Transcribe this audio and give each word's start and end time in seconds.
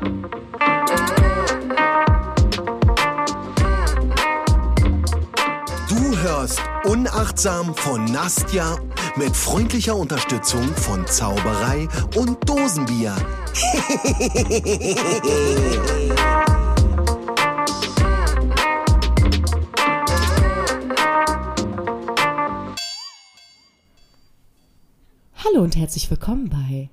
Du 0.00 0.06
hörst 6.22 6.60
Unachtsam 6.84 7.74
von 7.74 8.04
Nastja 8.04 8.78
mit 9.16 9.34
freundlicher 9.36 9.96
Unterstützung 9.96 10.62
von 10.76 11.04
Zauberei 11.08 11.88
und 12.14 12.48
Dosenbier. 12.48 13.16
Hallo 25.44 25.62
und 25.62 25.76
herzlich 25.76 26.08
willkommen 26.08 26.48
bei 26.48 26.88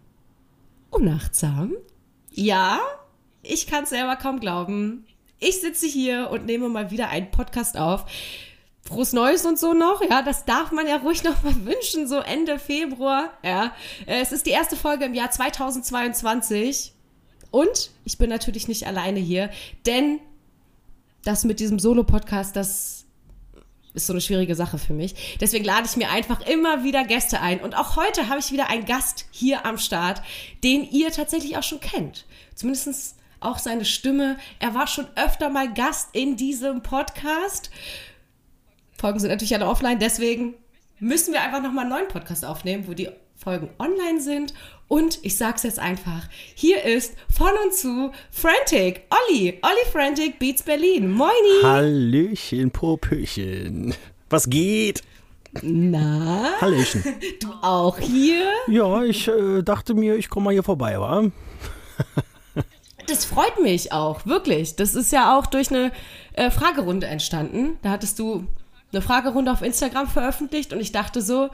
Unachtsam. 0.90 1.74
Ja, 2.38 2.80
ich 3.48 3.68
kann 3.68 3.84
es 3.84 3.90
selber 3.90 4.16
kaum 4.16 4.40
glauben. 4.40 5.06
Ich 5.40 5.62
sitze 5.62 5.88
hier 5.88 6.30
und 6.32 6.46
nehme 6.46 6.70
mal 6.70 6.92
wieder 6.92 7.10
einen 7.10 7.32
Podcast 7.32 7.78
auf. 7.78 8.06
Frohes 8.82 9.14
Neues 9.14 9.46
und 9.46 9.58
so 9.58 9.74
noch, 9.74 10.04
ja, 10.08 10.22
das 10.22 10.46
darf 10.46 10.72
man 10.72 10.88
ja 10.88 10.98
ruhig 10.98 11.24
noch 11.24 11.42
mal 11.44 11.66
wünschen, 11.66 12.08
so 12.08 12.20
Ende 12.20 12.60
Februar, 12.60 13.32
ja. 13.44 13.74
Es 14.06 14.32
ist 14.32 14.46
die 14.46 14.52
erste 14.52 14.76
Folge 14.76 15.06
im 15.06 15.16
Jahr 15.16 15.32
2022 15.32 16.94
und 17.50 17.90
ich 18.04 18.20
bin 18.20 18.30
natürlich 18.30 18.68
nicht 18.68 18.86
alleine 18.86 19.20
hier, 19.20 19.50
denn 19.88 20.20
das 21.24 21.44
mit 21.46 21.60
diesem 21.60 21.80
Solo-Podcast, 21.80 22.56
das 22.56 23.06
ist 23.96 24.08
so 24.08 24.14
eine 24.14 24.22
schwierige 24.22 24.56
Sache 24.56 24.78
für 24.78 24.94
mich. 24.94 25.38
Deswegen 25.40 25.66
lade 25.66 25.88
ich 25.88 25.96
mir 25.96 26.12
einfach 26.12 26.46
immer 26.46 26.84
wieder 26.84 27.06
Gäste 27.06 27.40
ein. 27.40 27.62
Und 27.62 27.76
auch 27.76 27.96
heute 27.96 28.28
habe 28.28 28.40
ich 28.40 28.52
wieder 28.52 28.70
einen 28.70 28.86
Gast 28.86 29.26
hier 29.32 29.66
am 29.66 29.78
Start, 29.78 30.22
den 30.64 30.84
ihr 30.84 31.12
tatsächlich 31.12 31.58
auch 31.58 31.64
schon 31.64 31.80
kennt. 31.80 32.26
Zumindest 32.56 33.15
auch 33.46 33.60
seine 33.60 33.86
Stimme. 33.86 34.38
Er 34.60 34.74
war 34.74 34.88
schon 34.88 35.08
öfter 35.16 35.50
mal 35.50 35.74
Gast 35.74 36.10
in 36.14 36.36
diesem 36.36 36.82
Podcast. 36.82 37.70
Folgen 38.98 39.20
sind 39.20 39.30
natürlich 39.30 39.56
alle 39.56 39.68
offline, 39.68 40.00
deswegen 40.00 40.56
müssen 41.00 41.34
wir 41.34 41.42
einfach 41.42 41.62
nochmal 41.62 41.86
einen 41.86 41.94
neuen 41.94 42.08
Podcast 42.08 42.46
aufnehmen, 42.46 42.88
wo 42.88 42.94
die 42.94 43.10
Folgen 43.36 43.70
online 43.80 44.22
sind. 44.22 44.54
Und 44.88 45.20
ich 45.24 45.38
sag's 45.38 45.64
jetzt 45.64 45.80
einfach, 45.80 46.30
hier 46.54 46.84
ist 46.84 47.16
von 47.30 47.52
und 47.64 47.74
zu 47.74 48.12
Frantic, 48.32 49.02
Olli, 49.10 49.60
Olli 49.62 49.92
Frantic 49.92 50.40
Beats 50.40 50.64
Berlin. 50.64 51.12
Moini. 51.12 51.64
Hallöchen, 51.64 52.72
Popöchen. 52.72 53.94
Was 54.30 54.50
geht? 54.50 55.02
Na? 55.62 56.54
Hallöchen. 56.62 57.04
Du 57.42 57.52
auch 57.62 57.98
hier? 57.98 58.52
Ja, 58.68 59.04
ich 59.04 59.28
äh, 59.28 59.64
dachte 59.64 59.94
mir, 59.94 60.16
ich 60.16 60.30
komme 60.30 60.46
mal 60.46 60.54
hier 60.54 60.64
vorbei, 60.64 61.00
wa? 61.00 61.30
Das 63.08 63.26
freut 63.26 63.62
mich 63.62 63.92
auch, 63.92 64.26
wirklich. 64.26 64.76
Das 64.76 64.96
ist 64.96 65.12
ja 65.12 65.38
auch 65.38 65.46
durch 65.46 65.70
eine 65.70 65.92
äh, 66.34 66.50
Fragerunde 66.50 67.08
entstanden. 67.08 67.78
Da 67.82 67.92
hattest 67.92 68.20
du 68.20 68.48
eine 68.92 69.02
Fragerunde 69.02 69.52
auf 69.52 69.62
Instagram 69.62 70.08
veröffentlicht 70.08 70.74
und 70.74 70.80
ich 70.80 70.92
dachte 70.92 71.22
so, 71.22 71.50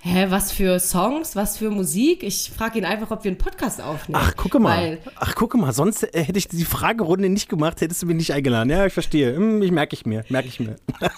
hä, 0.00 0.26
was 0.28 0.52
für 0.52 0.78
Songs, 0.78 1.36
was 1.36 1.58
für 1.58 1.70
Musik? 1.70 2.22
Ich 2.22 2.50
frage 2.54 2.78
ihn 2.78 2.84
einfach, 2.84 3.10
ob 3.10 3.24
wir 3.24 3.30
einen 3.30 3.38
Podcast 3.38 3.80
aufnehmen. 3.80 4.20
Ach, 4.22 4.36
gucke 4.36 4.58
mal. 4.58 4.98
Ach, 5.16 5.34
gucke 5.34 5.56
mal. 5.58 5.72
Sonst 5.72 6.02
äh, 6.02 6.24
hätte 6.24 6.38
ich 6.38 6.48
die 6.48 6.64
Fragerunde 6.64 7.28
nicht 7.28 7.48
gemacht, 7.48 7.80
hättest 7.80 8.02
du 8.02 8.06
mich 8.06 8.16
nicht 8.16 8.32
eingeladen. 8.32 8.70
Ja, 8.70 8.86
ich 8.86 8.92
verstehe. 8.92 9.36
Hm, 9.36 9.62
ich 9.62 9.70
merke 9.70 9.94
ich 9.94 10.06
mir, 10.06 10.24
merke 10.28 10.48
ich 10.48 10.60
mir. 10.60 10.76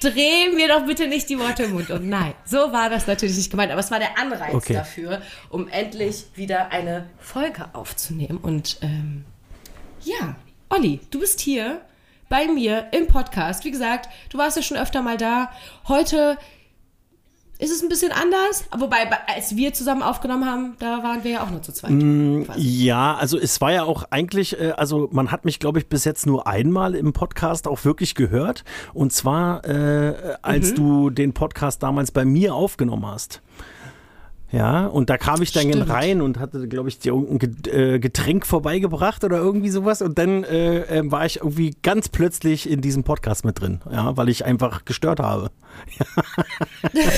dreh 0.00 0.50
mir 0.54 0.68
doch 0.68 0.84
bitte 0.86 1.08
nicht 1.08 1.28
die 1.28 1.38
Worte 1.38 1.64
im 1.64 1.72
Mund. 1.72 1.90
Und 1.90 2.08
nein, 2.08 2.34
so 2.44 2.72
war 2.72 2.90
das 2.90 3.06
natürlich 3.06 3.36
nicht 3.36 3.50
gemeint. 3.50 3.70
Aber 3.72 3.80
es 3.80 3.90
war 3.90 3.98
der 3.98 4.18
Anreiz 4.18 4.54
Okay. 4.54 4.74
dafür, 4.74 5.22
um 5.50 5.68
endlich 5.68 6.26
wieder 6.34 6.70
eine 6.72 7.08
Folge 7.18 7.66
aufzunehmen. 7.72 8.38
Und 8.38 8.78
ähm, 8.82 9.24
ja, 10.02 10.36
Olli, 10.68 11.00
du 11.10 11.20
bist 11.20 11.40
hier 11.40 11.80
bei 12.28 12.46
mir 12.46 12.88
im 12.92 13.06
Podcast. 13.06 13.64
Wie 13.64 13.70
gesagt, 13.70 14.08
du 14.30 14.38
warst 14.38 14.56
ja 14.56 14.62
schon 14.62 14.76
öfter 14.76 15.00
mal 15.02 15.16
da. 15.16 15.50
Heute 15.88 16.36
ist 17.58 17.70
es 17.70 17.82
ein 17.82 17.88
bisschen 17.88 18.12
anders. 18.12 18.64
Wobei, 18.76 19.06
bei- 19.06 19.34
als 19.34 19.56
wir 19.56 19.72
zusammen 19.72 20.02
aufgenommen 20.02 20.44
haben, 20.44 20.76
da 20.78 21.02
waren 21.02 21.24
wir 21.24 21.30
ja 21.32 21.42
auch 21.44 21.50
nur 21.50 21.62
zu 21.62 21.72
zweit. 21.72 21.90
quasi. 21.90 22.60
Ja, 22.84 23.14
also 23.14 23.38
es 23.38 23.60
war 23.60 23.72
ja 23.72 23.84
auch 23.84 24.04
eigentlich, 24.10 24.60
äh, 24.60 24.72
also 24.76 25.08
man 25.12 25.30
hat 25.32 25.44
mich, 25.44 25.58
glaube 25.58 25.78
ich, 25.78 25.88
bis 25.88 26.04
jetzt 26.04 26.26
nur 26.26 26.46
einmal 26.46 26.94
im 26.94 27.12
Podcast 27.12 27.66
auch 27.66 27.84
wirklich 27.84 28.14
gehört. 28.14 28.64
Und 28.94 29.12
zwar, 29.12 29.64
äh, 29.64 30.36
als 30.42 30.74
du 30.74 31.10
den 31.10 31.32
Podcast 31.32 31.82
damals 31.82 32.10
bei 32.10 32.24
mir 32.24 32.54
aufgenommen 32.54 33.06
hast. 33.06 33.40
Ja, 34.56 34.86
und 34.86 35.10
da 35.10 35.18
kam 35.18 35.42
ich 35.42 35.52
dann 35.52 35.64
Stimmt. 35.64 35.90
rein 35.90 36.22
und 36.22 36.38
hatte, 36.38 36.66
glaube 36.66 36.88
ich, 36.88 36.98
dir 36.98 37.12
irgendein 37.12 37.56
äh, 37.70 37.98
Getränk 37.98 38.46
vorbeigebracht 38.46 39.22
oder 39.22 39.36
irgendwie 39.36 39.68
sowas. 39.68 40.00
Und 40.00 40.16
dann 40.16 40.44
äh, 40.44 40.78
äh, 41.00 41.10
war 41.10 41.26
ich 41.26 41.40
irgendwie 41.40 41.76
ganz 41.82 42.08
plötzlich 42.08 42.70
in 42.70 42.80
diesem 42.80 43.04
Podcast 43.04 43.44
mit 43.44 43.60
drin, 43.60 43.82
ja, 43.92 44.16
weil 44.16 44.30
ich 44.30 44.46
einfach 44.46 44.86
gestört 44.86 45.20
habe. 45.20 45.50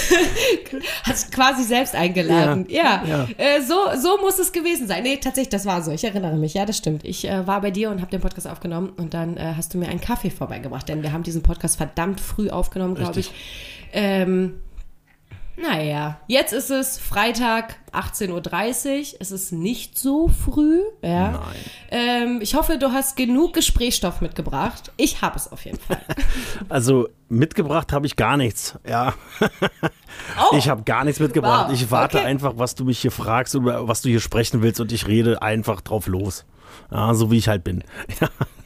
Hast 1.05 1.31
quasi 1.31 1.63
selbst 1.63 1.95
eingeladen. 1.95 2.67
Ja, 2.69 3.05
Ja. 3.07 3.29
Äh, 3.37 3.63
so, 3.63 3.77
so 3.97 4.19
muss 4.21 4.41
es 4.41 4.51
gewesen 4.51 4.89
sein. 4.89 5.05
Nee, 5.05 5.19
tatsächlich, 5.19 5.51
das 5.51 5.65
war 5.65 5.83
so. 5.83 5.93
Ich 5.93 6.03
erinnere 6.03 6.37
mich, 6.37 6.55
ja, 6.55 6.67
das 6.67 6.77
stimmt. 6.77 7.05
Ich 7.05 7.29
äh, 7.29 7.47
war 7.47 7.61
bei 7.61 7.71
dir 7.71 7.91
und 7.91 8.01
habe 8.01 8.11
den 8.11 8.21
Podcast 8.21 8.49
aufgenommen 8.49 8.91
und 8.97 9.15
dann 9.15 9.37
äh, 9.37 9.53
hast 9.57 9.75
du 9.75 9.79
mir 9.79 9.89
einen 9.89 10.01
Kaffee 10.01 10.31
vorbeigebracht, 10.31 10.89
denn 10.89 11.05
wir 11.05 11.13
haben 11.13 11.23
diesen 11.23 11.45
Podcast 11.45 11.77
verdammt 11.77 12.21
früh 12.21 12.51
aufgenommen, 12.51 12.97
glaube 12.97 13.21
ich. 13.21 13.31
Ähm, 13.93 14.55
naja, 15.61 16.21
jetzt 16.27 16.53
ist 16.53 16.71
es 16.71 16.99
Freitag 16.99 17.77
18.30 17.93 18.31
Uhr. 19.15 19.17
Es 19.21 19.31
ist 19.33 19.53
nicht 19.53 19.99
so 19.99 20.29
früh. 20.29 20.83
Ja. 21.03 21.33
Nein. 21.33 21.41
Ähm, 21.91 22.39
ich 22.41 22.55
hoffe, 22.55 22.79
du 22.79 22.93
hast 22.93 23.17
genug 23.17 23.55
Gesprächsstoff 23.55 24.21
mitgebracht. 24.21 24.93
Ich 24.97 25.23
habe 25.23 25.37
es 25.37 25.51
auf 25.51 25.65
jeden 25.65 25.79
Fall. 25.79 26.01
Also 26.69 27.09
mitgebracht 27.29 27.93
habe 27.93 28.07
ich 28.07 28.17
gar 28.17 28.37
nichts, 28.37 28.79
ja. 28.87 29.15
Oh, 30.51 30.57
Ich 30.57 30.69
habe 30.69 30.83
gar 30.83 31.05
nichts 31.05 31.21
mitgebracht. 31.21 31.69
Wow, 31.69 31.75
Ich 31.75 31.91
warte 31.91 32.19
okay. 32.19 32.27
einfach, 32.27 32.55
was 32.57 32.75
du 32.75 32.85
mich 32.85 32.99
hier 33.01 33.11
fragst 33.13 33.55
oder 33.55 33.87
was 33.89 34.03
du 34.03 34.09
hier 34.09 34.21
sprechen 34.21 34.63
willst 34.63 34.81
und 34.81 34.93
ich 34.93 35.07
rede 35.07 35.41
einfach 35.43 35.81
drauf 35.81 36.07
los. 36.07 36.45
Ja, 36.91 37.15
so 37.15 37.31
wie 37.31 37.39
ich 37.39 37.49
halt 37.49 37.65
bin. 37.65 37.85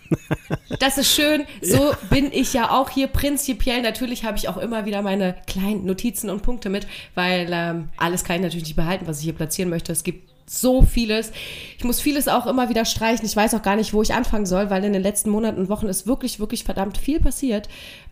Das 0.78 0.98
ist 0.98 1.14
schön. 1.14 1.44
So 1.60 1.92
bin 2.10 2.32
ich 2.32 2.52
ja 2.52 2.70
auch 2.70 2.90
hier 2.90 3.06
prinzipiell. 3.06 3.82
Natürlich 3.82 4.24
habe 4.24 4.36
ich 4.38 4.48
auch 4.48 4.56
immer 4.56 4.84
wieder 4.84 5.02
meine 5.02 5.36
kleinen 5.46 5.84
Notizen 5.84 6.30
und 6.30 6.42
Punkte 6.42 6.70
mit, 6.70 6.86
weil 7.14 7.48
ähm, 7.52 7.88
alles 7.96 8.24
kann 8.24 8.36
ich 8.36 8.42
natürlich 8.42 8.64
nicht 8.66 8.76
behalten, 8.76 9.06
was 9.06 9.18
ich 9.18 9.24
hier 9.24 9.34
platzieren 9.34 9.70
möchte. 9.70 9.92
Es 9.92 10.04
gibt 10.04 10.30
so 10.46 10.82
vieles. 10.82 11.32
Ich 11.78 11.84
muss 11.84 12.00
vieles 12.00 12.28
auch 12.28 12.46
immer 12.46 12.68
wieder 12.68 12.84
streichen. 12.84 13.24
Ich 13.24 13.36
weiß 13.36 13.54
auch 13.54 13.62
gar 13.62 13.76
nicht, 13.76 13.94
wo 13.94 14.02
ich 14.02 14.12
anfangen 14.14 14.46
soll, 14.46 14.70
weil 14.70 14.84
in 14.84 14.92
den 14.92 15.02
letzten 15.02 15.30
Monaten 15.30 15.60
und 15.60 15.68
Wochen 15.68 15.86
ist 15.86 16.06
wirklich, 16.06 16.40
wirklich 16.40 16.64
verdammt 16.64 16.98
viel 16.98 17.20
passiert. 17.20 17.68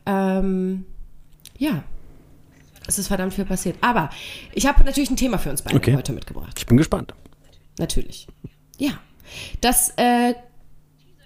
Ähm, 0.07 0.87
ja, 1.59 1.83
es 2.87 2.99
ist 2.99 3.09
verdammt 3.09 3.35
viel 3.35 3.45
passiert. 3.45 3.77
Aber 3.81 4.11
ich 4.53 4.67
habe 4.67 4.83
natürlich 4.85 5.11
ein 5.11 5.17
Thema 5.17 5.39
für 5.39 5.51
uns 5.51 5.63
beide 5.63 5.77
Okay. 5.77 5.97
heute 5.97 6.13
mitgebracht. 6.13 6.55
Ich 6.59 6.67
bin 6.67 6.77
gespannt. 6.77 7.15
Natürlich. 7.79 8.27
Ja. 8.79 8.93
Das 9.61 9.91
äh, 9.97 10.35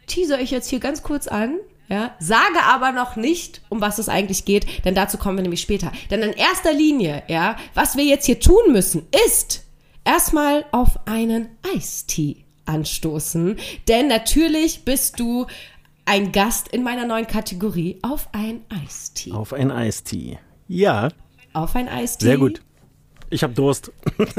teaser 0.07 0.41
ich 0.41 0.51
jetzt 0.51 0.69
hier 0.69 0.81
ganz 0.81 1.03
kurz 1.03 1.27
an. 1.27 1.57
Ja, 1.89 2.15
sage 2.19 2.63
aber 2.65 2.93
noch 2.93 3.15
nicht, 3.17 3.61
um 3.69 3.83
was 3.83 3.99
es 3.99 4.09
eigentlich 4.09 4.47
geht, 4.47 4.87
denn 4.87 4.95
dazu 4.95 5.19
kommen 5.19 5.37
wir 5.37 5.43
nämlich 5.43 5.61
später. 5.61 5.93
Denn 6.11 6.23
in 6.23 6.33
erster 6.33 6.73
Linie, 6.73 7.23
ja, 7.29 7.57
was 7.75 7.95
wir 7.97 8.05
jetzt 8.05 8.25
hier 8.25 8.41
tun 8.41 8.73
müssen, 8.73 9.07
ist 9.27 9.65
erstmal 10.03 10.65
auf 10.73 11.07
einen 11.07 11.49
Eistee 11.75 12.45
anstoßen. 12.65 13.59
Denn 13.87 14.09
natürlich 14.09 14.87
bist 14.87 15.21
du 15.21 15.47
ein 16.07 16.33
Gast 16.33 16.69
in 16.69 16.83
meiner 16.83 17.05
neuen 17.07 17.27
Kategorie 17.27 17.99
auf 18.01 18.29
ein 18.33 18.63
Eistee. 18.71 19.33
Auf 19.33 19.53
ein 19.53 19.71
Eistee. 19.71 20.39
Ja, 20.69 21.11
Auf 21.53 21.77
ein 21.77 21.89
Eistee. 21.89 22.25
sehr 22.25 22.39
gut. 22.39 22.63
Ich 23.29 23.43
habe 23.43 23.53
Durst. 23.53 23.93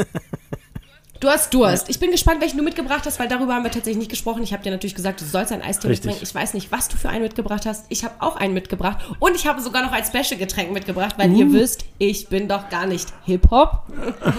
Du 1.25 1.31
hast 1.31 1.51
Durst. 1.55 1.89
Ich 1.89 1.99
bin 1.99 2.11
gespannt, 2.11 2.39
welchen 2.39 2.57
du 2.57 2.63
mitgebracht 2.63 3.03
hast, 3.07 3.17
weil 3.19 3.27
darüber 3.27 3.55
haben 3.55 3.63
wir 3.63 3.71
tatsächlich 3.71 3.97
nicht 3.97 4.11
gesprochen. 4.11 4.43
Ich 4.43 4.53
habe 4.53 4.61
dir 4.61 4.69
natürlich 4.69 4.93
gesagt, 4.93 5.19
du 5.21 5.25
sollst 5.25 5.51
einen 5.51 5.63
Eistee 5.63 5.87
Richtig. 5.87 6.05
mitbringen. 6.05 6.19
Ich 6.21 6.35
weiß 6.35 6.53
nicht, 6.53 6.71
was 6.71 6.87
du 6.87 6.97
für 6.97 7.09
einen 7.09 7.23
mitgebracht 7.23 7.65
hast. 7.65 7.87
Ich 7.89 8.03
habe 8.03 8.13
auch 8.19 8.35
einen 8.35 8.53
mitgebracht. 8.53 8.99
Und 9.17 9.35
ich 9.35 9.47
habe 9.47 9.59
sogar 9.59 9.83
noch 9.83 9.91
ein 9.91 10.03
Special-Getränk 10.05 10.71
mitgebracht, 10.71 11.15
weil 11.17 11.31
Uh. 11.31 11.39
ihr 11.39 11.51
wisst, 11.51 11.85
ich 11.97 12.27
bin 12.27 12.47
doch 12.47 12.69
gar 12.69 12.85
nicht 12.85 13.11
Hip-Hop. 13.25 13.85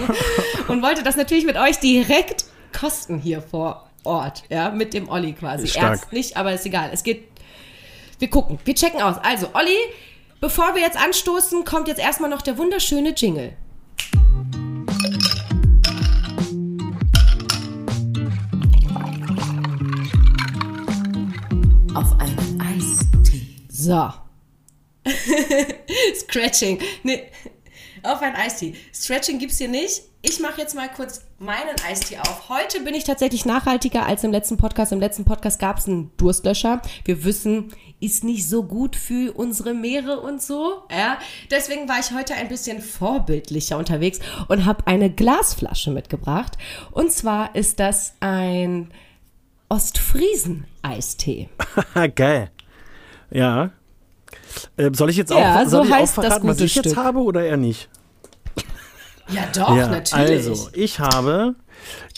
Und 0.69 0.81
wollte 0.81 1.03
das 1.03 1.17
natürlich 1.17 1.45
mit 1.45 1.57
euch 1.57 1.77
direkt 1.79 2.45
kosten 2.71 3.17
hier 3.19 3.41
vor 3.41 3.89
Ort. 4.05 4.43
Ja, 4.47 4.69
mit 4.69 4.93
dem 4.93 5.09
Olli 5.09 5.33
quasi. 5.33 5.67
Stark. 5.67 5.83
Ernst 5.89 6.13
nicht, 6.13 6.37
aber 6.37 6.53
ist 6.53 6.65
egal. 6.65 6.89
Es 6.93 7.03
geht. 7.03 7.27
Wir 8.17 8.29
gucken. 8.29 8.59
Wir 8.63 8.75
checken 8.75 9.01
aus. 9.01 9.17
Also, 9.23 9.49
Olli, 9.55 9.75
bevor 10.39 10.73
wir 10.73 10.83
jetzt 10.83 10.95
anstoßen, 10.97 11.65
kommt 11.65 11.89
jetzt 11.89 11.99
erstmal 11.99 12.29
noch 12.29 12.41
der 12.41 12.57
wunderschöne 12.57 13.09
Jingle. 13.09 13.57
Auf 21.97 22.19
einen 22.19 22.61
Eistee. 22.61 23.47
So. 23.69 24.13
Scratching. 26.15 26.79
Nee. 27.01 27.23
Auf 28.03 28.21
einen 28.21 28.35
Eistee. 28.35 28.75
Stretching 28.93 29.39
gibt's 29.39 29.57
hier 29.57 29.67
nicht. 29.67 30.03
ich 30.21 30.39
mache 30.39 30.61
jetzt 30.61 30.75
mal 30.75 30.89
kurz 30.89 31.25
meinen 31.39 31.75
Eistee 31.87 32.19
auf. 32.19 32.49
Heute 32.49 32.81
bin 32.81 32.93
ich 32.93 33.03
tatsächlich 33.03 33.45
nachhaltiger 33.45 34.05
als 34.05 34.23
im 34.23 34.31
letzten 34.31 34.57
Podcast. 34.57 34.91
Im 34.91 34.99
letzten 34.99 35.25
Podcast 35.25 35.59
gab 35.59 35.79
es 35.79 35.87
einen 35.87 36.15
Durstlöscher. 36.17 36.83
Wir 37.03 37.23
wissen, 37.23 37.73
ist 37.99 38.23
nicht 38.23 38.47
so 38.47 38.61
gut 38.61 38.95
für 38.95 39.35
unsere 39.35 39.73
Meere 39.73 40.19
und 40.19 40.39
so. 40.39 40.83
Ja, 40.91 41.17
deswegen 41.49 41.89
war 41.89 41.97
ich 41.99 42.11
heute 42.11 42.35
ein 42.35 42.47
bisschen 42.47 42.79
vorbildlicher 42.79 43.75
unterwegs 43.75 44.19
und 44.49 44.65
habe 44.65 44.85
eine 44.85 45.09
Glasflasche 45.09 45.89
mitgebracht. 45.89 46.59
Und 46.91 47.11
zwar 47.11 47.55
ist 47.55 47.79
das 47.79 48.13
ein 48.19 48.91
Ostfriesen-Eistee. 49.69 51.49
Geil. 52.15 52.51
Ja. 53.29 53.71
Äh, 54.77 54.91
soll 54.93 55.09
ich 55.09 55.17
jetzt 55.17 55.31
auch, 55.31 55.39
Ja, 55.39 55.65
so 55.67 55.83
ich 55.83 55.91
heißt 55.91 56.17
das 56.17 56.25
verraten, 56.25 56.47
was 56.47 56.55
gute 56.57 56.65
ich 56.65 56.75
jetzt 56.75 56.85
Stück. 56.91 56.97
habe 57.03 57.19
oder 57.19 57.43
eher 57.43 57.57
nicht? 57.57 57.89
Ja, 59.29 59.43
doch, 59.53 59.75
ja, 59.75 59.87
natürlich. 59.87 60.47
Also, 60.49 60.69
ich 60.73 60.99
habe 60.99 61.55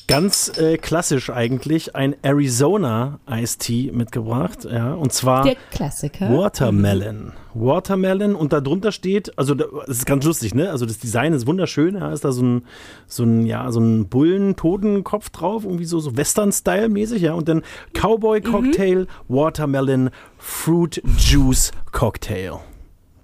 ganz 0.10 0.52
äh, 0.58 0.78
klassisch 0.78 1.30
eigentlich 1.30 1.96
ein 1.96 2.16
Arizona 2.24 3.20
Iced 3.30 3.60
Tea 3.62 3.92
mitgebracht, 3.94 4.66
ja, 4.70 4.94
und 4.94 5.14
zwar 5.14 5.44
Der 5.44 5.56
Klassiker. 5.72 6.30
Watermelon. 6.36 7.34
Watermelon 7.54 8.36
und 8.36 8.52
darunter 8.54 8.92
steht, 8.92 9.38
also 9.38 9.56
da- 9.56 9.66
es 9.88 10.00
ist 10.00 10.06
ganz 10.06 10.26
lustig, 10.26 10.54
ne? 10.54 10.70
Also 10.72 10.86
das 10.86 10.98
Design 10.98 11.34
ist 11.34 11.48
wunderschön, 11.48 11.94
da 11.96 12.12
ist 12.12 12.26
da 12.26 12.32
so 12.32 12.44
ein 12.44 12.64
so 13.08 13.24
ein 13.24 13.46
ja, 13.46 13.72
so 13.72 13.80
ein 13.80 14.08
Bullen-Totenkopf 14.08 15.30
drauf, 15.30 15.64
irgendwie 15.64 15.86
so 15.86 16.00
so 16.00 16.18
Western 16.18 16.52
Style 16.52 16.90
mäßig, 16.90 17.22
ja, 17.22 17.34
und 17.34 17.48
dann 17.48 17.62
Cowboy 17.94 18.42
Cocktail, 18.42 19.08
Watermelon 19.28 20.10
Fruit 20.38 21.02
Juice 21.18 21.72
Cocktail. 21.92 22.60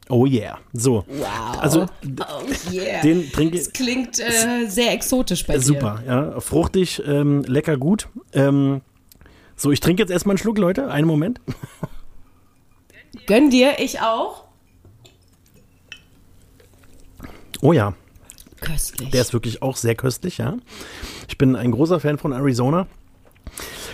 Oh 0.10 0.26
yeah. 0.26 0.60
So. 0.74 1.04
Wow. 1.08 1.58
Also 1.60 1.86
oh 1.86 2.72
yeah. 2.72 3.02
den 3.02 3.32
trinke 3.32 3.58
das 3.58 3.72
klingt 3.74 4.20
äh, 4.20 4.68
sehr 4.68 4.92
exotisch 4.92 5.46
bei 5.46 5.56
dir. 5.56 5.62
Super, 5.62 6.04
ja. 6.06 6.40
Fruchtig, 6.40 7.02
ähm, 7.06 7.42
lecker 7.44 7.78
gut. 7.78 8.08
Ähm, 8.34 8.82
so, 9.56 9.72
ich 9.72 9.80
trinke 9.80 10.04
jetzt 10.04 10.12
erstmal 10.12 10.34
einen 10.34 10.38
Schluck, 10.38 10.58
Leute. 10.58 10.90
Einen 10.90 11.08
Moment. 11.08 11.42
Gönn 13.26 13.50
dir, 13.50 13.80
ich 13.80 14.02
auch. 14.02 14.44
Oh 17.62 17.74
ja, 17.74 17.96
Köstlich. 18.60 19.10
der 19.10 19.22
ist 19.22 19.34
wirklich 19.34 19.62
auch 19.62 19.78
sehr 19.78 19.96
köstlich, 19.96 20.38
ja. 20.38 20.58
Ich 21.28 21.38
bin 21.38 21.56
ein 21.56 21.72
großer 21.72 22.00
Fan 22.00 22.18
von 22.18 22.34
Arizona. 22.34 22.88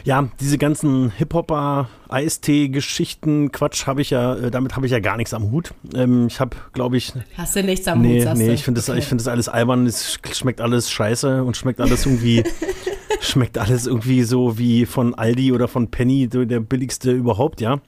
Ja, 0.03 0.27
diese 0.39 0.57
ganzen 0.57 1.11
Hip-Hopper, 1.11 1.89
Eistee-Geschichten, 2.09 3.51
Quatsch, 3.51 3.85
habe 3.87 4.01
ich 4.01 4.09
ja, 4.09 4.35
äh, 4.35 4.51
damit 4.51 4.75
habe 4.75 4.85
ich 4.85 4.91
ja 4.91 4.99
gar 4.99 5.17
nichts 5.17 5.33
am 5.33 5.51
Hut. 5.51 5.73
Ähm, 5.95 6.27
ich 6.27 6.39
habe, 6.39 6.57
glaube 6.73 6.97
ich, 6.97 7.13
Hast 7.37 7.55
du 7.55 7.63
nichts 7.63 7.87
am 7.87 7.99
Hut, 7.99 8.07
nee, 8.07 8.21
sagst 8.21 8.41
nee, 8.41 8.47
du? 8.47 8.53
ich 8.53 8.63
finde 8.63 8.79
das, 8.79 8.89
Okay. 8.89 8.99
ich 8.99 9.05
finde 9.05 9.23
das 9.23 9.27
alles 9.31 9.47
albern, 9.49 9.85
es 9.85 10.19
schmeckt 10.33 10.61
alles 10.61 10.89
scheiße 10.91 11.43
und 11.43 11.55
schmeckt 11.57 11.79
alles 11.79 12.05
irgendwie, 12.05 12.43
schmeckt 13.21 13.57
alles 13.57 13.87
irgendwie 13.87 14.23
so 14.23 14.57
wie 14.57 14.85
von 14.85 15.13
Aldi 15.15 15.51
oder 15.51 15.67
von 15.67 15.89
Penny, 15.91 16.27
der 16.27 16.59
billigste 16.59 17.11
überhaupt, 17.11 17.61
ja. 17.61 17.79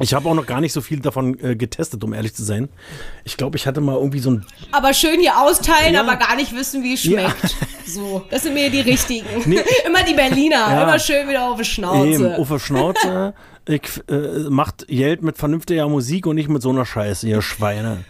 Ich 0.00 0.12
habe 0.14 0.28
auch 0.28 0.34
noch 0.34 0.46
gar 0.46 0.60
nicht 0.60 0.72
so 0.72 0.80
viel 0.80 1.00
davon 1.00 1.38
äh, 1.42 1.56
getestet, 1.56 2.04
um 2.04 2.12
ehrlich 2.12 2.34
zu 2.34 2.44
sein. 2.44 2.68
Ich 3.24 3.36
glaube, 3.36 3.56
ich 3.56 3.66
hatte 3.66 3.80
mal 3.80 3.96
irgendwie 3.96 4.18
so 4.18 4.30
ein 4.30 4.46
Aber 4.72 4.92
schön 4.92 5.20
hier 5.20 5.38
austeilen, 5.40 5.94
Ja. 5.94 6.02
aber 6.02 6.16
gar 6.16 6.36
nicht 6.36 6.54
wissen, 6.54 6.82
wie 6.82 6.94
es 6.94 7.04
Ja. 7.04 7.30
schmeckt. 7.30 7.56
So, 7.86 8.22
das 8.30 8.42
sind 8.42 8.54
mir 8.54 8.70
die 8.70 8.80
richtigen. 8.92 9.26
Nee. 9.46 9.60
immer 9.86 10.02
die 10.02 10.14
Berliner, 10.14 10.56
Ja. 10.70 10.82
immer 10.82 10.98
schön 10.98 11.28
wieder 11.28 11.48
auf 11.50 11.58
die 11.58 11.64
Schnauze. 11.64 12.08
Eben, 12.08 12.34
auf 12.34 12.48
der 12.48 12.58
Schnauze. 12.58 13.34
Ich, 13.68 13.82
äh, 14.08 14.48
macht 14.48 14.86
Geld 14.86 15.22
mit 15.24 15.38
vernünftiger 15.38 15.88
Musik 15.88 16.26
und 16.28 16.36
nicht 16.36 16.48
mit 16.48 16.62
so 16.62 16.70
einer 16.70 16.86
Scheiße, 16.86 17.26
ihr 17.26 17.42
Schweine. 17.42 18.04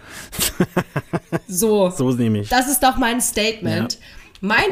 So, 1.49 1.89
So 1.89 2.11
nehme 2.11 2.41
ich. 2.41 2.51
das 2.51 2.69
ist 2.69 2.83
doch 2.83 2.99
mein 2.99 3.23
Statement. 3.23 3.99
Mein 4.43 4.67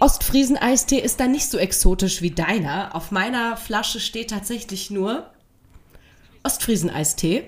Ostfriesen-Eistee 0.00 0.98
ist 0.98 1.20
dann 1.20 1.30
nicht 1.30 1.48
so 1.48 1.56
exotisch 1.58 2.20
wie 2.20 2.32
deiner. 2.32 2.96
Auf 2.96 3.12
meiner 3.12 3.56
Flasche 3.56 4.00
steht 4.00 4.30
tatsächlich 4.30 4.90
nur 4.90 5.24
Ostfriesen-Eistee 6.44 7.44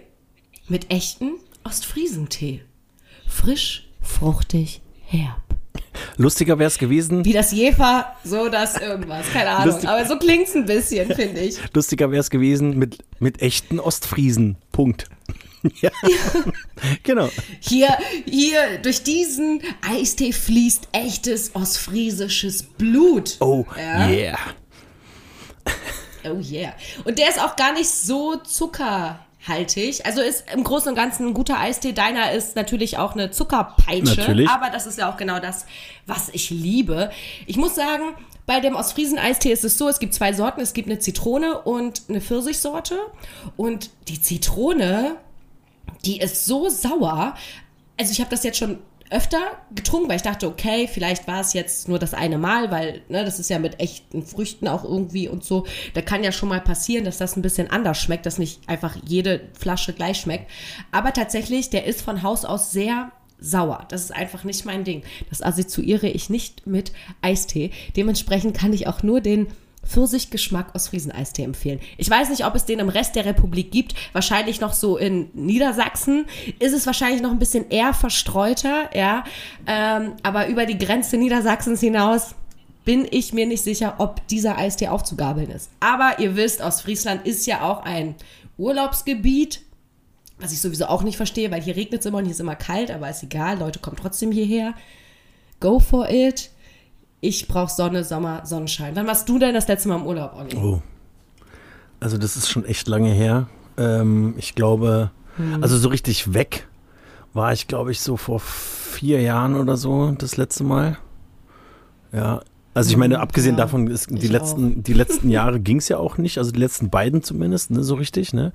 mit 0.69 0.90
echten 0.90 1.32
Ostfriesentee. 1.64 2.62
Frisch, 3.28 3.88
fruchtig, 4.02 4.81
herb. 5.04 5.40
Lustiger 6.16 6.58
wäre 6.58 6.69
es 6.69 6.78
gewesen, 6.78 7.25
Wie 7.25 7.32
das 7.32 7.52
Jefer, 7.52 8.16
so 8.25 8.48
das 8.48 8.76
irgendwas. 8.78 9.26
Keine 9.32 9.50
Ahnung. 9.50 9.75
Lustig- 9.75 9.88
Aber 9.88 10.04
so 10.06 10.19
klingt's 10.19 10.54
ein 10.54 10.66
bisschen, 10.66 11.14
finde 11.14 11.40
ich. 11.40 11.58
lustiger 11.75 12.10
wäre 12.10 12.20
es 12.20 12.31
gewesen 12.31 12.78
mit, 12.78 12.98
mit 13.19 13.40
echten 13.43 13.81
Ostfriesen. 13.81 14.56
Punkt. 14.72 15.08
ja. 15.81 15.90
genau. 17.02 17.28
Hier, 17.60 17.96
hier, 18.25 18.78
durch 18.82 19.02
diesen 19.02 19.60
Eistee 19.82 20.32
fließt 20.32 20.88
echtes 20.92 21.54
ostfriesisches 21.54 22.62
Blut. 22.62 23.37
Oh, 23.40 23.64
Ja. 23.76 24.08
yeah. 24.08 24.38
Oh 26.31 26.40
yeah. 26.40 26.73
Und 27.05 27.19
der 27.19 27.28
ist 27.28 27.40
auch 27.40 27.56
gar 27.56 27.73
nicht 27.73 27.88
so 27.88 28.37
zuckerhaltig. 28.37 30.05
Also 30.05 30.20
ist 30.20 30.44
im 30.52 30.64
Großen 30.64 30.88
und 30.88 30.94
Ganzen 30.94 31.28
ein 31.28 31.34
guter 31.34 31.58
Eistee. 31.58 31.93
Deiner 31.93 32.32
ist 32.32 32.56
natürlich 32.56 32.99
auch 32.99 33.12
eine 33.12 33.31
Zuckerpeitsche. 33.31 34.20
Natürlich. 34.20 34.49
Aber 34.49 34.70
das 34.70 34.87
ist 34.87 34.99
ja 34.99 35.11
auch 35.11 35.17
genau 35.17 35.38
das, 35.38 35.67
was 36.06 36.28
ich 36.31 36.50
liebe. 36.50 37.11
Ich 37.46 37.56
muss 37.56 37.75
sagen, 37.75 38.14
bei 38.46 38.61
dem 38.61 38.76
Ostfriesen-Eistee 38.76 39.52
ist 39.52 39.64
es 39.64 39.76
so, 39.76 39.88
es 39.88 39.99
gibt 39.99 40.14
zwei 40.14 40.32
Sorten. 40.32 40.61
Es 40.61 40.73
gibt 40.73 40.88
eine 40.88 40.99
Zitrone 40.99 41.61
und 41.62 42.02
eine 42.08 42.20
Pfirsichsorte. 42.20 42.99
Und 43.56 43.90
die 44.08 44.20
Zitrone, 44.20 45.17
die 46.05 46.20
ist 46.20 46.44
so 46.44 46.69
sauer. 46.69 47.34
Also 47.99 48.12
ich 48.12 48.20
habe 48.20 48.31
das 48.31 48.44
jetzt 48.44 48.58
schon 48.58 48.78
öfter 49.11 49.41
getrunken, 49.75 50.08
weil 50.08 50.17
ich 50.17 50.23
dachte, 50.23 50.49
okay, 50.49 50.88
vielleicht 50.93 51.26
war 51.26 51.41
es 51.41 51.53
jetzt 51.53 51.88
nur 51.88 51.99
das 51.99 52.14
eine 52.14 52.38
Mal, 52.38 52.70
weil 52.70 53.03
ne, 53.08 53.25
das 53.25 53.38
ist 53.38 53.50
ja 53.50 53.58
mit 53.58 53.81
echten 53.81 54.23
Früchten 54.23 54.69
auch 54.69 54.85
irgendwie 54.85 55.29
und 55.29 55.44
so. 55.44 55.67
Da 55.94 56.03
kann 56.03 56.25
ja 56.25 56.32
schon 56.32 56.49
mal 56.49 56.61
passieren, 56.61 57.05
dass 57.05 57.19
das 57.19 57.37
ein 57.37 57.43
bisschen 57.43 57.70
anders 57.70 58.00
schmeckt, 58.00 58.26
dass 58.26 58.38
nicht 58.38 58.69
einfach 58.69 58.97
jede 59.06 59.43
Flasche 59.58 59.93
gleich 59.93 60.19
schmeckt. 60.19 60.50
Aber 60.93 61.12
tatsächlich, 61.12 61.70
der 61.70 61.85
ist 61.85 62.03
von 62.03 62.23
Haus 62.23 62.44
aus 62.44 62.73
sehr 62.73 63.12
sauer. 63.38 63.85
Das 63.88 64.03
ist 64.03 64.14
einfach 64.14 64.44
nicht 64.44 64.64
mein 64.64 64.85
Ding. 64.85 65.03
Das 65.29 65.43
assoziiere 65.43 66.09
ich 66.09 66.31
nicht 66.31 66.67
mit 66.67 66.93
Eistee. 67.23 67.70
Dementsprechend 67.97 68.56
kann 68.56 68.73
ich 68.73 68.87
auch 68.87 69.02
nur 69.02 69.20
den 69.20 69.49
Pfirsichgeschmack 69.87 70.75
aus 70.75 70.88
Friesen-Eistee 70.88 71.44
empfehlen. 71.44 71.81
Ich 71.97 72.11
weiß 72.11 72.31
nicht, 72.31 72.44
ob 72.44 72.55
es 72.55 72.65
den 72.65 72.79
im 72.79 72.88
Rest 72.88 73.17
der 73.17 73.25
Republik 73.25 73.71
gibt. 73.71 73.94
Wahrscheinlich 74.12 74.61
noch 74.61 74.73
so 74.73 74.97
in 74.97 75.31
Niedersachsen 75.35 76.27
ist 76.59 76.73
es 76.73 76.87
wahrscheinlich 76.87 77.23
noch 77.23 77.31
ein 77.31 77.38
bisschen 77.38 77.71
eher 77.71 77.94
verstreuter, 77.94 78.91
ja. 78.94 79.25
Ähm, 79.67 80.12
aber 80.23 80.49
über 80.49 80.67
die 80.67 80.79
Grenze 80.79 81.17
Niedersachsens 81.17 81.81
hinaus 81.81 82.35
bin 82.85 83.06
ich 83.11 83.33
mir 83.33 83.47
nicht 83.47 83.65
sicher, 83.65 83.97
ob 83.99 84.27
dieser 84.29 84.56
Eistee 84.56 84.88
aufzugabeln 84.88 85.50
ist. 85.50 85.71
Aber 85.81 86.21
ihr 86.21 86.37
wisst, 86.37 86.61
Ostfriesland 86.61 87.26
ist 87.26 87.47
ja 87.47 87.62
auch 87.62 87.85
ein 87.85 88.14
Urlaubsgebiet. 88.59 89.62
Was 90.38 90.52
ich 90.52 90.61
sowieso 90.61 90.87
auch 90.87 91.02
nicht 91.02 91.16
verstehe, 91.16 91.50
weil 91.50 91.62
hier 91.62 91.76
regnet 91.76 92.00
es 92.00 92.07
immer 92.07 92.19
und 92.19 92.25
hier 92.25 92.33
ist 92.33 92.40
immer 92.40 92.57
kalt, 92.57 92.90
aber 92.90 93.09
ist 93.09 93.23
egal, 93.23 93.59
Leute 93.59 93.78
kommen 93.78 93.97
trotzdem 93.97 94.31
hierher. 94.31 94.75
Go 95.61 95.81
for 95.81 96.09
it. 96.11 96.50
Ich 97.26 97.49
brauche 97.49 97.73
Sonne, 97.73 98.04
Sommer, 98.04 98.47
Sonnenschein. 98.47 98.95
Wann 98.95 99.09
warst 99.09 99.28
du 99.28 99.40
denn 99.40 99.52
das 99.52 99.66
letzte 99.66 99.88
Mal 99.88 99.97
im 99.97 100.06
Urlaub, 100.06 100.37
Olli? 100.38 100.56
Oh. 100.56 100.80
Also 101.99 102.18
das 102.18 102.37
ist 102.37 102.49
schon 102.49 102.64
echt 102.64 102.87
lange 102.87 103.11
her. 103.11 103.49
Ähm, 103.76 104.35
ich 104.38 104.54
glaube, 104.54 105.11
also 105.61 105.76
so 105.76 105.88
richtig 105.88 106.35
weg 106.35 106.68
war 107.35 107.52
ich, 107.52 107.66
glaube 107.66 107.90
ich, 107.90 108.00
so 108.00 108.16
vor 108.16 108.38
vier 108.38 109.21
Jahren 109.23 109.56
oder 109.56 109.76
so 109.76 110.12
das 110.12 110.37
letzte 110.37 110.62
Mal. 110.62 110.99
Ja. 112.12 112.42
Also 112.75 112.90
ich 112.90 112.97
meine, 112.97 113.18
abgesehen 113.18 113.56
ja, 113.56 113.64
davon, 113.64 113.88
ist, 113.88 114.09
die, 114.11 114.28
letzten, 114.28 114.85
die 114.85 114.92
letzten 114.92 115.28
Jahre 115.28 115.59
ging 115.59 115.78
es 115.78 115.88
ja 115.88 115.97
auch 115.97 116.18
nicht, 116.18 116.38
also 116.38 116.52
die 116.52 116.61
letzten 116.61 116.90
beiden 116.90 117.25
zumindest, 117.25 117.73
ne, 117.73 117.83
so 117.83 117.95
richtig, 117.95 118.35
ne? 118.35 118.52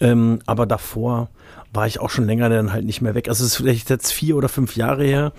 Ähm, 0.00 0.38
aber 0.46 0.64
davor 0.66 1.28
war 1.74 1.86
ich 1.86 2.00
auch 2.00 2.08
schon 2.08 2.26
länger 2.26 2.48
dann 2.48 2.72
halt 2.72 2.86
nicht 2.86 3.02
mehr 3.02 3.14
weg. 3.14 3.28
Also 3.28 3.44
es 3.44 3.50
ist 3.50 3.56
vielleicht 3.56 3.90
jetzt 3.90 4.12
vier 4.12 4.36
oder 4.36 4.48
fünf 4.48 4.76
Jahre 4.76 5.04
her. 5.04 5.32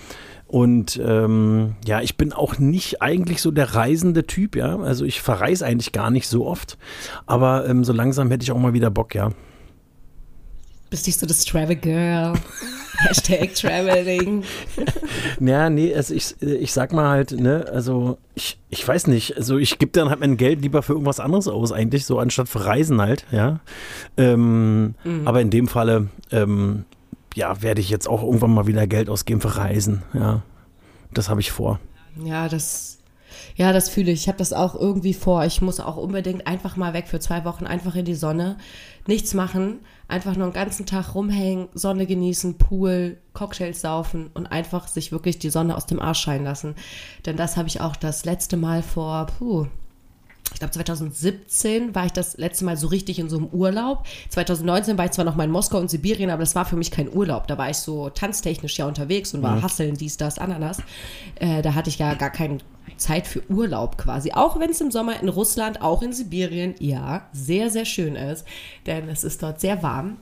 Und 0.47 0.99
ähm, 1.03 1.75
ja, 1.85 2.01
ich 2.01 2.15
bin 2.15 2.31
auch 2.31 2.57
nicht 2.57 3.01
eigentlich 3.01 3.41
so 3.41 3.51
der 3.51 3.75
reisende 3.75 4.25
Typ, 4.25 4.55
ja. 4.55 4.77
Also 4.79 5.03
ich 5.03 5.21
verreise 5.21 5.65
eigentlich 5.65 5.91
gar 5.91 6.09
nicht 6.09 6.27
so 6.27 6.45
oft. 6.45 6.77
Aber 7.25 7.67
ähm, 7.67 7.83
so 7.83 7.91
langsam 7.91 8.29
hätte 8.31 8.43
ich 8.43 8.51
auch 8.51 8.57
mal 8.57 8.73
wieder 8.73 8.89
Bock, 8.89 9.13
ja. 9.13 9.31
Bist 10.89 11.05
nicht 11.05 11.19
so 11.19 11.25
das 11.25 11.43
Travel 11.43 11.75
Girl? 11.75 12.33
Hashtag 12.97 13.53
Traveling. 13.53 14.43
Ja, 15.39 15.69
nee, 15.69 15.93
also 15.93 16.15
ich, 16.15 16.41
ich 16.41 16.73
sag 16.73 16.93
mal 16.93 17.09
halt, 17.09 17.31
ne, 17.31 17.65
also 17.71 18.17
ich, 18.33 18.57
ich 18.69 18.87
weiß 18.87 19.07
nicht, 19.07 19.37
also 19.37 19.57
ich 19.57 19.77
gebe 19.77 19.91
dann 19.91 20.09
halt 20.09 20.19
mein 20.19 20.37
Geld 20.37 20.61
lieber 20.61 20.81
für 20.81 20.93
irgendwas 20.93 21.19
anderes 21.19 21.47
aus, 21.47 21.71
eigentlich, 21.71 22.05
so 22.05 22.17
anstatt 22.17 22.49
für 22.49 22.65
Reisen 22.65 22.99
halt, 23.01 23.25
ja. 23.31 23.59
Ähm, 24.15 24.95
Aber 25.25 25.41
in 25.41 25.51
dem 25.51 25.67
Falle, 25.67 26.07
ähm, 26.31 26.85
ja, 27.37 27.61
werde 27.61 27.81
ich 27.81 27.89
jetzt 27.89 28.09
auch 28.09 28.23
irgendwann 28.23 28.53
mal 28.53 28.65
wieder 28.65 28.87
Geld 28.87 29.09
ausgeben 29.09 29.41
für 29.41 29.55
Reisen, 29.55 30.01
ja. 30.13 30.41
Das 31.13 31.29
habe 31.29 31.39
ich 31.39 31.51
vor. 31.51 31.79
Ja, 32.21 32.49
das. 32.49 32.97
Ja, 33.55 33.71
das 33.73 33.89
fühle 33.89 34.11
ich. 34.11 34.21
Ich 34.21 34.27
habe 34.27 34.39
das 34.39 34.53
auch 34.53 34.73
irgendwie 34.73 35.13
vor. 35.13 35.45
Ich 35.45 35.61
muss 35.61 35.79
auch 35.79 35.97
unbedingt 35.97 36.47
einfach 36.47 36.75
mal 36.75 36.93
weg 36.93 37.07
für 37.07 37.19
zwei 37.19 37.45
Wochen, 37.45 37.67
einfach 37.67 37.95
in 37.95 38.05
die 38.05 38.15
Sonne, 38.15 38.57
nichts 39.05 39.35
machen, 39.35 39.79
einfach 40.07 40.35
nur 40.35 40.47
den 40.47 40.53
ganzen 40.53 40.87
Tag 40.87 41.13
rumhängen, 41.13 41.67
Sonne 41.73 42.07
genießen, 42.07 42.57
Pool, 42.57 43.17
Cocktails 43.33 43.81
saufen 43.81 44.31
und 44.33 44.47
einfach 44.47 44.87
sich 44.87 45.11
wirklich 45.11 45.37
die 45.37 45.51
Sonne 45.51 45.77
aus 45.77 45.85
dem 45.85 45.99
Arsch 45.99 46.19
scheinen 46.19 46.45
lassen. 46.45 46.75
Denn 47.25 47.37
das 47.37 47.55
habe 47.55 47.67
ich 47.67 47.81
auch 47.81 47.95
das 47.95 48.25
letzte 48.25 48.57
Mal 48.57 48.81
vor, 48.81 49.27
puh, 49.27 49.67
ich 50.53 50.59
glaube 50.59 50.73
2017 50.73 51.93
war 51.93 52.05
ich 52.05 52.13
das 52.13 52.37
letzte 52.37 52.65
Mal 52.65 52.77
so 52.77 52.87
richtig 52.87 53.19
in 53.19 53.29
so 53.29 53.37
einem 53.37 53.47
Urlaub. 53.47 54.07
2019 54.29 54.97
war 54.97 55.05
ich 55.05 55.11
zwar 55.11 55.23
noch 55.25 55.35
mal 55.35 55.43
in 55.43 55.51
Moskau 55.51 55.77
und 55.77 55.89
Sibirien, 55.89 56.31
aber 56.31 56.39
das 56.39 56.55
war 56.55 56.65
für 56.65 56.75
mich 56.75 56.89
kein 56.89 57.13
Urlaub. 57.13 57.47
Da 57.47 57.59
war 57.59 57.69
ich 57.69 57.77
so 57.77 58.09
tanztechnisch 58.09 58.77
ja 58.79 58.87
unterwegs 58.87 59.35
und 59.35 59.43
war 59.43 59.57
mhm. 59.57 59.61
Hasseln, 59.61 59.95
dies, 59.95 60.17
das, 60.17 60.39
Ananas. 60.39 60.79
Äh, 61.35 61.61
da 61.61 61.75
hatte 61.75 61.89
ich 61.89 61.99
ja 61.99 62.15
gar 62.15 62.31
keine 62.31 62.57
Zeit 62.97 63.27
für 63.27 63.43
Urlaub 63.51 63.99
quasi. 63.99 64.31
Auch 64.31 64.59
wenn 64.59 64.71
es 64.71 64.81
im 64.81 64.89
Sommer 64.89 65.21
in 65.21 65.29
Russland, 65.29 65.81
auch 65.81 66.01
in 66.01 66.13
Sibirien, 66.13 66.73
ja, 66.79 67.27
sehr, 67.33 67.69
sehr 67.69 67.85
schön 67.85 68.15
ist. 68.15 68.43
Denn 68.87 69.09
es 69.09 69.23
ist 69.23 69.43
dort 69.43 69.59
sehr 69.59 69.83
warm. 69.83 70.17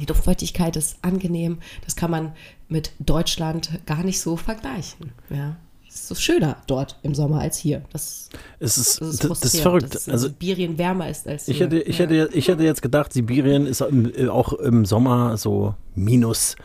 Die 0.00 0.06
Luftfeuchtigkeit 0.06 0.76
ist 0.76 0.96
angenehm. 1.02 1.58
Das 1.84 1.94
kann 1.94 2.10
man 2.10 2.32
mit 2.68 2.92
Deutschland 3.00 3.70
gar 3.84 4.02
nicht 4.02 4.20
so 4.20 4.36
vergleichen. 4.36 5.12
Ja 5.28 5.56
ist 5.94 6.08
so 6.08 6.14
schöner 6.14 6.56
dort 6.66 6.98
im 7.02 7.14
Sommer 7.14 7.40
als 7.40 7.56
hier. 7.56 7.82
Das, 7.92 8.28
es 8.58 8.78
ist, 8.78 9.00
das 9.00 9.08
ist, 9.08 9.24
das 9.24 9.44
ist 9.44 9.60
verrückt. 9.60 9.94
Dass 9.94 10.08
also, 10.08 10.28
Sibirien 10.28 10.78
wärmer 10.78 11.08
ist 11.08 11.26
als 11.26 11.46
hier. 11.46 11.54
Ich 11.54 11.60
hätte, 11.60 11.80
ich, 11.80 11.98
ja. 11.98 12.04
hätte, 12.04 12.30
ich 12.32 12.48
hätte 12.48 12.62
jetzt 12.62 12.82
gedacht, 12.82 13.12
Sibirien 13.12 13.66
ist 13.66 13.82
auch 13.82 14.52
im 14.54 14.84
Sommer 14.84 15.36
so 15.36 15.74
minus 15.94 16.56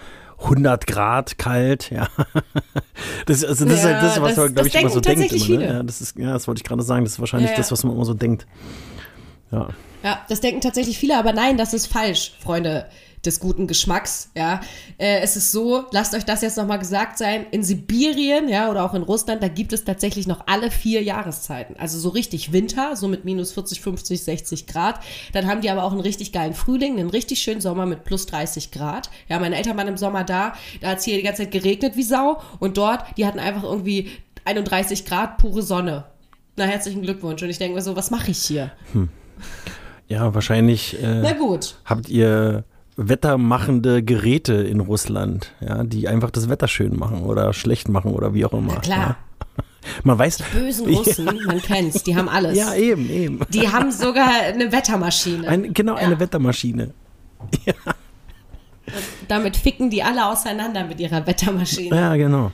100 0.42 0.88
Grad 0.88 1.38
kalt, 1.38 1.90
ja. 1.90 2.08
Das, 3.26 3.44
also 3.44 3.66
das 3.66 3.84
ja, 3.84 3.90
ist 3.90 3.94
halt 3.96 4.04
das, 4.04 4.22
was 4.22 4.38
man, 4.38 4.54
glaube 4.54 4.68
ich, 4.68 4.76
immer 4.76 4.90
so 4.90 5.00
denkt. 5.00 5.32
Immer, 5.32 5.58
ne? 5.58 5.66
ja, 5.66 5.84
das 5.84 6.02
ist, 6.02 6.18
ja, 6.18 6.34
das 6.34 6.48
wollte 6.48 6.60
ich 6.60 6.66
gerade 6.66 6.82
sagen. 6.82 7.06
Das 7.06 7.14
ist 7.14 7.20
wahrscheinlich 7.20 7.52
ja, 7.52 7.58
das, 7.58 7.72
was 7.72 7.84
man 7.84 7.94
immer 7.94 8.06
so 8.06 8.14
denkt. 8.14 8.46
Ja. 9.52 9.70
Ja, 10.04 10.26
das 10.30 10.40
denken 10.42 10.62
tatsächlich 10.62 10.98
viele, 10.98 11.18
aber 11.18 11.34
nein, 11.34 11.58
das 11.58 11.74
ist 11.74 11.88
falsch, 11.88 12.34
Freunde 12.40 12.86
des 13.26 13.40
guten 13.40 13.68
Geschmacks, 13.68 14.30
ja. 14.36 14.62
Äh, 14.98 15.20
es 15.22 15.36
ist 15.36 15.52
so, 15.52 15.86
lasst 15.92 16.16
euch 16.16 16.26
das 16.26 16.42
jetzt 16.42 16.58
nochmal 16.58 16.80
gesagt 16.80 17.18
sein, 17.18 17.46
in 17.52 17.64
Sibirien, 17.64 18.48
ja, 18.48 18.70
oder 18.70 18.86
auch 18.86 18.94
in 18.94 19.04
Russland, 19.04 19.44
da 19.44 19.48
gibt 19.48 19.74
es 19.74 19.84
tatsächlich 19.84 20.28
noch 20.28 20.48
alle 20.48 20.72
vier 20.72 21.04
Jahreszeiten. 21.04 21.76
Also 21.78 22.00
so 22.00 22.10
richtig 22.10 22.54
Winter, 22.54 22.96
so 22.96 23.08
mit 23.08 23.26
minus 23.26 23.52
40, 23.52 23.82
50, 23.82 24.24
60 24.24 24.68
Grad. 24.68 25.00
Dann 25.34 25.48
haben 25.48 25.62
die 25.62 25.70
aber 25.70 25.84
auch 25.84 25.92
einen 25.92 26.02
richtig 26.02 26.32
geilen 26.32 26.54
Frühling, 26.54 27.00
einen 27.00 27.10
richtig 27.10 27.40
schönen 27.42 27.62
Sommer 27.62 27.86
mit 27.86 28.04
plus 28.04 28.26
30 28.28 28.72
Grad. 28.72 29.10
Ja, 29.28 29.40
meine 29.40 29.56
Eltern 29.58 29.78
waren 29.78 29.88
im 29.88 29.98
Sommer 29.98 30.24
da, 30.24 30.54
da 30.82 30.90
hat 30.90 31.00
es 31.00 31.04
hier 31.04 31.18
die 31.18 31.24
ganze 31.24 31.44
Zeit 31.44 31.52
geregnet 31.52 31.96
wie 31.96 32.04
Sau 32.04 32.42
und 32.60 32.78
dort, 32.78 33.04
die 33.18 33.26
hatten 33.26 33.40
einfach 33.40 33.64
irgendwie 33.64 34.10
31 34.46 35.06
Grad 35.06 35.38
pure 35.38 35.62
Sonne. 35.62 36.06
Na, 36.56 36.66
herzlichen 36.66 37.02
Glückwunsch. 37.02 37.42
Und 37.42 37.50
ich 37.50 37.58
denke 37.58 37.76
mir 37.76 37.82
so, 37.82 37.96
was 37.96 38.12
mache 38.12 38.32
ich 38.32 38.40
hier? 38.40 38.72
Hm. 38.94 39.10
Ja, 40.08 40.34
wahrscheinlich 40.34 41.02
äh, 41.02 41.22
Na 41.22 41.34
gut. 41.34 41.76
habt 41.86 42.10
ihr 42.10 42.64
wettermachende 43.00 44.04
Geräte 44.04 44.54
in 44.54 44.82
Russland, 44.82 45.54
ja, 45.62 45.84
die 45.84 46.08
einfach 46.08 46.32
das 46.32 46.50
Wetter 46.50 46.68
schön 46.68 46.98
machen 46.98 47.22
oder 47.22 47.54
schlecht 47.54 47.88
machen 47.88 48.12
oder 48.12 48.34
wie 48.34 48.46
auch 48.46 48.54
immer. 48.54 48.74
Na 48.76 48.80
klar. 48.80 48.98
Ja. 49.00 49.18
Man 50.04 50.20
weiß. 50.20 50.38
Die 50.38 50.58
bösen 50.58 50.94
Russen, 50.94 51.26
ja. 51.26 51.34
man 51.48 51.62
kennt's, 51.62 52.04
die 52.04 52.16
haben 52.16 52.28
alles. 52.28 52.58
Ja, 52.58 52.76
eben, 52.76 53.10
eben. 53.10 53.40
Die 53.50 53.70
haben 53.70 53.92
sogar 53.92 54.30
eine 54.30 54.72
Wettermaschine. 54.72 55.48
Ein, 55.48 55.74
genau, 55.74 55.96
ja. 55.96 56.00
eine 56.00 56.20
Wettermaschine. 56.20 56.94
Ja. 57.66 57.74
damit 59.30 59.56
ficken 59.56 59.90
die 59.90 60.04
alle 60.04 60.26
auseinander 60.26 60.84
mit 60.84 61.00
ihrer 61.00 61.26
Wettermaschine. 61.26 61.96
Ja, 61.96 62.16
genau. 62.18 62.52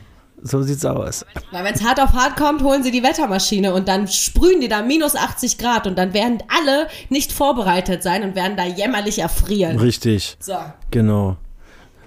So 0.48 0.62
sieht's 0.62 0.86
aus. 0.86 1.26
Weil 1.52 1.64
wenn 1.64 1.74
es 1.74 1.84
hart 1.84 2.00
auf 2.00 2.14
hart 2.14 2.38
kommt, 2.38 2.62
holen 2.62 2.84
sie 2.84 2.92
die 2.92 3.02
Wettermaschine 3.02 3.74
und 3.74 3.88
dann 3.88 4.08
sprühen 4.08 4.62
die 4.62 4.68
da 4.68 4.84
minus 4.84 5.16
80 5.16 5.58
Grad 5.58 5.88
und 5.88 5.98
dann 5.98 6.14
werden 6.14 6.38
alle 6.56 6.88
nicht 7.10 7.32
vorbereitet 7.32 8.04
sein 8.04 8.22
und 8.22 8.36
werden 8.36 8.56
da 8.56 8.64
jämmerlich 8.64 9.18
erfrieren. 9.18 9.80
Richtig. 9.80 10.38
So. 10.40 10.54
Genau. 10.92 11.38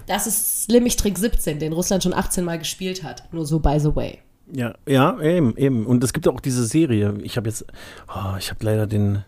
Das 0.07 0.25
ist 0.25 0.63
Slimmig 0.63 0.95
Trick 0.95 1.17
17, 1.17 1.59
den 1.59 1.73
Russland 1.73 2.01
schon 2.01 2.13
18 2.13 2.45
Mal 2.45 2.59
gespielt 2.59 3.03
hat. 3.03 3.23
Nur 3.33 3.45
so 3.45 3.59
by 3.59 3.77
the 3.77 3.93
way. 3.93 4.19
Ja, 4.53 4.73
ja, 4.87 5.19
eben, 5.19 5.57
eben. 5.57 5.85
Und 5.85 6.01
es 6.01 6.13
gibt 6.13 6.25
auch 6.29 6.39
diese 6.39 6.65
Serie. 6.65 7.15
Ich 7.21 7.35
habe 7.35 7.49
jetzt, 7.49 7.65
oh, 8.07 8.37
ich 8.39 8.51
habe 8.51 8.63
leider 8.63 8.87
den, 8.87 9.25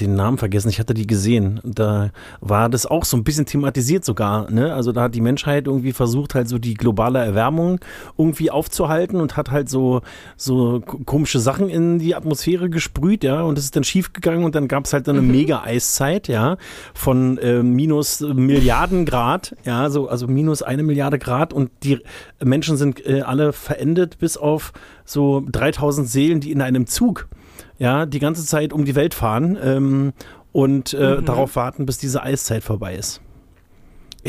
den 0.00 0.14
Namen 0.14 0.38
vergessen, 0.38 0.68
ich 0.68 0.78
hatte 0.78 0.94
die 0.94 1.06
gesehen. 1.06 1.60
Da 1.64 2.10
war 2.40 2.68
das 2.68 2.86
auch 2.86 3.04
so 3.04 3.16
ein 3.16 3.24
bisschen 3.24 3.46
thematisiert 3.46 4.04
sogar. 4.04 4.50
Ne? 4.50 4.72
Also 4.74 4.92
da 4.92 5.02
hat 5.02 5.14
die 5.14 5.20
Menschheit 5.20 5.66
irgendwie 5.66 5.92
versucht, 5.92 6.34
halt 6.34 6.48
so 6.48 6.58
die 6.58 6.74
globale 6.74 7.18
Erwärmung 7.18 7.80
irgendwie 8.16 8.50
aufzuhalten 8.50 9.20
und 9.20 9.36
hat 9.36 9.50
halt 9.50 9.68
so, 9.68 10.02
so 10.36 10.80
komische 10.80 11.40
Sachen 11.40 11.68
in 11.68 11.98
die 11.98 12.14
Atmosphäre 12.14 12.70
gesprüht, 12.70 13.24
ja. 13.24 13.42
Und 13.42 13.58
das 13.58 13.64
ist 13.64 13.76
dann 13.76 13.84
schief 13.84 14.12
gegangen 14.12 14.44
und 14.44 14.54
dann 14.54 14.68
gab 14.68 14.84
es 14.84 14.92
halt 14.92 15.08
eine 15.08 15.22
mhm. 15.22 15.30
Mega-Eiszeit, 15.30 16.28
ja, 16.28 16.56
von 16.94 17.38
äh, 17.38 17.62
minus 17.62 18.20
Milliarden 18.20 19.04
Grad, 19.04 19.56
ja, 19.64 19.90
so, 19.90 20.08
also 20.08 20.26
minus 20.26 20.62
eine 20.62 20.82
Milliarde 20.82 21.18
Grad 21.18 21.52
und 21.52 21.70
die 21.82 21.98
Menschen 22.42 22.76
sind 22.76 23.04
äh, 23.06 23.22
alle 23.22 23.52
verendet 23.52 24.18
bis 24.18 24.36
auf 24.36 24.72
so 25.04 25.42
3000 25.50 26.08
Seelen, 26.08 26.40
die 26.40 26.52
in 26.52 26.60
einem 26.60 26.86
Zug 26.86 27.28
ja, 27.78 28.06
die 28.06 28.18
ganze 28.18 28.44
Zeit 28.44 28.72
um 28.72 28.84
die 28.84 28.94
Welt 28.94 29.14
fahren 29.14 29.58
ähm, 29.62 30.12
und 30.52 30.94
äh, 30.94 31.16
mhm. 31.16 31.24
darauf 31.24 31.56
warten, 31.56 31.86
bis 31.86 31.98
diese 31.98 32.22
Eiszeit 32.22 32.62
vorbei 32.62 32.94
ist. 32.94 33.20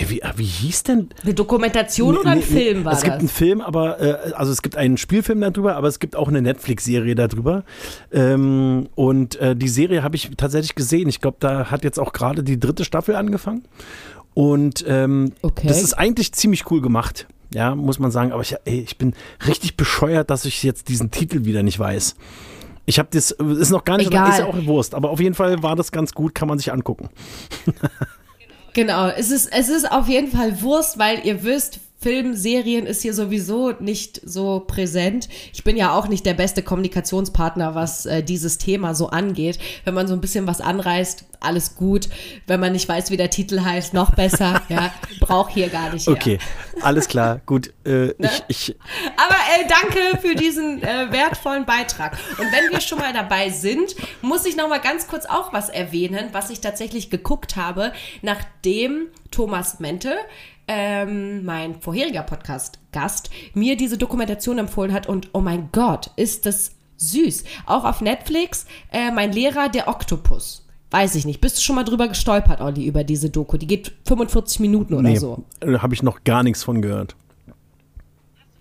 Wie, 0.05 0.21
wie 0.35 0.43
hieß 0.43 0.83
denn? 0.83 1.09
Eine 1.23 1.33
Dokumentation 1.33 2.13
nee, 2.13 2.19
oder 2.19 2.29
ein 2.31 2.37
nee, 2.37 2.43
Film 2.43 2.85
war 2.85 2.93
es 2.93 2.99
das? 2.99 3.03
Es 3.03 3.09
gibt 3.09 3.19
einen 3.19 3.29
Film, 3.29 3.61
aber 3.61 3.99
äh, 3.99 4.33
also 4.33 4.51
es 4.51 4.61
gibt 4.61 4.77
einen 4.77 4.97
Spielfilm 4.97 5.41
darüber, 5.41 5.75
aber 5.75 5.87
es 5.87 5.99
gibt 5.99 6.15
auch 6.15 6.27
eine 6.27 6.41
Netflix-Serie 6.41 7.15
darüber. 7.15 7.63
Ähm, 8.11 8.89
und 8.95 9.37
äh, 9.37 9.55
die 9.55 9.67
Serie 9.67 10.03
habe 10.03 10.15
ich 10.15 10.29
tatsächlich 10.37 10.75
gesehen. 10.75 11.09
Ich 11.09 11.19
glaube, 11.19 11.37
da 11.39 11.71
hat 11.71 11.83
jetzt 11.83 11.99
auch 11.99 12.13
gerade 12.13 12.43
die 12.43 12.59
dritte 12.59 12.85
Staffel 12.85 13.15
angefangen. 13.15 13.63
Und 14.33 14.85
ähm, 14.87 15.31
okay. 15.41 15.67
das 15.67 15.81
ist 15.81 15.93
eigentlich 15.93 16.31
ziemlich 16.33 16.69
cool 16.69 16.81
gemacht. 16.81 17.27
Ja, 17.53 17.73
muss 17.73 17.97
man 17.97 18.11
sagen. 18.11 18.33
Aber 18.33 18.41
ich, 18.41 18.55
ey, 18.65 18.81
ich 18.81 18.97
bin 18.97 19.15
richtig 19.47 19.77
bescheuert, 19.77 20.29
dass 20.29 20.45
ich 20.45 20.61
jetzt 20.63 20.89
diesen 20.89 21.09
Titel 21.09 21.45
wieder 21.45 21.63
nicht 21.63 21.79
weiß. 21.79 22.15
Ich 22.89 22.99
habe 22.99 23.09
das, 23.11 23.31
ist 23.31 23.69
noch 23.69 23.83
gar 23.83 23.97
nicht, 23.97 24.07
Egal. 24.07 24.29
ist 24.29 24.39
ja 24.39 24.45
auch 24.45 24.65
Wurst, 24.65 24.95
aber 24.95 25.09
auf 25.09 25.19
jeden 25.19 25.35
Fall 25.35 25.61
war 25.61 25.75
das 25.75 25.91
ganz 25.91 26.13
gut, 26.13 26.33
kann 26.33 26.47
man 26.47 26.57
sich 26.57 26.71
angucken. 26.71 27.09
genau, 28.73 29.09
es 29.09 29.29
ist, 29.29 29.47
es 29.47 29.67
ist 29.67 29.91
auf 29.91 30.07
jeden 30.07 30.31
Fall 30.31 30.61
Wurst, 30.61 30.97
weil 30.97 31.19
ihr 31.25 31.43
wisst, 31.43 31.81
Film, 31.99 32.35
Serien 32.35 32.85
ist 32.85 33.01
hier 33.01 33.13
sowieso 33.13 33.71
nicht 33.71 34.21
so 34.23 34.59
präsent. 34.59 35.27
Ich 35.51 35.63
bin 35.63 35.75
ja 35.75 35.97
auch 35.97 36.07
nicht 36.07 36.27
der 36.27 36.35
beste 36.35 36.61
Kommunikationspartner, 36.61 37.73
was 37.73 38.05
äh, 38.05 38.21
dieses 38.21 38.59
Thema 38.59 38.93
so 38.93 39.09
angeht. 39.09 39.57
Wenn 39.83 39.95
man 39.95 40.07
so 40.07 40.13
ein 40.13 40.21
bisschen 40.21 40.45
was 40.45 40.61
anreißt, 40.61 41.25
alles 41.39 41.75
gut. 41.75 42.07
Wenn 42.45 42.59
man 42.59 42.73
nicht 42.73 42.87
weiß, 42.87 43.09
wie 43.09 43.17
der 43.17 43.31
Titel 43.31 43.61
heißt, 43.61 43.95
noch 43.95 44.13
besser. 44.13 44.61
ja, 44.69 44.93
braucht 45.19 45.53
hier 45.53 45.69
gar 45.69 45.91
nicht. 45.91 46.07
Okay, 46.07 46.37
alles 46.81 47.07
klar, 47.07 47.41
gut. 47.47 47.73
Äh, 47.83 47.89
ne? 48.19 48.29
ich, 48.47 48.69
ich 48.69 48.75
Aber 49.17 49.35
äh, 49.35 49.67
danke 49.67 50.19
für 50.21 50.35
diesen 50.35 50.83
äh, 50.83 51.11
wertvollen 51.11 51.65
Beitrag. 51.65 52.15
Und 52.37 52.45
wenn 52.51 52.71
wir 52.71 52.79
schon 52.79 52.99
mal 52.99 53.11
dabei 53.11 53.49
sind, 53.49 53.95
muss 54.21 54.45
ich 54.45 54.55
noch 54.55 54.69
mal 54.69 54.81
ganz 54.81 55.07
kurz 55.07 55.25
auch 55.25 55.51
was 55.51 55.69
erwähnen, 55.69 56.29
was 56.31 56.51
ich 56.51 56.61
tatsächlich 56.61 57.09
geguckt 57.09 57.55
habe, 57.55 57.91
nachdem 58.21 59.07
Thomas 59.31 59.79
Mente 59.79 60.15
ähm, 60.67 61.45
mein 61.45 61.81
vorheriger 61.81 62.23
Podcast-Gast, 62.23 63.29
mir 63.53 63.77
diese 63.77 63.97
Dokumentation 63.97 64.57
empfohlen 64.57 64.93
hat 64.93 65.07
und 65.07 65.29
oh 65.33 65.41
mein 65.41 65.69
Gott, 65.71 66.11
ist 66.15 66.45
das 66.45 66.73
süß. 66.97 67.43
Auch 67.65 67.85
auf 67.85 68.01
Netflix, 68.01 68.65
äh, 68.91 69.11
mein 69.11 69.31
Lehrer, 69.31 69.69
der 69.69 69.87
Oktopus. 69.87 70.65
Weiß 70.89 71.15
ich 71.15 71.25
nicht. 71.25 71.41
Bist 71.41 71.57
du 71.57 71.61
schon 71.61 71.75
mal 71.75 71.83
drüber 71.83 72.07
gestolpert, 72.07 72.61
Olli, 72.61 72.85
über 72.85 73.03
diese 73.03 73.29
Doku? 73.29 73.57
Die 73.57 73.67
geht 73.67 73.91
45 74.05 74.61
Minuten 74.61 74.93
oder 74.93 75.09
nee, 75.09 75.17
so. 75.17 75.43
Äh, 75.59 75.79
Habe 75.79 75.93
ich 75.93 76.01
noch 76.01 76.23
gar 76.23 76.43
nichts 76.43 76.63
von 76.63 76.81
gehört. 76.81 77.15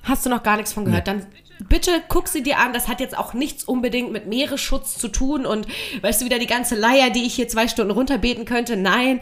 Hast 0.03 0.27
du 0.27 0.31
noch 0.31 0.43
gar 0.43 0.57
nichts 0.57 0.73
von 0.73 0.85
gehört? 0.85 1.07
Nee. 1.07 1.13
Dann 1.15 1.27
bitte 1.69 2.03
guck 2.09 2.29
sie 2.29 2.43
dir 2.43 2.59
an. 2.59 2.73
Das 2.73 2.89
hat 2.89 3.01
jetzt 3.01 3.17
auch 3.17 3.35
nichts 3.35 3.65
unbedingt 3.65 4.13
mit 4.13 4.27
Meeresschutz 4.27 4.99
zu 4.99 5.09
tun 5.09 5.47
und 5.47 5.67
weißt 6.03 6.21
du 6.21 6.25
wieder 6.25 6.39
die 6.39 6.47
ganze 6.47 6.75
Leier, 6.75 7.11
die 7.11 7.25
ich 7.25 7.35
hier 7.35 7.49
zwei 7.49 7.69
Stunden 7.69 7.93
runterbeten 7.93 8.45
könnte. 8.45 8.77
Nein, 8.77 9.21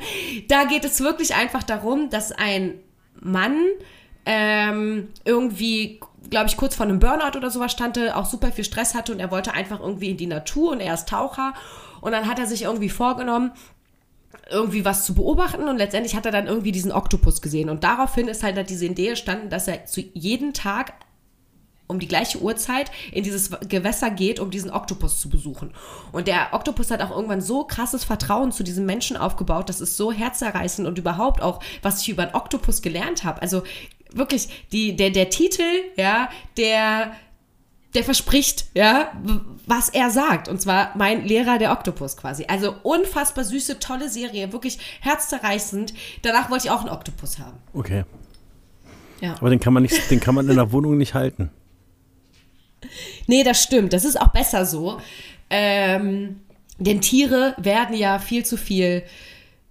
da 0.49 0.65
geht 0.65 0.85
es 0.85 1.01
wirklich 1.01 1.35
einfach 1.35 1.63
darum, 1.63 2.11
dass 2.11 2.33
ein 2.33 2.75
Mann 3.21 3.57
ähm, 4.27 5.09
irgendwie 5.25 6.01
glaube 6.31 6.47
ich, 6.49 6.57
kurz 6.57 6.75
vor 6.75 6.87
einem 6.87 6.99
Burnout 6.99 7.37
oder 7.37 7.51
sowas 7.51 7.73
stand, 7.73 7.99
auch 8.15 8.27
super 8.27 8.53
viel 8.53 8.65
Stress 8.65 8.95
hatte 8.95 9.13
und 9.13 9.21
er 9.21 9.31
wollte 9.31 9.53
einfach 9.53 9.81
irgendwie 9.81 10.11
in 10.11 10.17
die 10.17 10.27
Natur 10.27 10.73
und 10.73 10.81
er 10.81 10.95
ist 10.95 11.09
Taucher. 11.09 11.55
Und 12.01 12.13
dann 12.13 12.29
hat 12.29 12.39
er 12.39 12.47
sich 12.47 12.63
irgendwie 12.63 12.89
vorgenommen, 12.89 13.53
irgendwie 14.51 14.85
was 14.85 15.05
zu 15.05 15.15
beobachten 15.15 15.69
und 15.69 15.79
letztendlich 15.79 16.15
hat 16.15 16.27
er 16.27 16.33
dann 16.33 16.47
irgendwie 16.47 16.73
diesen 16.73 16.93
Oktopus 16.93 17.41
gesehen. 17.41 17.71
Und 17.71 17.85
daraufhin 17.85 18.29
ist 18.29 18.43
halt 18.43 18.69
diese 18.69 18.87
Idee 18.87 19.09
entstanden, 19.09 19.49
dass 19.49 19.69
er 19.69 19.87
zu 19.87 20.03
jeden 20.13 20.53
Tag 20.53 20.95
um 21.87 21.99
die 21.99 22.09
gleiche 22.09 22.41
Uhrzeit 22.41 22.91
in 23.13 23.25
dieses 23.25 23.51
Gewässer 23.69 24.11
geht, 24.11 24.41
um 24.41 24.51
diesen 24.51 24.71
Oktopus 24.71 25.21
zu 25.21 25.29
besuchen. 25.29 25.73
Und 26.13 26.29
der 26.29 26.49
Oktopus 26.53 26.91
hat 26.91 27.03
auch 27.03 27.11
irgendwann 27.11 27.41
so 27.43 27.65
krasses 27.65 28.05
Vertrauen 28.05 28.53
zu 28.53 28.63
diesem 28.63 28.87
Menschen 28.87 29.17
aufgebaut, 29.17 29.69
das 29.69 29.81
ist 29.81 29.97
so 29.97 30.13
herzerreißend 30.13 30.89
und 30.89 30.99
überhaupt 30.99 31.43
auch, 31.43 31.61
was 31.83 32.01
ich 32.01 32.09
über 32.09 32.27
den 32.27 32.35
Oktopus 32.35 32.83
gelernt 32.83 33.25
habe. 33.25 33.43
Also 33.43 33.63
wirklich, 34.13 34.49
die, 34.73 34.97
der, 34.97 35.11
der 35.11 35.31
Titel, 35.31 35.63
ja, 35.97 36.29
der 36.57 37.13
der 37.95 38.03
verspricht, 38.03 38.67
ja, 38.75 39.13
was 39.67 39.89
er 39.89 40.11
sagt. 40.11 40.49
Und 40.49 40.61
zwar 40.61 40.91
mein 40.97 41.25
Lehrer 41.25 41.59
der 41.59 41.71
Oktopus 41.71 42.17
quasi. 42.17 42.45
Also 42.49 42.75
unfassbar 42.83 43.45
süße, 43.45 43.79
tolle 43.79 44.09
Serie, 44.09 44.53
wirklich 44.53 44.79
herzzerreißend. 45.01 45.95
Danach 46.23 46.51
wollte 46.51 46.67
ich 46.67 46.71
auch 46.73 46.81
einen 46.81 46.89
Oktopus 46.89 47.39
haben. 47.39 47.57
Okay. 47.73 48.05
Ja. 49.21 49.37
Aber 49.39 49.49
den 49.49 49.61
kann 49.61 49.73
man 49.73 49.85
nicht, 49.85 50.11
den 50.11 50.19
kann 50.19 50.35
man 50.35 50.49
in 50.49 50.57
der 50.57 50.73
Wohnung 50.73 50.99
nicht 50.99 51.15
halten. 51.15 51.51
Nee, 53.27 53.43
das 53.45 53.63
stimmt. 53.63 53.93
Das 53.93 54.05
ist 54.05 54.21
auch 54.21 54.29
besser 54.29 54.65
so. 54.67 55.01
Ähm, 55.51 56.41
denn 56.79 57.01
Tiere 57.01 57.55
werden 57.59 57.97
ja 57.97 58.19
viel 58.19 58.45
zu 58.45 58.57
viel 58.57 59.03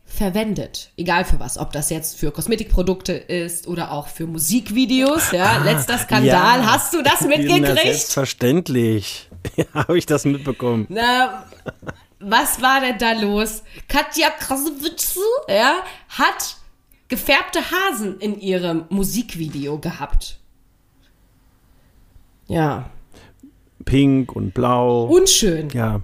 verwendet. 0.06 0.92
Egal 0.96 1.26
für 1.26 1.40
was. 1.40 1.58
Ob 1.58 1.72
das 1.72 1.90
jetzt 1.90 2.18
für 2.20 2.32
Kosmetikprodukte 2.32 3.14
ist 3.14 3.68
oder 3.68 3.92
auch 3.92 4.08
für 4.08 4.28
Musikvideos. 4.28 5.32
Ja, 5.32 5.58
Ah, 5.60 5.64
letzter 5.64 5.98
Skandal. 5.98 6.60
ja. 6.62 6.66
Hast 6.72 6.94
du 6.94 7.02
das 7.02 7.22
Na, 7.22 7.28
mitgekriegt? 7.28 7.82
selbstverständlich. 7.84 9.30
Ja, 9.58 9.66
habe 9.74 9.98
ich 9.98 10.06
das 10.06 10.24
mitbekommen. 10.24 10.86
Na, 10.88 11.46
was 12.22 12.62
war 12.62 12.80
denn 12.80 12.98
da 12.98 13.12
los? 13.12 13.62
Katja 13.90 14.30
Krasowitsch, 14.30 15.18
ja, 15.50 15.80
hat 16.08 16.56
gefärbte 17.10 17.60
Hasen 17.60 18.20
in 18.22 18.40
ihrem 18.40 18.86
Musikvideo 18.88 19.80
gehabt. 19.80 20.40
Ja, 22.48 22.90
Pink 23.86 24.36
und 24.36 24.54
blau. 24.54 25.06
unschön. 25.06 25.70
ja. 25.70 26.02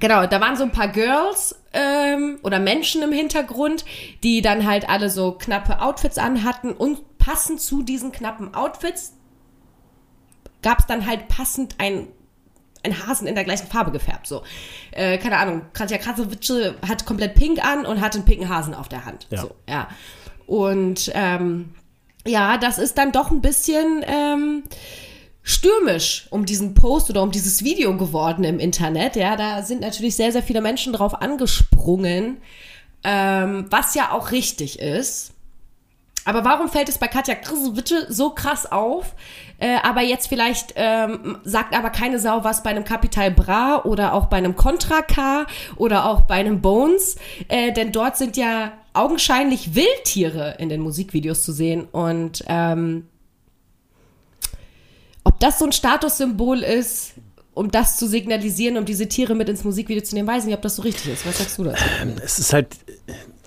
Genau, 0.00 0.26
da 0.26 0.40
waren 0.40 0.56
so 0.56 0.64
ein 0.64 0.72
paar 0.72 0.88
Girls 0.88 1.54
ähm, 1.72 2.38
oder 2.42 2.58
Menschen 2.58 3.02
im 3.02 3.12
Hintergrund, 3.12 3.84
die 4.24 4.42
dann 4.42 4.66
halt 4.66 4.88
alle 4.88 5.10
so 5.10 5.32
knappe 5.32 5.80
Outfits 5.80 6.18
anhatten 6.18 6.72
und 6.72 7.18
passend 7.18 7.60
zu 7.60 7.82
diesen 7.82 8.10
knappen 8.10 8.54
Outfits 8.54 9.12
gab 10.62 10.80
es 10.80 10.86
dann 10.86 11.06
halt 11.06 11.28
passend 11.28 11.76
ein 11.78 12.08
ein 12.82 13.06
Hasen 13.06 13.26
in 13.26 13.34
der 13.34 13.44
gleichen 13.44 13.66
Farbe 13.66 13.90
gefärbt. 13.90 14.26
So, 14.26 14.42
äh, 14.92 15.18
keine 15.18 15.38
Ahnung. 15.38 15.62
Katja 15.72 15.98
Krasowitsch 15.98 16.52
hat 16.86 17.04
komplett 17.04 17.34
pink 17.34 17.64
an 17.64 17.84
und 17.84 18.00
hat 18.00 18.14
einen 18.14 18.24
pinken 18.24 18.48
Hasen 18.48 18.74
auf 18.74 18.88
der 18.88 19.04
Hand. 19.04 19.26
Ja. 19.30 19.40
So, 19.40 19.50
ja. 19.68 19.88
Und 20.46 21.10
ähm, 21.14 21.74
ja, 22.26 22.58
das 22.58 22.78
ist 22.78 22.96
dann 22.96 23.10
doch 23.12 23.30
ein 23.30 23.40
bisschen 23.40 24.04
ähm, 24.06 24.62
stürmisch 25.46 26.26
um 26.30 26.44
diesen 26.44 26.74
Post 26.74 27.08
oder 27.08 27.22
um 27.22 27.30
dieses 27.30 27.62
Video 27.62 27.96
geworden 27.96 28.42
im 28.42 28.58
Internet. 28.58 29.14
Ja, 29.14 29.36
da 29.36 29.62
sind 29.62 29.80
natürlich 29.80 30.16
sehr, 30.16 30.32
sehr 30.32 30.42
viele 30.42 30.60
Menschen 30.60 30.92
drauf 30.92 31.22
angesprungen, 31.22 32.38
ähm, 33.04 33.66
was 33.70 33.94
ja 33.94 34.10
auch 34.10 34.32
richtig 34.32 34.80
ist. 34.80 35.32
Aber 36.24 36.44
warum 36.44 36.68
fällt 36.68 36.88
es 36.88 36.98
bei 36.98 37.06
Katja 37.06 37.36
Krasowitsch 37.36 37.94
so 38.08 38.30
krass 38.30 38.70
auf? 38.70 39.14
Äh, 39.58 39.76
aber 39.84 40.00
jetzt 40.00 40.26
vielleicht 40.26 40.72
ähm, 40.74 41.38
sagt 41.44 41.76
aber 41.76 41.90
keine 41.90 42.18
Sau 42.18 42.42
was 42.42 42.64
bei 42.64 42.70
einem 42.70 42.82
Capital 42.82 43.30
Bra 43.30 43.82
oder 43.84 44.14
auch 44.14 44.26
bei 44.26 44.38
einem 44.38 44.56
Contra 44.56 45.02
K 45.02 45.46
oder 45.76 46.06
auch 46.06 46.22
bei 46.22 46.34
einem 46.34 46.60
Bones, 46.60 47.14
äh, 47.46 47.72
denn 47.72 47.92
dort 47.92 48.16
sind 48.16 48.36
ja 48.36 48.72
augenscheinlich 48.94 49.76
Wildtiere 49.76 50.56
in 50.58 50.68
den 50.68 50.80
Musikvideos 50.80 51.44
zu 51.44 51.52
sehen 51.52 51.84
und 51.92 52.42
ähm, 52.48 53.06
ob 55.36 55.40
das 55.40 55.58
so 55.58 55.66
ein 55.66 55.72
Statussymbol 55.72 56.60
ist, 56.60 57.12
um 57.52 57.70
das 57.70 57.98
zu 57.98 58.08
signalisieren, 58.08 58.78
um 58.78 58.86
diese 58.86 59.06
Tiere 59.06 59.34
mit 59.34 59.50
ins 59.50 59.64
Musikvideo 59.64 60.02
zu 60.02 60.14
nehmen, 60.14 60.26
weiß 60.26 60.44
ich 60.44 60.46
nicht, 60.46 60.56
ob 60.56 60.62
das 60.62 60.76
so 60.76 60.82
richtig 60.82 61.12
ist. 61.12 61.26
Was 61.26 61.36
sagst 61.36 61.58
du 61.58 61.64
dazu? 61.64 61.84
Es 62.24 62.38
ist 62.38 62.54
halt, 62.54 62.68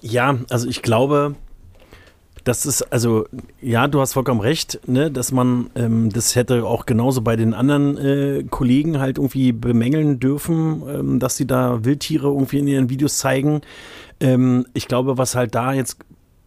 ja, 0.01 0.37
also 0.51 0.67
ich 0.67 0.83
glaube, 0.83 1.35
das 2.43 2.67
ist, 2.67 2.83
also, 2.93 3.25
ja, 3.59 3.87
du 3.87 4.01
hast 4.01 4.13
vollkommen 4.13 4.39
recht, 4.39 4.79
ne, 4.87 5.09
dass 5.09 5.31
man 5.31 5.71
ähm, 5.75 6.11
das 6.11 6.35
hätte 6.35 6.63
auch 6.63 6.85
genauso 6.85 7.21
bei 7.21 7.35
den 7.35 7.55
anderen 7.55 7.97
äh, 7.97 8.43
Kollegen 8.47 8.99
halt 8.99 9.17
irgendwie 9.17 9.51
bemängeln 9.51 10.19
dürfen, 10.19 10.83
ähm, 10.87 11.19
dass 11.19 11.37
sie 11.37 11.47
da 11.47 11.83
Wildtiere 11.85 12.27
irgendwie 12.27 12.59
in 12.59 12.67
ihren 12.67 12.89
Videos 12.91 13.17
zeigen. 13.17 13.61
Ähm, 14.19 14.67
ich 14.75 14.87
glaube, 14.87 15.17
was 15.17 15.33
halt 15.33 15.55
da 15.55 15.73
jetzt 15.73 15.97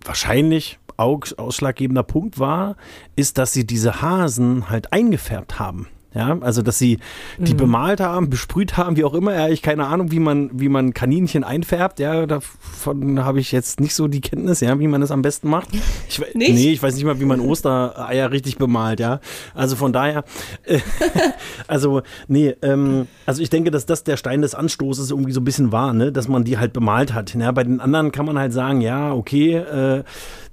wahrscheinlich 0.04 0.78
ausschlaggebender 0.96 2.02
Punkt 2.02 2.38
war, 2.38 2.76
ist, 3.16 3.38
dass 3.38 3.52
sie 3.52 3.66
diese 3.66 4.02
Hasen 4.02 4.70
halt 4.70 4.92
eingefärbt 4.92 5.58
haben. 5.58 5.88
Ja, 6.14 6.36
also 6.40 6.60
dass 6.60 6.78
sie 6.78 6.98
die 7.38 7.54
bemalt 7.54 8.00
haben, 8.00 8.28
besprüht 8.28 8.76
haben, 8.76 8.96
wie 8.96 9.04
auch 9.04 9.14
immer. 9.14 9.34
Ja, 9.34 9.48
ich 9.48 9.62
keine 9.62 9.86
Ahnung, 9.86 10.10
wie 10.12 10.18
man, 10.18 10.50
wie 10.52 10.68
man 10.68 10.92
Kaninchen 10.92 11.42
einfärbt. 11.42 12.00
Ja, 12.00 12.26
davon 12.26 13.24
habe 13.24 13.40
ich 13.40 13.50
jetzt 13.50 13.80
nicht 13.80 13.94
so 13.94 14.08
die 14.08 14.20
Kenntnis, 14.20 14.60
ja, 14.60 14.78
wie 14.78 14.88
man 14.88 15.00
das 15.00 15.10
am 15.10 15.22
besten 15.22 15.48
macht. 15.48 15.70
Ich, 16.08 16.18
Nicht? 16.34 16.34
Nee, 16.34 16.72
ich 16.72 16.82
weiß 16.82 16.94
nicht 16.96 17.04
mal, 17.04 17.18
wie 17.18 17.24
man 17.24 17.40
Ostereier 17.40 18.30
richtig 18.30 18.58
bemalt, 18.58 19.00
ja. 19.00 19.20
Also 19.54 19.74
von 19.74 19.94
daher, 19.94 20.24
äh, 20.64 20.80
also, 21.66 22.02
nee, 22.28 22.54
ähm, 22.60 23.06
also 23.24 23.40
ich 23.40 23.48
denke, 23.48 23.70
dass 23.70 23.86
das 23.86 24.04
der 24.04 24.18
Stein 24.18 24.42
des 24.42 24.54
Anstoßes 24.54 25.10
irgendwie 25.10 25.32
so 25.32 25.40
ein 25.40 25.44
bisschen 25.44 25.72
war, 25.72 25.94
ne, 25.94 26.12
dass 26.12 26.28
man 26.28 26.44
die 26.44 26.58
halt 26.58 26.74
bemalt 26.74 27.14
hat. 27.14 27.34
Ja, 27.34 27.52
bei 27.52 27.64
den 27.64 27.80
anderen 27.80 28.12
kann 28.12 28.26
man 28.26 28.38
halt 28.38 28.52
sagen, 28.52 28.82
ja, 28.82 29.14
okay, 29.14 29.54
äh, 29.54 30.04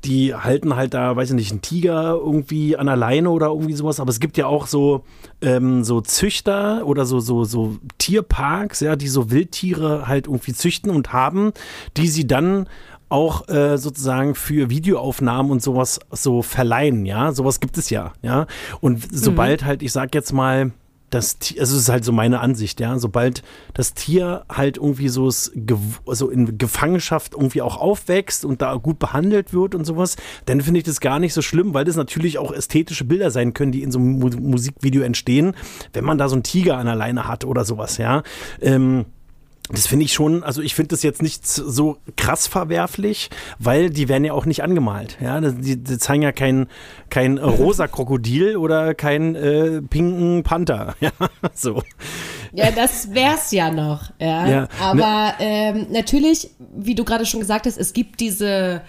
die 0.05 0.33
halten 0.33 0.75
halt 0.75 0.93
da, 0.93 1.15
weiß 1.15 1.29
ich 1.29 1.35
nicht, 1.35 1.51
einen 1.51 1.61
Tiger 1.61 2.13
irgendwie 2.13 2.77
an 2.77 2.85
der 2.85 2.95
Leine 2.95 3.29
oder 3.29 3.47
irgendwie 3.47 3.73
sowas. 3.73 3.99
Aber 3.99 4.09
es 4.09 4.19
gibt 4.19 4.37
ja 4.37 4.47
auch 4.47 4.67
so, 4.67 5.03
ähm, 5.41 5.83
so 5.83 6.01
Züchter 6.01 6.85
oder 6.85 7.05
so, 7.05 7.19
so, 7.19 7.43
so 7.43 7.77
Tierparks, 7.97 8.79
ja, 8.79 8.95
die 8.95 9.07
so 9.07 9.31
Wildtiere 9.31 10.07
halt 10.07 10.27
irgendwie 10.27 10.53
züchten 10.53 10.91
und 10.91 11.11
haben, 11.13 11.51
die 11.97 12.07
sie 12.07 12.27
dann 12.27 12.67
auch 13.09 13.47
äh, 13.49 13.77
sozusagen 13.77 14.35
für 14.35 14.69
Videoaufnahmen 14.69 15.51
und 15.51 15.63
sowas 15.63 15.99
so 16.11 16.43
verleihen, 16.43 17.05
ja, 17.05 17.31
sowas 17.31 17.59
gibt 17.59 17.77
es 17.77 17.89
ja, 17.89 18.13
ja. 18.21 18.45
Und 18.81 19.03
sobald 19.11 19.65
halt, 19.65 19.81
ich 19.81 19.91
sag 19.91 20.13
jetzt 20.13 20.31
mal, 20.31 20.71
das 21.09 21.39
Tier, 21.39 21.61
also 21.61 21.75
es 21.75 21.83
ist 21.83 21.89
halt 21.89 22.05
so 22.05 22.11
meine 22.11 22.39
Ansicht, 22.39 22.79
ja, 22.79 22.97
sobald 22.99 23.43
das 23.73 23.93
Tier 23.93 24.45
halt 24.51 24.77
irgendwie 24.77 25.09
so, 25.09 25.25
also 26.05 26.29
in 26.29 26.57
Gefangenschaft 26.57 27.33
irgendwie 27.33 27.61
auch 27.61 27.77
aufwächst 27.77 28.45
und 28.45 28.61
da 28.61 28.75
gut 28.75 28.99
behandelt 28.99 29.53
wird 29.53 29.75
und 29.75 29.85
sowas, 29.85 30.15
dann 30.45 30.61
finde 30.61 30.79
ich 30.79 30.83
das 30.83 30.99
gar 30.99 31.19
nicht 31.19 31.33
so 31.33 31.41
schlimm, 31.41 31.73
weil 31.73 31.85
das 31.85 31.95
natürlich 31.95 32.37
auch 32.37 32.51
ästhetische 32.51 33.05
Bilder 33.05 33.31
sein 33.31 33.53
können, 33.53 33.71
die 33.71 33.83
in 33.83 33.91
so 33.91 33.99
einem 33.99 34.19
Mu 34.19 34.29
Musikvideo 34.29 35.01
entstehen, 35.01 35.55
wenn 35.93 36.03
man 36.03 36.17
da 36.17 36.29
so 36.29 36.35
einen 36.35 36.43
Tiger 36.43 36.77
an 36.77 36.85
der 36.85 36.95
Leine 36.95 37.27
hat 37.27 37.45
oder 37.45 37.65
sowas, 37.65 37.97
ja. 37.97 38.23
Ähm, 38.61 39.05
das 39.71 39.87
finde 39.87 40.05
ich 40.05 40.13
schon, 40.13 40.43
also 40.43 40.61
ich 40.61 40.73
finde 40.75 40.89
das 40.89 41.03
jetzt 41.03 41.21
nicht 41.21 41.45
so 41.45 41.97
krass 42.17 42.47
verwerflich, 42.47 43.29
weil 43.59 43.89
die 43.89 44.09
werden 44.09 44.25
ja 44.25 44.33
auch 44.33 44.45
nicht 44.45 44.63
angemalt. 44.63 45.17
Ja, 45.21 45.39
die, 45.41 45.77
die 45.77 45.97
zeigen 45.99 46.23
ja 46.23 46.31
kein, 46.31 46.67
kein 47.09 47.37
rosa 47.37 47.87
Krokodil 47.87 48.57
oder 48.57 48.93
keinen 48.95 49.35
äh, 49.35 49.81
pinken 49.81 50.43
Panther. 50.43 50.95
Ja, 51.01 51.11
so. 51.53 51.83
Ja, 52.51 52.71
das 52.71 53.13
wär's 53.13 53.51
ja 53.51 53.71
noch. 53.71 54.11
Ja. 54.19 54.47
Ja, 54.47 54.61
ne- 54.61 54.67
Aber 54.81 55.33
ähm, 55.39 55.87
natürlich, 55.91 56.49
wie 56.75 56.95
du 56.95 57.03
gerade 57.05 57.25
schon 57.25 57.39
gesagt 57.39 57.65
hast, 57.67 57.77
es 57.77 57.93
gibt 57.93 58.19
diese 58.19 58.81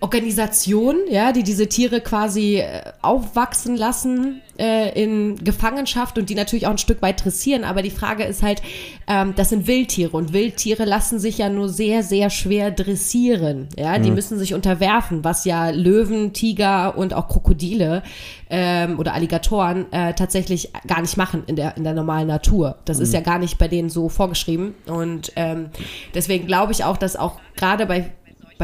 Organisation, 0.00 0.96
ja, 1.08 1.32
die 1.32 1.42
diese 1.42 1.68
Tiere 1.68 2.00
quasi 2.00 2.56
äh, 2.58 2.82
aufwachsen 3.00 3.76
lassen 3.76 4.42
äh, 4.58 5.02
in 5.02 5.36
Gefangenschaft 5.42 6.18
und 6.18 6.28
die 6.28 6.34
natürlich 6.34 6.66
auch 6.66 6.72
ein 6.72 6.78
Stück 6.78 7.00
weit 7.00 7.24
dressieren. 7.24 7.64
Aber 7.64 7.80
die 7.80 7.90
Frage 7.90 8.24
ist 8.24 8.42
halt, 8.42 8.60
ähm, 9.06 9.34
das 9.34 9.48
sind 9.48 9.66
Wildtiere 9.66 10.16
und 10.16 10.32
Wildtiere 10.32 10.84
lassen 10.84 11.18
sich 11.18 11.38
ja 11.38 11.48
nur 11.48 11.68
sehr, 11.68 12.02
sehr 12.02 12.28
schwer 12.28 12.70
dressieren. 12.70 13.68
Ja, 13.78 13.98
die 13.98 14.10
müssen 14.10 14.38
sich 14.38 14.52
unterwerfen, 14.52 15.24
was 15.24 15.44
ja 15.44 15.70
Löwen, 15.70 16.32
Tiger 16.32 16.98
und 16.98 17.14
auch 17.14 17.28
Krokodile 17.28 18.02
ähm, 18.50 18.98
oder 18.98 19.14
Alligatoren 19.14 19.90
äh, 19.92 20.12
tatsächlich 20.14 20.70
gar 20.86 21.00
nicht 21.00 21.16
machen 21.16 21.44
in 21.46 21.56
der, 21.56 21.76
in 21.76 21.84
der 21.84 21.94
normalen 21.94 22.28
Natur. 22.28 22.76
Das 22.84 22.98
ist 22.98 23.14
ja 23.14 23.20
gar 23.20 23.38
nicht 23.38 23.58
bei 23.58 23.68
denen 23.68 23.88
so 23.88 24.08
vorgeschrieben. 24.08 24.74
Und 24.86 25.32
ähm, 25.36 25.70
deswegen 26.14 26.46
glaube 26.46 26.72
ich 26.72 26.84
auch, 26.84 26.96
dass 26.96 27.16
auch 27.16 27.40
gerade 27.56 27.86
bei 27.86 28.12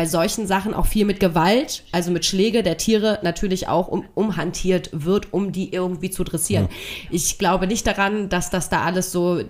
bei 0.01 0.07
solchen 0.07 0.47
Sachen 0.47 0.73
auch 0.73 0.87
viel 0.87 1.05
mit 1.05 1.21
Gewalt, 1.21 1.85
also 1.93 2.11
mit 2.11 2.25
Schläge 2.25 2.63
der 2.63 2.79
Tiere 2.79 3.19
natürlich 3.23 3.69
auch 3.69 3.87
um, 3.87 4.07
umhantiert 4.15 4.89
wird, 4.95 5.35
um 5.35 5.53
die 5.53 5.75
irgendwie 5.75 6.09
zu 6.09 6.25
dressieren. 6.25 6.71
Ich 7.11 7.37
glaube 7.37 7.67
nicht 7.67 7.87
daran, 7.87 8.31
dass 8.31 8.49
das 8.49 8.71
da 8.71 8.81
alles 8.81 9.13
so 9.13 9.43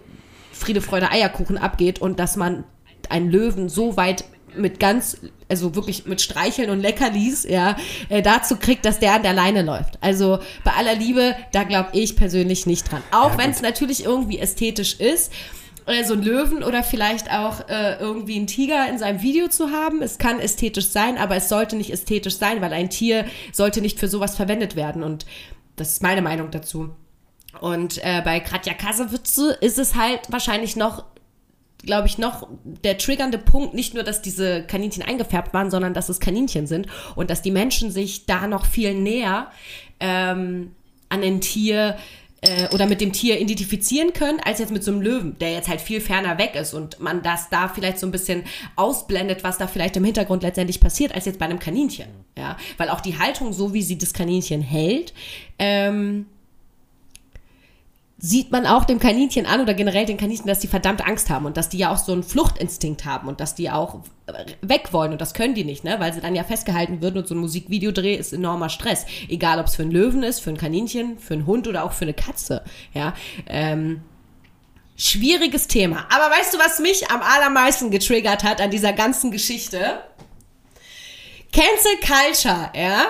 Friede, 0.51 0.81
Freude, 0.81 1.09
Eierkuchen 1.13 1.57
abgeht 1.57 2.01
und 2.01 2.19
dass 2.19 2.35
man 2.35 2.65
einen 3.09 3.31
Löwen 3.31 3.69
so 3.69 3.97
weit 3.97 4.25
mit 4.57 4.81
ganz, 4.81 5.19
also 5.49 5.77
wirklich 5.77 6.07
mit 6.07 6.21
Streicheln 6.21 6.71
und 6.71 6.81
Leckerlis, 6.81 7.47
ja, 7.49 7.77
äh, 8.09 8.21
dazu 8.21 8.57
kriegt, 8.57 8.85
dass 8.85 8.99
der 8.99 9.15
an 9.15 9.23
der 9.23 9.35
Leine 9.35 9.63
läuft. 9.63 9.99
Also 10.01 10.41
bei 10.65 10.73
aller 10.73 10.97
Liebe, 10.97 11.37
da 11.53 11.63
glaube 11.63 11.91
ich 11.93 12.17
persönlich 12.17 12.67
nicht 12.67 12.91
dran. 12.91 13.05
Auch 13.13 13.39
wenn 13.39 13.53
es 13.53 13.63
natürlich 13.63 14.05
irgendwie 14.05 14.41
ästhetisch 14.41 14.99
ist, 14.99 15.31
äh, 15.91 16.05
so 16.05 16.15
ein 16.15 16.23
Löwen 16.23 16.63
oder 16.63 16.83
vielleicht 16.83 17.31
auch 17.31 17.69
äh, 17.69 17.99
irgendwie 17.99 18.37
einen 18.37 18.47
Tiger 18.47 18.89
in 18.89 18.99
seinem 18.99 19.23
Video 19.23 19.49
zu 19.49 19.71
haben. 19.71 20.03
Es 20.03 20.19
kann 20.19 20.41
ästhetisch 20.41 20.89
sein, 20.89 21.19
aber 21.19 21.37
es 21.37 21.49
sollte 21.49 21.77
nicht 21.77 21.93
ästhetisch 21.93 22.37
sein, 22.37 22.61
weil 22.61 22.73
ein 22.73 22.91
Tier 22.91 23.27
sollte 23.53 23.81
nicht 23.81 23.99
für 23.99 24.09
sowas 24.09 24.37
verwendet 24.37 24.77
werden. 24.77 25.03
Und 25.03 25.27
das 25.77 25.93
ist 25.93 26.03
meine 26.03 26.23
Meinung 26.23 26.51
dazu. 26.51 26.91
Und 27.61 27.99
äh, 28.05 28.23
bei 28.25 28.41
Katja 28.41 28.75
Kasewitze 28.75 29.59
ist 29.61 29.79
es 29.79 29.95
halt 29.97 30.21
wahrscheinlich 30.31 30.77
noch 30.77 31.05
glaube 31.83 32.07
ich, 32.07 32.19
noch 32.19 32.47
der 32.63 32.99
triggernde 32.99 33.39
Punkt, 33.39 33.73
nicht 33.73 33.95
nur, 33.95 34.03
dass 34.03 34.21
diese 34.21 34.65
Kaninchen 34.65 35.03
eingefärbt 35.03 35.55
waren, 35.55 35.71
sondern 35.71 35.95
dass 35.95 36.11
es 36.11 36.21
Kaninchen 36.21 36.67
sind 36.67 36.87
und 37.17 37.31
dass 37.31 37.41
die 37.41 37.51
Menschen 37.51 37.91
sich 37.91 38.27
da 38.27 38.47
noch 38.47 38.67
viel 38.67 38.93
näher 38.93 39.51
ähm, 39.99 40.73
an 41.09 41.23
ein 41.23 41.41
Tier 41.41 41.97
äh, 42.41 42.69
oder 42.75 42.87
mit 42.87 43.01
dem 43.01 43.13
Tier 43.13 43.41
identifizieren 43.41 44.13
können, 44.13 44.41
als 44.41 44.59
jetzt 44.59 44.73
mit 44.73 44.83
so 44.83 44.93
einem 44.93 45.03
Löwen, 45.03 45.39
der 45.39 45.53
jetzt 45.53 45.69
halt 45.69 45.81
viel 45.81 46.01
ferner 46.01 46.39
weg 46.39 46.55
ist 46.55 46.75
und 46.75 47.01
man 47.01 47.23
das 47.23 47.49
da 47.51 47.69
vielleicht 47.69 47.99
so 47.99 48.07
ein 48.07 48.13
bisschen 48.13 48.45
ausblendet, 48.77 49.45
was 49.45 49.59
da 49.59 49.67
vielleicht 49.67 49.97
im 49.97 50.05
Hintergrund 50.05 50.43
letztendlich 50.43 50.81
passiert, 50.81 51.15
als 51.15 51.27
jetzt 51.27 51.39
bei 51.39 51.45
einem 51.45 51.59
Kaninchen. 51.59 52.09
Ja, 52.37 52.57
weil 52.79 52.89
auch 52.89 53.01
die 53.01 53.19
Haltung, 53.19 53.53
so 53.53 53.75
wie 53.75 53.83
sie 53.83 53.99
das 53.99 54.13
Kaninchen 54.13 54.63
hält, 54.63 55.13
ähm, 55.59 56.27
sieht 58.23 58.51
man 58.51 58.67
auch 58.67 58.85
dem 58.85 58.99
Kaninchen 58.99 59.47
an 59.47 59.63
oder 59.63 59.73
generell 59.73 60.05
den 60.05 60.19
Kaninchen, 60.19 60.47
dass 60.47 60.59
die 60.59 60.67
verdammt 60.67 61.07
Angst 61.07 61.31
haben 61.31 61.47
und 61.47 61.57
dass 61.57 61.71
die 61.71 61.79
ja 61.79 61.91
auch 61.91 61.97
so 61.97 62.13
einen 62.13 62.23
Fluchtinstinkt 62.23 63.07
haben 63.07 63.29
und 63.29 63.41
dass 63.41 63.55
die 63.55 63.71
auch 63.71 64.01
weg 64.61 64.93
wollen 64.93 65.13
und 65.13 65.21
das 65.23 65.33
können 65.33 65.55
die 65.55 65.65
nicht, 65.65 65.85
ne? 65.85 65.97
weil 65.99 66.13
sie 66.13 66.21
dann 66.21 66.35
ja 66.35 66.45
festgehalten 66.45 67.01
würden 67.01 67.19
und 67.19 67.27
so 67.27 67.35
ein 67.35 67.39
Musikvideodreh 67.39 68.15
ist 68.15 68.35
enormer 68.35 68.69
Stress. 68.69 69.07
Egal, 69.29 69.59
ob 69.59 69.67
es 69.67 69.77
für 69.77 69.83
einen 69.83 69.91
Löwen 69.91 70.23
ist, 70.23 70.41
für 70.41 70.51
ein 70.51 70.59
Kaninchen, 70.59 71.19
für 71.19 71.33
einen 71.35 71.47
Hund 71.47 71.67
oder 71.67 71.83
auch 71.83 71.93
für 71.93 72.05
eine 72.05 72.13
Katze. 72.13 72.63
Ja, 72.93 73.15
ähm, 73.47 74.03
schwieriges 74.99 75.67
Thema. 75.67 76.07
Aber 76.11 76.31
weißt 76.31 76.53
du, 76.53 76.59
was 76.59 76.79
mich 76.79 77.11
am 77.11 77.23
allermeisten 77.23 77.91
getriggert 77.91 78.45
hat 78.45 78.61
an 78.61 78.71
dieser 78.71 78.93
ganzen 78.93 79.31
Geschichte? 79.31 80.01
Cancel 81.53 81.97
Culture, 82.07 82.71
ja? 82.77 83.07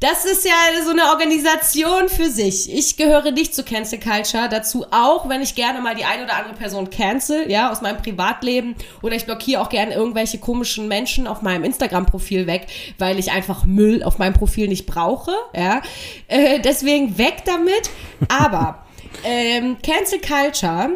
Das 0.00 0.24
ist 0.24 0.44
ja 0.44 0.52
so 0.84 0.92
eine 0.92 1.06
Organisation 1.06 2.08
für 2.08 2.30
sich. 2.30 2.72
Ich 2.72 2.96
gehöre 2.96 3.32
nicht 3.32 3.52
zu 3.52 3.64
Cancel 3.64 3.98
Culture. 3.98 4.48
Dazu 4.48 4.86
auch, 4.92 5.28
wenn 5.28 5.42
ich 5.42 5.56
gerne 5.56 5.80
mal 5.80 5.96
die 5.96 6.04
eine 6.04 6.22
oder 6.22 6.36
andere 6.36 6.54
Person 6.54 6.88
cancel, 6.88 7.50
ja, 7.50 7.72
aus 7.72 7.80
meinem 7.80 7.96
Privatleben. 7.96 8.76
Oder 9.02 9.16
ich 9.16 9.26
blockiere 9.26 9.60
auch 9.60 9.68
gerne 9.68 9.94
irgendwelche 9.94 10.38
komischen 10.38 10.86
Menschen 10.86 11.26
auf 11.26 11.42
meinem 11.42 11.64
Instagram-Profil 11.64 12.46
weg, 12.46 12.68
weil 12.98 13.18
ich 13.18 13.32
einfach 13.32 13.64
Müll 13.64 14.04
auf 14.04 14.18
meinem 14.18 14.34
Profil 14.34 14.68
nicht 14.68 14.86
brauche, 14.86 15.32
ja. 15.52 15.82
Äh, 16.28 16.60
deswegen 16.60 17.18
weg 17.18 17.42
damit. 17.44 17.90
Aber 18.28 18.86
ähm, 19.24 19.78
Cancel 19.82 20.20
Culture, 20.20 20.90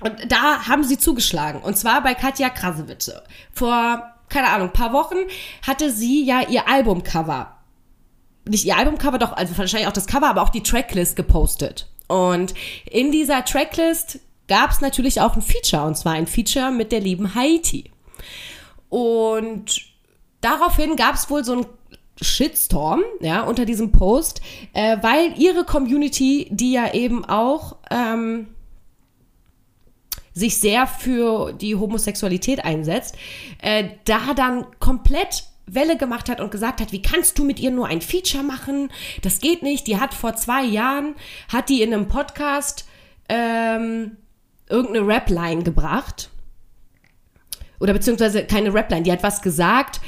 und 0.00 0.14
da 0.30 0.68
haben 0.68 0.84
sie 0.84 0.96
zugeschlagen. 0.96 1.60
Und 1.60 1.76
zwar 1.76 2.04
bei 2.04 2.14
Katja 2.14 2.50
Krasowitsch. 2.50 3.10
Vor, 3.52 4.00
keine 4.28 4.50
Ahnung, 4.50 4.72
paar 4.72 4.92
Wochen 4.92 5.16
hatte 5.66 5.90
sie 5.90 6.24
ja 6.24 6.42
ihr 6.48 6.68
Albumcover 6.68 7.57
nicht 8.48 8.64
ihr 8.64 8.76
Albumcover, 8.76 9.18
doch, 9.18 9.32
also 9.32 9.56
wahrscheinlich 9.56 9.88
auch 9.88 9.92
das 9.92 10.06
Cover, 10.06 10.28
aber 10.28 10.42
auch 10.42 10.48
die 10.48 10.62
Tracklist 10.62 11.16
gepostet. 11.16 11.88
Und 12.08 12.54
in 12.90 13.12
dieser 13.12 13.44
Tracklist 13.44 14.20
gab 14.48 14.70
es 14.70 14.80
natürlich 14.80 15.20
auch 15.20 15.36
ein 15.36 15.42
Feature, 15.42 15.84
und 15.84 15.96
zwar 15.96 16.14
ein 16.14 16.26
Feature 16.26 16.70
mit 16.70 16.90
der 16.90 17.00
lieben 17.00 17.34
Haiti. 17.34 17.90
Und 18.88 19.82
daraufhin 20.40 20.96
gab 20.96 21.14
es 21.14 21.28
wohl 21.30 21.44
so 21.44 21.58
ein 21.58 21.66
Shitstorm, 22.20 23.02
ja, 23.20 23.42
unter 23.42 23.64
diesem 23.64 23.92
Post, 23.92 24.40
äh, 24.72 24.96
weil 25.02 25.38
ihre 25.38 25.64
Community, 25.64 26.48
die 26.50 26.72
ja 26.72 26.92
eben 26.92 27.24
auch 27.24 27.76
ähm, 27.90 28.48
sich 30.34 30.58
sehr 30.58 30.86
für 30.86 31.52
die 31.52 31.76
Homosexualität 31.76 32.64
einsetzt, 32.64 33.16
äh, 33.60 33.90
da 34.04 34.34
dann 34.34 34.66
komplett 34.80 35.44
Welle 35.74 35.96
gemacht 35.96 36.28
hat 36.28 36.40
und 36.40 36.50
gesagt 36.50 36.80
hat, 36.80 36.92
wie 36.92 37.02
kannst 37.02 37.38
du 37.38 37.44
mit 37.44 37.60
ihr 37.60 37.70
nur 37.70 37.86
ein 37.86 38.00
Feature 38.00 38.42
machen? 38.42 38.90
Das 39.22 39.40
geht 39.40 39.62
nicht. 39.62 39.86
Die 39.86 39.98
hat 39.98 40.14
vor 40.14 40.34
zwei 40.36 40.64
Jahren, 40.64 41.14
hat 41.52 41.68
die 41.68 41.82
in 41.82 41.92
einem 41.92 42.08
Podcast 42.08 42.86
ähm, 43.28 44.16
irgendeine 44.68 45.06
Rap-Line 45.06 45.62
gebracht. 45.62 46.30
Oder 47.80 47.92
beziehungsweise 47.92 48.44
keine 48.44 48.74
Rap-Line, 48.74 49.02
die 49.02 49.12
hat 49.12 49.22
was 49.22 49.40
gesagt, 49.40 50.00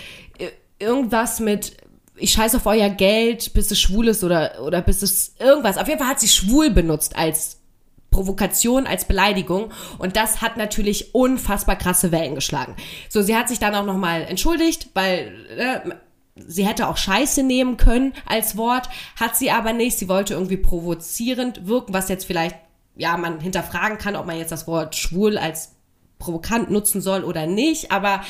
irgendwas 0.81 1.39
mit, 1.39 1.77
ich 2.17 2.33
scheiße 2.33 2.57
auf 2.57 2.67
euer 2.67 2.89
Geld, 2.89 3.53
bis 3.53 3.71
es 3.71 3.79
schwul 3.79 4.09
ist 4.09 4.25
oder, 4.25 4.63
oder 4.63 4.83
bis 4.83 5.03
es 5.03 5.35
irgendwas. 5.39 5.79
Auf 5.79 5.87
jeden 5.87 6.01
Fall 6.01 6.09
hat 6.09 6.21
sie 6.21 6.29
schwul 6.29 6.71
benutzt 6.71 7.15
als 7.17 7.60
Provokation 8.11 8.87
als 8.87 9.05
Beleidigung 9.05 9.73
und 9.99 10.17
das 10.17 10.43
hat 10.43 10.57
natürlich 10.57 11.15
unfassbar 11.15 11.77
krasse 11.77 12.13
Wellen 12.13 12.35
geschlagen. 12.35 12.77
So, 13.09 13.23
sie 13.23 13.37
hat 13.37 13.49
sich 13.49 13.59
dann 13.59 13.75
auch 13.75 13.85
nochmal 13.85 14.23
entschuldigt, 14.23 14.91
weil 14.95 15.47
äh, 15.57 15.91
sie 16.47 16.67
hätte 16.67 16.89
auch 16.89 16.97
Scheiße 16.97 17.43
nehmen 17.43 17.77
können 17.77 18.13
als 18.27 18.57
Wort, 18.57 18.89
hat 19.19 19.37
sie 19.37 19.51
aber 19.51 19.73
nicht. 19.73 19.99
Sie 19.99 20.09
wollte 20.09 20.35
irgendwie 20.35 20.57
provozierend 20.57 21.67
wirken, 21.67 21.95
was 21.95 22.09
jetzt 22.09 22.25
vielleicht, 22.25 22.57
ja, 22.97 23.17
man 23.17 23.41
hinterfragen 23.41 23.99
kann, 23.99 24.17
ob 24.17 24.27
man 24.27 24.39
jetzt 24.39 24.53
das 24.53 24.67
Wort 24.67 24.97
schwul 24.97 25.39
als 25.39 25.73
provokant 26.19 26.71
nutzen 26.71 27.01
soll 27.01 27.25
oder 27.25 27.47
nicht, 27.47 27.91
aber 27.91 28.21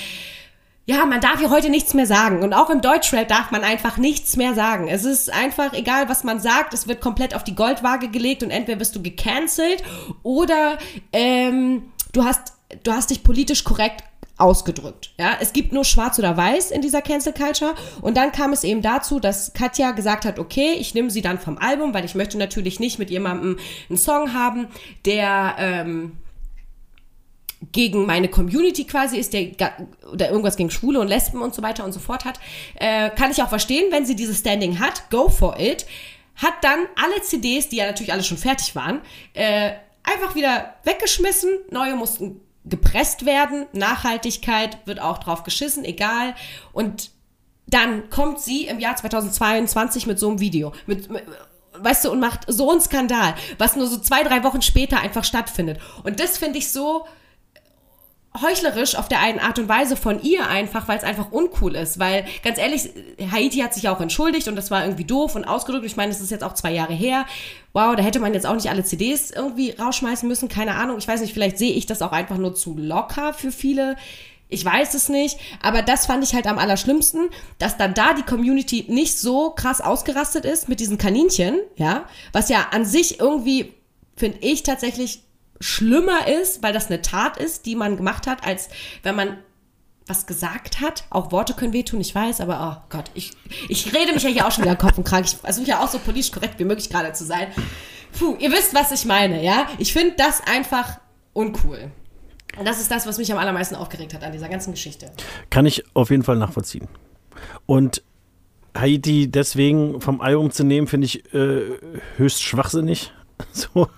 ja, 0.91 1.07
man 1.07 1.21
darf 1.21 1.39
hier 1.39 1.51
heute 1.51 1.71
nichts 1.71 1.95
mehr 1.95 2.07
sagen. 2.07 2.43
Und 2.43 2.53
auch 2.53 2.69
im 2.69 2.81
Deutschrap 2.81 3.29
darf 3.29 3.53
man 3.53 3.63
einfach 3.63 3.97
nichts 3.97 4.37
mehr 4.37 4.55
sagen. 4.55 4.89
Es 4.89 5.05
ist 5.05 5.33
einfach 5.33 5.73
egal, 5.73 6.09
was 6.09 6.25
man 6.25 6.41
sagt, 6.41 6.75
es 6.75 6.89
wird 6.89 7.01
komplett 7.01 7.33
auf 7.37 7.45
die 7.45 7.55
Goldwaage 7.55 8.09
gelegt 8.09 8.43
und 8.43 8.51
entweder 8.51 8.77
bist 8.77 8.97
du 8.97 9.03
gecancelt 9.03 9.85
oder 10.25 10.79
ähm, 11.13 11.93
du 12.13 12.25
hast, 12.25 12.55
du 12.83 12.91
hast 12.91 13.11
dich 13.11 13.23
politisch 13.23 13.63
korrekt 13.63 14.03
ausgedrückt. 14.37 15.13
Ja, 15.17 15.37
es 15.39 15.53
gibt 15.53 15.73
nur 15.73 15.85
Schwarz 15.85 16.19
oder 16.19 16.37
Weiß 16.37 16.73
in 16.73 16.83
dieser 16.83 17.03
Cancel 17.03 17.35
Culture. 17.35 17.77
Und 18.03 18.17
dann 18.17 18.33
kam 18.33 18.53
es 18.53 18.65
eben 18.65 18.83
dazu, 18.83 19.21
dass 19.21 19.53
Katja 19.53 19.93
gesagt 19.93 20.25
hat, 20.25 20.41
okay, 20.41 20.73
ich 20.73 20.95
nehme 20.95 21.11
sie 21.11 21.23
dann 21.23 21.39
vom 21.39 21.57
Album, 21.57 21.95
weil 21.95 22.05
ich 22.05 22.17
möchte 22.17 22.37
natürlich 22.37 22.81
nicht 22.81 22.99
mit 22.99 23.11
jemandem 23.11 23.59
einen 23.89 23.99
Song 23.99 24.35
haben, 24.35 24.67
der 25.05 25.55
ähm, 25.59 26.17
gegen 27.73 28.07
meine 28.07 28.29
Community 28.29 28.85
quasi 28.87 29.19
ist, 29.19 29.33
der 29.33 29.51
oder 30.11 30.31
irgendwas 30.31 30.57
gegen 30.57 30.71
Schwule 30.71 31.01
und 31.01 31.09
Lesben 31.09 31.43
und 31.43 31.55
so 31.55 31.63
weiter 31.63 31.85
und 31.85 31.93
so 31.93 32.01
fort 32.01 32.25
hat, 32.25 32.41
äh, 32.77 33.11
kann 33.11 33.31
ich 33.31 33.43
auch 33.43 33.49
verstehen, 33.49 33.93
wenn 33.93 34.07
sie 34.07 34.17
dieses 34.17 34.39
Standing 34.39 34.81
hat, 34.81 35.11
go 35.11 35.29
for 35.29 35.59
it. 35.59 35.87
Hat 36.37 36.55
dann 36.63 36.87
alle 36.97 37.21
CDs, 37.23 37.69
die 37.69 37.77
ja 37.77 37.87
natürlich 37.87 38.13
alle 38.13 38.23
schon 38.23 38.39
fertig 38.39 38.75
waren, 38.75 39.01
äh, 39.35 39.73
einfach 40.03 40.35
wieder 40.35 40.75
weggeschmissen, 40.85 41.51
neue 41.71 41.97
mussten 41.97 42.41
gepresst 42.65 43.27
werden, 43.27 43.67
Nachhaltigkeit 43.73 44.79
wird 44.87 45.01
auch 45.01 45.19
drauf 45.19 45.45
geschissen, 45.45 45.85
egal. 45.85 46.35
Und 46.73 47.11
dann 47.67 48.11
kommt 48.11 48.41
sie 48.41 48.67
im 48.67 48.81
Jahr 48.81 48.97
2022 48.97 50.07
mit 50.07 50.19
so 50.19 50.29
einem 50.29 50.41
Video, 50.41 50.73
mit, 50.87 51.11
mit 51.11 51.25
weißt 51.75 52.05
du, 52.05 52.11
und 52.11 52.21
macht 52.21 52.45
so 52.47 52.71
einen 52.71 52.81
Skandal, 52.81 53.35
was 53.59 53.77
nur 53.77 53.87
so 53.87 53.99
zwei, 53.99 54.23
drei 54.23 54.45
Wochen 54.45 54.63
später 54.63 55.01
einfach 55.01 55.25
stattfindet. 55.25 55.79
Und 56.05 56.21
das 56.21 56.39
finde 56.39 56.59
ich 56.59 56.71
so, 56.71 57.07
heuchlerisch 58.41 58.95
auf 58.95 59.09
der 59.09 59.21
einen 59.21 59.41
Art 59.41 59.59
und 59.59 59.69
Weise 59.69 59.97
von 59.97 60.23
ihr 60.23 60.47
einfach, 60.47 60.87
weil 60.87 60.99
es 60.99 61.05
einfach 61.05 61.33
uncool 61.33 61.75
ist. 61.75 61.99
Weil, 61.99 62.25
ganz 62.45 62.59
ehrlich, 62.59 62.91
Haiti 63.31 63.59
hat 63.59 63.75
sich 63.75 63.89
auch 63.89 64.01
entschuldigt 64.01 64.47
und 64.47 64.55
das 64.55 64.71
war 64.71 64.85
irgendwie 64.85 65.05
doof 65.05 65.35
und 65.35 65.45
ausgedrückt. 65.45 65.87
Ich 65.87 65.97
meine, 65.97 66.13
das 66.13 66.21
ist 66.21 66.31
jetzt 66.31 66.45
auch 66.45 66.55
zwei 66.55 66.73
Jahre 66.73 66.93
her. 66.93 67.27
Wow, 67.73 67.97
da 67.97 68.03
hätte 68.03 68.21
man 68.21 68.33
jetzt 68.33 68.47
auch 68.47 68.55
nicht 68.55 68.71
alle 68.71 68.85
CDs 68.85 69.31
irgendwie 69.31 69.71
rausschmeißen 69.73 70.29
müssen. 70.29 70.49
Keine 70.49 70.75
Ahnung. 70.75 70.99
Ich 70.99 71.09
weiß 71.09 71.21
nicht, 71.21 71.35
vielleicht 71.35 71.59
sehe 71.59 71.73
ich 71.73 71.87
das 71.87 72.03
auch 72.03 72.13
einfach 72.13 72.37
nur 72.37 72.55
zu 72.55 72.77
locker 72.77 73.33
für 73.33 73.51
viele. 73.51 73.97
Ich 74.49 74.65
weiß 74.65 74.95
es 74.95 75.09
nicht, 75.09 75.39
aber 75.63 75.83
das 75.83 76.07
fand 76.07 76.25
ich 76.25 76.35
halt 76.35 76.49
am 76.49 76.59
allerschlimmsten, 76.59 77.31
dass 77.59 77.77
dann 77.77 77.95
da 77.95 78.15
die 78.15 78.25
Community 78.25 78.85
nicht 78.89 79.17
so 79.17 79.51
krass 79.51 79.81
ausgerastet 79.81 80.45
ist 80.45 80.69
mit 80.69 80.81
diesen 80.81 80.99
Kaninchen, 80.99 81.61
ja, 81.77 82.05
was 82.33 82.49
ja 82.49 82.67
an 82.73 82.85
sich 82.85 83.21
irgendwie, 83.21 83.73
finde 84.17 84.39
ich 84.41 84.65
tatsächlich 84.65 85.23
schlimmer 85.61 86.27
ist, 86.27 86.63
weil 86.63 86.73
das 86.73 86.87
eine 86.87 87.03
Tat 87.03 87.37
ist, 87.37 87.67
die 87.67 87.77
man 87.77 87.97
gemacht 87.97 88.27
hat, 88.27 88.45
als 88.47 88.69
wenn 89.03 89.15
man 89.15 89.39
was 90.07 90.27
gesagt 90.27 90.81
hat. 90.81 91.05
Auch 91.11 91.31
Worte 91.33 91.55
können 91.55 91.73
wehtun, 91.73 92.01
ich 92.01 92.15
weiß, 92.15 92.41
aber 92.41 92.83
oh 92.83 92.87
Gott, 92.91 93.11
ich, 93.15 93.33
ich 93.69 93.95
rede 93.95 94.13
mich 94.13 94.23
ja 94.23 94.31
hier 94.31 94.47
auch 94.47 94.53
schon 94.53 94.65
wieder 94.65 94.77
Kopf 94.77 94.99
und 94.99 95.05
krank. 95.05 95.27
Ich 95.27 95.37
versuche 95.37 95.69
ja 95.69 95.83
auch 95.83 95.89
so 95.89 95.99
politisch 95.99 96.33
korrekt 96.33 96.59
wie 96.59 96.65
möglich 96.65 96.91
gerade 96.91 97.13
zu 97.13 97.25
sein. 97.25 97.49
Puh, 98.19 98.37
ihr 98.41 98.51
wisst, 98.51 98.75
was 98.75 98.91
ich 98.91 99.05
meine, 99.05 99.43
ja? 99.45 99.69
Ich 99.79 99.93
finde 99.93 100.15
das 100.17 100.43
einfach 100.45 100.99
uncool. 101.33 101.93
Und 102.59 102.67
das 102.67 102.81
ist 102.81 102.91
das, 102.91 103.07
was 103.07 103.19
mich 103.19 103.31
am 103.33 103.39
allermeisten 103.39 103.77
aufgeregt 103.77 104.13
hat 104.13 104.25
an 104.25 104.33
dieser 104.33 104.49
ganzen 104.49 104.73
Geschichte. 104.73 105.13
Kann 105.51 105.67
ich 105.67 105.85
auf 105.95 106.11
jeden 106.11 106.25
Fall 106.25 106.37
nachvollziehen. 106.37 106.89
Und 107.67 108.03
Haiti 108.77 109.31
deswegen 109.31 110.01
vom 110.01 110.21
Album 110.21 110.51
zu 110.51 110.65
nehmen, 110.65 110.89
finde 110.89 111.07
ich 111.07 111.33
äh, 111.33 111.79
höchst 112.17 112.43
schwachsinnig. 112.43 113.13
So. 113.53 113.89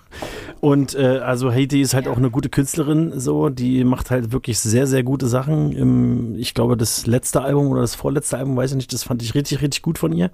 Und 0.63 0.95
äh, 0.95 1.19
also 1.19 1.51
Haiti 1.51 1.81
ist 1.81 1.93
halt 1.93 2.07
auch 2.07 2.19
eine 2.19 2.31
gute 2.31 2.49
Künstlerin, 2.49 3.19
so, 3.19 3.49
die 3.49 3.83
macht 3.83 4.13
halt 4.13 4.31
wirklich 4.31 4.61
sehr, 4.61 4.87
sehr 4.87 5.03
gute 5.03 5.27
Sachen. 5.27 5.73
Im, 5.73 6.37
ich 6.37 6.55
glaube, 6.55 6.77
das 6.77 7.05
letzte 7.05 7.41
Album 7.41 7.67
oder 7.67 7.81
das 7.81 7.97
vorletzte 7.97 8.39
Album, 8.39 8.57
weiß 8.57 8.71
ich 8.71 8.77
nicht, 8.77 8.93
das 8.93 9.03
fand 9.03 9.25
ich 9.25 9.35
richtig, 9.35 9.61
richtig 9.61 9.83
gut 9.83 9.99
von 9.99 10.13
ihr. 10.13 10.31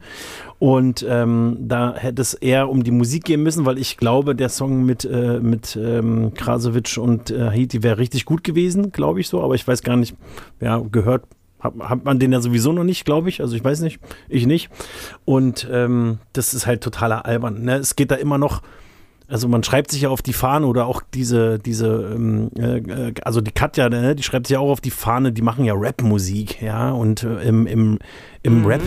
Und 0.58 1.02
ähm, 1.08 1.56
da 1.60 1.94
hätte 1.96 2.20
es 2.20 2.34
eher 2.34 2.68
um 2.68 2.84
die 2.84 2.90
Musik 2.90 3.24
gehen 3.24 3.42
müssen, 3.42 3.64
weil 3.64 3.78
ich 3.78 3.96
glaube, 3.96 4.34
der 4.34 4.50
Song 4.50 4.84
mit, 4.84 5.06
äh, 5.06 5.40
mit 5.40 5.76
ähm, 5.76 6.34
Krasowitsch 6.34 6.98
und 6.98 7.30
äh, 7.30 7.46
Haiti 7.46 7.82
wäre 7.82 7.96
richtig 7.96 8.26
gut 8.26 8.44
gewesen, 8.44 8.92
glaube 8.92 9.20
ich 9.20 9.28
so, 9.28 9.42
aber 9.42 9.54
ich 9.54 9.66
weiß 9.66 9.82
gar 9.82 9.96
nicht, 9.96 10.14
ja, 10.60 10.78
gehört 10.92 11.24
hat, 11.58 11.72
hat 11.80 12.04
man 12.04 12.18
den 12.18 12.32
ja 12.32 12.42
sowieso 12.42 12.72
noch 12.72 12.84
nicht, 12.84 13.06
glaube 13.06 13.30
ich. 13.30 13.40
Also 13.40 13.56
ich 13.56 13.64
weiß 13.64 13.80
nicht, 13.80 13.98
ich 14.28 14.44
nicht. 14.44 14.68
Und 15.24 15.66
ähm, 15.72 16.18
das 16.34 16.52
ist 16.52 16.66
halt 16.66 16.82
totaler 16.82 17.24
albern. 17.24 17.62
Ne? 17.62 17.76
Es 17.76 17.96
geht 17.96 18.10
da 18.10 18.16
immer 18.16 18.36
noch 18.36 18.60
also 19.28 19.46
man 19.46 19.62
schreibt 19.62 19.90
sich 19.90 20.02
ja 20.02 20.08
auf 20.08 20.22
die 20.22 20.32
Fahne 20.32 20.66
oder 20.66 20.86
auch 20.86 21.02
diese, 21.14 21.58
diese, 21.58 22.12
ähm, 22.14 22.50
äh, 22.56 23.12
also 23.22 23.40
die 23.40 23.52
Katja, 23.52 23.88
ne, 23.88 24.16
die 24.16 24.22
schreibt 24.22 24.46
sich 24.46 24.54
ja 24.54 24.60
auch 24.60 24.70
auf 24.70 24.80
die 24.80 24.90
Fahne, 24.90 25.32
die 25.32 25.42
machen 25.42 25.64
ja 25.64 25.74
Rap-Musik, 25.74 26.62
ja, 26.62 26.90
und 26.90 27.22
äh, 27.22 27.42
im, 27.42 27.66
im, 27.66 27.98
im 28.42 28.60
mhm. 28.60 28.66
Rap 28.66 28.82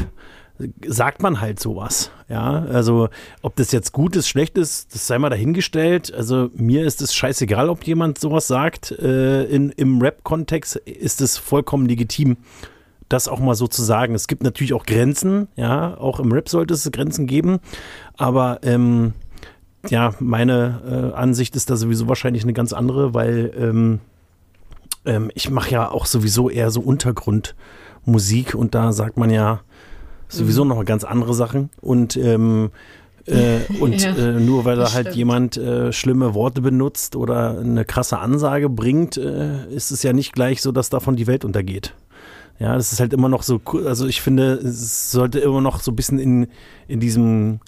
sagt 0.86 1.22
man 1.22 1.42
halt 1.42 1.60
sowas. 1.60 2.12
Ja, 2.30 2.66
also 2.66 3.10
ob 3.42 3.56
das 3.56 3.72
jetzt 3.72 3.92
gut 3.92 4.16
ist, 4.16 4.28
schlecht 4.28 4.58
ist, 4.58 4.94
das 4.94 5.08
sei 5.08 5.18
mal 5.18 5.30
dahingestellt. 5.30 6.14
Also 6.14 6.50
mir 6.54 6.86
ist 6.86 7.02
es 7.02 7.14
scheißegal, 7.14 7.70
ob 7.70 7.84
jemand 7.84 8.20
sowas 8.20 8.48
sagt. 8.48 8.92
Äh, 8.92 9.44
in, 9.46 9.70
Im 9.72 10.02
Rap-Kontext 10.02 10.76
ist 10.78 11.22
es 11.22 11.38
vollkommen 11.38 11.86
legitim, 11.88 12.38
das 13.10 13.28
auch 13.28 13.40
mal 13.40 13.56
so 13.56 13.68
zu 13.68 13.84
sagen. 13.84 14.16
Es 14.16 14.28
gibt 14.28 14.44
natürlich 14.44 14.74
auch 14.74 14.86
Grenzen, 14.86 15.48
ja, 15.56 15.98
auch 15.98 16.20
im 16.20 16.32
Rap 16.32 16.48
sollte 16.50 16.74
es 16.74 16.90
Grenzen 16.92 17.28
geben, 17.28 17.60
aber 18.18 18.60
ähm, 18.64 19.14
ja, 19.90 20.14
meine 20.20 21.12
äh, 21.14 21.18
Ansicht 21.18 21.56
ist 21.56 21.70
da 21.70 21.76
sowieso 21.76 22.08
wahrscheinlich 22.08 22.44
eine 22.44 22.54
ganz 22.54 22.74
andere, 22.74 23.14
weil 23.14 23.52
ähm, 23.58 24.00
ähm, 25.06 25.32
ich 25.34 25.50
mache 25.50 25.72
ja 25.72 25.90
auch 25.90 26.06
sowieso 26.06 26.50
eher 26.50 26.72
so 26.72 26.82
Untergrundmusik 26.82 28.56
und 28.56 28.76
da 28.76 28.92
sagt 28.92 29.18
man 29.18 29.30
ja 29.30 29.62
sowieso 30.28 30.64
mhm. 30.64 30.70
noch 30.70 30.86
ganz 30.86 31.04
andere 31.04 31.34
Sachen 31.34 31.70
und 31.82 32.16
ähm, 32.16 32.72
äh, 33.26 33.60
und 33.80 34.02
ja, 34.02 34.16
äh, 34.16 34.40
nur 34.40 34.66
weil 34.66 34.78
da 34.78 34.94
halt 34.94 35.08
stimmt. 35.08 35.16
jemand 35.16 35.58
äh, 35.58 35.92
schlimme 35.92 36.34
Worte 36.34 36.62
benutzt 36.62 37.16
oder 37.16 37.60
eine 37.60 37.86
krasse 37.86 38.20
Ansage 38.20 38.70
bringt, 38.70 39.18
äh, 39.18 39.68
ist 39.74 39.92
es 39.92 40.04
ja 40.04 40.14
nicht 40.14 40.34
gleich 40.34 40.62
so, 40.62 40.72
dass 40.72 40.90
davon 40.90 41.16
die 41.16 41.28
Welt 41.28 41.46
untergeht. 41.46 41.96
Ja, 42.60 42.76
das 42.76 42.92
ist 42.92 43.00
halt 43.00 43.14
immer 43.14 43.28
noch 43.28 43.42
so, 43.42 43.60
also 43.88 44.06
ich 44.06 44.22
finde, 44.22 44.54
es 44.54 45.12
sollte 45.12 45.40
immer 45.40 45.62
noch 45.62 45.82
so 45.82 45.92
ein 45.92 45.96
bisschen 45.96 46.20
in, 46.20 46.48
in 46.88 47.00
diesem 47.00 47.60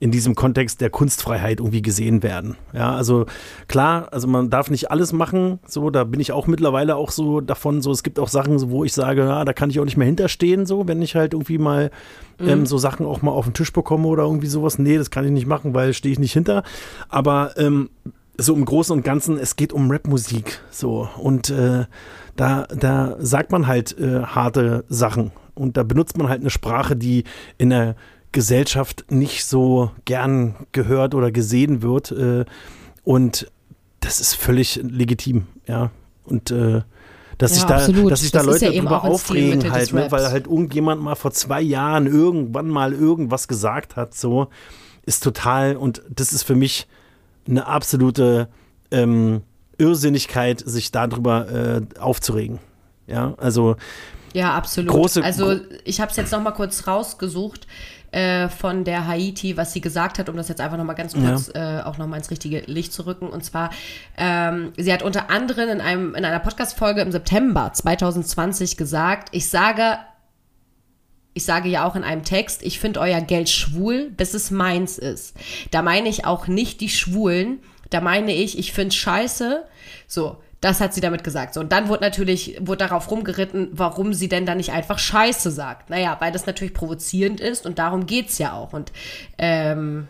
in 0.00 0.10
diesem 0.10 0.34
Kontext 0.34 0.80
der 0.80 0.90
Kunstfreiheit 0.90 1.60
irgendwie 1.60 1.82
gesehen 1.82 2.22
werden. 2.22 2.56
Ja, 2.72 2.94
also 2.94 3.26
klar, 3.68 4.08
also 4.10 4.28
man 4.28 4.50
darf 4.50 4.70
nicht 4.70 4.90
alles 4.90 5.12
machen, 5.12 5.60
so, 5.66 5.90
da 5.90 6.04
bin 6.04 6.20
ich 6.20 6.32
auch 6.32 6.46
mittlerweile 6.46 6.96
auch 6.96 7.10
so 7.10 7.40
davon, 7.40 7.80
so, 7.80 7.90
es 7.90 8.02
gibt 8.02 8.18
auch 8.18 8.28
Sachen, 8.28 8.70
wo 8.70 8.84
ich 8.84 8.92
sage, 8.92 9.22
ja, 9.22 9.44
da 9.44 9.52
kann 9.52 9.70
ich 9.70 9.80
auch 9.80 9.84
nicht 9.84 9.96
mehr 9.96 10.06
hinterstehen, 10.06 10.66
so, 10.66 10.88
wenn 10.88 11.00
ich 11.00 11.14
halt 11.14 11.32
irgendwie 11.32 11.58
mal 11.58 11.90
mhm. 12.38 12.48
ähm, 12.48 12.66
so 12.66 12.76
Sachen 12.76 13.06
auch 13.06 13.22
mal 13.22 13.30
auf 13.30 13.46
den 13.46 13.54
Tisch 13.54 13.72
bekomme 13.72 14.08
oder 14.08 14.24
irgendwie 14.24 14.46
sowas. 14.46 14.78
Nee, 14.78 14.98
das 14.98 15.10
kann 15.10 15.24
ich 15.24 15.30
nicht 15.30 15.46
machen, 15.46 15.74
weil 15.74 15.94
stehe 15.94 16.12
ich 16.12 16.18
nicht 16.18 16.32
hinter. 16.32 16.64
Aber 17.08 17.52
ähm, 17.56 17.88
so 18.36 18.54
im 18.54 18.64
Großen 18.64 18.94
und 18.94 19.04
Ganzen, 19.04 19.38
es 19.38 19.56
geht 19.56 19.72
um 19.72 19.90
Rapmusik, 19.90 20.60
so, 20.70 21.08
und 21.18 21.50
äh, 21.50 21.84
da, 22.36 22.64
da 22.64 23.16
sagt 23.20 23.52
man 23.52 23.66
halt 23.66 23.96
äh, 23.98 24.22
harte 24.22 24.84
Sachen 24.88 25.30
und 25.54 25.76
da 25.76 25.82
benutzt 25.82 26.18
man 26.18 26.28
halt 26.28 26.40
eine 26.40 26.50
Sprache, 26.50 26.96
die 26.96 27.24
in 27.58 27.70
der 27.70 27.94
Gesellschaft 28.34 29.06
nicht 29.10 29.46
so 29.46 29.90
gern 30.04 30.56
gehört 30.72 31.14
oder 31.14 31.30
gesehen 31.30 31.80
wird. 31.80 32.10
Äh, 32.10 32.44
und 33.04 33.50
das 34.00 34.20
ist 34.20 34.34
völlig 34.34 34.80
legitim, 34.82 35.46
ja. 35.66 35.90
Und 36.24 36.50
äh, 36.50 36.82
dass 37.38 37.52
ja, 37.52 37.56
sich 37.56 37.64
da, 37.64 37.76
absolut. 37.76 38.12
dass 38.12 38.20
sich 38.20 38.32
da 38.32 38.42
Leute 38.42 38.66
ja 38.66 38.80
drüber 38.80 39.04
aufregen 39.04 39.72
halt, 39.72 39.92
ne, 39.92 40.06
weil 40.10 40.30
halt 40.30 40.46
irgendjemand 40.46 41.00
mal 41.00 41.14
vor 41.14 41.32
zwei 41.32 41.60
Jahren 41.60 42.06
irgendwann 42.06 42.68
mal 42.68 42.92
irgendwas 42.92 43.48
gesagt 43.48 43.96
hat, 43.96 44.14
so 44.14 44.48
ist 45.06 45.22
total 45.22 45.76
und 45.76 46.02
das 46.08 46.32
ist 46.32 46.42
für 46.42 46.54
mich 46.54 46.86
eine 47.48 47.66
absolute 47.66 48.48
ähm, 48.90 49.42
Irrsinnigkeit, 49.78 50.62
sich 50.64 50.92
darüber 50.92 51.50
äh, 51.50 51.82
aufzuregen. 51.98 52.58
Ja, 53.06 53.34
also 53.36 53.76
ja, 54.32 54.54
absolut. 54.54 54.90
Große, 54.90 55.22
also 55.22 55.60
ich 55.84 56.00
habe 56.00 56.10
es 56.10 56.16
jetzt 56.16 56.32
noch 56.32 56.40
mal 56.40 56.50
kurz 56.52 56.86
rausgesucht 56.86 57.66
äh, 58.14 58.48
von 58.48 58.84
der 58.84 59.08
Haiti, 59.08 59.56
was 59.56 59.72
sie 59.72 59.80
gesagt 59.80 60.18
hat, 60.18 60.28
um 60.28 60.36
das 60.36 60.48
jetzt 60.48 60.60
einfach 60.60 60.76
noch 60.76 60.84
mal 60.84 60.94
ganz 60.94 61.14
kurz 61.14 61.50
ja. 61.52 61.80
äh, 61.80 61.82
auch 61.82 61.98
noch 61.98 62.06
mal 62.06 62.16
ins 62.16 62.30
richtige 62.30 62.60
Licht 62.60 62.92
zu 62.92 63.06
rücken. 63.06 63.26
Und 63.26 63.44
zwar, 63.44 63.70
ähm, 64.16 64.72
sie 64.76 64.92
hat 64.92 65.02
unter 65.02 65.30
anderem 65.30 65.68
in, 65.68 65.80
einem, 65.80 66.14
in 66.14 66.24
einer 66.24 66.38
Podcast-Folge 66.38 67.00
im 67.00 67.10
September 67.10 67.72
2020 67.72 68.76
gesagt, 68.76 69.28
ich 69.32 69.48
sage 69.48 69.98
ich 71.36 71.44
sage 71.44 71.68
ja 71.68 71.84
auch 71.84 71.96
in 71.96 72.04
einem 72.04 72.22
Text, 72.22 72.62
ich 72.62 72.78
finde 72.78 73.00
euer 73.00 73.20
Geld 73.20 73.48
schwul, 73.48 74.10
bis 74.10 74.34
es 74.34 74.52
meins 74.52 74.98
ist. 74.98 75.34
Da 75.72 75.82
meine 75.82 76.08
ich 76.08 76.24
auch 76.24 76.46
nicht 76.46 76.80
die 76.80 76.88
Schwulen, 76.88 77.58
da 77.90 78.00
meine 78.00 78.32
ich, 78.32 78.56
ich 78.56 78.72
finde 78.72 78.94
scheiße. 78.94 79.64
So, 80.06 80.36
das 80.64 80.80
hat 80.80 80.94
sie 80.94 81.02
damit 81.02 81.22
gesagt. 81.24 81.52
So, 81.52 81.60
und 81.60 81.72
dann 81.72 81.88
wurde 81.88 82.02
natürlich, 82.02 82.56
wurde 82.58 82.78
darauf 82.78 83.10
rumgeritten, 83.10 83.68
warum 83.72 84.14
sie 84.14 84.30
denn 84.30 84.46
da 84.46 84.54
nicht 84.54 84.72
einfach 84.72 84.98
Scheiße 84.98 85.50
sagt. 85.50 85.90
Naja, 85.90 86.16
weil 86.20 86.32
das 86.32 86.46
natürlich 86.46 86.72
provozierend 86.72 87.38
ist 87.38 87.66
und 87.66 87.78
darum 87.78 88.06
geht's 88.06 88.38
ja 88.38 88.54
auch. 88.54 88.72
Und 88.72 88.90
ähm, 89.36 90.08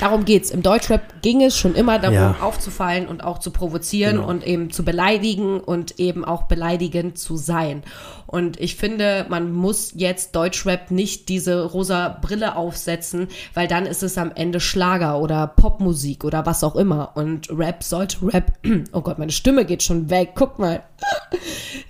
Darum 0.00 0.24
geht's. 0.24 0.50
Im 0.50 0.62
Deutschrap 0.62 1.22
ging 1.22 1.42
es 1.42 1.56
schon 1.56 1.74
immer 1.74 1.98
darum, 1.98 2.14
ja. 2.14 2.36
aufzufallen 2.40 3.06
und 3.06 3.24
auch 3.24 3.38
zu 3.38 3.50
provozieren 3.50 4.16
genau. 4.16 4.28
und 4.28 4.46
eben 4.46 4.70
zu 4.70 4.84
beleidigen 4.84 5.60
und 5.60 5.98
eben 5.98 6.24
auch 6.24 6.44
beleidigend 6.44 7.18
zu 7.18 7.36
sein. 7.36 7.82
Und 8.26 8.58
ich 8.58 8.76
finde, 8.76 9.26
man 9.28 9.52
muss 9.52 9.92
jetzt 9.94 10.34
Deutschrap 10.34 10.90
nicht 10.90 11.28
diese 11.28 11.64
rosa 11.64 12.08
Brille 12.08 12.56
aufsetzen, 12.56 13.28
weil 13.52 13.68
dann 13.68 13.84
ist 13.84 14.02
es 14.02 14.16
am 14.16 14.32
Ende 14.34 14.58
Schlager 14.58 15.20
oder 15.20 15.46
Popmusik 15.46 16.24
oder 16.24 16.46
was 16.46 16.64
auch 16.64 16.76
immer. 16.76 17.12
Und 17.14 17.48
Rap 17.50 17.82
sollte 17.82 18.16
Rap. 18.22 18.52
Oh 18.94 19.00
Gott, 19.00 19.18
meine 19.18 19.32
Stimme 19.32 19.64
geht 19.64 19.82
schon 19.82 20.10
weg. 20.10 20.30
Guck 20.34 20.58
mal. 20.58 20.82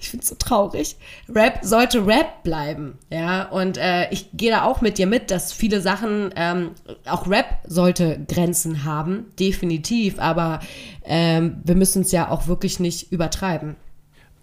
Ich 0.02 0.10
find's 0.10 0.28
so 0.28 0.34
traurig. 0.34 0.96
Rap 1.32 1.60
sollte 1.62 2.04
Rap 2.04 2.42
bleiben. 2.42 2.98
Ja, 3.08 3.44
und 3.44 3.78
äh, 3.78 4.10
ich 4.10 4.30
gehe 4.32 4.50
da 4.50 4.64
auch 4.64 4.80
mit 4.80 4.98
dir 4.98 5.06
mit, 5.06 5.30
dass 5.30 5.52
viele 5.52 5.80
Sachen, 5.80 6.34
ähm, 6.34 6.72
auch 7.06 7.28
Rap 7.28 7.60
sollte 7.68 8.18
Grenzen 8.26 8.82
haben, 8.84 9.26
definitiv. 9.38 10.18
Aber 10.18 10.58
ähm, 11.04 11.60
wir 11.62 11.76
müssen 11.76 12.02
es 12.02 12.10
ja 12.10 12.28
auch 12.30 12.48
wirklich 12.48 12.80
nicht 12.80 13.12
übertreiben. 13.12 13.76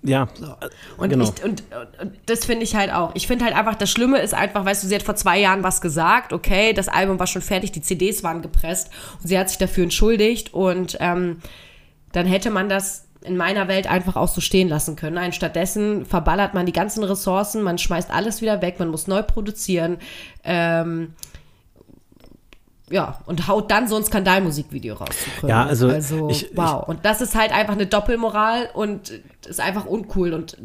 Ja. 0.02 0.30
So. 0.34 0.56
Und, 0.96 1.10
genau. 1.10 1.26
ich, 1.26 1.44
und, 1.44 1.64
und 2.02 2.14
das 2.26 2.46
finde 2.46 2.64
ich 2.64 2.76
halt 2.76 2.94
auch. 2.94 3.12
Ich 3.16 3.28
finde 3.28 3.44
halt 3.44 3.54
einfach, 3.54 3.76
das 3.76 3.92
Schlimme 3.92 4.20
ist 4.20 4.34
einfach, 4.34 4.64
weißt 4.64 4.82
du, 4.84 4.88
sie 4.88 4.96
hat 4.96 5.04
vor 5.04 5.16
zwei 5.16 5.40
Jahren 5.42 5.62
was 5.62 5.82
gesagt, 5.82 6.32
okay, 6.32 6.72
das 6.72 6.88
Album 6.88 7.20
war 7.20 7.28
schon 7.28 7.42
fertig, 7.42 7.74
die 7.74 7.82
CDs 7.82 8.24
waren 8.24 8.42
gepresst 8.42 8.92
und 9.22 9.28
sie 9.28 9.38
hat 9.38 9.50
sich 9.50 9.58
dafür 9.58 9.84
entschuldigt 9.84 10.54
und 10.54 10.96
ähm, 11.02 11.40
dann 12.14 12.26
hätte 12.26 12.50
man 12.50 12.70
das 12.70 13.09
in 13.22 13.36
meiner 13.36 13.68
Welt 13.68 13.88
einfach 13.88 14.16
auch 14.16 14.30
so 14.30 14.42
stehen 14.42 14.70
lassen 14.70 14.96
können. 14.96 15.18
Ein 15.18 15.34
stattdessen 15.34 16.06
verballert 16.06 16.54
man 16.54 16.66
die 16.66 16.72
ganzen 16.72 17.04
Ressourcen, 17.04 17.62
man 17.62 17.78
schmeißt 17.78 18.12
alles 18.12 18.42
wieder 18.42 18.62
weg, 18.62 18.80
man 18.80 18.90
muss 18.90 19.08
neu 19.08 19.24
produzieren. 19.24 19.98
Ähm, 20.44 21.14
ja, 22.90 23.20
und 23.26 23.48
haut 23.48 23.70
dann 23.70 23.88
so 23.88 23.98
ein 23.98 24.04
Skandalmusikvideo 24.04 24.96
raus. 24.96 25.16
Ja, 25.46 25.66
also, 25.66 25.90
also 25.90 26.30
ich, 26.30 26.50
wow. 26.56 26.84
Ich, 26.84 26.88
und 26.88 27.06
das 27.06 27.22
ist 27.22 27.36
halt 27.36 27.52
einfach 27.52 27.74
eine 27.74 27.86
Doppelmoral 27.86 28.70
und 28.74 29.12
ist 29.48 29.60
einfach 29.60 29.86
uncool 29.86 30.34
und 30.34 30.58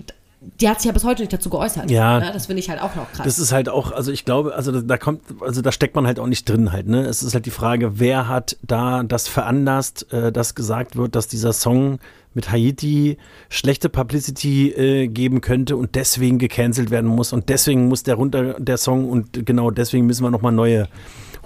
die 0.60 0.68
hat 0.68 0.80
sich 0.80 0.86
ja 0.86 0.92
bis 0.92 1.04
heute 1.04 1.22
nicht 1.22 1.32
dazu 1.32 1.50
geäußert. 1.50 1.90
Ja. 1.90 2.20
Ne? 2.20 2.30
Das 2.32 2.46
finde 2.46 2.60
ich 2.60 2.70
halt 2.70 2.80
auch 2.80 2.94
noch 2.94 3.10
krass. 3.12 3.24
Das 3.24 3.38
ist 3.38 3.52
halt 3.52 3.68
auch, 3.68 3.92
also 3.92 4.12
ich 4.12 4.24
glaube, 4.24 4.54
also 4.54 4.80
da 4.80 4.96
kommt, 4.96 5.22
also 5.40 5.62
da 5.62 5.72
steckt 5.72 5.94
man 5.96 6.06
halt 6.06 6.18
auch 6.18 6.26
nicht 6.26 6.48
drin 6.48 6.72
halt, 6.72 6.86
ne? 6.86 7.02
Es 7.02 7.22
ist 7.22 7.34
halt 7.34 7.46
die 7.46 7.50
Frage, 7.50 7.98
wer 7.98 8.28
hat 8.28 8.56
da 8.62 9.02
das 9.02 9.28
veranlasst, 9.28 10.12
äh, 10.12 10.32
dass 10.32 10.54
gesagt 10.54 10.96
wird, 10.96 11.14
dass 11.14 11.28
dieser 11.28 11.52
Song 11.52 11.98
mit 12.34 12.50
Haiti 12.50 13.16
schlechte 13.48 13.88
Publicity 13.88 14.70
äh, 14.70 15.08
geben 15.08 15.40
könnte 15.40 15.76
und 15.76 15.94
deswegen 15.94 16.38
gecancelt 16.38 16.90
werden 16.90 17.08
muss 17.08 17.32
und 17.32 17.48
deswegen 17.48 17.88
muss 17.88 18.02
der 18.02 18.16
runter, 18.16 18.54
der 18.58 18.76
Song 18.76 19.08
und 19.08 19.46
genau 19.46 19.70
deswegen 19.70 20.06
müssen 20.06 20.24
wir 20.24 20.30
nochmal 20.30 20.52
neue 20.52 20.88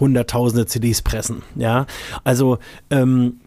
hunderttausende 0.01 0.67
CDs 0.67 1.03
pressen. 1.03 1.43
Ja, 1.57 1.87
also 2.25 2.59
ähm, 2.91 3.41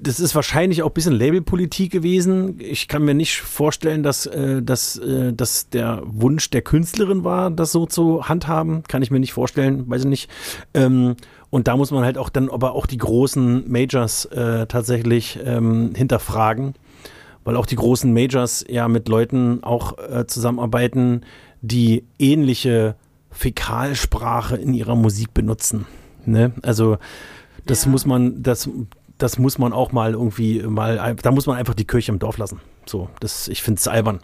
das 0.00 0.20
ist 0.20 0.34
wahrscheinlich 0.34 0.82
auch 0.82 0.88
ein 0.88 0.94
bisschen 0.94 1.14
Labelpolitik 1.14 1.90
gewesen. 1.90 2.56
Ich 2.60 2.88
kann 2.88 3.04
mir 3.04 3.14
nicht 3.14 3.40
vorstellen, 3.40 4.02
dass, 4.02 4.26
äh, 4.26 4.62
dass, 4.62 4.96
äh, 4.98 5.32
dass 5.32 5.68
der 5.70 6.02
Wunsch 6.04 6.50
der 6.50 6.62
Künstlerin 6.62 7.24
war, 7.24 7.50
das 7.50 7.72
so 7.72 7.86
zu 7.86 8.28
handhaben. 8.28 8.84
Kann 8.84 9.02
ich 9.02 9.10
mir 9.10 9.20
nicht 9.20 9.32
vorstellen, 9.32 9.88
weiß 9.88 10.02
ich 10.02 10.08
nicht. 10.08 10.30
Ähm, 10.74 11.16
und 11.50 11.66
da 11.66 11.76
muss 11.76 11.90
man 11.90 12.04
halt 12.04 12.18
auch 12.18 12.28
dann 12.28 12.50
aber 12.50 12.72
auch 12.72 12.86
die 12.86 12.98
großen 12.98 13.70
Majors 13.70 14.26
äh, 14.26 14.66
tatsächlich 14.66 15.38
ähm, 15.44 15.92
hinterfragen, 15.94 16.74
weil 17.44 17.56
auch 17.56 17.66
die 17.66 17.76
großen 17.76 18.12
Majors 18.12 18.64
ja 18.68 18.86
mit 18.88 19.08
Leuten 19.08 19.64
auch 19.64 19.98
äh, 19.98 20.26
zusammenarbeiten, 20.26 21.22
die 21.60 22.04
ähnliche 22.18 22.96
Fäkalsprache 23.30 24.56
in 24.56 24.74
ihrer 24.74 24.94
Musik 24.94 25.34
benutzen. 25.34 25.86
Ne? 26.24 26.52
Also 26.62 26.98
das 27.66 27.84
ja. 27.84 27.90
muss 27.90 28.06
man, 28.06 28.42
das, 28.42 28.68
das 29.18 29.38
muss 29.38 29.58
man 29.58 29.72
auch 29.72 29.92
mal 29.92 30.12
irgendwie 30.12 30.62
mal, 30.62 31.16
da 31.20 31.30
muss 31.30 31.46
man 31.46 31.56
einfach 31.56 31.74
die 31.74 31.86
Kirche 31.86 32.12
im 32.12 32.18
Dorf 32.18 32.38
lassen. 32.38 32.60
So, 32.86 33.08
das, 33.20 33.48
ich 33.48 33.62
finde 33.62 33.78
es 33.78 33.88
albern. 33.88 34.20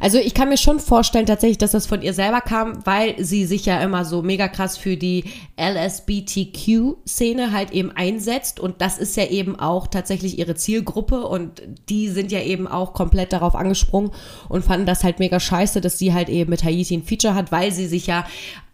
Also 0.00 0.18
ich 0.18 0.34
kann 0.34 0.48
mir 0.48 0.56
schon 0.56 0.80
vorstellen 0.80 1.26
tatsächlich, 1.26 1.58
dass 1.58 1.72
das 1.72 1.86
von 1.86 2.02
ihr 2.02 2.14
selber 2.14 2.40
kam, 2.40 2.84
weil 2.84 3.22
sie 3.22 3.44
sich 3.44 3.66
ja 3.66 3.80
immer 3.80 4.04
so 4.04 4.22
mega 4.22 4.48
krass 4.48 4.76
für 4.76 4.96
die 4.96 5.24
LSBTQ-Szene 5.56 7.52
halt 7.52 7.70
eben 7.70 7.92
einsetzt 7.92 8.58
und 8.58 8.80
das 8.80 8.98
ist 8.98 9.16
ja 9.16 9.26
eben 9.26 9.58
auch 9.58 9.86
tatsächlich 9.86 10.38
ihre 10.38 10.54
Zielgruppe 10.54 11.26
und 11.26 11.62
die 11.88 12.08
sind 12.08 12.32
ja 12.32 12.40
eben 12.40 12.66
auch 12.66 12.92
komplett 12.92 13.32
darauf 13.32 13.54
angesprungen 13.54 14.10
und 14.48 14.64
fanden 14.64 14.86
das 14.86 15.04
halt 15.04 15.18
mega 15.18 15.38
scheiße, 15.38 15.80
dass 15.80 15.98
sie 15.98 16.12
halt 16.12 16.28
eben 16.28 16.50
mit 16.50 16.64
Haiti 16.64 16.96
ein 16.96 17.04
Feature 17.04 17.34
hat, 17.34 17.52
weil 17.52 17.70
sie 17.70 17.86
sich 17.86 18.06
ja 18.06 18.26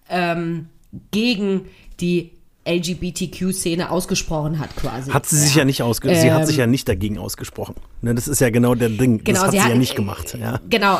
ähm, 0.08 0.68
gegen 1.10 1.66
die 2.00 2.32
LGBTQ-Szene 2.68 3.90
ausgesprochen 3.90 4.58
hat, 4.58 4.76
quasi. 4.76 5.10
Hat 5.10 5.26
sie 5.26 5.36
sich 5.36 5.54
ja, 5.54 5.60
ja 5.60 5.64
nicht 5.64 5.82
ausgesprochen. 5.82 6.22
Ähm, 6.22 6.30
sie 6.30 6.32
hat 6.32 6.46
sich 6.46 6.56
ja 6.56 6.64
ähm, 6.64 6.70
nicht 6.70 6.88
dagegen 6.88 7.18
ausgesprochen. 7.18 7.74
Ne, 8.02 8.14
das 8.14 8.28
ist 8.28 8.40
ja 8.40 8.50
genau 8.50 8.74
der 8.74 8.90
Ding. 8.90 9.24
Genau, 9.24 9.38
das 9.38 9.44
hat 9.44 9.50
sie, 9.52 9.56
sie 9.56 9.62
hat, 9.62 9.70
ja 9.70 9.76
nicht 9.76 9.96
gemacht. 9.96 10.36
Ja. 10.38 10.60
Genau. 10.68 10.98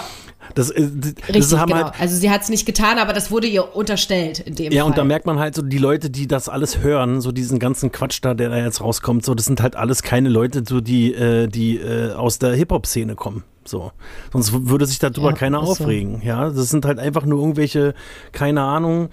Das, 0.54 0.70
äh, 0.70 0.88
das 0.90 1.34
Richtig, 1.34 1.58
haben 1.58 1.72
genau. 1.72 1.84
halt, 1.84 2.00
also 2.00 2.16
sie 2.16 2.30
hat 2.30 2.42
es 2.42 2.48
nicht 2.48 2.66
getan, 2.66 2.98
aber 2.98 3.12
das 3.12 3.30
wurde 3.30 3.46
ihr 3.46 3.76
unterstellt 3.76 4.40
in 4.40 4.54
dem 4.54 4.72
ja, 4.72 4.82
Fall. 4.82 4.90
und 4.90 4.98
da 4.98 5.04
merkt 5.04 5.26
man 5.26 5.38
halt 5.38 5.54
so, 5.54 5.62
die 5.62 5.78
Leute, 5.78 6.10
die 6.10 6.26
das 6.26 6.48
alles 6.48 6.78
hören, 6.78 7.20
so 7.20 7.30
diesen 7.30 7.58
ganzen 7.58 7.92
Quatsch 7.92 8.20
da, 8.22 8.34
der 8.34 8.48
da 8.48 8.58
jetzt 8.58 8.80
rauskommt, 8.80 9.24
so, 9.24 9.34
das 9.34 9.44
sind 9.44 9.60
halt 9.60 9.76
alles 9.76 10.02
keine 10.02 10.28
Leute, 10.28 10.64
so 10.66 10.80
die, 10.80 11.14
äh, 11.14 11.46
die 11.46 11.76
äh, 11.76 12.12
aus 12.12 12.38
der 12.38 12.54
Hip-Hop-Szene 12.54 13.14
kommen. 13.14 13.44
So. 13.64 13.92
Sonst 14.32 14.68
würde 14.68 14.86
sich 14.86 14.98
darüber 14.98 15.30
Ja, 15.30 15.32
keiner 15.32 15.58
ist 15.62 15.66
so. 15.66 15.84
aufregen. 15.84 16.22
Ja, 16.24 16.48
das 16.48 16.70
sind 16.70 16.84
halt 16.84 16.98
einfach 16.98 17.24
nur 17.24 17.38
irgendwelche, 17.38 17.94
keine 18.32 18.62
Ahnung, 18.62 19.10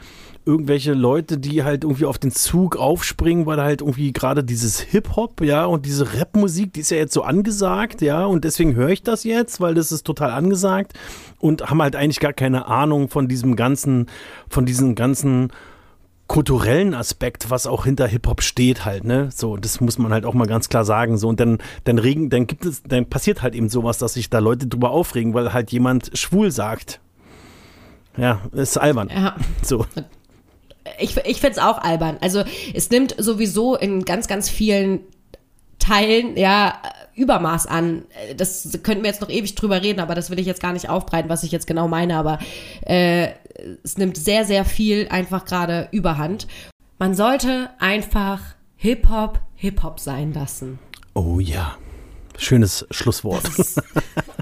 irgendwelche 0.48 0.94
Leute, 0.94 1.38
die 1.38 1.64
halt 1.64 1.84
irgendwie 1.84 2.06
auf 2.06 2.18
den 2.18 2.32
Zug 2.32 2.78
aufspringen, 2.78 3.46
weil 3.46 3.62
halt 3.62 3.82
irgendwie 3.82 4.14
gerade 4.14 4.44
dieses 4.44 4.80
Hip-Hop, 4.80 5.42
ja, 5.42 5.66
und 5.66 5.86
diese 5.86 6.14
Rap-Musik, 6.14 6.74
die 6.74 6.80
ist 6.80 6.90
ja 6.90 6.98
jetzt 6.98 7.14
so 7.14 7.22
angesagt, 7.22 8.02
ja, 8.02 8.26
und 8.26 8.46
deswegen 8.46 8.74
höre 8.74 8.90
ich 8.90 9.04
das 9.04 9.26
jetzt, 9.26 9.60
weil 9.60 9.76
das 9.76 9.92
ist 9.92 10.06
total 10.06 10.32
angesagt 10.32 10.94
und 11.40 11.70
haben 11.70 11.82
halt 11.82 11.96
eigentlich 11.96 12.22
gar 12.22 12.34
keine 12.34 12.68
Ahnung 12.68 13.10
von 13.10 13.28
diesem 13.28 13.56
ganzen, 13.58 14.08
von 14.48 14.66
diesem 14.66 14.96
ganzen 14.96 15.52
kulturellen 16.28 16.94
Aspekt, 16.94 17.50
was 17.50 17.68
auch 17.68 17.86
hinter 17.86 18.08
Hip-Hop 18.08 18.42
steht 18.42 18.86
halt, 18.86 19.04
ne? 19.04 19.30
So, 19.34 19.58
das 19.58 19.82
muss 19.82 19.98
man 19.98 20.12
halt 20.12 20.26
auch 20.26 20.34
mal 20.34 20.48
ganz 20.48 20.70
klar 20.70 20.86
sagen. 20.86 21.18
So, 21.18 21.30
und 21.30 21.40
dann, 21.40 21.58
dann 21.84 22.00
regen, 22.00 22.30
dann 22.30 22.48
gibt 22.48 22.66
es, 22.66 22.84
dann 22.84 23.06
passiert 23.06 23.42
halt 23.42 23.56
eben 23.56 23.70
sowas, 23.70 23.98
dass 23.98 24.14
sich 24.14 24.30
da 24.30 24.40
Leute 24.40 24.68
drüber 24.68 24.92
aufregen, 24.92 25.34
weil 25.34 25.54
halt 25.54 25.72
jemand 25.72 26.18
schwul 26.18 26.52
sagt. 26.52 27.00
Ja, 28.18 28.42
ist 28.52 28.78
albern. 28.78 29.10
ja. 29.14 29.36
So. 29.62 29.86
Ich, 31.00 31.18
ich 31.18 31.40
finde 31.40 31.54
es 31.54 31.60
auch 31.60 31.78
albern. 31.80 32.18
Also 32.22 32.44
es 32.74 32.90
nimmt 32.90 33.16
sowieso 33.18 33.76
in 33.76 34.06
ganz, 34.06 34.28
ganz 34.28 34.50
vielen 34.50 35.02
Teilen 35.80 36.38
ja 36.38 36.82
Übermaß 37.16 37.66
an. 37.66 38.04
Das 38.36 38.80
könnten 38.84 39.04
wir 39.04 39.10
jetzt 39.10 39.22
noch 39.22 39.30
ewig 39.30 39.56
drüber 39.56 39.82
reden, 39.82 40.00
aber 40.00 40.14
das 40.14 40.30
will 40.30 40.40
ich 40.40 40.46
jetzt 40.46 40.62
gar 40.62 40.74
nicht 40.74 40.90
aufbreiten, 40.90 41.30
was 41.30 41.44
ich 41.44 41.52
jetzt 41.52 41.66
genau 41.66 41.88
meine. 41.88 42.16
Aber 42.18 42.40
äh, 42.86 43.30
es 43.84 43.98
nimmt 43.98 44.18
sehr, 44.18 44.46
sehr 44.46 44.66
viel 44.66 45.08
einfach 45.10 45.46
gerade 45.46 45.88
Überhand. 45.92 46.48
Man 47.00 47.16
sollte 47.16 47.72
einfach 47.80 48.42
Hip-Hop 48.76 49.40
Hip-Hop 49.56 50.00
sein 50.00 50.34
lassen. 50.34 50.78
Oh 51.16 51.40
ja. 51.40 51.78
Schönes 52.38 52.86
Schlusswort. 52.92 53.44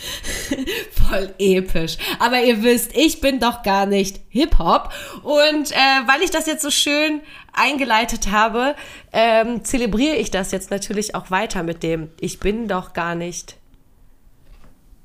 Voll 1.08 1.34
episch. 1.38 1.96
Aber 2.18 2.42
ihr 2.42 2.62
wisst, 2.62 2.96
ich 2.96 3.20
bin 3.20 3.40
doch 3.40 3.62
gar 3.62 3.86
nicht 3.86 4.20
Hip-Hop. 4.28 4.90
Und 5.22 5.72
äh, 5.72 5.74
weil 6.06 6.22
ich 6.22 6.30
das 6.30 6.46
jetzt 6.46 6.62
so 6.62 6.70
schön 6.70 7.20
eingeleitet 7.52 8.30
habe, 8.30 8.74
ähm, 9.12 9.64
zelebriere 9.64 10.16
ich 10.16 10.30
das 10.30 10.52
jetzt 10.52 10.70
natürlich 10.70 11.14
auch 11.14 11.30
weiter 11.30 11.62
mit 11.62 11.82
dem 11.82 12.10
Ich 12.20 12.38
bin 12.40 12.68
doch 12.68 12.92
gar 12.92 13.14
nicht 13.14 13.56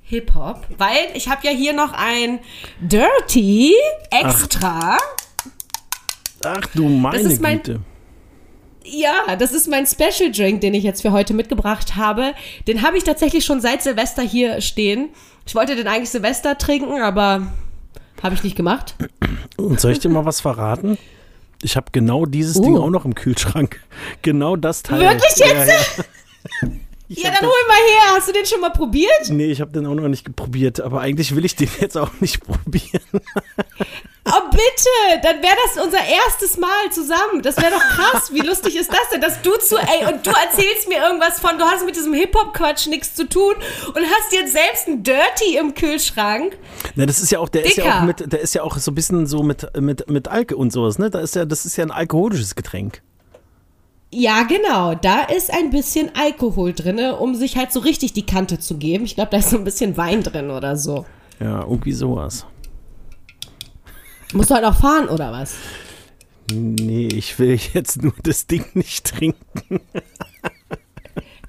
Hip-Hop. 0.03 0.65
Weil 0.77 1.07
ich 1.15 1.29
habe 1.29 1.45
ja 1.45 1.51
hier 1.51 1.73
noch 1.73 1.93
ein 1.93 2.39
Dirty 2.79 3.73
extra. 4.11 4.97
Ach 6.45 6.65
du 6.73 6.87
meine 6.89 7.19
ist 7.19 7.41
mein- 7.41 7.63
Güte. 7.63 7.79
Ja, 8.85 9.35
das 9.37 9.53
ist 9.53 9.67
mein 9.69 9.85
Special 9.87 10.31
Drink, 10.31 10.61
den 10.61 10.73
ich 10.73 10.83
jetzt 10.83 11.01
für 11.01 11.11
heute 11.11 11.33
mitgebracht 11.33 11.95
habe. 11.95 12.33
Den 12.67 12.81
habe 12.81 12.97
ich 12.97 13.03
tatsächlich 13.03 13.45
schon 13.45 13.61
seit 13.61 13.81
Silvester 13.81 14.21
hier 14.23 14.59
stehen. 14.61 15.09
Ich 15.45 15.55
wollte 15.55 15.75
den 15.75 15.87
eigentlich 15.87 16.09
Silvester 16.09 16.57
trinken, 16.57 17.01
aber 17.01 17.47
habe 18.21 18.35
ich 18.35 18.43
nicht 18.43 18.55
gemacht. 18.55 18.95
Und 19.57 19.79
soll 19.79 19.91
ich 19.91 19.99
dir 19.99 20.09
mal 20.09 20.25
was 20.25 20.41
verraten? 20.41 20.97
Ich 21.61 21.77
habe 21.77 21.87
genau 21.93 22.25
dieses 22.25 22.59
Ding 22.61 22.75
Oh. 22.77 22.83
auch 22.83 22.89
noch 22.89 23.05
im 23.05 23.15
Kühlschrank. 23.15 23.79
Genau 24.21 24.55
das 24.57 24.83
Teil. 24.83 24.99
Wirklich 24.99 25.35
Ja, 25.37 25.47
jetzt? 25.65 25.97
ja. 25.97 26.67
Ich 26.67 26.69
Ja, 27.21 27.31
dann 27.31 27.41
hol 27.41 27.67
mal 27.67 27.75
her. 27.75 28.15
Hast 28.15 28.27
du 28.27 28.31
den 28.33 28.45
schon 28.45 28.61
mal 28.61 28.71
probiert? 28.71 29.29
Nee, 29.29 29.51
ich 29.51 29.61
habe 29.61 29.71
den 29.71 29.85
auch 29.85 29.93
noch 29.93 30.07
nicht 30.07 30.35
probiert, 30.35 30.79
aber 30.81 31.01
eigentlich 31.01 31.35
will 31.35 31.45
ich 31.45 31.55
den 31.55 31.69
jetzt 31.79 31.97
auch 31.97 32.11
nicht 32.19 32.43
probieren. 32.45 33.01
Oh, 34.25 34.49
bitte. 34.51 35.21
Dann 35.21 35.41
wäre 35.43 35.55
das 35.65 35.83
unser 35.83 35.99
erstes 35.99 36.57
Mal 36.57 36.91
zusammen. 36.91 37.41
Das 37.41 37.57
wäre 37.57 37.71
doch 37.71 37.79
krass. 37.81 38.33
Wie 38.33 38.39
lustig 38.39 38.77
ist 38.77 38.89
das 38.91 39.09
denn, 39.11 39.19
dass 39.19 39.41
du 39.41 39.51
zu, 39.57 39.77
ey, 39.77 40.05
und 40.11 40.25
du 40.25 40.31
erzählst 40.31 40.87
mir 40.87 40.99
irgendwas 40.99 41.39
von, 41.41 41.57
du 41.57 41.65
hast 41.65 41.85
mit 41.85 41.95
diesem 41.95 42.13
Hip-Hop-Quatsch 42.13 42.87
nichts 42.87 43.15
zu 43.15 43.27
tun 43.27 43.53
und 43.87 43.97
hast 43.97 44.31
jetzt 44.31 44.53
selbst 44.53 44.87
ein 44.87 45.03
Dirty 45.03 45.57
im 45.57 45.73
Kühlschrank. 45.73 46.57
Na, 46.95 47.05
das 47.05 47.19
ist 47.19 47.31
ja 47.31 47.39
auch, 47.39 47.49
der 47.49 47.65
ist 47.65 47.75
ja 47.75 47.83
Dicker. 47.83 47.97
auch 47.97 48.03
mit, 48.03 48.31
der 48.31 48.39
ist 48.39 48.55
ja 48.55 48.63
auch 48.63 48.77
so 48.77 48.91
ein 48.91 48.95
bisschen 48.95 49.27
so 49.27 49.43
mit, 49.43 49.67
mit, 49.79 50.09
mit 50.09 50.27
Alke 50.29 50.55
und 50.55 50.71
sowas, 50.71 50.97
ne? 50.99 51.09
Da 51.09 51.19
ist 51.19 51.35
ja, 51.35 51.43
das 51.45 51.65
ist 51.65 51.75
ja 51.75 51.83
ein 51.83 51.91
alkoholisches 51.91 52.55
Getränk. 52.55 53.01
Ja, 54.15 54.43
genau. 54.43 54.93
Da 54.93 55.23
ist 55.23 55.51
ein 55.51 55.71
bisschen 55.71 56.11
Alkohol 56.15 56.73
drinne, 56.73 57.15
um 57.15 57.33
sich 57.33 57.57
halt 57.57 57.71
so 57.71 57.79
richtig 57.79 58.13
die 58.13 58.25
Kante 58.25 58.59
zu 58.59 58.77
geben. 58.77 59.05
Ich 59.05 59.15
glaube, 59.15 59.31
da 59.31 59.37
ist 59.37 59.49
so 59.49 59.57
ein 59.57 59.63
bisschen 59.63 59.97
Wein 59.97 60.21
drin 60.21 60.51
oder 60.51 60.77
so. 60.77 61.05
Ja, 61.39 61.61
irgendwie 61.61 61.93
sowas. 61.93 62.45
Musst 64.33 64.51
du 64.51 64.55
halt 64.55 64.65
auch 64.65 64.75
fahren 64.75 65.09
oder 65.09 65.31
was? 65.31 65.55
Nee, 66.51 67.07
ich 67.07 67.39
will 67.39 67.59
jetzt 67.73 68.03
nur 68.03 68.13
das 68.21 68.45
Ding 68.45 68.65
nicht 68.75 69.05
trinken. 69.05 69.79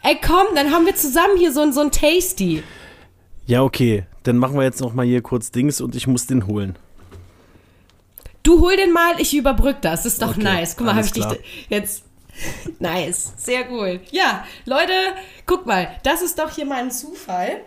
Ey, 0.03 0.18
komm, 0.24 0.46
dann 0.55 0.70
haben 0.70 0.87
wir 0.87 0.96
zusammen 0.96 1.37
hier 1.37 1.53
so 1.53 1.61
ein, 1.61 1.72
so 1.74 1.81
ein 1.81 1.90
Tasty. 1.90 2.62
Ja, 3.46 3.62
okay. 3.62 4.07
Dann 4.22 4.38
machen 4.38 4.57
wir 4.57 4.62
jetzt 4.62 4.81
noch 4.81 4.94
mal 4.94 5.05
hier 5.05 5.20
kurz 5.20 5.50
Dings 5.50 5.83
und 5.83 5.94
ich 5.96 6.07
muss 6.07 6.27
den 6.27 6.46
holen. 6.46 6.77
Du 8.42 8.61
hol 8.61 8.74
den 8.77 8.92
mal, 8.92 9.20
ich 9.20 9.37
überbrück 9.37 9.83
das. 9.83 10.07
Ist 10.07 10.22
doch 10.22 10.31
Okay, 10.31 10.42
nice. 10.42 10.77
Guck 10.77 10.87
mal, 10.87 10.94
habe 10.94 11.05
ich 11.05 11.12
dich 11.12 11.24
klar. 11.24 11.37
jetzt. 11.68 12.05
nice, 12.79 13.33
sehr 13.37 13.70
cool. 13.70 14.01
Ja, 14.11 14.47
Leute, 14.64 14.92
guck 15.47 15.66
mal, 15.66 15.88
das 16.03 16.23
ist 16.23 16.38
doch 16.38 16.55
hier 16.55 16.66
mal 16.66 16.83
ein 16.83 16.90
Zufall. 16.90 17.61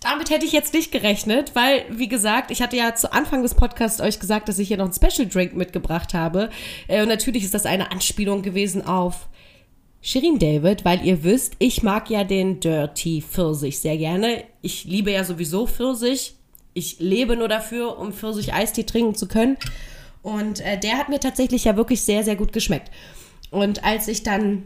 Damit 0.00 0.30
hätte 0.30 0.46
ich 0.46 0.52
jetzt 0.52 0.72
nicht 0.72 0.92
gerechnet, 0.92 1.54
weil, 1.54 1.84
wie 1.90 2.08
gesagt, 2.08 2.50
ich 2.50 2.62
hatte 2.62 2.76
ja 2.76 2.94
zu 2.94 3.12
Anfang 3.12 3.42
des 3.42 3.54
Podcasts 3.54 4.00
euch 4.00 4.18
gesagt, 4.18 4.48
dass 4.48 4.58
ich 4.58 4.68
hier 4.68 4.78
noch 4.78 4.86
einen 4.86 4.94
Special 4.94 5.28
Drink 5.28 5.54
mitgebracht 5.54 6.14
habe. 6.14 6.48
Äh, 6.88 7.02
Und 7.02 7.08
natürlich 7.08 7.44
ist 7.44 7.52
das 7.54 7.66
eine 7.66 7.90
Anspielung 7.92 8.40
gewesen 8.42 8.86
auf 8.86 9.28
Shirin 10.00 10.38
David, 10.38 10.86
weil 10.86 11.04
ihr 11.04 11.22
wisst, 11.22 11.54
ich 11.58 11.82
mag 11.82 12.08
ja 12.08 12.24
den 12.24 12.60
Dirty 12.60 13.20
Pfirsich 13.22 13.80
sehr 13.80 13.98
gerne. 13.98 14.44
Ich 14.62 14.84
liebe 14.84 15.10
ja 15.10 15.24
sowieso 15.24 15.66
Pfirsich. 15.66 16.34
Ich 16.72 16.98
lebe 17.00 17.36
nur 17.36 17.48
dafür, 17.48 17.98
um 17.98 18.12
Pfirsich-Eistee 18.12 18.84
trinken 18.84 19.14
zu 19.14 19.28
können. 19.28 19.58
Und 20.22 20.60
äh, 20.60 20.78
der 20.78 20.96
hat 20.96 21.10
mir 21.10 21.20
tatsächlich 21.20 21.64
ja 21.64 21.76
wirklich 21.76 22.00
sehr, 22.00 22.24
sehr 22.24 22.36
gut 22.36 22.54
geschmeckt. 22.54 22.90
Und 23.50 23.84
als 23.84 24.08
ich 24.08 24.22
dann, 24.22 24.64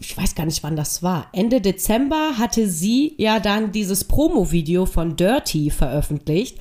ich 0.00 0.16
weiß 0.16 0.34
gar 0.34 0.44
nicht, 0.44 0.62
wann 0.62 0.76
das 0.76 1.02
war, 1.02 1.28
Ende 1.32 1.60
Dezember 1.60 2.38
hatte 2.38 2.68
sie 2.68 3.14
ja 3.16 3.40
dann 3.40 3.72
dieses 3.72 4.04
Promo-Video 4.04 4.86
von 4.86 5.16
Dirty 5.16 5.70
veröffentlicht. 5.70 6.58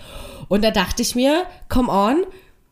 Und 0.48 0.64
da 0.64 0.72
dachte 0.72 1.02
ich 1.02 1.16
mir, 1.16 1.44
come 1.70 1.92
on, 1.92 2.24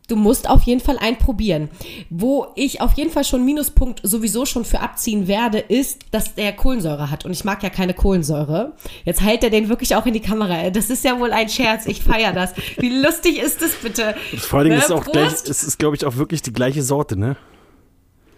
du 0.08 0.16
musst 0.16 0.50
auf 0.50 0.64
jeden 0.64 0.80
Fall 0.80 0.98
einen 1.00 1.18
probieren. 1.18 1.70
Wo 2.10 2.48
ich 2.56 2.82
auf 2.82 2.94
jeden 2.94 3.10
Fall 3.10 3.24
schon 3.24 3.44
Minuspunkt 3.46 4.02
sowieso 4.04 4.46
schon 4.46 4.64
für 4.64 4.80
abziehen 4.80 5.28
werde, 5.28 5.60
ist, 5.60 6.02
dass 6.12 6.36
der 6.36 6.54
Kohlensäure 6.54 7.10
hat. 7.10 7.26
Und 7.26 7.32
ich 7.32 7.44
mag 7.44 7.64
ja 7.64 7.70
keine 7.70 7.94
Kohlensäure. 7.94 8.74
Jetzt 9.06 9.22
hält 9.22 9.44
er 9.44 9.50
den 9.50 9.70
wirklich 9.70 9.96
auch 9.96 10.06
in 10.06 10.14
die 10.14 10.20
Kamera. 10.20 10.70
Das 10.70 10.90
ist 10.90 11.04
ja 11.04 11.20
wohl 11.20 11.32
ein 11.32 11.50
Scherz. 11.50 11.86
Ich 11.86 12.04
feiere 12.04 12.34
das. 12.34 12.54
Wie 12.78 13.02
lustig 13.02 13.40
ist 13.40 13.62
das 13.62 13.72
bitte? 13.82 14.16
Vor 14.38 14.60
allen 14.60 14.70
Dingen 14.70 14.78
Ne, 14.78 14.86
ist 14.86 14.92
auch 14.92 15.06
gleich, 15.06 15.32
es 15.32 15.64
ist, 15.64 15.80
glaube 15.80 15.96
ich, 15.96 16.06
auch 16.06 16.16
wirklich 16.16 16.42
die 16.42 16.54
gleiche 16.54 16.84
Sorte, 16.84 17.18
ne? 17.18 17.36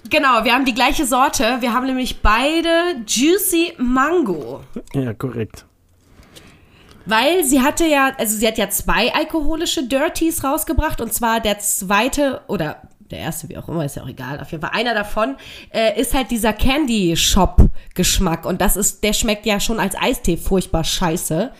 Genau, 0.09 0.43
wir 0.43 0.53
haben 0.53 0.65
die 0.65 0.73
gleiche 0.73 1.05
Sorte. 1.05 1.57
Wir 1.61 1.73
haben 1.73 1.85
nämlich 1.85 2.21
beide 2.21 2.69
Juicy 3.07 3.73
Mango. 3.77 4.61
Ja, 4.93 5.13
korrekt. 5.13 5.65
Weil 7.05 7.43
sie 7.43 7.61
hatte 7.61 7.85
ja, 7.85 8.13
also 8.17 8.37
sie 8.37 8.47
hat 8.47 8.57
ja 8.57 8.69
zwei 8.69 9.13
alkoholische 9.13 9.87
Dirties 9.87 10.43
rausgebracht 10.43 11.01
und 11.01 11.13
zwar 11.13 11.39
der 11.39 11.59
zweite 11.59 12.41
oder 12.47 12.81
der 13.11 13.19
erste, 13.19 13.49
wie 13.49 13.57
auch 13.57 13.69
immer, 13.69 13.85
ist 13.85 13.95
ja 13.95 14.03
auch 14.03 14.07
egal. 14.07 14.39
Auf 14.39 14.51
jeden 14.51 14.61
Fall 14.61 14.73
einer 14.73 14.95
davon 14.95 15.35
äh, 15.71 15.99
ist 15.99 16.15
halt 16.15 16.31
dieser 16.31 16.53
Candy 16.53 17.15
Shop 17.15 17.61
Geschmack 17.93 18.45
und 18.45 18.61
das 18.61 18.75
ist, 18.75 19.03
der 19.03 19.13
schmeckt 19.13 19.45
ja 19.45 19.59
schon 19.59 19.79
als 19.79 19.95
Eistee 19.95 20.37
furchtbar 20.37 20.83
scheiße. 20.83 21.51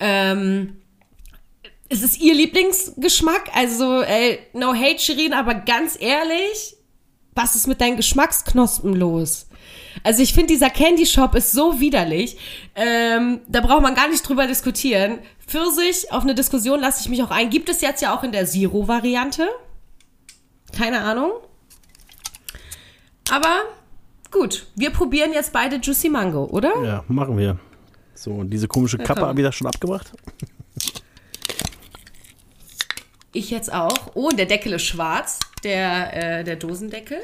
Ähm, 0.00 0.76
es 1.88 2.02
ist 2.02 2.20
ihr 2.20 2.34
Lieblingsgeschmack, 2.34 3.50
also 3.54 4.02
äh, 4.02 4.38
no 4.52 4.74
hate 4.74 4.98
Shirin, 4.98 5.32
aber 5.32 5.54
ganz 5.54 5.96
ehrlich, 6.00 6.76
was 7.34 7.56
ist 7.56 7.66
mit 7.66 7.80
deinen 7.80 7.96
Geschmacksknospen 7.96 8.94
los? 8.94 9.46
Also 10.02 10.22
ich 10.22 10.32
finde, 10.32 10.52
dieser 10.52 10.70
Candy 10.70 11.06
Shop 11.06 11.34
ist 11.34 11.52
so 11.52 11.80
widerlich. 11.80 12.36
Ähm, 12.74 13.40
da 13.48 13.60
braucht 13.60 13.82
man 13.82 13.94
gar 13.94 14.08
nicht 14.08 14.26
drüber 14.26 14.46
diskutieren. 14.46 15.18
Pfirsich, 15.46 16.10
auf 16.12 16.22
eine 16.22 16.34
Diskussion 16.34 16.80
lasse 16.80 17.00
ich 17.02 17.08
mich 17.08 17.22
auch 17.22 17.30
ein. 17.30 17.50
Gibt 17.50 17.68
es 17.68 17.80
jetzt 17.80 18.02
ja 18.02 18.14
auch 18.14 18.22
in 18.22 18.32
der 18.32 18.46
Zero-Variante. 18.46 19.48
Keine 20.76 21.00
Ahnung. 21.00 21.32
Aber 23.30 23.62
gut, 24.30 24.66
wir 24.74 24.90
probieren 24.90 25.32
jetzt 25.32 25.52
beide 25.52 25.76
Juicy 25.76 26.08
Mango, 26.08 26.44
oder? 26.44 26.72
Ja, 26.84 27.04
machen 27.08 27.38
wir. 27.38 27.58
So, 28.14 28.30
und 28.32 28.50
diese 28.50 28.68
komische 28.68 28.98
Kappe 28.98 29.20
komm. 29.20 29.28
habe 29.28 29.40
ich 29.40 29.46
da 29.46 29.52
schon 29.52 29.66
abgebracht. 29.66 30.12
Ich 33.32 33.50
jetzt 33.50 33.72
auch. 33.72 34.10
Oh, 34.14 34.28
und 34.28 34.38
der 34.38 34.46
Deckel 34.46 34.74
ist 34.74 34.84
schwarz, 34.84 35.38
der, 35.64 36.40
äh, 36.40 36.44
der 36.44 36.56
Dosendeckel. 36.56 37.18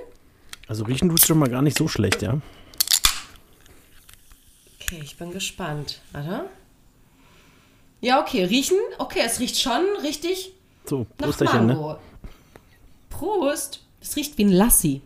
Also 0.66 0.84
riechen 0.84 1.08
tut 1.08 1.20
schon 1.20 1.38
mal 1.38 1.48
gar 1.48 1.62
nicht 1.62 1.78
so 1.78 1.88
schlecht, 1.88 2.22
ja? 2.22 2.40
Okay, 4.80 5.00
ich 5.02 5.16
bin 5.16 5.32
gespannt. 5.32 6.00
Warte. 6.12 6.46
Ja, 8.00 8.20
okay, 8.20 8.44
riechen. 8.44 8.76
Okay, 8.98 9.20
es 9.24 9.40
riecht 9.40 9.58
schon 9.58 9.82
richtig 10.02 10.52
So, 10.84 11.06
nach 11.18 11.26
Prosterchen, 11.26 11.66
ne? 11.66 11.74
Mango. 11.74 11.98
Prost. 13.10 13.84
Es 14.00 14.14
riecht 14.16 14.38
wie 14.38 14.44
ein 14.44 14.52
Lassi. 14.52 15.02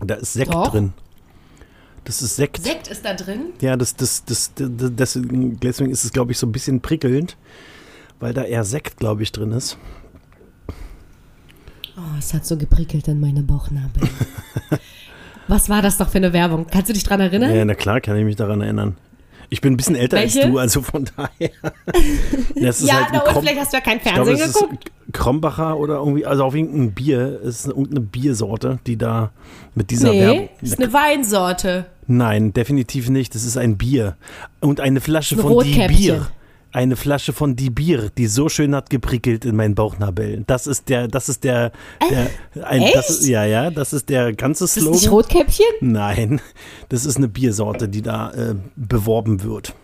Da 0.00 0.14
ist 0.14 0.32
Sekt 0.32 0.52
Doch. 0.52 0.70
drin. 0.70 0.92
Das 2.06 2.22
ist 2.22 2.36
Sekt. 2.36 2.62
Sekt 2.62 2.86
ist 2.86 3.04
da 3.04 3.14
drin. 3.14 3.52
Ja, 3.60 3.76
das, 3.76 3.96
das, 3.96 4.24
das, 4.24 4.52
das, 4.54 5.18
deswegen, 5.20 5.90
ist 5.90 6.04
es, 6.04 6.12
glaube 6.12 6.30
ich, 6.30 6.38
so 6.38 6.46
ein 6.46 6.52
bisschen 6.52 6.80
prickelnd, 6.80 7.36
weil 8.20 8.32
da 8.32 8.44
eher 8.44 8.62
Sekt, 8.62 8.98
glaube 8.98 9.24
ich, 9.24 9.32
drin 9.32 9.50
ist. 9.50 9.76
Oh, 11.96 12.16
es 12.16 12.32
hat 12.32 12.46
so 12.46 12.56
geprickelt 12.56 13.08
in 13.08 13.18
meine 13.18 13.42
Bauchnabel. 13.42 14.08
Was 15.48 15.68
war 15.68 15.82
das 15.82 15.98
doch 15.98 16.08
für 16.08 16.18
eine 16.18 16.32
Werbung? 16.32 16.66
Kannst 16.70 16.88
du 16.88 16.92
dich 16.92 17.02
dran 17.02 17.20
erinnern? 17.20 17.52
Ja, 17.52 17.64
na 17.64 17.74
klar, 17.74 18.00
kann 18.00 18.16
ich 18.16 18.24
mich 18.24 18.36
daran 18.36 18.60
erinnern. 18.60 18.96
Ich 19.48 19.60
bin 19.60 19.74
ein 19.74 19.76
bisschen 19.76 19.96
älter 19.96 20.18
als 20.18 20.34
Welche? 20.34 20.50
du, 20.50 20.58
also 20.58 20.82
von 20.82 21.08
daher. 21.16 21.50
Das 22.54 22.80
ist 22.80 22.88
ja, 22.88 23.08
halt 23.10 23.24
Krom- 23.24 23.42
vielleicht 23.42 23.60
hast 23.60 23.72
du 23.72 23.76
ja 23.76 23.82
kein 23.82 24.00
Fernsehen 24.00 24.36
es 24.36 24.46
ist 24.46 24.54
geguckt. 24.60 24.90
Krombacher 25.12 25.76
oder 25.76 25.96
irgendwie, 25.96 26.26
also 26.26 26.44
auf 26.44 26.54
irgendein 26.54 26.92
Bier. 26.92 27.40
Es 27.42 27.60
ist 27.60 27.66
irgendeine 27.68 28.00
Biersorte, 28.00 28.78
die 28.86 28.96
da 28.96 29.30
mit 29.74 29.90
dieser 29.90 30.12
Werbung. 30.12 30.38
Nee, 30.38 30.50
ist 30.62 30.78
eine 30.80 30.92
Weinsorte. 30.92 31.86
Nein, 32.08 32.52
definitiv 32.52 33.08
nicht. 33.08 33.34
Das 33.34 33.44
ist 33.44 33.56
ein 33.56 33.76
Bier. 33.76 34.16
Und 34.60 34.80
eine 34.80 35.00
Flasche 35.00 35.36
Ein 35.36 35.40
von 35.42 35.64
Die. 35.64 35.86
Bier. 35.88 36.26
Eine 36.76 36.96
Flasche 36.96 37.32
von 37.32 37.56
Die 37.56 37.70
Bier, 37.70 38.10
die 38.18 38.26
so 38.26 38.50
schön 38.50 38.74
hat 38.74 38.90
geprickelt 38.90 39.46
in 39.46 39.56
meinen 39.56 39.74
Bauchnabel. 39.74 40.44
Das 40.46 40.66
ist 40.66 40.90
der, 40.90 41.08
das 41.08 41.30
ist 41.30 41.42
der, 41.42 41.72
der 42.10 42.26
ein, 42.66 42.84
das 42.92 43.08
ist, 43.08 43.20
Echt? 43.22 43.30
ja, 43.30 43.46
ja, 43.46 43.70
das 43.70 43.94
ist 43.94 44.10
der 44.10 44.34
ganze 44.34 44.64
Ist 44.64 44.76
das 44.76 44.84
nicht 44.84 45.00
Slogan. 45.00 45.10
Rotkäppchen? 45.10 45.66
Nein, 45.80 46.42
das 46.90 47.06
ist 47.06 47.16
eine 47.16 47.28
Biersorte, 47.28 47.88
die 47.88 48.02
da 48.02 48.30
äh, 48.32 48.56
beworben 48.76 49.42
wird. 49.42 49.74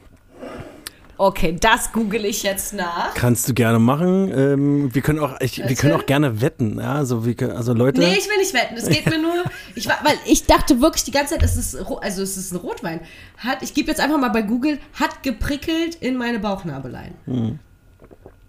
Okay, 1.25 1.57
das 1.61 1.93
google 1.93 2.25
ich 2.25 2.43
jetzt 2.43 2.75
nach. 2.75 3.15
Kannst 3.15 3.49
du 3.49 3.55
gerne 3.55 3.79
machen. 3.79 4.29
Ähm, 4.37 4.93
wir 4.93 5.03
können 5.03 5.21
auch, 5.21 5.41
ich, 5.41 5.59
wir 5.59 5.77
können 5.77 5.93
auch 5.93 6.05
gerne 6.05 6.41
wetten. 6.41 6.81
Ja? 6.81 6.95
Also, 6.95 7.25
wir, 7.25 7.37
also 7.57 7.75
Leute. 7.75 8.01
Nee, 8.01 8.17
ich 8.19 8.29
will 8.29 8.39
nicht 8.39 8.53
wetten. 8.53 8.75
Es 8.75 8.89
geht 8.89 9.07
mir 9.07 9.23
nur. 9.23 9.33
Ich 9.77 9.89
weil 9.89 10.17
ich 10.27 10.47
dachte 10.47 10.81
wirklich 10.81 11.05
die 11.05 11.13
ganze 11.13 11.35
Zeit, 11.35 11.45
es 11.45 11.57
ist, 11.57 11.77
also 11.77 12.23
es 12.23 12.37
ist 12.37 12.53
ein 12.53 12.57
Rotwein. 12.57 13.01
Hat, 13.37 13.63
ich 13.63 13.73
gebe 13.73 13.89
jetzt 13.89 14.01
einfach 14.01 14.19
mal 14.19 14.31
bei 14.31 14.43
Google, 14.43 14.81
hat 14.95 15.23
geprickelt 15.23 15.95
in 15.95 16.17
meine 16.17 16.41
Bauchnabeleien. 16.41 17.15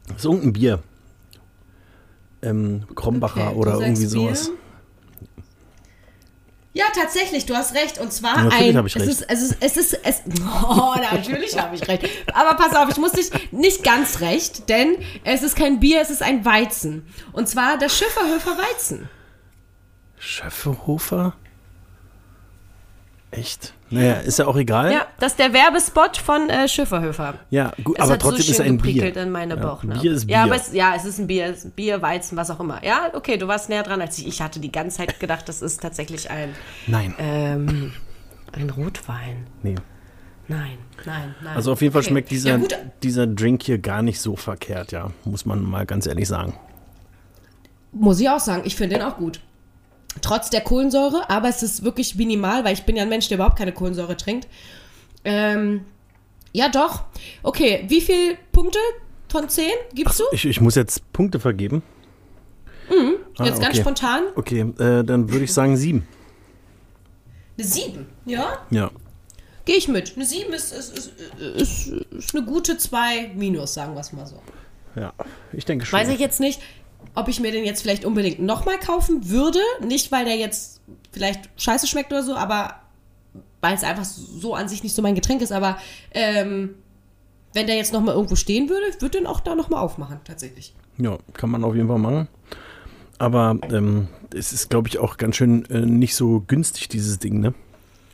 Das 0.07 0.17
ist 0.17 0.26
irgendein 0.26 0.53
Bier. 0.53 0.80
Ähm, 2.41 2.84
Krombacher 2.95 3.49
Okay, 3.51 3.55
oder 3.55 3.80
irgendwie 3.82 4.05
sagst 4.07 4.47
Bier. 4.47 4.57
Ja, 6.76 6.86
tatsächlich, 6.95 7.45
du 7.45 7.55
hast 7.55 7.76
recht. 7.76 7.99
Und 7.99 8.11
zwar 8.11 8.36
Ja, 8.36 8.43
natürlich 8.45 8.69
ein. 8.69 8.78
hab 8.78 8.86
ich 8.88 8.95
recht. 8.95 9.05
Es 9.05 9.19
ist, 9.19 9.26
es 9.30 9.41
ist, 9.43 9.57
es 9.59 9.78
ist, 9.78 9.99
es, 10.03 10.21
oh, 10.41 10.95
natürlich 11.11 11.57
habe 11.57 11.76
ich 11.76 11.88
recht. 11.88 12.07
Aber 12.34 12.55
pass 12.55 12.76
auf, 12.76 12.89
ich 12.89 12.97
muss 12.97 13.11
dich 13.11 13.30
nicht 13.51 13.84
ganz 13.84 14.21
recht, 14.21 14.67
denn 14.69 14.97
es 15.24 15.43
ist 15.43 15.55
kein 15.55 15.80
Bier, 15.80 16.01
es 16.01 16.09
ist 16.09 16.24
ein 16.24 16.43
Weizen. 16.45 17.07
Und 17.32 17.47
zwar 17.47 17.78
das 17.78 17.95
Schifferhöfer 17.97 18.57
Weizen. 18.57 19.07
Schöfferhofer? 20.17 21.36
Echt? 23.34 23.73
Naja, 23.89 24.13
ist 24.13 24.39
ja 24.39 24.47
auch 24.47 24.55
egal. 24.55 24.91
Ja, 24.91 25.05
das 25.19 25.34
ist 25.34 25.39
der 25.39 25.53
Werbespot 25.53 26.17
von 26.17 26.49
äh, 26.49 26.67
Schifferhöfer. 26.67 27.36
Ja, 27.51 27.71
gut, 27.84 27.97
Es 27.97 28.03
aber 28.03 28.13
hat 28.13 28.21
trotzdem 28.21 28.41
so 28.43 28.51
ist 28.51 28.57
schön 28.57 28.65
ein 28.65 28.77
Bier. 28.77 28.93
geprickelt 28.93 29.17
in 29.25 29.31
meine 29.31 29.55
Ja, 29.55 29.61
Bauchnabel. 29.61 30.01
Bier 30.01 30.11
ist 30.13 30.25
Bier. 30.25 30.36
Ja, 30.38 30.43
aber 30.43 30.55
es, 30.55 30.73
ja, 30.73 30.93
es 30.95 31.05
ist 31.05 31.19
ein 31.19 31.27
Bier, 31.27 31.45
es 31.45 31.57
ist 31.59 31.65
ein 31.65 31.71
Bier, 31.71 32.01
Weizen, 32.01 32.36
was 32.38 32.49
auch 32.49 32.59
immer. 32.59 32.84
Ja, 32.84 33.11
okay, 33.13 33.38
du 33.38 33.47
warst 33.47 33.69
näher 33.69 33.84
dran 33.84 34.01
als 34.01 34.17
ich. 34.17 34.27
Ich 34.27 34.41
hatte 34.41 34.59
die 34.59 34.71
ganze 34.71 34.97
Zeit 34.97 35.19
gedacht, 35.19 35.47
das 35.47 35.61
ist 35.61 35.81
tatsächlich 35.81 36.31
ein, 36.31 36.49
Nein, 36.88 37.13
ähm, 37.19 37.93
ein 38.51 38.69
Rotwein. 38.69 39.45
nee. 39.61 39.75
Nein, 40.49 40.77
nein, 41.05 41.34
nein. 41.41 41.55
Also 41.55 41.71
auf 41.71 41.81
jeden 41.81 41.93
Fall 41.93 42.01
Okay. 42.01 42.09
schmeckt 42.09 42.29
dieser, 42.31 42.57
Ja, 42.57 42.65
dieser 43.01 43.27
Drink 43.27 43.63
hier 43.63 43.77
gar 43.77 44.01
nicht 44.01 44.19
so 44.19 44.36
verkehrt, 44.36 44.91
ja. 44.91 45.11
Muss 45.23 45.45
man 45.45 45.63
mal 45.63 45.86
ganz 45.86 46.05
ehrlich 46.05 46.27
sagen. 46.27 46.53
muss 47.93 48.19
ich 48.19 48.27
auch 48.29 48.39
sagen, 48.41 48.63
ich 48.65 48.75
finde 48.75 48.97
den 48.97 49.05
auch 49.05 49.15
gut. 49.17 49.39
Trotz 50.22 50.49
der 50.49 50.61
Kohlensäure, 50.61 51.30
aber 51.30 51.49
es 51.49 51.64
ist 51.64 51.84
wirklich 51.84 52.16
minimal, 52.16 52.64
weil 52.64 52.74
ich 52.74 52.84
bin 52.84 52.95
ja 52.95 53.03
ein 53.03 53.09
Mensch, 53.09 53.28
der 53.28 53.38
überhaupt 53.38 53.57
keine 53.57 53.72
Kohlensäure 53.74 54.16
trinkt. 54.16 54.47
Ähm, 55.26 55.86
ja, 56.51 56.70
doch. 56.70 57.03
Okay, 57.41 57.86
wie 57.88 58.01
viele 58.01 58.38
Punkte 58.51 58.80
von 59.28 59.49
10 59.49 59.66
gibst 59.93 60.20
du? 60.20 60.24
Ich, 60.32 60.45
ich 60.45 60.61
muss 60.61 60.76
jetzt 60.76 61.11
Punkte 61.14 61.39
vergeben. 61.39 61.82
Ah, 63.38 63.45
Jetzt 63.45 63.59
ganz 63.61 63.74
okay. 63.74 63.82
spontan. 63.82 64.24
Okay, 64.36 64.59
äh, 64.61 65.03
dann 65.03 65.32
würde 65.32 65.45
ich 65.45 65.53
sagen 65.53 65.76
sieben. 65.76 66.07
Eine 67.57 67.68
7, 67.68 68.05
ja? 68.26 68.59
Ja. 68.70 68.91
Gehe 69.66 69.78
ich 69.78 69.88
mit. 69.88 70.14
Eine 70.16 70.26
7 70.26 70.53
ist, 70.53 70.72
ist, 70.72 70.97
ist, 70.97 71.11
ist, 71.39 71.88
ist 71.88 72.36
eine 72.36 72.45
gute 72.45 72.78
2 72.78 73.32
minus, 73.36 73.74
sagen 73.74 73.93
wir 73.93 74.01
es 74.01 74.11
mal 74.11 74.26
so. 74.28 74.41
Ja, 74.95 75.14
ich 75.51 75.66
denke 75.66 75.86
schon. 75.86 75.97
Weiß 75.97 76.09
ich 76.09 76.20
jetzt 76.20 76.39
nicht, 76.39 76.61
ob 77.16 77.28
ich 77.28 77.39
mir 77.39 77.51
den 77.51 77.66
jetzt 77.66 77.82
vielleicht 77.82 78.05
unbedingt 78.05 78.39
nochmal 78.39 78.80
kaufen 78.80 79.30
würde. 79.30 79.59
Nicht, 79.86 80.11
weil 80.11 80.26
der 80.26 80.36
jetzt 80.36 80.82
vielleicht 81.11 81.49
scheiße 81.57 81.88
schmeckt 81.88 82.11
oder 82.11 82.24
so, 82.24 82.36
aber 82.36 82.76
weil 83.61 83.76
es 83.76 83.84
einfach 83.84 84.03
so 84.05 84.55
an 84.55 84.68
sich 84.68 84.84
nicht 84.84 84.95
so 84.95 85.01
mein 85.01 85.16
Getränk 85.16 85.41
ist. 85.41 85.51
Aber 85.51 85.78
ähm, 86.11 86.76
wenn 87.53 87.68
der 87.68 87.76
jetzt 87.76 87.93
nochmal 87.93 88.16
irgendwo 88.16 88.36
stehen 88.36 88.70
würde, 88.70 88.88
ich 88.89 89.01
würde 89.01 89.20
den 89.20 89.28
auch 89.28 89.39
da 89.39 89.55
nochmal 89.55 89.82
aufmachen, 89.82 90.20
tatsächlich. 90.26 90.74
Ja, 90.97 91.18
kann 91.34 91.49
man 91.49 91.64
auf 91.64 91.76
jeden 91.76 91.88
Fall 91.88 91.99
machen. 91.99 92.28
Aber 93.20 93.57
ähm, 93.72 94.07
es 94.36 94.51
ist, 94.51 94.70
glaube 94.70 94.89
ich, 94.89 94.99
auch 94.99 95.18
ganz 95.18 95.36
schön 95.36 95.66
äh, 95.70 95.80
nicht 95.86 96.16
so 96.16 96.43
günstig, 96.47 96.89
dieses 96.89 97.20
Ding, 97.20 97.39
ne? 97.39 97.53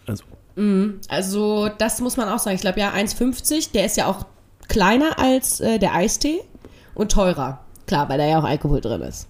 Also, 0.06 0.24
Also, 1.08 1.70
das 1.78 2.02
muss 2.02 2.18
man 2.18 2.28
auch 2.28 2.39
sagen. 2.39 2.56
Ich 2.56 2.62
glaube, 2.62 2.80
ja, 2.80 2.91
1,50, 2.91 3.72
der 3.72 3.86
ist 3.86 3.97
ja 3.97 4.08
auch 4.08 4.26
kleiner 4.68 5.18
als 5.18 5.62
äh, 5.62 5.80
der 5.80 5.95
Eistee 5.95 6.41
und 6.95 7.12
teurer. 7.12 7.66
Klar, 7.90 8.08
weil 8.08 8.20
da 8.20 8.26
ja 8.28 8.38
auch 8.38 8.44
Alkohol 8.44 8.82
drin 8.82 9.02
ist. 9.02 9.28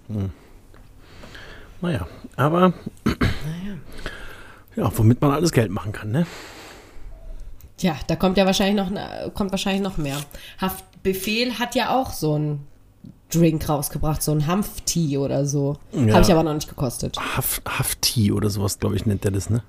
naja. 1.80 2.06
Aber, 2.36 2.74
ja, 4.76 4.92
womit 4.98 5.18
man 5.22 5.30
alles 5.30 5.50
Geld 5.52 5.70
machen 5.70 5.92
kann, 5.92 6.10
ne? 6.10 6.26
Tja, 7.78 7.96
da 8.06 8.16
kommt 8.16 8.36
ja 8.36 8.44
wahrscheinlich 8.44 8.76
noch, 8.76 8.90
ne- 8.90 9.30
kommt 9.32 9.50
wahrscheinlich 9.50 9.80
noch 9.82 9.96
mehr. 9.96 10.18
Haftbefehl 10.60 11.58
hat 11.58 11.74
ja 11.74 11.96
auch 11.98 12.12
so 12.12 12.34
einen 12.34 12.66
Drink 13.32 13.66
rausgebracht, 13.66 14.22
so 14.22 14.32
ein 14.32 14.46
Hanftee 14.46 15.16
oder 15.16 15.46
so. 15.46 15.78
Ja. 15.92 16.12
Habe 16.12 16.22
ich 16.22 16.30
aber 16.30 16.42
noch 16.42 16.52
nicht 16.52 16.68
gekostet. 16.68 17.16
Haft, 17.18 17.62
Hafti 17.66 18.30
oder 18.30 18.50
sowas, 18.50 18.78
glaube 18.78 18.96
ich, 18.96 19.06
nennt 19.06 19.24
der 19.24 19.30
das, 19.30 19.48
ne? 19.48 19.62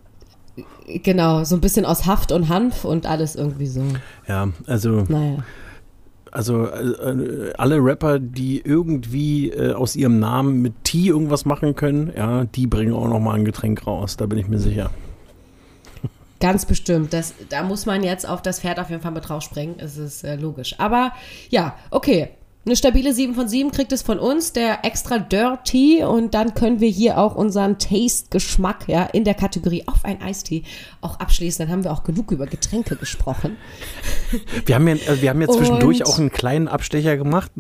Genau, 0.86 1.46
so 1.46 1.56
ein 1.56 1.62
bisschen 1.62 1.86
aus 1.86 2.06
Haft 2.08 2.34
und 2.34 2.50
Hanf 2.50 2.84
und 2.84 3.06
alles 3.06 3.38
irgendwie 3.38 3.68
so. 3.68 3.86
Ja, 4.28 4.50
also, 4.68 5.06
Naja. 5.08 5.46
Also 6.32 6.66
äh, 6.68 7.54
alle 7.58 7.78
Rapper, 7.84 8.20
die 8.20 8.62
irgendwie 8.64 9.50
äh, 9.50 9.74
aus 9.74 9.96
ihrem 9.96 10.20
Namen 10.20 10.62
mit 10.62 10.84
T 10.84 11.08
irgendwas 11.08 11.46
machen 11.46 11.76
können, 11.76 12.12
ja, 12.16 12.46
die 12.46 12.68
bringen 12.68 12.94
auch 12.94 13.08
noch 13.08 13.20
mal 13.20 13.36
ein 13.36 13.46
Getränk 13.46 13.86
raus, 13.86 14.18
da 14.18 14.26
bin 14.26 14.40
ich 14.40 14.48
mir 14.48 14.60
sicher. 14.60 14.90
Ganz 16.42 16.66
bestimmt. 16.66 17.14
Das, 17.14 17.36
da 17.50 17.64
muss 17.64 17.86
man 17.86 18.02
jetzt 18.04 18.28
auf 18.28 18.42
das 18.42 18.60
Pferd 18.60 18.80
auf 18.80 18.90
jeden 18.90 19.02
Fall 19.02 19.12
mit 19.12 19.30
draufspringen. 19.30 19.76
Es 19.78 19.98
ist 19.98 20.24
äh, 20.24 20.36
logisch. 20.36 20.76
Aber 20.80 21.14
ja, 21.50 21.76
okay. 21.92 22.30
Eine 22.64 22.76
stabile 22.76 23.12
7 23.12 23.34
von 23.34 23.47
7 23.47 23.72
kriegt 23.72 23.91
es 23.91 24.03
von 24.03 24.20
uns, 24.20 24.53
der 24.53 24.86
extra 24.86 25.18
Dirty. 25.18 26.03
Und 26.03 26.36
dann 26.36 26.53
können 26.53 26.80
wir 26.80 26.89
hier 26.89 27.18
auch 27.18 27.36
unseren 27.36 27.80
Taste-Geschmack 27.80 28.88
ja, 28.88 29.03
in 29.05 29.24
der 29.24 29.34
Kategorie 29.34 29.84
auf 29.88 30.05
ein 30.05 30.22
Eistee 30.22 30.64
auch 31.01 31.20
abschließen. 31.20 31.66
Dann 31.66 31.74
haben 31.74 31.84
wir 31.84 31.91
auch 31.91 32.03
genug 32.03 32.32
über 32.32 32.45
Getränke 32.45 32.95
gesprochen. 32.95 33.57
Wir 34.66 34.76
haben 34.76 34.88
ja, 34.88 34.93
äh, 34.95 35.22
wir 35.22 35.30
haben 35.32 35.41
ja 35.41 35.47
zwischendurch 35.47 36.01
Und- 36.01 36.07
auch 36.07 36.20
einen 36.20 36.32
kleinen 36.32 36.68
Abstecher 36.68 37.18
gemacht 37.18 37.51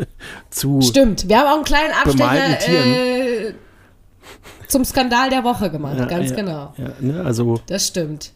zu 0.50 0.80
Stimmt, 0.82 1.28
wir 1.28 1.38
haben 1.38 1.48
auch 1.48 1.54
einen 1.56 1.64
kleinen 1.64 1.92
Abstecher 1.92 3.48
äh, 3.48 3.54
zum 4.68 4.84
Skandal 4.84 5.30
der 5.30 5.42
Woche 5.42 5.70
gemacht. 5.70 5.98
Ja, 5.98 6.04
Ganz 6.04 6.30
ja, 6.30 6.36
genau. 6.36 6.72
Ja, 6.76 6.90
ne, 7.00 7.22
also 7.24 7.60
Das 7.66 7.86
stimmt. 7.88 8.32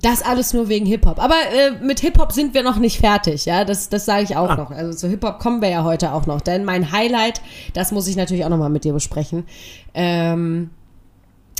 Das 0.00 0.22
alles 0.22 0.54
nur 0.54 0.68
wegen 0.68 0.86
Hip-Hop. 0.86 1.18
Aber 1.22 1.34
äh, 1.34 1.72
mit 1.84 2.00
Hip-Hop 2.00 2.32
sind 2.32 2.54
wir 2.54 2.62
noch 2.62 2.76
nicht 2.78 2.98
fertig, 2.98 3.44
ja. 3.44 3.64
Das, 3.64 3.88
das 3.90 4.06
sage 4.06 4.22
ich 4.24 4.36
auch 4.36 4.48
Ah. 4.50 4.56
noch. 4.56 4.70
Also 4.70 4.96
zu 4.96 5.08
Hip-Hop 5.08 5.38
kommen 5.38 5.60
wir 5.60 5.68
ja 5.68 5.84
heute 5.84 6.12
auch 6.14 6.24
noch. 6.26 6.40
Denn 6.40 6.64
mein 6.64 6.92
Highlight, 6.92 7.42
das 7.74 7.92
muss 7.92 8.08
ich 8.08 8.16
natürlich 8.16 8.44
auch 8.44 8.48
nochmal 8.48 8.70
mit 8.70 8.84
dir 8.84 8.94
besprechen. 8.94 9.44
Ähm, 9.92 10.70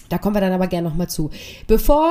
da 0.08 0.18
kommen 0.18 0.34
wir 0.36 0.40
dann 0.40 0.52
aber 0.52 0.66
gerne 0.66 0.88
nochmal 0.88 1.08
zu. 1.10 1.30
Bevor 1.66 2.10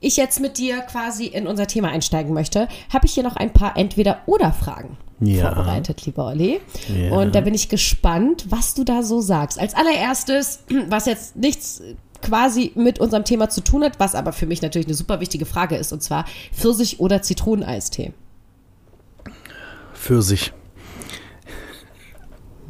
ich 0.00 0.16
jetzt 0.16 0.40
mit 0.40 0.56
dir 0.56 0.78
quasi 0.80 1.26
in 1.26 1.46
unser 1.46 1.66
Thema 1.66 1.88
einsteigen 1.88 2.32
möchte, 2.32 2.68
habe 2.90 3.04
ich 3.06 3.12
hier 3.12 3.22
noch 3.22 3.36
ein 3.36 3.52
paar 3.52 3.76
Entweder-Oder-Fragen 3.76 4.96
Ja. 5.20 5.46
vorbereitet, 5.54 6.06
lieber 6.06 6.24
Olli. 6.26 6.60
Ja. 6.88 7.12
Und 7.12 7.34
da 7.34 7.42
bin 7.42 7.52
ich 7.52 7.68
gespannt, 7.68 8.46
was 8.48 8.72
du 8.74 8.84
da 8.84 9.02
so 9.02 9.20
sagst. 9.20 9.60
Als 9.60 9.74
allererstes, 9.74 10.64
was 10.88 11.04
jetzt 11.04 11.36
nichts 11.36 11.82
quasi 12.22 12.72
mit 12.74 12.98
unserem 12.98 13.24
Thema 13.24 13.48
zu 13.48 13.62
tun 13.62 13.84
hat, 13.84 13.98
was 13.98 14.14
aber 14.14 14.32
für 14.32 14.46
mich 14.46 14.62
natürlich 14.62 14.86
eine 14.86 14.94
super 14.94 15.20
wichtige 15.20 15.46
Frage 15.46 15.76
ist, 15.76 15.92
und 15.92 16.02
zwar 16.02 16.24
Pfirsich- 16.52 17.00
oder 17.00 17.22
Zitroneneistee. 17.22 18.12
Pfirsich. 19.94 20.52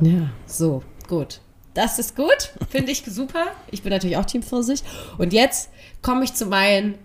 Ja. 0.01 0.31
So, 0.47 0.83
gut. 1.09 1.41
Das 1.75 1.99
ist 1.99 2.17
gut, 2.17 2.53
finde 2.69 2.91
ich 2.91 3.05
super. 3.07 3.47
Ich 3.71 3.83
bin 3.83 3.93
natürlich 3.93 4.17
auch 4.17 4.25
Team 4.25 4.43
Pfirsich. 4.43 4.83
Und 5.19 5.33
jetzt 5.33 5.71
komme 6.03 6.25
ich 6.25 6.35
zu 6.35 6.47
meinen 6.47 6.99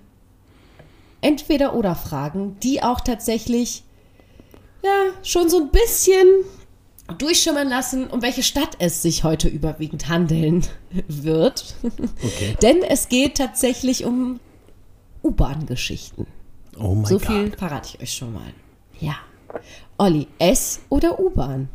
Entweder-Oder-Fragen, 1.21 2.59
die 2.61 2.81
auch 2.81 3.01
tatsächlich 3.01 3.83
ja, 4.83 5.11
schon 5.23 5.49
so 5.49 5.61
ein 5.61 5.69
bisschen 5.69 6.27
durchschimmern 7.18 7.68
lassen, 7.68 8.08
um 8.08 8.22
welche 8.22 8.43
Stadt 8.43 8.78
es 8.80 9.01
sich 9.01 9.24
heute 9.24 9.47
überwiegend 9.47 10.08
handeln 10.10 10.66
wird. 11.08 11.76
Okay. 11.84 12.56
Denn 12.62 12.82
es 12.84 13.10
geht 13.10 13.38
tatsächlich 13.38 14.06
um 14.06 14.39
U-Bahn-Geschichten. 15.24 16.26
Oh 16.78 16.95
mein 16.95 17.06
So 17.06 17.18
Gott. 17.20 17.28
viel 17.28 17.51
verrate 17.58 17.89
ich 17.93 18.01
euch 18.01 18.14
schon 18.14 18.34
mal. 18.34 18.53
Ja. 18.99 19.16
Olli, 19.97 20.28
S 20.39 20.82
oder 20.89 21.20
U-Bahn? 21.20 21.70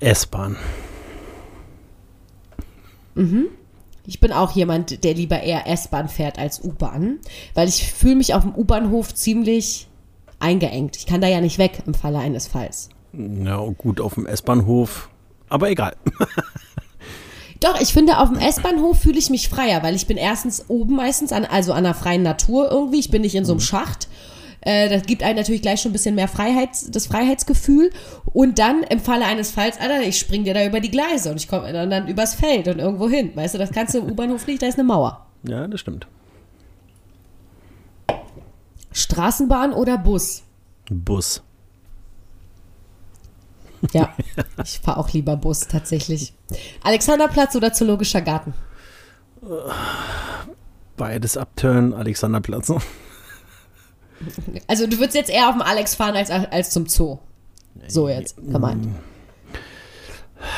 S-Bahn. 0.00 0.56
Ich 4.04 4.20
bin 4.20 4.32
auch 4.32 4.50
jemand, 4.52 5.02
der 5.04 5.14
lieber 5.14 5.40
eher 5.40 5.66
S-Bahn 5.66 6.08
fährt 6.08 6.38
als 6.38 6.62
U-Bahn, 6.62 7.18
weil 7.54 7.68
ich 7.68 7.90
fühle 7.92 8.16
mich 8.16 8.34
auf 8.34 8.42
dem 8.42 8.54
U-Bahnhof 8.54 9.14
ziemlich 9.14 9.88
eingeengt. 10.38 10.96
Ich 10.96 11.06
kann 11.06 11.20
da 11.20 11.28
ja 11.28 11.40
nicht 11.40 11.58
weg 11.58 11.82
im 11.86 11.94
Falle 11.94 12.18
eines 12.18 12.46
Falls. 12.46 12.88
Ja, 13.12 13.58
gut, 13.78 14.00
auf 14.00 14.14
dem 14.14 14.26
S-Bahnhof. 14.26 15.08
Aber 15.48 15.70
egal. 15.70 15.96
Doch, 17.60 17.80
ich 17.80 17.92
finde, 17.92 18.18
auf 18.18 18.28
dem 18.28 18.38
S-Bahnhof 18.38 19.00
fühle 19.00 19.18
ich 19.18 19.30
mich 19.30 19.48
freier, 19.48 19.82
weil 19.82 19.94
ich 19.94 20.06
bin 20.06 20.18
erstens 20.18 20.66
oben 20.68 20.96
meistens, 20.96 21.32
an, 21.32 21.44
also 21.46 21.72
an 21.72 21.84
der 21.84 21.94
freien 21.94 22.22
Natur 22.22 22.70
irgendwie. 22.70 22.98
Ich 22.98 23.10
bin 23.10 23.22
nicht 23.22 23.34
in 23.34 23.44
so 23.44 23.52
einem 23.52 23.60
Schacht. 23.60 24.08
Äh, 24.60 24.90
das 24.90 25.04
gibt 25.06 25.22
einem 25.22 25.36
natürlich 25.36 25.62
gleich 25.62 25.80
schon 25.80 25.90
ein 25.90 25.94
bisschen 25.94 26.16
mehr 26.16 26.28
Freiheit, 26.28 26.70
das 26.94 27.06
Freiheitsgefühl. 27.06 27.90
Und 28.32 28.58
dann 28.58 28.82
im 28.82 29.00
Falle 29.00 29.24
eines 29.24 29.50
Falls, 29.50 29.80
Alter, 29.80 30.02
ich 30.02 30.18
spring 30.18 30.44
dir 30.44 30.52
da 30.52 30.66
über 30.66 30.80
die 30.80 30.90
Gleise 30.90 31.30
und 31.30 31.36
ich 31.36 31.48
komme 31.48 31.72
dann, 31.72 31.88
dann 31.88 32.08
übers 32.08 32.34
Feld 32.34 32.68
und 32.68 32.78
irgendwo 32.78 33.08
hin. 33.08 33.30
Weißt 33.34 33.54
du, 33.54 33.58
das 33.58 33.70
kannst 33.70 33.94
du 33.94 33.98
im 33.98 34.10
U-Bahnhof 34.10 34.46
nicht, 34.46 34.60
da 34.60 34.66
ist 34.66 34.78
eine 34.78 34.86
Mauer. 34.86 35.26
Ja, 35.48 35.66
das 35.66 35.80
stimmt. 35.80 36.06
Straßenbahn 38.96 39.72
oder 39.74 39.98
Bus? 39.98 40.42
Bus. 40.90 41.42
Ja, 43.92 44.14
ich 44.64 44.80
fahre 44.80 44.98
auch 44.98 45.12
lieber 45.12 45.36
Bus 45.36 45.68
tatsächlich. 45.68 46.32
Alexanderplatz 46.82 47.54
oder 47.54 47.74
Zoologischer 47.74 48.22
Garten? 48.22 48.54
Beides 50.96 51.36
abturn, 51.36 51.92
Alexanderplatz. 51.92 52.72
Also 54.66 54.86
du 54.86 54.98
würdest 54.98 55.14
jetzt 55.14 55.30
eher 55.30 55.50
auf 55.50 55.54
dem 55.54 55.60
Alex 55.60 55.94
fahren 55.94 56.16
als, 56.16 56.30
als 56.30 56.70
zum 56.70 56.86
Zoo. 56.86 57.18
So 57.86 58.08
jetzt, 58.08 58.36
gemeint. 58.38 58.88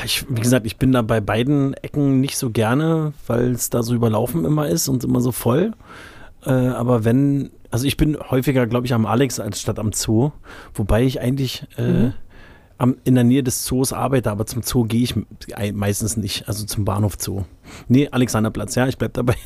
Ich, 0.04 0.24
wie 0.28 0.40
gesagt, 0.40 0.64
ich 0.64 0.76
bin 0.76 0.92
da 0.92 1.02
bei 1.02 1.20
beiden 1.20 1.74
Ecken 1.74 2.20
nicht 2.20 2.38
so 2.38 2.50
gerne, 2.50 3.12
weil 3.26 3.50
es 3.50 3.68
da 3.70 3.82
so 3.82 3.94
überlaufen 3.94 4.44
immer 4.44 4.68
ist 4.68 4.86
und 4.88 5.02
immer 5.02 5.20
so 5.20 5.32
voll. 5.32 5.72
Äh, 6.46 6.50
aber 6.50 7.04
wenn, 7.04 7.50
also 7.70 7.86
ich 7.86 7.96
bin 7.96 8.16
häufiger, 8.18 8.66
glaube 8.66 8.86
ich, 8.86 8.94
am 8.94 9.06
Alex 9.06 9.40
als 9.40 9.60
statt 9.60 9.78
am 9.78 9.92
Zoo. 9.92 10.32
Wobei 10.74 11.04
ich 11.04 11.20
eigentlich 11.20 11.66
äh, 11.76 12.10
am, 12.78 12.96
in 13.04 13.14
der 13.14 13.24
Nähe 13.24 13.42
des 13.42 13.64
Zoos 13.64 13.92
arbeite, 13.92 14.30
aber 14.30 14.46
zum 14.46 14.62
Zoo 14.62 14.84
gehe 14.84 15.02
ich 15.02 15.14
meistens 15.74 16.16
nicht, 16.16 16.48
also 16.48 16.64
zum 16.64 16.84
Bahnhof 16.84 17.16
Zoo. 17.18 17.44
Nee, 17.88 18.08
Alexanderplatz, 18.10 18.74
ja, 18.74 18.86
ich 18.88 18.98
bleib 18.98 19.14
dabei. 19.14 19.36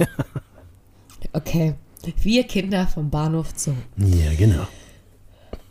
Okay. 1.33 1.75
Wir 2.20 2.43
Kinder 2.43 2.89
vom 2.89 3.09
Bahnhof 3.09 3.53
Zoo. 3.55 3.75
ja, 3.97 4.35
genau. 4.37 4.66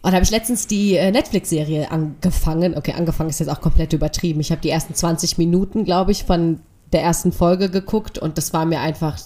Und 0.02 0.12
da 0.12 0.14
habe 0.14 0.24
ich 0.24 0.32
letztens 0.32 0.66
die 0.66 0.95
äh, 0.95 1.12
Netflix-Serie 1.12 1.91
angefangen. 1.91 2.76
Okay, 2.76 2.93
angefangen 2.93 3.30
ist 3.30 3.39
jetzt 3.39 3.49
auch 3.49 3.62
komplett 3.62 3.93
übertrieben. 3.93 4.39
Ich 4.39 4.52
habe 4.52 4.62
die 4.62 4.70
ersten 4.70 4.95
20 4.95 5.38
Minuten, 5.38 5.84
glaube 5.84 6.12
ich, 6.12 6.24
von 6.24 6.62
der 6.94 7.02
ersten 7.04 7.32
Folge 7.32 7.70
geguckt 7.70 8.18
und 8.18 8.38
das 8.38 8.54
war 8.54 8.66
mir 8.66 8.80
einfach, 8.82 9.18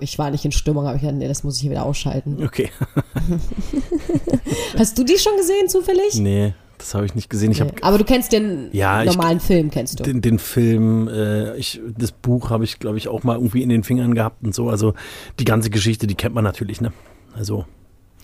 ich 0.00 0.18
war 0.18 0.30
nicht 0.30 0.44
in 0.44 0.52
Stimmung, 0.52 0.86
habe 0.86 0.96
ich 0.96 1.02
gedacht, 1.02 1.18
nee, 1.18 1.28
das 1.28 1.44
muss 1.44 1.60
ich 1.62 1.68
wieder 1.68 1.84
ausschalten. 1.84 2.42
Okay. 2.44 2.70
Hast 4.78 4.98
du 4.98 5.04
die 5.04 5.18
schon 5.18 5.36
gesehen, 5.36 5.68
zufällig? 5.68 6.14
nee, 6.16 6.54
das 6.78 6.94
habe 6.94 7.06
ich 7.06 7.14
nicht 7.14 7.30
gesehen. 7.30 7.50
Ich 7.52 7.60
habe 7.60 7.72
Aber 7.82 7.98
du 7.98 8.04
kennst 8.04 8.32
den 8.32 8.68
Ja, 8.72 9.02
ich- 9.02 9.14
normalen 9.14 9.40
Film, 9.40 9.70
kennst 9.70 9.98
du. 10.00 10.02
den, 10.04 10.20
den 10.20 10.38
Film, 10.38 11.08
äh, 11.08 11.56
ich, 11.56 11.80
das 11.96 12.12
Buch 12.12 12.50
habe 12.50 12.64
ich, 12.64 12.78
glaube 12.78 12.98
ich, 12.98 13.08
auch 13.08 13.22
mal 13.22 13.36
irgendwie 13.36 13.62
in 13.62 13.68
den 13.68 13.84
Fingern 13.84 14.14
gehabt 14.14 14.42
und 14.44 14.54
so. 14.54 14.68
Also 14.68 14.94
die 15.38 15.44
ganze 15.44 15.70
Geschichte, 15.70 16.06
die 16.06 16.14
kennt 16.14 16.34
man 16.34 16.44
natürlich, 16.44 16.80
ne? 16.80 16.92
Also, 17.36 17.64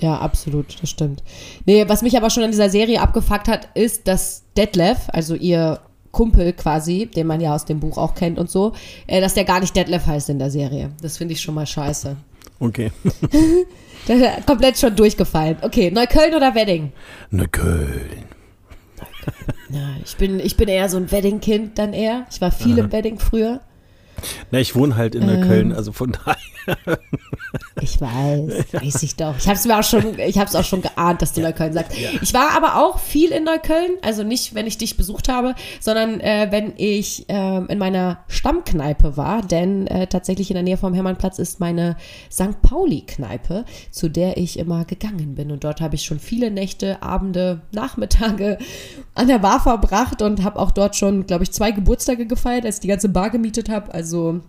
Ja, 0.00 0.18
absolut, 0.18 0.80
das 0.82 0.90
stimmt. 0.90 1.22
Nee, 1.66 1.84
was 1.88 2.02
mich 2.02 2.16
aber 2.16 2.30
schon 2.30 2.42
an 2.44 2.50
dieser 2.50 2.70
Serie 2.70 3.00
abgefuckt 3.00 3.48
hat, 3.48 3.68
ist, 3.74 4.08
dass 4.08 4.44
Detlef, 4.56 4.98
also 5.08 5.34
ihr 5.34 5.80
Kumpel 6.12 6.52
quasi, 6.52 7.06
den 7.06 7.26
man 7.26 7.40
ja 7.40 7.54
aus 7.54 7.64
dem 7.64 7.80
Buch 7.80 7.96
auch 7.98 8.14
kennt 8.14 8.38
und 8.38 8.50
so, 8.50 8.72
äh, 9.06 9.20
dass 9.20 9.34
der 9.34 9.44
gar 9.44 9.60
nicht 9.60 9.76
Detlef 9.76 10.06
heißt 10.06 10.28
in 10.30 10.38
der 10.38 10.50
Serie. 10.50 10.90
Das 11.02 11.16
finde 11.18 11.34
ich 11.34 11.40
schon 11.40 11.54
mal 11.54 11.66
scheiße. 11.66 12.16
okay. 12.60 12.90
Das 14.06 14.18
ist 14.18 14.46
komplett 14.46 14.78
schon 14.78 14.96
durchgefallen. 14.96 15.58
Okay, 15.60 15.90
Neukölln 15.90 16.34
oder 16.34 16.54
Wedding? 16.54 16.90
Ne 17.30 17.46
Köln. 17.48 18.24
Ja, 19.68 19.90
ich 20.02 20.16
bin, 20.16 20.40
ich 20.40 20.56
bin 20.56 20.68
eher 20.68 20.88
so 20.88 20.96
ein 20.96 21.12
Wedding-Kind 21.12 21.78
dann 21.78 21.92
eher. 21.92 22.26
Ich 22.30 22.40
war 22.40 22.50
viel 22.50 22.78
im 22.78 22.90
Wedding 22.92 23.18
früher. 23.18 23.60
Na, 24.50 24.58
ich 24.58 24.74
wohne 24.74 24.96
halt 24.96 25.14
in 25.14 25.26
Neukölln, 25.26 25.72
also 25.74 25.92
von 25.92 26.12
daher. 26.24 26.98
Ich 27.80 28.00
weiß, 28.00 28.72
weiß 28.72 29.02
ich 29.02 29.16
doch. 29.16 29.36
Ich 29.38 29.46
habe 29.46 29.56
es 29.56 29.64
mir 29.64 29.78
auch 29.78 29.84
schon, 29.84 30.18
ich 30.18 30.38
habe 30.38 30.48
es 30.48 30.54
auch 30.54 30.64
schon 30.64 30.82
geahnt, 30.82 31.22
dass 31.22 31.32
du 31.32 31.40
Neukölln 31.40 31.72
sagst. 31.72 31.96
Ich 32.20 32.34
war 32.34 32.52
aber 32.56 32.76
auch 32.76 32.98
viel 32.98 33.30
in 33.32 33.44
Neukölln, 33.44 33.92
also 34.02 34.22
nicht, 34.22 34.54
wenn 34.54 34.66
ich 34.66 34.78
dich 34.78 34.96
besucht 34.96 35.28
habe, 35.28 35.54
sondern 35.80 36.20
äh, 36.20 36.48
wenn 36.50 36.72
ich 36.76 37.26
ähm, 37.28 37.66
in 37.68 37.78
meiner 37.78 38.24
Stammkneipe 38.28 39.16
war, 39.16 39.42
denn 39.42 39.86
äh, 39.86 40.06
tatsächlich 40.06 40.50
in 40.50 40.54
der 40.54 40.62
Nähe 40.62 40.76
vom 40.76 40.94
Hermannplatz 40.94 41.38
ist 41.38 41.60
meine 41.60 41.96
St. 42.30 42.60
Pauli-Kneipe, 42.62 43.64
zu 43.90 44.08
der 44.08 44.36
ich 44.36 44.58
immer 44.58 44.84
gegangen 44.84 45.34
bin. 45.34 45.50
Und 45.50 45.64
dort 45.64 45.80
habe 45.80 45.94
ich 45.94 46.02
schon 46.02 46.18
viele 46.18 46.50
Nächte, 46.50 47.02
Abende, 47.02 47.62
Nachmittage 47.72 48.58
an 49.14 49.28
der 49.28 49.38
Bar 49.38 49.60
verbracht 49.60 50.22
und 50.22 50.42
habe 50.44 50.58
auch 50.58 50.70
dort 50.70 50.96
schon, 50.96 51.26
glaube 51.26 51.44
ich, 51.44 51.52
zwei 51.52 51.70
Geburtstage 51.70 52.26
gefeiert, 52.26 52.64
als 52.64 52.76
ich 52.76 52.80
die 52.82 52.88
ganze 52.88 53.08
Bar 53.08 53.30
gemietet 53.30 53.68
habe. 53.68 53.92
Also 53.92 54.40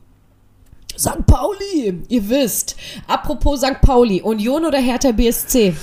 St. 1.02 1.26
Pauli, 1.26 2.04
ihr 2.10 2.30
wisst. 2.30 2.76
Apropos 3.08 3.62
St. 3.62 3.82
Pauli, 3.82 4.22
Union 4.22 4.66
oder 4.66 4.78
Hertha 4.78 5.12
BSC? 5.12 5.74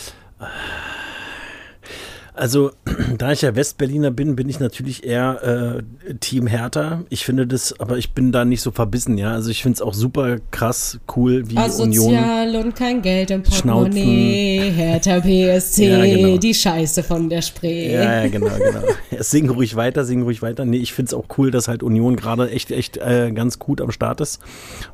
Also, 2.38 2.70
da 3.18 3.32
ich 3.32 3.42
ja 3.42 3.56
Westberliner 3.56 4.12
bin, 4.12 4.36
bin 4.36 4.48
ich 4.48 4.60
natürlich 4.60 5.04
eher 5.04 5.82
äh, 6.08 6.14
Team 6.20 6.46
Hertha. 6.46 7.02
Ich 7.08 7.24
finde 7.24 7.46
das, 7.46 7.78
aber 7.80 7.98
ich 7.98 8.12
bin 8.12 8.30
da 8.30 8.44
nicht 8.44 8.62
so 8.62 8.70
verbissen, 8.70 9.18
ja. 9.18 9.32
Also 9.32 9.50
ich 9.50 9.62
finde 9.62 9.74
es 9.74 9.82
auch 9.82 9.92
super 9.92 10.36
krass 10.52 11.00
cool, 11.16 11.50
wie 11.50 11.56
Union. 11.56 12.14
Asozial 12.14 12.56
und 12.56 12.76
kein 12.76 13.02
Geld 13.02 13.30
im 13.32 13.42
Portemonnaie. 13.42 14.70
Hertha 14.70 15.18
BSC, 15.20 15.88
Ja, 15.88 16.04
genau. 16.04 16.38
die 16.38 16.54
Scheiße 16.54 17.02
von 17.02 17.28
der 17.28 17.42
Spree. 17.42 17.92
Ja, 17.92 18.22
ja, 18.22 18.28
genau, 18.28 18.56
genau. 18.56 18.82
Sing 19.20 19.50
ruhig 19.50 19.74
weiter, 19.74 20.04
sing 20.04 20.22
ruhig 20.22 20.40
weiter. 20.40 20.64
Nee, 20.64 20.78
ich 20.78 20.92
finde 20.92 21.08
es 21.08 21.14
auch 21.14 21.26
cool, 21.38 21.50
dass 21.50 21.66
halt 21.66 21.82
Union 21.82 22.14
gerade 22.14 22.50
echt, 22.50 22.70
echt 22.70 22.98
äh, 22.98 23.32
ganz 23.32 23.58
gut 23.58 23.80
am 23.80 23.90
Start 23.90 24.20
ist 24.20 24.40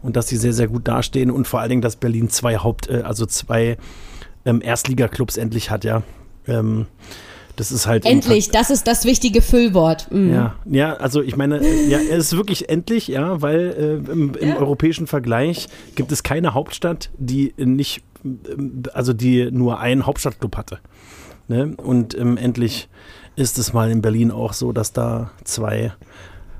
und 0.02 0.16
dass 0.16 0.28
sie 0.28 0.38
sehr, 0.38 0.54
sehr 0.54 0.68
gut 0.68 0.88
dastehen 0.88 1.30
und 1.30 1.46
vor 1.46 1.60
allen 1.60 1.70
Dingen, 1.70 1.82
dass 1.82 1.96
Berlin 1.96 2.30
zwei 2.30 2.56
Haupt, 2.56 2.88
äh, 2.88 3.02
also 3.02 3.26
zwei 3.26 3.76
ähm, 4.46 4.62
Erstligaklubs 4.62 5.36
endlich 5.36 5.70
hat, 5.70 5.84
ja. 5.84 6.02
Ähm, 6.46 6.86
das 7.56 7.70
ist 7.72 7.86
halt 7.86 8.04
Endlich, 8.04 8.50
das 8.50 8.70
ist 8.70 8.86
das 8.86 9.04
wichtige 9.04 9.42
Füllwort. 9.42 10.08
Mm. 10.10 10.32
Ja, 10.32 10.54
ja, 10.64 10.94
also 10.94 11.22
ich 11.22 11.36
meine, 11.36 11.58
äh, 11.58 11.88
ja, 11.88 11.98
es 11.98 12.32
ist 12.32 12.36
wirklich 12.36 12.68
endlich, 12.68 13.08
ja, 13.08 13.40
weil 13.42 14.02
äh, 14.06 14.10
im, 14.12 14.34
im 14.34 14.48
Ja. 14.48 14.56
europäischen 14.56 15.06
Vergleich 15.06 15.68
gibt 15.94 16.10
es 16.12 16.22
keine 16.22 16.54
Hauptstadt, 16.54 17.10
die 17.18 17.54
nicht, 17.56 18.02
ähm, 18.24 18.82
also 18.92 19.12
die 19.12 19.50
nur 19.50 19.78
einen 19.80 20.06
Hauptstadtclub 20.06 20.56
hatte. 20.56 20.78
Ne? 21.48 21.74
Und 21.76 22.18
ähm, 22.18 22.36
endlich 22.36 22.88
ist 23.36 23.58
es 23.58 23.72
mal 23.72 23.90
in 23.90 24.02
Berlin 24.02 24.30
auch 24.30 24.52
so, 24.52 24.72
dass 24.72 24.92
da 24.92 25.30
zwei 25.44 25.92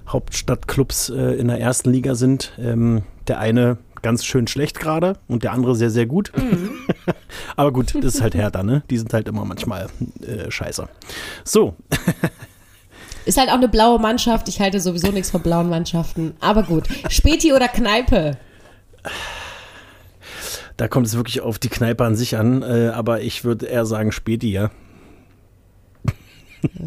Hauptstadtclubs 0.08 1.10
äh, 1.10 1.34
in 1.34 1.48
der 1.48 1.60
ersten 1.60 1.90
Liga 1.90 2.14
sind. 2.14 2.52
Ähm, 2.58 3.02
der 3.26 3.38
eine 3.38 3.78
ganz 4.04 4.24
schön 4.24 4.46
schlecht 4.46 4.78
gerade 4.78 5.14
und 5.26 5.42
der 5.42 5.52
andere 5.52 5.74
sehr, 5.74 5.90
sehr 5.90 6.06
gut. 6.06 6.30
Aber 7.56 7.72
gut, 7.72 7.92
das 7.96 8.14
ist 8.14 8.22
halt 8.22 8.36
Hertha, 8.36 8.62
ne? 8.62 8.84
Die 8.90 8.98
sind 8.98 9.12
halt 9.12 9.26
immer 9.26 9.44
manchmal 9.44 9.88
äh, 10.20 10.48
scheiße. 10.50 10.88
So, 11.42 11.74
Ist 13.26 13.38
halt 13.38 13.48
auch 13.48 13.54
eine 13.54 13.68
blaue 13.68 13.98
Mannschaft. 13.98 14.48
Ich 14.48 14.60
halte 14.60 14.80
sowieso 14.80 15.10
nichts 15.10 15.30
von 15.30 15.40
blauen 15.40 15.70
Mannschaften. 15.70 16.34
Aber 16.40 16.62
gut. 16.62 16.88
Späti 17.08 17.54
oder 17.54 17.68
Kneipe? 17.68 18.36
Da 20.76 20.88
kommt 20.88 21.06
es 21.06 21.16
wirklich 21.16 21.40
auf 21.40 21.58
die 21.58 21.68
Kneipe 21.68 22.04
an 22.04 22.16
sich 22.16 22.36
an, 22.36 22.62
äh, 22.62 22.88
aber 22.88 23.22
ich 23.22 23.44
würde 23.44 23.66
eher 23.66 23.86
sagen 23.86 24.12
Späti, 24.12 24.50
ja. 24.50 24.70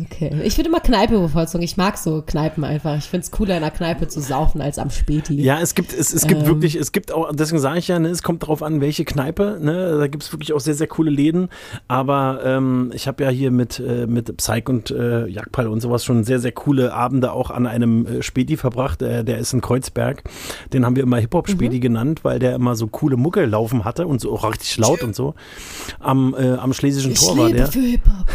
Okay. 0.06 0.42
Ich 0.44 0.58
würde 0.58 0.70
immer 0.70 0.80
Kneipe 0.80 1.20
bevorzugen. 1.20 1.64
Ich 1.64 1.78
mag 1.78 1.98
so 1.98 2.24
Kneipen 2.26 2.64
einfach. 2.64 2.98
Ich 2.98 3.06
finde 3.06 3.24
es 3.26 3.32
cooler, 3.32 3.58
in 3.58 3.64
einer 3.64 3.72
Kneipe 3.72 4.08
zu 4.08 4.22
saufen 4.22 4.62
als 4.62 4.80
am 4.80 4.90
Späti. 4.90 5.42
Ja, 5.42 5.60
es 5.60 5.76
gibt, 5.76 5.94
es, 5.94 6.14
es 6.14 6.26
gibt 6.28 6.42
Ähm. 6.42 6.48
wirklich, 6.48 6.76
es 6.76 6.92
gibt 6.92 7.12
auch, 7.12 7.32
deswegen 7.34 7.60
sage 7.60 7.80
ich 7.80 7.88
ja, 7.88 8.00
ne, 8.00 8.10
es 8.10 8.24
kommt 8.24 8.44
darauf 8.44 8.64
an, 8.64 8.82
welche 8.82 9.06
Kneipe, 9.06 9.60
ne, 9.62 9.98
da 9.98 10.08
gibt 10.08 10.24
es 10.24 10.32
wirklich 10.32 10.54
auch 10.54 10.60
sehr, 10.60 10.74
sehr 10.74 10.88
coole 10.88 11.12
Läden, 11.12 11.50
aber 11.88 12.42
ähm, 12.44 12.92
ich 12.94 13.08
habe 13.08 13.24
ja 13.24 13.30
hier 13.30 13.52
mit, 13.52 13.80
äh, 13.80 14.08
mit 14.08 14.36
Psych 14.38 14.68
und 14.70 14.92
äh, 14.92 15.28
Jagdpal 15.28 15.68
und 15.68 15.82
sowas 15.82 16.04
schon 16.04 16.24
sehr, 16.24 16.40
sehr 16.40 16.52
coole 16.52 16.94
Abende 16.94 17.32
auch 17.32 17.52
an 17.52 17.68
einem 17.68 18.06
äh, 18.06 18.22
Späti 18.24 18.58
verbracht, 18.58 19.02
äh, 19.02 19.24
der 19.24 19.38
ist 19.38 19.54
in 19.54 19.62
Kreuzberg, 19.62 20.24
den 20.74 20.86
haben 20.86 20.96
wir 20.96 21.04
immer 21.04 21.18
Hip-Hop-Späti 21.18 21.80
genannt, 21.80 22.24
weil 22.24 22.40
der 22.40 22.56
immer 22.56 22.76
so 22.76 22.88
coole 22.88 23.18
Mucke 23.18 23.46
laufen 23.46 23.86
hatte 23.86 24.08
und 24.08 24.22
so 24.22 24.32
auch 24.34 24.50
richtig 24.50 24.78
laut 24.78 25.04
und 25.04 25.16
so. 25.16 25.36
Am, 26.00 26.36
äh, 26.38 26.54
am 26.54 26.74
Schlesischen 26.74 27.12
Ich 27.12 27.20
Tor 27.20 27.38
war 27.38 27.50
der. 27.50 27.68
für 27.68 27.80
Hip-Hop. 27.80 28.28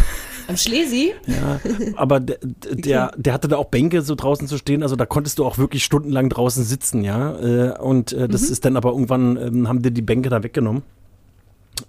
Am 0.53 0.57
Schlesi? 0.59 1.13
Ja, 1.27 1.61
aber 1.97 2.21
der, 2.21 2.39
der, 2.43 3.13
der 3.17 3.33
hatte 3.33 3.49
da 3.49 3.57
auch 3.57 3.67
Bänke 3.67 4.03
so 4.03 4.15
draußen 4.15 4.47
zu 4.49 4.57
stehen, 4.59 4.83
also 4.83 4.97
da 4.97 5.07
konntest 5.07 5.39
du 5.39 5.45
auch 5.45 5.59
wirklich 5.59 5.85
stundenlang 5.85 6.29
draußen 6.29 6.63
sitzen, 6.65 7.03
ja. 7.05 7.37
Äh, 7.39 7.79
Und 7.79 8.13
äh, 8.13 8.27
Mhm. 8.27 8.31
das 8.31 8.43
ist 8.43 8.65
dann 8.65 8.77
aber 8.77 8.91
irgendwann, 8.91 9.37
ähm, 9.37 9.69
haben 9.69 9.83
dir 9.83 9.91
die 9.91 10.03
Bänke 10.03 10.29
da 10.29 10.43
weggenommen. 10.43 10.83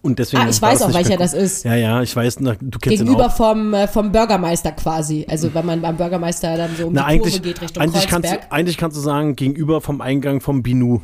Und 0.02 0.18
deswegen 0.18 0.44
Ah, 0.44 0.50
ich 0.50 0.62
weiß 0.62 0.82
auch, 0.82 0.94
welcher 0.94 1.18
das 1.18 1.34
ist. 1.34 1.66
Ja, 1.66 1.76
ja, 1.76 2.02
ich 2.02 2.16
weiß, 2.16 2.40
na, 2.40 2.54
du 2.60 2.80
kennst 2.80 3.00
Gegenüber 3.00 3.26
ihn 3.26 3.30
auch. 3.30 3.36
vom, 3.36 3.74
äh, 3.74 3.88
vom 3.88 4.12
Bürgermeister 4.12 4.72
quasi. 4.72 5.26
Also 5.30 5.54
wenn 5.54 5.66
man 5.66 5.82
beim 5.82 5.98
Bürgermeister 5.98 6.56
dann 6.58 6.72
so 6.76 6.88
um 6.88 6.94
Na, 6.94 7.12
die 7.12 7.20
Kurve 7.20 7.40
geht 7.42 7.62
Richtung 7.62 7.84
eigentlich, 7.84 8.08
kannst, 8.08 8.30
Kreuzberg. 8.30 8.50
du- 8.50 8.56
eigentlich 8.56 8.78
kannst 8.78 8.98
du 8.98 9.02
sagen, 9.02 9.36
gegenüber 9.36 9.82
vom 9.82 10.02
Eingang 10.02 10.40
vom 10.42 10.64
Binu. 10.64 11.02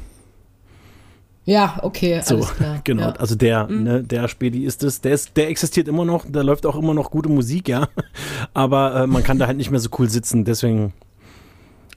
Ja, 1.50 1.80
okay, 1.82 2.22
So, 2.24 2.36
alles 2.36 2.56
klar. 2.56 2.82
genau. 2.84 3.02
Ja. 3.02 3.10
Mhm. 3.10 3.18
Also 3.18 3.36
der, 3.36 3.68
ne, 3.68 4.04
der 4.04 4.28
Späti 4.28 4.66
ist 4.66 4.84
es. 4.84 5.02
Der, 5.02 5.14
ist, 5.14 5.36
der 5.36 5.50
existiert 5.50 5.88
immer 5.88 6.06
noch, 6.06 6.26
da 6.30 6.42
läuft 6.42 6.66
auch 6.68 6.76
immer 6.76 6.94
noch 6.94 7.10
gute 7.10 7.28
Musik, 7.30 7.68
ja. 7.68 7.88
Aber 8.54 8.96
äh, 8.96 9.08
man 9.08 9.24
kann 9.24 9.40
da 9.40 9.48
halt 9.48 9.58
nicht 9.58 9.72
mehr 9.72 9.80
so 9.80 9.90
cool 9.98 10.08
sitzen, 10.08 10.46
deswegen. 10.46 10.94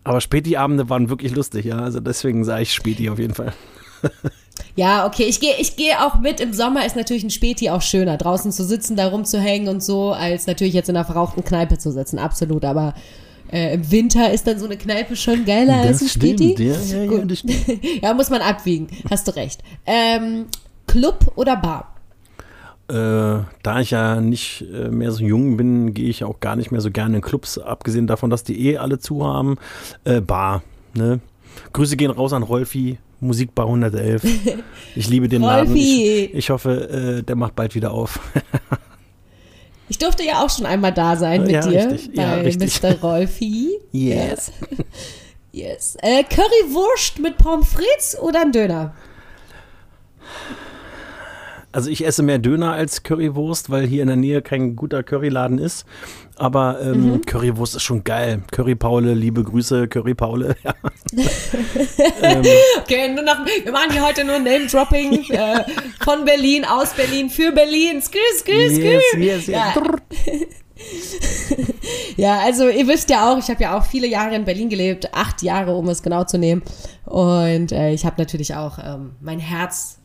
Aber 0.04 0.22
Späti-Abende 0.22 0.88
waren 0.88 1.10
wirklich 1.10 1.34
lustig, 1.34 1.66
ja. 1.66 1.78
Also 1.78 2.00
deswegen 2.00 2.44
sage 2.44 2.62
ich 2.62 2.72
Späti 2.72 3.10
auf 3.10 3.18
jeden 3.18 3.34
Fall. 3.34 3.52
Ja, 4.74 5.06
okay, 5.06 5.24
ich 5.24 5.38
gehe 5.40 5.54
ich 5.58 5.76
geh 5.76 5.94
auch 5.94 6.18
mit. 6.20 6.40
Im 6.40 6.54
Sommer 6.54 6.86
ist 6.86 6.96
natürlich 6.96 7.24
ein 7.24 7.30
Späti 7.30 7.68
auch 7.68 7.82
schöner, 7.82 8.16
draußen 8.16 8.52
zu 8.52 8.64
sitzen, 8.64 8.96
da 8.96 9.08
rumzuhängen 9.08 9.68
und 9.68 9.82
so, 9.82 10.12
als 10.12 10.46
natürlich 10.46 10.72
jetzt 10.72 10.88
in 10.88 10.96
einer 10.96 11.04
verrauchten 11.04 11.44
Kneipe 11.44 11.76
zu 11.76 11.92
sitzen, 11.92 12.18
absolut. 12.18 12.64
Aber 12.64 12.94
äh, 13.52 13.74
im 13.74 13.90
Winter 13.90 14.32
ist 14.32 14.46
dann 14.46 14.58
so 14.58 14.64
eine 14.66 14.76
Kneipe 14.76 15.14
schon 15.16 15.44
geiler 15.44 15.74
als 15.74 16.02
ein 16.02 16.08
Späti. 16.08 16.54
ja, 16.62 16.74
ja, 16.74 17.06
Gut. 17.06 17.30
das 17.30 17.38
stimmt. 17.40 17.82
Ja, 18.02 18.14
muss 18.14 18.30
man 18.30 18.40
abwiegen, 18.40 18.88
hast 19.10 19.28
du 19.28 19.36
recht. 19.36 19.62
Ähm, 19.86 20.46
Club 20.86 21.32
oder 21.36 21.56
Bar? 21.56 21.94
Äh, 22.88 23.44
da 23.62 23.80
ich 23.80 23.90
ja 23.92 24.20
nicht 24.20 24.64
äh, 24.72 24.88
mehr 24.88 25.12
so 25.12 25.22
jung 25.24 25.56
bin, 25.56 25.94
gehe 25.94 26.08
ich 26.08 26.24
auch 26.24 26.40
gar 26.40 26.56
nicht 26.56 26.72
mehr 26.72 26.80
so 26.80 26.90
gerne 26.90 27.16
in 27.16 27.22
Clubs, 27.22 27.56
abgesehen 27.58 28.06
davon, 28.06 28.28
dass 28.28 28.44
die 28.44 28.68
eh 28.68 28.78
alle 28.78 28.98
zu 28.98 29.24
haben. 29.24 29.56
Äh, 30.04 30.20
Bar, 30.20 30.62
ne? 30.94 31.20
Grüße 31.72 31.96
gehen 31.96 32.10
raus 32.10 32.32
an 32.32 32.42
Rolfi, 32.42 32.98
Musikbar 33.20 33.66
111. 33.66 34.22
Ich 34.96 35.08
liebe 35.08 35.28
den 35.28 35.42
Laden. 35.42 35.68
Rolfi. 35.68 36.24
Ich, 36.24 36.34
ich 36.34 36.50
hoffe, 36.50 37.20
äh, 37.20 37.22
der 37.22 37.36
macht 37.36 37.54
bald 37.54 37.74
wieder 37.74 37.92
auf. 37.92 38.18
Ich 39.92 39.98
durfte 39.98 40.22
ja 40.24 40.42
auch 40.42 40.48
schon 40.48 40.64
einmal 40.64 40.90
da 40.94 41.16
sein 41.16 41.42
mit 41.42 41.50
Ja, 41.50 41.60
dir 41.60 41.90
richtig. 41.90 42.14
bei 42.16 42.22
Ja, 42.22 42.34
richtig. 42.36 42.82
Mr. 42.82 42.98
Rolfi. 43.02 43.78
Yes. 43.92 44.50
Yes. 45.52 45.96
Äh, 46.00 46.24
Currywurst 46.24 47.18
mit 47.18 47.36
Pommes 47.36 47.68
frites 47.68 48.18
oder 48.18 48.40
ein 48.40 48.52
Döner? 48.52 48.94
Also 51.72 51.88
ich 51.90 52.04
esse 52.06 52.22
mehr 52.22 52.38
Döner 52.38 52.72
als 52.72 53.02
Currywurst, 53.02 53.70
weil 53.70 53.86
hier 53.86 54.02
in 54.02 54.08
der 54.08 54.16
Nähe 54.16 54.42
kein 54.42 54.76
guter 54.76 55.02
Curryladen 55.02 55.58
ist. 55.58 55.86
Aber 56.36 56.80
ähm, 56.82 57.12
Mhm. 57.12 57.22
Currywurst 57.22 57.76
ist 57.76 57.82
schon 57.82 58.04
geil. 58.04 58.42
Curry 58.50 58.74
Paule, 58.74 59.14
liebe 59.14 59.42
Grüße, 59.42 59.88
Curry 59.88 60.14
Paule. 60.14 60.54
Ja. 60.64 60.74
ähm, 62.22 62.42
Okay, 62.82 63.08
nur 63.12 63.22
noch, 63.24 63.44
wir 63.64 63.72
machen 63.72 63.90
hier 63.92 64.04
heute 64.06 64.24
nur 64.24 64.38
Name-Dropping 64.38 65.24
äh, 65.30 65.64
von 66.02 66.24
Berlin, 66.24 66.64
aus 66.64 66.92
Berlin, 66.94 67.28
für 67.30 67.52
Berlin. 67.52 68.00
Skü, 68.00 68.18
skü, 68.38 68.70
skü. 68.70 68.82
yes, 68.82 69.02
yes, 69.16 69.46
yes. 69.46 69.46
Ja. 69.48 69.74
Ja, 72.16 72.38
also 72.40 72.68
ihr 72.68 72.86
wisst 72.88 73.08
ja 73.10 73.30
auch, 73.32 73.38
ich 73.38 73.48
habe 73.48 73.62
ja 73.62 73.78
auch 73.78 73.84
viele 73.86 74.06
Jahre 74.06 74.34
in 74.34 74.44
Berlin 74.44 74.68
gelebt, 74.68 75.14
acht 75.14 75.42
Jahre, 75.42 75.74
um 75.74 75.88
es 75.88 76.02
genau 76.02 76.24
zu 76.24 76.38
nehmen. 76.38 76.62
Und 77.04 77.72
äh, 77.72 77.92
ich 77.92 78.04
habe 78.04 78.16
natürlich 78.18 78.54
auch, 78.54 78.78
ähm, 78.82 79.12
mein 79.20 79.38
Herz 79.38 79.98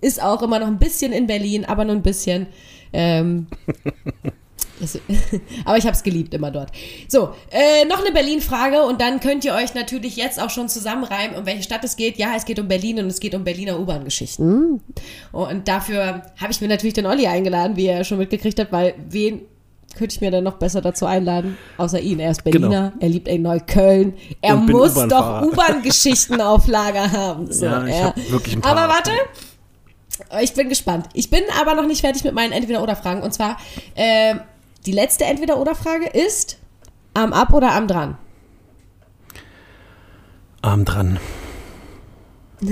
ist 0.00 0.22
auch 0.22 0.42
immer 0.42 0.58
noch 0.58 0.66
ein 0.66 0.78
bisschen 0.78 1.12
in 1.12 1.26
Berlin, 1.26 1.64
aber 1.64 1.84
nur 1.84 1.94
ein 1.94 2.02
bisschen. 2.02 2.46
Ähm, 2.92 3.46
das, 4.80 4.98
aber 5.64 5.76
ich 5.76 5.84
habe 5.84 5.94
es 5.94 6.02
geliebt 6.02 6.34
immer 6.34 6.50
dort. 6.50 6.70
So, 7.08 7.30
äh, 7.50 7.84
noch 7.86 8.00
eine 8.00 8.12
Berlin-Frage 8.12 8.82
und 8.82 9.00
dann 9.00 9.20
könnt 9.20 9.44
ihr 9.44 9.54
euch 9.54 9.74
natürlich 9.74 10.16
jetzt 10.16 10.40
auch 10.40 10.50
schon 10.50 10.68
zusammenreimen, 10.68 11.36
um 11.36 11.46
welche 11.46 11.62
Stadt 11.62 11.84
es 11.84 11.96
geht. 11.96 12.16
Ja, 12.18 12.32
es 12.36 12.44
geht 12.44 12.58
um 12.58 12.68
Berlin 12.68 12.98
und 12.98 13.06
es 13.06 13.20
geht 13.20 13.34
um 13.34 13.44
Berliner 13.44 13.78
U-Bahn-Geschichten. 13.78 14.80
Und 15.32 15.68
dafür 15.68 16.22
habe 16.40 16.52
ich 16.52 16.60
mir 16.60 16.68
natürlich 16.68 16.94
den 16.94 17.06
Olli 17.06 17.26
eingeladen, 17.26 17.76
wie 17.76 17.86
er 17.86 18.04
schon 18.04 18.18
mitgekriegt 18.18 18.58
hat, 18.58 18.72
weil 18.72 18.94
wen 19.08 19.42
könnte 19.96 20.14
ich 20.14 20.20
mir 20.20 20.30
denn 20.30 20.44
noch 20.44 20.54
besser 20.54 20.80
dazu 20.80 21.06
einladen, 21.06 21.56
außer 21.76 22.00
ihn. 22.00 22.20
Er 22.20 22.30
ist 22.30 22.44
Berliner, 22.44 22.92
er 23.00 23.08
liebt 23.08 23.28
in 23.28 23.42
Neukölln. 23.42 24.14
Er 24.40 24.56
muss 24.56 24.94
doch. 24.94 25.42
U-Bahn-Geschichten 25.42 26.40
auf 26.40 26.66
Lager 26.66 27.10
haben. 27.10 27.48
So, 27.60 27.66
Ja, 27.66 27.86
ich 27.86 28.02
hab 28.02 28.30
wirklich 28.30 28.56
ein 28.56 28.60
paar. 28.60 28.76
Aber 28.76 28.94
warte, 28.94 29.10
ich 30.40 30.54
bin 30.54 30.68
gespannt. 30.68 31.06
Ich 31.12 31.30
bin 31.30 31.42
aber 31.60 31.74
noch 31.74 31.86
nicht 31.86 32.00
fertig 32.00 32.24
mit 32.24 32.34
meinen 32.34 32.52
Entweder-Oder-Fragen. 32.52 33.22
Und 33.22 33.32
zwar, 33.32 33.58
ähm, 33.96 34.40
die 34.86 34.92
letzte 34.92 35.24
Entweder-Oder-Frage 35.24 36.06
ist 36.06 36.58
am 37.14 37.32
Ab 37.32 37.52
oder 37.52 37.72
am 37.72 37.88
Dran? 37.88 38.18
Arm 40.62 40.84
dran. 40.84 41.18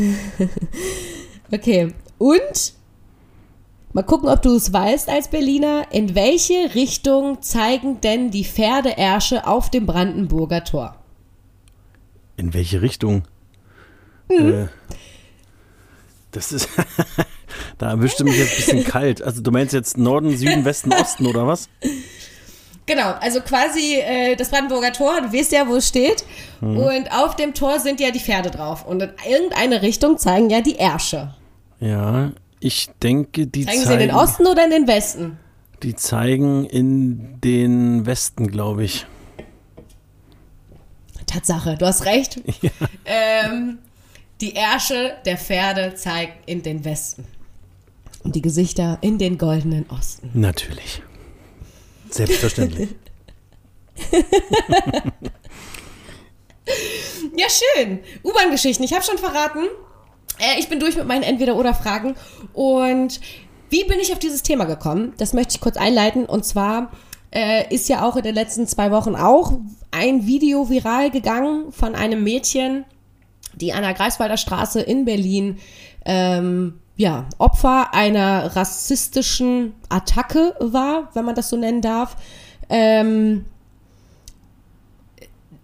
Okay. 1.51 1.95
Und 2.19 2.75
mal 3.93 4.03
gucken, 4.03 4.29
ob 4.29 4.43
du 4.43 4.55
es 4.55 4.71
weißt 4.73 5.09
als 5.09 5.29
Berliner. 5.29 5.87
In 5.93 6.15
welche 6.15 6.75
Richtung 6.75 7.41
zeigen 7.41 8.01
denn 8.01 8.31
die 8.31 8.45
Pferdeärsche 8.45 9.47
auf 9.47 9.71
dem 9.71 9.87
Brandenburger 9.87 10.65
Tor? 10.65 10.97
In 12.37 12.53
welche 12.53 12.83
Richtung? 12.83 13.23
Hm. 14.31 14.53
Äh, 14.53 14.69
das 16.33 16.53
ist. 16.53 16.69
da 17.79 17.91
erwischte 17.91 18.25
mich 18.25 18.37
jetzt 18.37 18.53
ein 18.53 18.57
bisschen 18.57 18.85
kalt. 18.93 19.23
Also 19.23 19.43
du 19.43 19.51
meinst 19.51 19.73
jetzt 19.73 19.99
Norden, 19.99 20.37
Süden, 20.37 20.65
Westen, 20.65 20.93
Osten 20.93 21.27
oder 21.27 21.47
was? 21.47 21.69
Genau, 22.87 23.13
also 23.21 23.41
quasi 23.41 23.97
äh, 23.97 24.35
das 24.37 24.49
Brandenburger 24.49 24.93
Tor, 24.93 25.21
du 25.21 25.33
weißt 25.33 25.53
ja, 25.53 25.69
wo 25.69 25.77
es 25.77 25.89
steht. 25.89 26.25
Und 26.61 27.13
auf 27.13 27.37
dem 27.37 27.55
Tor 27.55 27.79
sind 27.81 28.01
ja 28.01 28.11
die 28.11 28.19
Pferde 28.19 28.51
drauf. 28.51 28.87
Und 28.87 29.03
in 29.03 29.11
irgendeine 29.29 29.83
Richtung 29.83 30.17
zeigen 30.17 30.49
ja 30.51 30.61
die 30.63 30.77
Ärsche. 30.77 31.35
Ja, 31.81 32.33
ich 32.61 32.89
denke, 33.03 33.47
die 33.47 33.67
Zeigen 33.67 33.79
sie 33.79 33.83
in 33.85 33.89
zeigen, 33.91 34.09
den 34.09 34.15
Osten 34.15 34.47
oder 34.47 34.65
in 34.65 34.71
den 34.71 34.89
Westen? 34.89 35.39
die 35.83 35.95
zeigen 35.95 36.65
in 36.65 37.41
den 37.41 38.07
Westen, 38.07 38.49
glaube 38.49 38.85
ich. 38.85 39.07
Tatsache, 41.27 41.77
du 41.77 41.87
hast 41.87 42.05
recht. 42.05 42.41
Ähm, 43.11 43.79
die 44.43 44.55
Ärsche 44.55 45.15
der 45.25 45.39
Pferde 45.39 45.95
zeigt 45.95 46.47
in 46.47 46.63
den 46.63 46.85
Westen. 46.85 47.25
Und 48.25 48.35
die 48.35 48.43
Gesichter 48.43 48.99
in 49.01 49.19
den 49.19 49.39
goldenen 49.39 49.87
Osten. 49.91 50.31
Natürlich. 50.35 51.03
Selbstverständlich. 52.11 52.91
Ja, 57.37 57.47
schön. 57.49 58.01
U-Bahn-Geschichten. 58.25 58.83
Ich 58.83 58.93
habe 58.93 59.05
schon 59.05 59.17
verraten. 59.17 59.61
Äh, 60.41 60.59
ich 60.59 60.69
bin 60.69 60.81
durch 60.81 60.97
mit 60.97 61.07
meinen 61.07 61.23
Entweder-Oder-Fragen. 61.23 62.17
Und 62.53 63.21
wie 63.71 63.85
bin 63.85 64.01
ich 64.01 64.13
auf 64.13 64.19
dieses 64.19 64.43
Thema 64.43 64.65
gekommen? 64.65 65.13
Das 65.19 65.33
möchte 65.33 65.55
ich 65.55 65.61
kurz 65.61 65.77
einleiten. 65.77 66.27
Und 66.27 66.45
zwar 66.45 66.91
äh, 67.31 67.73
ist 67.73 67.89
ja 67.89 68.05
auch 68.05 68.17
in 68.17 68.25
den 68.25 68.35
letzten 68.35 68.67
zwei 68.67 68.91
Wochen 68.91 69.15
auch 69.15 69.59
ein 69.93 70.27
Video 70.27 70.69
viral 70.69 71.11
gegangen 71.11 71.73
von 71.73 71.95
einem 71.95 72.25
Mädchen, 72.25 72.85
die 73.55 73.73
an 73.73 73.83
der 73.83 73.95
Greifswalder 73.95 74.37
Straße 74.37 74.81
in 74.81 75.05
Berlin 75.05 75.59
ähm, 76.05 76.81
ja, 76.99 77.27
Opfer 77.39 77.95
einer 77.95 78.57
rassistischen 78.57 79.73
Attacke 79.89 80.57
war, 80.59 81.09
wenn 81.15 81.25
man 81.25 81.37
das 81.37 81.49
so 81.49 81.57
nennen 81.57 81.81
darf. 81.81 82.17
Ähm, 82.69 83.45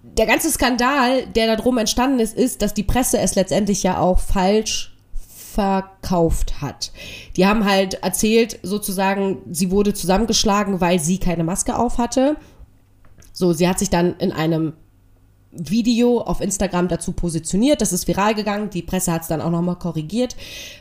der 0.01 0.27
ganze 0.27 0.49
Skandal, 0.49 1.27
der 1.27 1.57
darum 1.57 1.77
entstanden 1.79 2.21
ist, 2.21 2.37
ist, 2.37 2.63
dass 2.63 2.73
die 2.73 2.85
Presse 2.85 3.19
es 3.19 3.35
letztendlich 3.35 3.83
ja 3.83 3.99
auch 3.99 4.21
falsch 4.21 4.97
verkauft 5.53 6.61
hat. 6.61 6.93
Die 7.37 7.47
haben 7.47 7.65
halt 7.65 7.95
erzählt, 7.95 8.61
sozusagen, 8.63 9.39
sie 9.51 9.73
wurde 9.73 9.93
zusammengeschlagen, 9.93 10.81
weil 10.81 11.01
sie 11.01 11.19
keine 11.19 11.43
Maske 11.43 11.77
auf 11.77 11.99
hatte. 11.99 12.37
So, 13.33 13.53
sie 13.53 13.69
hat 13.69 13.81
sich 13.81 13.91
dann 13.91 14.17
in 14.19 14.31
einem 14.31 14.75
Video 15.57 16.21
auf 16.21 16.41
Instagram 16.41 16.89
dazu 16.89 17.13
positioniert. 17.13 17.81
Das 17.81 17.93
ist 17.93 18.09
viral 18.09 18.35
gegangen. 18.35 18.71
Die 18.71 18.83
Presse 18.83 19.13
hat 19.13 19.23
es 19.23 19.29
dann 19.29 19.41
auch 19.41 19.51
nochmal 19.51 19.77
korrigiert, 19.77 20.37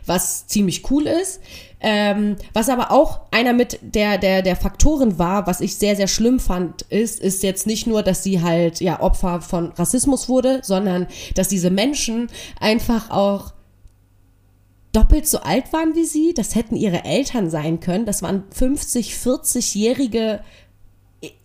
was 0.06 0.48
ziemlich 0.48 0.90
cool 0.92 1.08
ist. 1.08 1.42
Ähm, 1.80 2.38
was 2.54 2.70
aber 2.70 2.92
auch 2.92 3.22
einer 3.32 3.52
mit 3.52 3.78
der, 3.82 4.18
der, 4.18 4.42
der 4.42 4.56
Faktoren 4.56 5.20
war, 5.20 5.48
was 5.48 5.60
ich 5.60 5.76
sehr, 5.76 5.98
sehr 5.98 6.08
schlimm 6.08 6.40
fand, 6.40 6.84
ist, 6.84 7.20
ist 7.20 7.44
jetzt 7.44 7.68
nicht 7.68 7.88
nur, 7.88 8.04
dass 8.04 8.24
sie 8.24 8.42
halt 8.42 8.80
ja 8.80 9.02
Opfer 9.02 9.42
von 9.42 9.74
Rassismus 9.74 10.30
wurde, 10.30 10.62
sondern 10.64 11.08
dass 11.36 11.50
diese 11.50 11.70
Menschen 11.70 12.30
einfach 12.60 13.10
auch 13.10 13.54
doppelt 14.94 15.28
so 15.28 15.40
alt 15.40 15.74
waren 15.74 15.96
wie 15.96 16.06
sie. 16.06 16.34
Das 16.34 16.56
hätten 16.56 16.76
ihre 16.76 17.04
Eltern 17.04 17.50
sein 17.50 17.80
können. 17.80 18.06
Das 18.06 18.22
waren 18.22 18.46
50, 18.52 19.16
40-jährige 19.16 20.20
e-, 20.20 20.40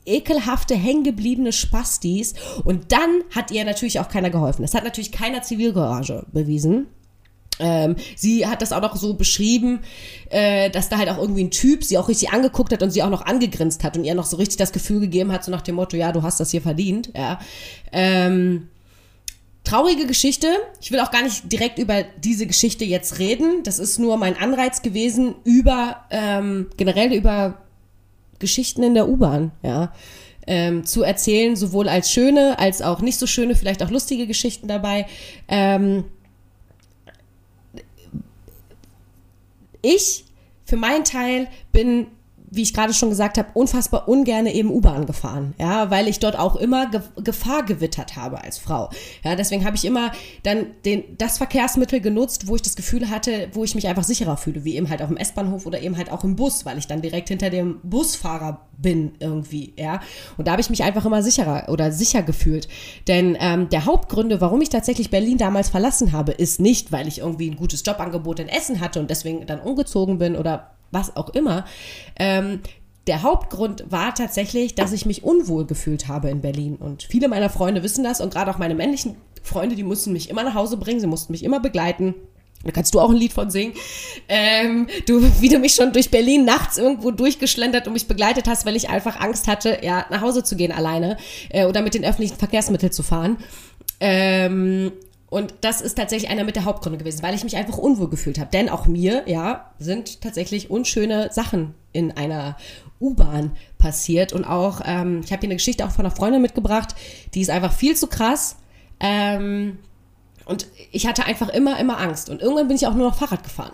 ekelhafte, 0.05 0.75
hängengebliebene 0.75 1.53
Spastis. 1.53 2.35
Und 2.65 2.93
dann 2.93 3.23
hat 3.35 3.51
ihr 3.51 3.65
natürlich 3.65 4.01
auch 4.01 4.09
keiner 4.09 4.31
geholfen. 4.31 4.63
Das 4.63 4.75
hat 4.75 4.85
natürlich 4.85 5.13
keiner 5.13 5.43
Zivilcourage 5.43 6.27
bewiesen. 6.33 6.87
Ähm, 7.61 7.97
sie 8.17 8.47
hat 8.47 8.63
das 8.63 8.73
auch 8.73 8.81
noch 8.81 8.97
so 8.97 9.15
beschrieben, 9.15 9.81
äh, 10.31 10.71
dass 10.71 10.89
da 10.89 10.99
halt 10.99 11.09
auch 11.09 11.19
irgendwie 11.19 11.45
ein 11.45 11.51
Typ 11.51 11.85
sie 11.85 11.99
auch 11.99 12.09
richtig 12.09 12.31
angeguckt 12.31 12.73
hat 12.73 12.83
und 12.83 12.91
sie 12.91 13.03
auch 13.03 13.11
noch 13.11 13.27
angegrinst 13.27 13.85
hat 13.85 13.97
und 13.97 14.05
ihr 14.05 14.15
noch 14.15 14.27
so 14.27 14.37
richtig 14.37 14.59
das 14.59 14.73
Gefühl 14.73 15.01
gegeben 15.01 15.33
hat, 15.33 15.45
so 15.45 15.51
nach 15.51 15.63
dem 15.63 15.75
Motto, 15.75 15.97
ja, 15.97 16.13
du 16.13 16.23
hast 16.23 16.41
das 16.41 16.51
hier 16.51 16.63
verdient. 16.63 17.11
Ja. 17.17 17.41
Ähm, 17.93 18.69
traurige 19.65 20.07
Geschichte. 20.07 20.47
Ich 20.81 20.93
will 20.93 21.01
auch 21.01 21.11
gar 21.11 21.23
nicht 21.23 21.51
direkt 21.53 21.79
über 21.79 22.05
diese 22.23 22.47
Geschichte 22.47 22.85
jetzt 22.85 23.19
reden. 23.19 23.63
Das 23.65 23.79
ist 23.79 23.99
nur 23.99 24.17
mein 24.17 24.37
Anreiz 24.37 24.83
gewesen, 24.83 25.35
über 25.45 26.05
ähm, 26.11 26.69
generell 26.77 27.13
über 27.13 27.59
Geschichten 28.39 28.83
in 28.83 28.95
der 28.95 29.09
U-Bahn, 29.09 29.53
ja. 29.63 29.93
Ähm, 30.47 30.87
zu 30.87 31.03
erzählen, 31.03 31.57
sowohl 31.57 31.91
als 31.91 32.11
schöne 32.11 32.59
als 32.59 32.81
auch 32.81 33.03
nicht 33.03 33.19
so 33.19 33.27
schöne, 33.27 33.55
vielleicht 33.55 33.83
auch 33.83 33.91
lustige 33.91 34.27
Geschichten 34.27 34.67
dabei. 34.67 35.07
Ähm, 35.47 36.05
ich 39.83 40.25
für 40.65 40.77
meinen 40.77 41.05
Teil 41.05 41.49
bin 41.73 42.07
wie 42.51 42.63
ich 42.63 42.73
gerade 42.73 42.95
schon 42.95 43.11
gesagt 43.11 43.39
habe, 43.39 43.49
unfassbar 43.55 44.09
ungerne 44.09 44.55
eben 44.55 44.71
U-Bahn 44.71 45.07
gefahren, 45.07 45.55
ja, 45.59 45.91
weil 45.91 46.09
ich 46.09 46.19
dort 46.19 46.39
auch 46.39 46.57
immer 46.57 46.91
Ge 46.91 47.01
Gefahr 47.23 47.65
gewittert 47.65 48.17
habe 48.17 48.43
als 48.43 48.59
Frau. 48.59 48.91
Ja, 49.25 49.37
deswegen 49.37 49.65
habe 49.65 49.77
ich 49.77 49.85
immer 49.85 50.13
dann 50.43 50.67
den, 50.85 51.05
das 51.19 51.39
Verkehrsmittel 51.39 52.01
genutzt, 52.01 52.49
wo 52.49 52.57
ich 52.57 52.63
das 52.63 52.77
Gefühl 52.77 53.11
hatte, 53.11 53.49
wo 53.53 53.65
ich 53.65 53.75
mich 53.75 53.87
einfach 53.87 54.05
sicherer 54.05 54.37
fühle, 54.37 54.65
wie 54.65 54.77
eben 54.77 54.89
halt 54.89 55.03
auf 55.03 55.09
dem 55.09 55.17
S-Bahnhof 55.17 55.67
oder 55.67 55.81
eben 55.81 55.97
halt 55.97 56.11
auch 56.11 56.25
im 56.25 56.37
Bus, 56.37 56.65
weil 56.65 56.79
ich 56.79 56.87
dann 56.87 57.03
direkt 57.03 57.29
hinter 57.29 57.51
dem 57.51 57.81
Busfahrer 57.83 58.63
bin 58.79 59.13
irgendwie, 59.19 59.75
ja. 59.77 60.01
Und 60.37 60.47
da 60.47 60.53
habe 60.53 60.61
ich 60.61 60.71
mich 60.71 60.85
einfach 60.85 61.05
immer 61.05 61.23
sicherer 61.23 61.69
oder 61.69 61.93
sicher 61.93 62.23
gefühlt. 62.23 62.69
Denn 63.09 63.37
ähm, 63.41 63.69
der 63.69 63.85
Hauptgründe, 63.85 64.41
warum 64.41 64.61
ich 64.61 64.69
tatsächlich 64.69 65.11
Berlin 65.11 65.37
damals 65.37 65.69
verlassen 65.69 66.13
habe, 66.13 66.33
ist 66.33 66.61
nicht, 66.61 66.93
weil 66.93 67.09
ich 67.09 67.19
irgendwie 67.19 67.51
ein 67.51 67.57
gutes 67.57 67.83
Jobangebot 67.85 68.41
in 68.41 68.49
Essen 68.49 68.81
hatte 68.81 69.01
und 69.01 69.11
deswegen 69.11 69.47
dann 69.47 69.61
umgezogen 69.61 70.19
bin 70.19 70.37
oder 70.37 70.78
was 70.91 71.17
auch 71.17 71.31
immer. 71.31 71.65
Ähm, 72.17 72.61
der 73.07 73.23
Hauptgrund 73.23 73.85
war 73.89 74.15
tatsächlich, 74.15 74.75
dass 74.75 74.93
ich 74.93 75.07
mich 75.07 75.25
unwohl 75.25 75.67
gefühlt 75.67 76.09
habe 76.09 76.29
in 76.29 76.43
Berlin. 76.43 76.77
Und 76.77 77.05
viele 77.05 77.29
meiner 77.29 77.49
Freunde 77.49 77.83
wissen 77.83 78.05
das 78.05 78.21
und 78.21 78.33
gerade 78.33 78.51
auch 78.51 78.59
meine 78.59 78.75
männlichen 78.75 79.17
Freunde, 79.43 79.77
die 79.77 79.83
mussten 79.83 80.13
mich 80.13 80.29
immer 80.29 80.43
nach 80.43 80.55
Hause 80.55 80.77
bringen, 80.77 81.01
sie 81.01 81.07
mussten 81.07 81.33
mich 81.33 81.43
immer 81.43 81.59
begleiten. 81.59 82.15
Da 82.65 82.73
kannst 82.73 82.93
du 82.93 83.01
auch 83.01 83.11
ein 83.11 83.17
Lied 83.17 83.33
von 83.33 83.51
singen. 83.51 83.73
Ähm, 84.29 84.89
du, 85.07 85.23
wie 85.41 85.49
du 85.49 85.59
mich 85.59 85.75
schon 85.75 85.93
durch 85.93 86.11
Berlin 86.11 86.45
nachts 86.45 86.77
irgendwo 86.77 87.11
durchgeschlendert 87.11 87.87
und 87.87 87.95
mich 87.95 88.09
begleitet 88.09 88.47
hast, 88.47 88.67
weil 88.67 88.77
ich 88.77 88.91
einfach 88.91 89.19
Angst 89.21 89.49
hatte, 89.49 89.79
ja, 89.83 90.05
nach 90.11 90.21
Hause 90.21 90.45
zu 90.45 90.57
gehen 90.57 90.73
alleine 90.73 91.17
äh, 91.49 91.65
oder 91.65 91.83
mit 91.83 91.95
den 91.95 92.05
öffentlichen 92.05 92.37
Verkehrsmitteln 92.37 92.93
zu 92.93 93.03
fahren. 93.03 93.39
Ähm, 94.01 94.93
und 95.31 95.55
das 95.61 95.81
ist 95.83 95.97
tatsächlich 95.97 96.31
einer 96.31 96.45
mit 96.45 96.57
der 96.57 96.65
Hauptgründe 96.65 96.99
gewesen, 96.99 97.23
weil 97.23 97.35
ich 97.35 97.45
mich 97.45 97.57
einfach 97.57 97.77
unwohl 97.77 98.09
gefühlt 98.09 98.39
habe. 98.39 98.51
Denn 98.51 98.69
auch 98.69 98.87
mir, 98.87 99.25
ja, 99.27 99.73
sind 99.79 100.23
tatsächlich 100.23 100.71
unschöne 100.71 101.31
Sachen 101.33 101.75
in 101.93 102.13
einer 102.13 102.57
U-Bahn 103.01 103.53
passiert. 103.77 104.33
Und 104.33 104.45
auch, 104.45 104.81
ähm, 104.85 105.21
ich 105.23 105.31
habe 105.31 105.41
hier 105.41 105.49
eine 105.49 105.57
Geschichte 105.57 105.85
auch 105.85 105.91
von 105.91 106.07
einer 106.07 106.15
Freundin 106.15 106.41
mitgebracht, 106.41 106.95
die 107.35 107.43
ist 107.43 107.51
einfach 107.51 107.75
viel 107.75 107.95
zu 107.95 108.07
krass. 108.07 108.57
Ähm, 109.01 109.79
und 110.47 110.67
ich 110.93 111.07
hatte 111.07 111.27
einfach 111.27 111.51
immer, 111.51 111.79
immer 111.79 111.99
Angst. 111.99 112.31
Und 112.31 112.41
irgendwann 112.41 112.69
bin 112.69 112.77
ich 112.77 112.87
auch 112.87 112.95
nur 112.95 113.11
noch 113.11 113.19
Fahrrad 113.19 113.45
gefahren. 113.45 113.73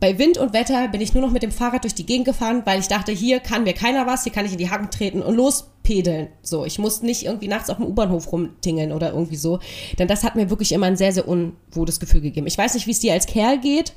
Bei 0.00 0.18
Wind 0.18 0.38
und 0.38 0.54
Wetter 0.54 0.88
bin 0.88 1.02
ich 1.02 1.12
nur 1.12 1.22
noch 1.22 1.30
mit 1.30 1.42
dem 1.42 1.52
Fahrrad 1.52 1.84
durch 1.84 1.94
die 1.94 2.06
Gegend 2.06 2.24
gefahren, 2.24 2.62
weil 2.64 2.80
ich 2.80 2.88
dachte, 2.88 3.12
hier 3.12 3.38
kann 3.38 3.64
mir 3.64 3.74
keiner 3.74 4.06
was, 4.06 4.24
hier 4.24 4.32
kann 4.32 4.46
ich 4.46 4.52
in 4.52 4.58
die 4.58 4.70
Haken 4.70 4.90
treten 4.90 5.20
und 5.20 5.36
lospedeln. 5.36 6.28
So, 6.40 6.64
ich 6.64 6.78
muss 6.78 7.02
nicht 7.02 7.26
irgendwie 7.26 7.48
nachts 7.48 7.68
auf 7.68 7.76
dem 7.76 7.84
U-Bahnhof 7.84 8.32
rumtingeln 8.32 8.92
oder 8.92 9.12
irgendwie 9.12 9.36
so. 9.36 9.60
Denn 9.98 10.08
das 10.08 10.24
hat 10.24 10.36
mir 10.36 10.48
wirklich 10.48 10.72
immer 10.72 10.86
ein 10.86 10.96
sehr, 10.96 11.12
sehr 11.12 11.28
unwohles 11.28 12.00
Gefühl 12.00 12.22
gegeben. 12.22 12.46
Ich 12.46 12.56
weiß 12.56 12.72
nicht, 12.72 12.86
wie 12.86 12.92
es 12.92 13.00
dir 13.00 13.12
als 13.12 13.26
Kerl 13.26 13.60
geht. 13.60 13.92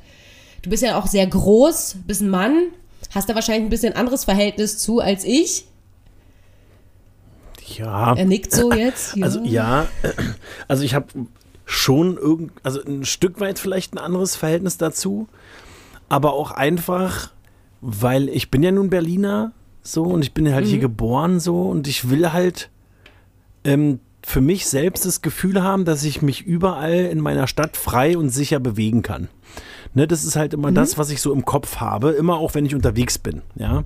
Du 0.61 0.69
bist 0.69 0.83
ja 0.83 0.99
auch 0.99 1.07
sehr 1.07 1.25
groß, 1.25 1.95
bist 2.05 2.21
ein 2.21 2.29
Mann, 2.29 2.63
hast 3.11 3.29
da 3.29 3.35
wahrscheinlich 3.35 3.67
ein 3.67 3.69
bisschen 3.69 3.93
anderes 3.93 4.25
Verhältnis 4.25 4.79
zu 4.79 4.99
als 4.99 5.23
ich. 5.23 5.67
Ja. 7.77 8.13
Er 8.13 8.25
nickt 8.25 8.53
so 8.53 8.73
jetzt. 8.73 9.15
Ja. 9.15 9.23
Also 9.25 9.41
ja, 9.45 9.87
also 10.67 10.83
ich 10.83 10.95
habe 10.95 11.07
schon 11.65 12.17
irgend, 12.17 12.51
also 12.61 12.83
ein 12.83 13.05
Stück 13.05 13.39
weit 13.39 13.57
vielleicht 13.57 13.93
ein 13.93 13.99
anderes 13.99 14.35
Verhältnis 14.35 14.77
dazu 14.77 15.29
aber 16.13 16.33
auch 16.33 16.51
einfach, 16.51 17.31
weil 17.81 18.29
ich 18.29 18.51
bin 18.51 18.61
ja 18.61 18.71
nun 18.71 18.91
Berliner 18.91 19.51
so 19.81 20.03
und 20.03 20.21
ich 20.21 20.31
bin 20.31 20.53
halt 20.53 20.65
mhm. 20.65 20.69
hier 20.69 20.79
geboren 20.79 21.39
so 21.39 21.63
und 21.63 21.87
ich 21.87 22.07
will 22.07 22.31
halt 22.31 22.69
ähm, 23.63 23.99
für 24.21 24.39
mich 24.39 24.67
selbst 24.67 25.07
das 25.07 25.23
Gefühl 25.23 25.63
haben, 25.63 25.85
dass 25.85 26.03
ich 26.03 26.21
mich 26.21 26.43
überall 26.45 26.93
in 26.93 27.19
meiner 27.19 27.47
Stadt 27.47 27.77
frei 27.77 28.15
und 28.15 28.29
sicher 28.29 28.59
bewegen 28.59 29.01
kann. 29.01 29.27
Ne, 29.95 30.07
das 30.07 30.23
ist 30.23 30.35
halt 30.35 30.53
immer 30.53 30.69
mhm. 30.69 30.75
das, 30.75 30.99
was 30.99 31.09
ich 31.09 31.19
so 31.19 31.33
im 31.33 31.45
Kopf 31.45 31.77
habe, 31.77 32.11
immer 32.11 32.37
auch 32.37 32.53
wenn 32.53 32.67
ich 32.67 32.75
unterwegs 32.75 33.17
bin. 33.17 33.41
Ja. 33.55 33.83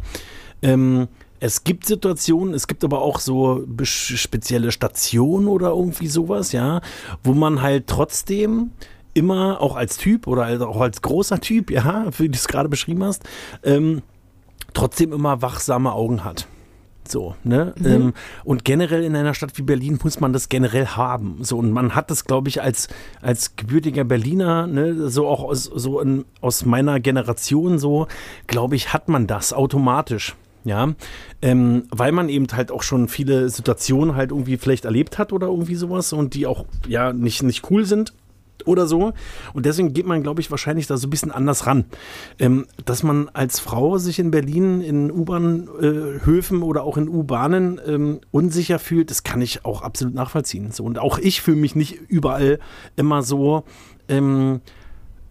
Ähm, 0.62 1.08
es 1.40 1.64
gibt 1.64 1.86
Situationen, 1.86 2.54
es 2.54 2.68
gibt 2.68 2.84
aber 2.84 3.02
auch 3.02 3.22
so 3.22 3.66
spezielle 3.84 4.74
Stationen 4.74 5.48
oder 5.48 5.70
irgendwie 5.70 6.08
sowas, 6.08 6.52
ja, 6.52 6.82
wo 7.24 7.34
man 7.34 7.62
halt 7.62 7.88
trotzdem 7.88 8.72
immer, 9.18 9.60
auch 9.62 9.76
als 9.76 9.98
Typ 9.98 10.28
oder 10.28 10.68
auch 10.68 10.80
als 10.80 11.02
großer 11.02 11.42
Typ, 11.42 11.72
ja, 11.72 12.06
wie 12.18 12.30
du 12.30 12.36
es 12.36 12.48
gerade 12.48 12.70
beschrieben 12.70 13.04
hast, 13.04 13.24
ähm, 13.64 14.04
trotzdem 14.74 15.12
immer 15.12 15.42
wachsame 15.42 15.92
Augen 15.92 16.24
hat. 16.24 16.48
So, 17.10 17.36
ne? 17.44 17.74
Mhm. 17.78 17.86
Ähm, 17.86 18.14
und 18.44 18.66
generell 18.66 19.04
in 19.04 19.16
einer 19.16 19.34
Stadt 19.34 19.58
wie 19.58 19.62
Berlin 19.62 19.98
muss 20.04 20.20
man 20.20 20.34
das 20.34 20.50
generell 20.50 20.88
haben. 20.88 21.38
So, 21.42 21.58
und 21.58 21.72
man 21.72 21.96
hat 21.96 22.12
das, 22.12 22.26
glaube 22.26 22.50
ich, 22.50 22.62
als, 22.62 22.90
als 23.22 23.56
gebürtiger 23.56 24.04
Berliner, 24.04 24.68
ne, 24.68 25.10
so 25.10 25.28
auch 25.28 25.44
aus, 25.44 25.64
so 25.64 26.00
in, 26.00 26.26
aus 26.42 26.66
meiner 26.66 27.00
Generation, 27.00 27.80
so, 27.80 28.08
glaube 28.48 28.76
ich, 28.76 28.94
hat 28.94 29.10
man 29.10 29.28
das 29.28 29.54
automatisch. 29.54 30.36
Ja, 30.64 30.94
ähm, 31.42 31.84
weil 31.92 32.12
man 32.12 32.28
eben 32.28 32.48
halt 32.52 32.74
auch 32.74 32.84
schon 32.84 33.08
viele 33.08 33.48
Situationen 33.48 34.16
halt 34.16 34.32
irgendwie 34.32 34.58
vielleicht 34.58 34.84
erlebt 34.84 35.18
hat 35.18 35.32
oder 35.32 35.48
irgendwie 35.48 35.76
sowas 35.76 36.12
und 36.12 36.34
die 36.34 36.46
auch 36.46 36.66
ja 36.90 37.14
nicht, 37.14 37.42
nicht 37.42 37.72
cool 37.72 37.86
sind 37.86 38.12
oder 38.68 38.88
so. 38.88 39.14
Und 39.54 39.66
deswegen 39.66 39.94
geht 39.94 40.06
man, 40.06 40.24
glaube 40.24 40.42
ich, 40.42 40.52
wahrscheinlich 40.52 40.88
da 40.88 40.98
so 40.98 41.08
ein 41.08 41.10
bisschen 41.10 41.32
anders 41.32 41.66
ran. 41.66 41.86
Ähm, 42.40 42.66
dass 42.86 43.04
man 43.04 43.30
als 43.34 43.60
Frau 43.60 43.98
sich 43.98 44.20
in 44.20 44.32
Berlin 44.32 44.82
in 44.82 45.12
U-Bahn-Höfen 45.12 46.62
äh, 46.62 46.64
oder 46.64 46.84
auch 46.84 46.98
in 46.98 47.08
U-Bahnen 47.08 47.80
ähm, 47.86 48.20
unsicher 48.32 48.80
fühlt, 48.80 49.10
das 49.10 49.24
kann 49.24 49.42
ich 49.42 49.66
auch 49.66 49.82
absolut 49.82 50.14
nachvollziehen. 50.14 50.72
So, 50.72 50.84
und 50.84 51.00
auch 51.00 51.18
ich 51.18 51.42
fühle 51.42 51.58
mich 51.58 51.76
nicht 51.76 52.00
überall 52.10 52.60
immer 52.96 53.24
so. 53.24 53.64
Ähm, 54.08 54.62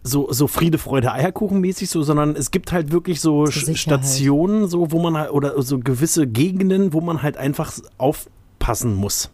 so, 0.03 0.31
so 0.31 0.47
Friede, 0.47 0.77
Freude, 0.77 1.11
Eierkuchen 1.11 1.59
mäßig 1.59 1.89
so, 1.89 2.01
sondern 2.01 2.35
es 2.35 2.51
gibt 2.51 2.71
halt 2.71 2.91
wirklich 2.91 3.19
so 3.19 3.47
Stationen, 3.47 4.67
so, 4.67 4.91
wo 4.91 5.01
man 5.01 5.17
halt, 5.17 5.31
oder 5.31 5.61
so 5.61 5.79
gewisse 5.79 6.27
Gegenden, 6.27 6.93
wo 6.93 7.01
man 7.01 7.21
halt 7.21 7.35
einfach 7.35 7.73
aufpassen 7.97 8.93
muss. 8.95 9.31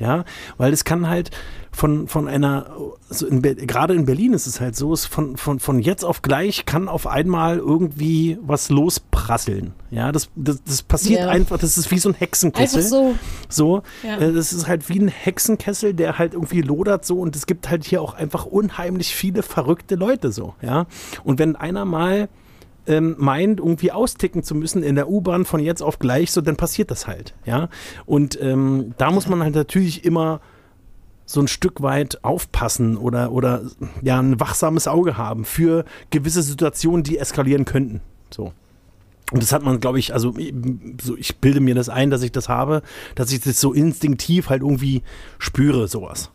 Ja, 0.00 0.24
weil 0.56 0.72
es 0.72 0.84
kann 0.84 1.08
halt 1.08 1.30
von, 1.72 2.08
von 2.08 2.26
einer, 2.26 2.74
also 3.10 3.26
in, 3.26 3.42
gerade 3.42 3.94
in 3.94 4.06
Berlin 4.06 4.32
ist 4.32 4.46
es 4.46 4.60
halt 4.60 4.74
so, 4.74 4.92
es 4.92 5.04
von, 5.04 5.36
von, 5.36 5.60
von 5.60 5.78
jetzt 5.78 6.04
auf 6.04 6.22
gleich 6.22 6.64
kann 6.64 6.88
auf 6.88 7.06
einmal 7.06 7.58
irgendwie 7.58 8.38
was 8.42 8.70
losprasseln. 8.70 9.74
Ja, 9.90 10.10
das, 10.10 10.30
das, 10.34 10.62
das 10.64 10.82
passiert 10.82 11.20
ja. 11.20 11.28
einfach, 11.28 11.58
das 11.58 11.76
ist 11.76 11.90
wie 11.90 11.98
so 11.98 12.08
ein 12.08 12.14
Hexenkessel. 12.14 12.78
Einfach 12.78 12.90
so. 12.90 13.14
So, 13.48 13.82
ja. 14.02 14.16
äh, 14.16 14.32
das 14.32 14.52
ist 14.54 14.66
halt 14.66 14.88
wie 14.88 15.00
ein 15.00 15.08
Hexenkessel, 15.08 15.92
der 15.92 16.18
halt 16.18 16.32
irgendwie 16.32 16.62
lodert 16.62 17.04
so 17.04 17.20
und 17.20 17.36
es 17.36 17.46
gibt 17.46 17.68
halt 17.68 17.84
hier 17.84 18.00
auch 18.00 18.14
einfach 18.14 18.46
unheimlich 18.46 19.14
viele 19.14 19.42
verrückte 19.42 19.96
Leute 19.96 20.32
so, 20.32 20.54
ja. 20.62 20.86
Und 21.24 21.38
wenn 21.38 21.56
einer 21.56 21.84
mal 21.84 22.28
ähm, 22.90 23.14
meint, 23.18 23.60
irgendwie 23.60 23.92
austicken 23.92 24.42
zu 24.42 24.54
müssen 24.54 24.82
in 24.82 24.96
der 24.96 25.08
U-Bahn 25.08 25.44
von 25.44 25.60
jetzt 25.60 25.82
auf 25.82 25.98
gleich, 25.98 26.32
so 26.32 26.40
dann 26.40 26.56
passiert 26.56 26.90
das 26.90 27.06
halt, 27.06 27.34
ja. 27.44 27.68
Und 28.04 28.40
ähm, 28.42 28.94
da 28.98 29.10
muss 29.10 29.28
man 29.28 29.42
halt 29.42 29.54
natürlich 29.54 30.04
immer 30.04 30.40
so 31.24 31.40
ein 31.40 31.48
Stück 31.48 31.80
weit 31.80 32.24
aufpassen 32.24 32.96
oder, 32.96 33.30
oder 33.30 33.62
ja, 34.02 34.18
ein 34.20 34.40
wachsames 34.40 34.88
Auge 34.88 35.16
haben 35.16 35.44
für 35.44 35.84
gewisse 36.10 36.42
Situationen, 36.42 37.04
die 37.04 37.18
eskalieren 37.18 37.64
könnten. 37.64 38.00
So. 38.30 38.52
Und 39.30 39.40
das 39.40 39.52
hat 39.52 39.62
man, 39.62 39.78
glaube 39.78 40.00
ich, 40.00 40.12
also 40.12 40.34
so, 41.00 41.16
ich 41.16 41.36
bilde 41.36 41.60
mir 41.60 41.76
das 41.76 41.88
ein, 41.88 42.10
dass 42.10 42.22
ich 42.22 42.32
das 42.32 42.48
habe, 42.48 42.82
dass 43.14 43.30
ich 43.30 43.40
das 43.40 43.60
so 43.60 43.72
instinktiv 43.72 44.48
halt 44.48 44.62
irgendwie 44.62 45.02
spüre, 45.38 45.86
sowas. 45.86 46.32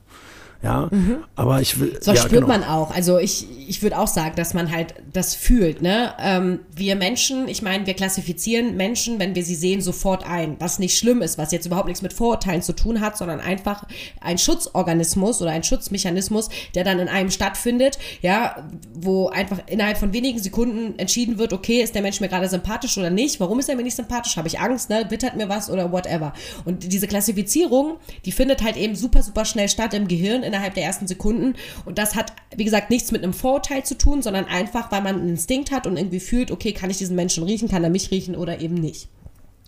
Ja, 0.65 0.87
mhm. 0.89 1.23
aber 1.35 1.61
ich 1.61 1.79
will. 1.79 1.95
So 2.01 2.11
ja, 2.11 2.17
spürt 2.17 2.41
genau. 2.41 2.47
man 2.47 2.63
auch. 2.63 2.89
Also 2.89 3.19
ich, 3.19 3.45
ich 3.67 3.83
würde 3.83 3.99
auch 3.99 4.07
sagen, 4.07 4.35
dass 4.35 4.55
man 4.55 4.71
halt 4.71 4.95
das 5.13 5.35
fühlt. 5.35 5.83
Ne? 5.83 6.11
Ähm, 6.19 6.61
wir 6.75 6.95
Menschen, 6.95 7.47
ich 7.47 7.61
meine, 7.61 7.85
wir 7.85 7.93
klassifizieren 7.93 8.75
Menschen, 8.75 9.19
wenn 9.19 9.35
wir 9.35 9.43
sie 9.45 9.53
sehen, 9.53 9.81
sofort 9.81 10.27
ein. 10.27 10.55
Was 10.57 10.79
nicht 10.79 10.97
schlimm 10.97 11.21
ist, 11.21 11.37
was 11.37 11.51
jetzt 11.51 11.67
überhaupt 11.67 11.87
nichts 11.87 12.01
mit 12.01 12.13
Vorurteilen 12.13 12.63
zu 12.63 12.73
tun 12.73 12.99
hat, 12.99 13.15
sondern 13.15 13.41
einfach 13.41 13.85
ein 14.21 14.39
Schutzorganismus 14.39 15.39
oder 15.39 15.51
ein 15.51 15.63
Schutzmechanismus, 15.63 16.49
der 16.73 16.83
dann 16.83 16.97
in 16.97 17.09
einem 17.09 17.29
stattfindet, 17.29 17.99
ja, 18.23 18.67
wo 18.95 19.29
einfach 19.29 19.59
innerhalb 19.67 19.99
von 19.99 20.13
wenigen 20.13 20.39
Sekunden 20.39 20.97
entschieden 20.97 21.37
wird, 21.37 21.53
okay, 21.53 21.83
ist 21.83 21.93
der 21.93 22.01
Mensch 22.01 22.21
mir 22.21 22.27
gerade 22.27 22.49
sympathisch 22.49 22.97
oder 22.97 23.11
nicht? 23.11 23.39
Warum 23.39 23.59
ist 23.59 23.69
er 23.69 23.75
mir 23.75 23.83
nicht 23.83 23.95
sympathisch? 23.95 24.35
Habe 24.35 24.47
ich 24.47 24.59
Angst, 24.59 24.89
ne? 24.89 25.05
Wittert 25.09 25.35
mir 25.35 25.47
was 25.47 25.69
oder 25.69 25.91
whatever. 25.91 26.33
Und 26.65 26.91
diese 26.91 27.05
Klassifizierung, 27.05 27.97
die 28.25 28.31
findet 28.31 28.63
halt 28.63 28.77
eben 28.77 28.95
super, 28.95 29.21
super 29.21 29.45
schnell 29.45 29.69
statt 29.69 29.93
im 29.93 30.07
Gehirn 30.07 30.41
innerhalb 30.55 30.73
der 30.73 30.83
ersten 30.83 31.07
Sekunden. 31.07 31.55
Und 31.85 31.97
das 31.97 32.15
hat, 32.15 32.33
wie 32.55 32.63
gesagt, 32.63 32.89
nichts 32.89 33.11
mit 33.11 33.23
einem 33.23 33.33
Vorurteil 33.33 33.83
zu 33.83 33.97
tun, 33.97 34.21
sondern 34.21 34.45
einfach, 34.45 34.91
weil 34.91 35.01
man 35.01 35.15
einen 35.15 35.29
Instinkt 35.29 35.71
hat 35.71 35.85
und 35.85 35.97
irgendwie 35.97 36.21
fühlt, 36.21 36.49
okay, 36.49 36.71
kann 36.71 36.89
ich 36.89 36.97
diesen 36.97 37.15
Menschen 37.15 37.43
riechen, 37.43 37.69
kann 37.69 37.83
er 37.83 37.89
mich 37.89 38.11
riechen 38.11 38.35
oder 38.35 38.61
eben 38.61 38.75
nicht. 38.75 39.09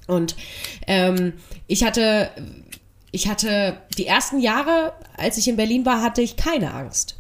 Und 0.08 0.38
ähm, 0.88 1.34
ich 1.68 1.84
hatte, 1.84 2.30
ich 3.12 3.28
hatte 3.28 3.82
die 3.98 4.08
ersten 4.08 4.40
Jahre, 4.40 4.94
als 5.18 5.38
ich 5.38 5.50
in 5.50 5.58
Berlin 5.58 5.86
war, 5.86 6.02
hatte 6.02 6.22
ich 6.22 6.38
keine 6.38 6.74
Angst. 6.74 7.20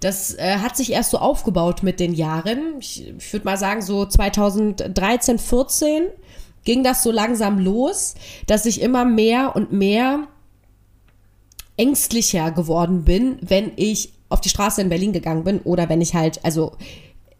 Das 0.00 0.34
äh, 0.34 0.58
hat 0.58 0.76
sich 0.76 0.92
erst 0.92 1.10
so 1.10 1.18
aufgebaut 1.18 1.82
mit 1.82 2.00
den 2.00 2.14
Jahren. 2.14 2.78
Ich, 2.80 3.06
ich 3.06 3.32
würde 3.32 3.44
mal 3.44 3.58
sagen, 3.58 3.82
so 3.82 4.06
2013, 4.06 5.38
14 5.38 6.04
ging 6.64 6.82
das 6.82 7.02
so 7.02 7.10
langsam 7.10 7.58
los, 7.58 8.14
dass 8.46 8.66
ich 8.66 8.80
immer 8.80 9.04
mehr 9.04 9.54
und 9.54 9.72
mehr 9.72 10.26
ängstlicher 11.76 12.50
geworden 12.50 13.04
bin, 13.04 13.38
wenn 13.40 13.72
ich 13.76 14.12
auf 14.28 14.40
die 14.40 14.48
Straße 14.48 14.80
in 14.80 14.88
Berlin 14.88 15.12
gegangen 15.12 15.44
bin 15.44 15.60
oder 15.60 15.88
wenn 15.88 16.00
ich 16.00 16.14
halt, 16.14 16.44
also 16.44 16.72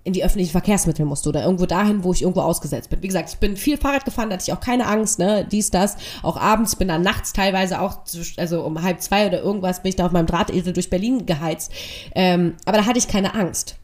in 0.04 0.12
die 0.12 0.24
öffentlichen 0.24 0.50
Verkehrsmittel 0.50 1.06
musste 1.06 1.28
oder 1.28 1.44
irgendwo 1.44 1.66
dahin, 1.66 2.02
wo 2.02 2.12
ich 2.12 2.22
irgendwo 2.22 2.40
ausgesetzt 2.40 2.90
bin. 2.90 3.02
Wie 3.02 3.06
gesagt, 3.06 3.30
ich 3.30 3.38
bin 3.38 3.56
viel 3.56 3.76
Fahrrad 3.76 4.04
gefahren, 4.04 4.30
da 4.30 4.34
hatte 4.34 4.44
ich 4.48 4.52
auch 4.52 4.60
keine 4.60 4.86
Angst, 4.86 5.18
ne, 5.18 5.46
dies, 5.50 5.70
das. 5.70 5.96
Auch 6.22 6.36
abends, 6.36 6.74
bin 6.74 6.88
dann 6.88 7.02
nachts 7.02 7.32
teilweise 7.32 7.80
auch, 7.80 7.98
also 8.36 8.62
um 8.62 8.82
halb 8.82 9.00
zwei 9.00 9.28
oder 9.28 9.40
irgendwas, 9.40 9.82
bin 9.82 9.90
ich 9.90 9.96
da 9.96 10.06
auf 10.06 10.12
meinem 10.12 10.26
Drahtesel 10.26 10.72
durch 10.72 10.90
Berlin 10.90 11.24
geheizt. 11.24 11.70
Ähm, 12.14 12.54
aber 12.64 12.78
da 12.78 12.86
hatte 12.86 12.98
ich 12.98 13.06
keine 13.06 13.34
Angst. 13.34 13.76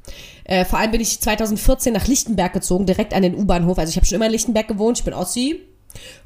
Äh, 0.43 0.65
vor 0.65 0.81
allem 0.81 0.91
bin 0.91 1.01
ich 1.01 1.21
2014 1.21 1.93
nach 1.93 2.09
Lichtenberg 2.09 2.53
gezogen, 2.53 2.87
direkt 2.87 3.15
an 3.15 3.23
den 3.23 3.37
U-Bahnhof. 3.37 3.79
Also 3.79 3.91
ich 3.91 3.97
habe 3.97 4.07
schon 4.07 4.17
immer 4.17 4.27
in 4.27 4.33
Lichtenberg 4.33 4.67
gewohnt, 4.67 4.99
ich 4.99 5.05
bin 5.05 5.15
Ossi, 5.15 5.61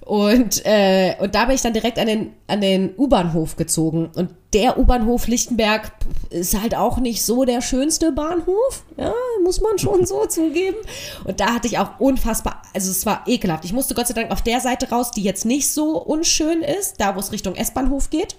und, 0.05 0.67
äh, 0.67 1.15
und 1.21 1.35
da 1.35 1.45
bin 1.45 1.55
ich 1.55 1.63
dann 1.63 1.73
direkt 1.73 1.99
an 1.99 2.09
den, 2.09 2.33
an 2.49 2.61
den 2.61 2.93
U-Bahnhof 2.99 3.55
gezogen. 3.55 4.11
Und 4.17 4.31
der 4.53 4.77
U-Bahnhof 4.77 5.29
Lichtenberg 5.29 5.93
ist 6.31 6.61
halt 6.61 6.75
auch 6.75 6.99
nicht 6.99 7.25
so 7.25 7.45
der 7.45 7.61
schönste 7.61 8.11
Bahnhof. 8.11 8.83
Ja, 8.97 9.15
muss 9.45 9.61
man 9.61 9.79
schon 9.79 10.05
so 10.05 10.27
zugeben. 10.29 10.77
Und 11.25 11.39
da 11.39 11.55
hatte 11.55 11.69
ich 11.69 11.79
auch 11.79 12.01
unfassbar, 12.01 12.63
also 12.75 12.91
es 12.91 13.07
war 13.07 13.23
ekelhaft. 13.27 13.65
Ich 13.65 13.73
musste 13.73 13.95
Gott 13.95 14.09
sei 14.09 14.15
Dank 14.15 14.33
auf 14.33 14.43
der 14.43 14.61
Seite 14.61 14.91
raus, 14.91 15.13
die 15.13 15.23
jetzt 15.23 15.45
nicht 15.45 15.71
so 15.71 16.03
unschön 16.03 16.63
ist, 16.63 17.01
da 17.01 17.15
wo 17.15 17.21
es 17.21 17.31
Richtung 17.31 17.55
S-Bahnhof 17.55 18.11
geht. 18.11 18.35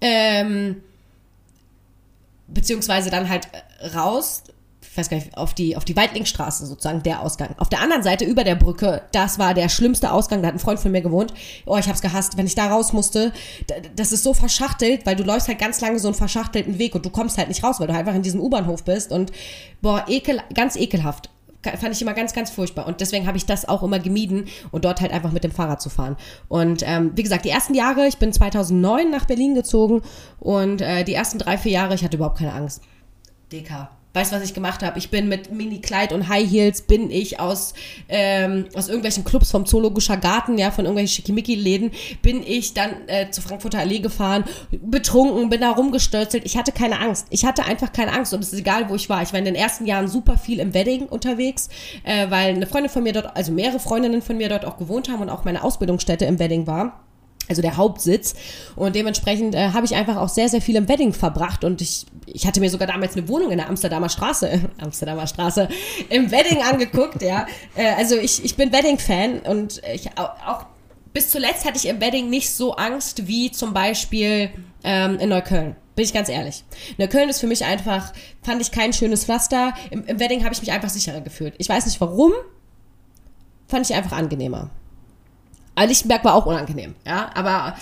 Ähm, 0.00 0.82
beziehungsweise 2.46 3.10
dann 3.10 3.28
halt 3.28 3.48
raus 3.94 4.44
ich 4.92 4.98
weiß 4.98 5.08
gar 5.08 5.16
nicht, 5.16 5.38
auf 5.38 5.54
die, 5.54 5.74
auf 5.74 5.86
die 5.86 5.96
Weidlingstraße 5.96 6.66
sozusagen, 6.66 7.02
der 7.02 7.22
Ausgang. 7.22 7.54
Auf 7.56 7.70
der 7.70 7.80
anderen 7.80 8.02
Seite, 8.02 8.26
über 8.26 8.44
der 8.44 8.56
Brücke, 8.56 9.00
das 9.12 9.38
war 9.38 9.54
der 9.54 9.70
schlimmste 9.70 10.12
Ausgang, 10.12 10.42
da 10.42 10.48
hat 10.48 10.54
ein 10.54 10.58
Freund 10.58 10.78
von 10.78 10.92
mir 10.92 11.00
gewohnt. 11.00 11.32
Oh, 11.64 11.78
ich 11.78 11.88
hab's 11.88 12.02
gehasst, 12.02 12.36
wenn 12.36 12.44
ich 12.44 12.56
da 12.56 12.66
raus 12.66 12.92
musste. 12.92 13.32
Das 13.96 14.12
ist 14.12 14.22
so 14.22 14.34
verschachtelt, 14.34 15.06
weil 15.06 15.16
du 15.16 15.22
läufst 15.22 15.48
halt 15.48 15.58
ganz 15.58 15.80
lange 15.80 15.98
so 15.98 16.08
einen 16.08 16.14
verschachtelten 16.14 16.78
Weg 16.78 16.94
und 16.94 17.06
du 17.06 17.08
kommst 17.08 17.38
halt 17.38 17.48
nicht 17.48 17.64
raus, 17.64 17.80
weil 17.80 17.86
du 17.86 17.94
einfach 17.94 18.14
in 18.14 18.20
diesem 18.20 18.42
U-Bahnhof 18.42 18.84
bist 18.84 19.12
und 19.12 19.32
boah, 19.80 20.04
ekel, 20.08 20.42
ganz 20.52 20.76
ekelhaft 20.76 21.30
fand 21.62 21.94
ich 21.94 22.02
immer 22.02 22.12
ganz, 22.12 22.34
ganz 22.34 22.50
furchtbar. 22.50 22.88
Und 22.88 23.00
deswegen 23.00 23.28
habe 23.28 23.36
ich 23.36 23.46
das 23.46 23.68
auch 23.68 23.84
immer 23.84 24.00
gemieden 24.00 24.46
und 24.72 24.84
dort 24.84 25.00
halt 25.00 25.12
einfach 25.12 25.30
mit 25.30 25.44
dem 25.44 25.52
Fahrrad 25.52 25.80
zu 25.80 25.90
fahren. 25.90 26.16
Und 26.48 26.82
ähm, 26.84 27.12
wie 27.14 27.22
gesagt, 27.22 27.44
die 27.44 27.50
ersten 27.50 27.74
Jahre, 27.74 28.08
ich 28.08 28.18
bin 28.18 28.32
2009 28.32 29.08
nach 29.10 29.26
Berlin 29.26 29.54
gezogen 29.54 30.02
und 30.40 30.80
äh, 30.80 31.04
die 31.04 31.14
ersten 31.14 31.38
drei, 31.38 31.56
vier 31.56 31.70
Jahre, 31.70 31.94
ich 31.94 32.02
hatte 32.02 32.16
überhaupt 32.16 32.38
keine 32.38 32.52
Angst. 32.52 32.82
DK. 33.52 33.88
Weißt 34.14 34.30
was 34.32 34.42
ich 34.42 34.52
gemacht 34.52 34.82
habe? 34.82 34.98
Ich 34.98 35.08
bin 35.08 35.28
mit 35.28 35.50
Mini-Kleid 35.50 36.12
und 36.12 36.28
High 36.28 36.48
Heels, 36.48 36.82
bin 36.82 37.10
ich 37.10 37.40
aus, 37.40 37.72
ähm, 38.10 38.66
aus 38.74 38.88
irgendwelchen 38.88 39.24
Clubs 39.24 39.50
vom 39.50 39.64
Zoologischer 39.64 40.18
Garten, 40.18 40.58
ja, 40.58 40.70
von 40.70 40.84
irgendwelchen 40.84 41.14
Schickimicki-Läden, 41.14 41.92
bin 42.20 42.42
ich 42.46 42.74
dann 42.74 42.90
äh, 43.06 43.30
zur 43.30 43.42
Frankfurter 43.42 43.78
Allee 43.78 44.00
gefahren, 44.00 44.44
betrunken, 44.70 45.48
bin 45.48 45.62
da 45.62 45.70
rumgestürzelt. 45.70 46.44
Ich 46.44 46.58
hatte 46.58 46.72
keine 46.72 47.00
Angst. 47.00 47.26
Ich 47.30 47.46
hatte 47.46 47.64
einfach 47.64 47.92
keine 47.92 48.12
Angst 48.12 48.34
und 48.34 48.40
es 48.40 48.52
ist 48.52 48.58
egal, 48.58 48.90
wo 48.90 48.94
ich 48.94 49.08
war. 49.08 49.22
Ich 49.22 49.32
war 49.32 49.38
in 49.38 49.46
den 49.46 49.54
ersten 49.54 49.86
Jahren 49.86 50.08
super 50.08 50.36
viel 50.36 50.60
im 50.60 50.74
Wedding 50.74 51.06
unterwegs, 51.06 51.70
äh, 52.04 52.30
weil 52.30 52.54
eine 52.54 52.66
Freundin 52.66 52.90
von 52.90 53.02
mir 53.02 53.14
dort, 53.14 53.34
also 53.34 53.50
mehrere 53.50 53.80
Freundinnen 53.80 54.20
von 54.20 54.36
mir 54.36 54.50
dort 54.50 54.66
auch 54.66 54.76
gewohnt 54.76 55.08
haben 55.08 55.22
und 55.22 55.30
auch 55.30 55.44
meine 55.44 55.64
Ausbildungsstätte 55.64 56.26
im 56.26 56.38
Wedding 56.38 56.66
war 56.66 57.02
also 57.52 57.62
der 57.62 57.76
Hauptsitz. 57.76 58.34
Und 58.76 58.96
dementsprechend 58.96 59.54
äh, 59.54 59.70
habe 59.70 59.86
ich 59.86 59.94
einfach 59.94 60.16
auch 60.16 60.28
sehr, 60.28 60.48
sehr 60.48 60.60
viel 60.60 60.76
im 60.76 60.88
Wedding 60.88 61.12
verbracht. 61.12 61.64
Und 61.64 61.80
ich, 61.80 62.06
ich 62.26 62.46
hatte 62.46 62.60
mir 62.60 62.70
sogar 62.70 62.88
damals 62.88 63.16
eine 63.16 63.28
Wohnung 63.28 63.50
in 63.50 63.58
der 63.58 63.68
Amsterdamer 63.68 64.08
Straße, 64.08 64.70
Amsterdamer 64.80 65.26
Straße, 65.26 65.68
im 66.08 66.30
Wedding 66.30 66.62
angeguckt, 66.62 67.22
ja. 67.22 67.46
Äh, 67.74 67.94
also 67.96 68.16
ich, 68.16 68.44
ich 68.44 68.56
bin 68.56 68.72
Wedding-Fan 68.72 69.40
und 69.40 69.82
ich 69.94 70.08
auch, 70.18 70.66
bis 71.12 71.30
zuletzt 71.30 71.64
hatte 71.64 71.76
ich 71.76 71.86
im 71.86 72.00
Wedding 72.00 72.30
nicht 72.30 72.50
so 72.50 72.74
Angst 72.74 73.26
wie 73.26 73.50
zum 73.50 73.72
Beispiel 73.72 74.50
ähm, 74.84 75.18
in 75.18 75.28
Neukölln. 75.28 75.76
Bin 75.94 76.04
ich 76.04 76.14
ganz 76.14 76.28
ehrlich. 76.30 76.64
Neukölln 76.96 77.28
ist 77.28 77.40
für 77.40 77.46
mich 77.46 77.64
einfach, 77.64 78.12
fand 78.42 78.62
ich 78.62 78.70
kein 78.70 78.92
schönes 78.94 79.24
Pflaster. 79.24 79.74
Im, 79.90 80.06
im 80.06 80.18
Wedding 80.18 80.42
habe 80.44 80.54
ich 80.54 80.60
mich 80.60 80.72
einfach 80.72 80.88
sicherer 80.88 81.20
gefühlt. 81.20 81.54
Ich 81.58 81.68
weiß 81.68 81.84
nicht 81.84 82.00
warum, 82.00 82.32
fand 83.68 83.88
ich 83.88 83.94
einfach 83.94 84.16
angenehmer. 84.16 84.70
Lichtenberg 85.76 86.24
war 86.24 86.34
auch 86.34 86.46
unangenehm, 86.46 86.94
ja, 87.06 87.30
aber 87.34 87.76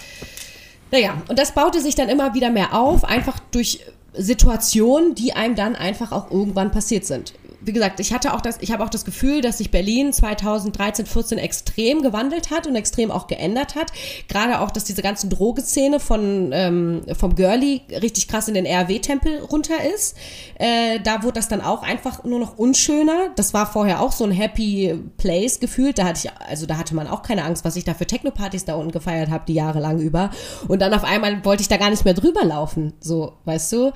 naja, 0.91 1.15
und 1.29 1.39
das 1.39 1.53
baute 1.53 1.81
sich 1.81 1.95
dann 1.95 2.09
immer 2.09 2.35
wieder 2.35 2.51
mehr 2.51 2.75
auf, 2.75 3.05
einfach 3.05 3.39
durch 3.51 3.81
Situationen, 4.13 5.15
die 5.15 5.35
einem 5.35 5.55
dann 5.55 5.77
einfach 5.77 6.11
auch 6.11 6.31
irgendwann 6.31 6.73
passiert 6.73 7.05
sind 7.05 7.33
wie 7.63 7.73
gesagt, 7.73 8.01
ich 8.01 8.13
hatte 8.13 8.33
auch 8.35 8.41
das, 8.41 8.59
ich 8.61 8.73
habe 8.73 8.85
auch 8.85 8.89
das 8.89 9.05
Gefühl, 9.05 9.41
dass 9.41 9.59
sich 9.59 9.71
Berlin 9.71 10.13
2013, 10.13 11.07
14 11.07 11.39
extrem 11.39 12.03
gewandelt 12.03 12.51
hat 12.51 12.67
und 12.67 12.75
extrem 12.75 13.11
auch 13.11 13.27
geändert 13.27 13.75
hat. 13.75 13.93
Gerade 14.29 14.61
auch, 14.61 14.71
dass 14.71 14.85
diese 14.85 15.03
ganzen 15.03 15.31
Drogeszene 15.31 16.01
von 16.01 16.51
ähm, 16.53 17.03
vom 17.19 17.35
Girlie 17.35 17.83
richtig 17.91 18.29
krass 18.29 18.49
in 18.49 18.55
den 18.55 18.67
RW-Tempel 18.67 19.41
runter 19.41 19.75
ist. 19.95 20.17
Äh, 20.59 21.01
da 21.01 21.23
wurde 21.23 21.35
das 21.35 21.49
dann 21.49 21.61
auch 21.61 21.83
einfach 21.83 22.25
nur 22.25 22.39
noch 22.39 22.59
unschöner. 22.59 23.31
Das 23.37 23.53
war 23.55 23.71
vorher 23.71 24.01
auch 24.01 24.13
so 24.13 24.25
ein 24.25 24.33
Happy 24.33 24.99
Place 25.19 25.61
gefühlt. 25.61 25.99
Da 25.99 26.07
hatte 26.07 26.21
ich, 26.25 26.49
also 26.49 26.67
da 26.67 26.79
hatte 26.79 26.95
man 26.95 27.07
auch 27.07 27.23
keine 27.23 27.45
Angst, 27.45 27.65
was 27.65 27.77
ich 27.77 27.85
da 27.85 27.95
für 27.95 28.07
Techno-Partys 28.07 28.65
da 28.65 28.75
unten 28.75 28.93
gefeiert 28.93 29.31
habe, 29.31 29.45
die 29.47 29.55
Jahre 29.55 29.81
lang 29.81 29.99
über. 29.99 30.31
Und 30.69 30.81
dann 30.81 30.95
auf 30.95 31.05
einmal 31.05 31.45
wollte 31.45 31.63
ich 31.63 31.69
da 31.69 31.77
gar 31.77 31.91
nicht 31.91 32.05
mehr 32.05 32.15
drüber 32.15 32.45
laufen. 32.45 32.95
So, 33.01 33.35
weißt 33.45 33.73
du? 33.73 33.93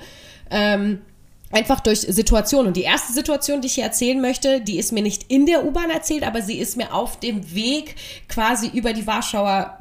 Ähm, 0.51 0.99
Einfach 1.51 1.79
durch 1.79 2.01
Situationen. 2.01 2.67
Und 2.67 2.77
die 2.77 2.83
erste 2.83 3.13
Situation, 3.13 3.61
die 3.61 3.67
ich 3.67 3.75
hier 3.75 3.83
erzählen 3.83 4.19
möchte, 4.19 4.61
die 4.61 4.77
ist 4.77 4.91
mir 4.91 5.03
nicht 5.03 5.31
in 5.31 5.45
der 5.45 5.65
U-Bahn 5.65 5.89
erzählt, 5.89 6.23
aber 6.23 6.41
sie 6.41 6.57
ist 6.57 6.75
mir 6.75 6.93
auf 6.93 7.19
dem 7.19 7.53
Weg 7.53 7.95
quasi 8.27 8.67
über 8.67 8.93
die 8.93 9.07
Warschauer 9.07 9.79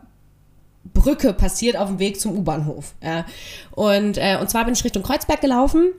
Brücke 0.93 1.33
passiert, 1.33 1.77
auf 1.77 1.89
dem 1.89 1.99
Weg 1.99 2.21
zum 2.21 2.37
U-Bahnhof. 2.37 2.95
Und, 3.73 4.19
äh, 4.19 4.39
und 4.41 4.51
zwar 4.51 4.65
bin 4.65 4.75
ich 4.75 4.85
Richtung 4.85 5.03
Kreuzberg 5.03 5.41
gelaufen 5.41 5.93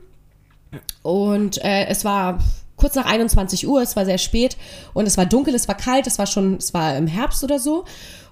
und 1.02 1.62
äh, 1.64 1.86
es 1.86 2.04
war 2.04 2.38
kurz 2.76 2.94
nach 2.94 3.06
21 3.06 3.66
Uhr, 3.66 3.82
es 3.82 3.96
war 3.96 4.04
sehr 4.04 4.18
spät 4.18 4.56
und 4.94 5.06
es 5.06 5.16
war 5.16 5.26
dunkel, 5.26 5.54
es 5.54 5.66
war 5.68 5.76
kalt, 5.76 6.06
es 6.06 6.18
war 6.18 6.26
schon, 6.26 6.56
es 6.56 6.74
war 6.74 6.96
im 6.96 7.06
Herbst 7.06 7.42
oder 7.42 7.58
so. 7.58 7.84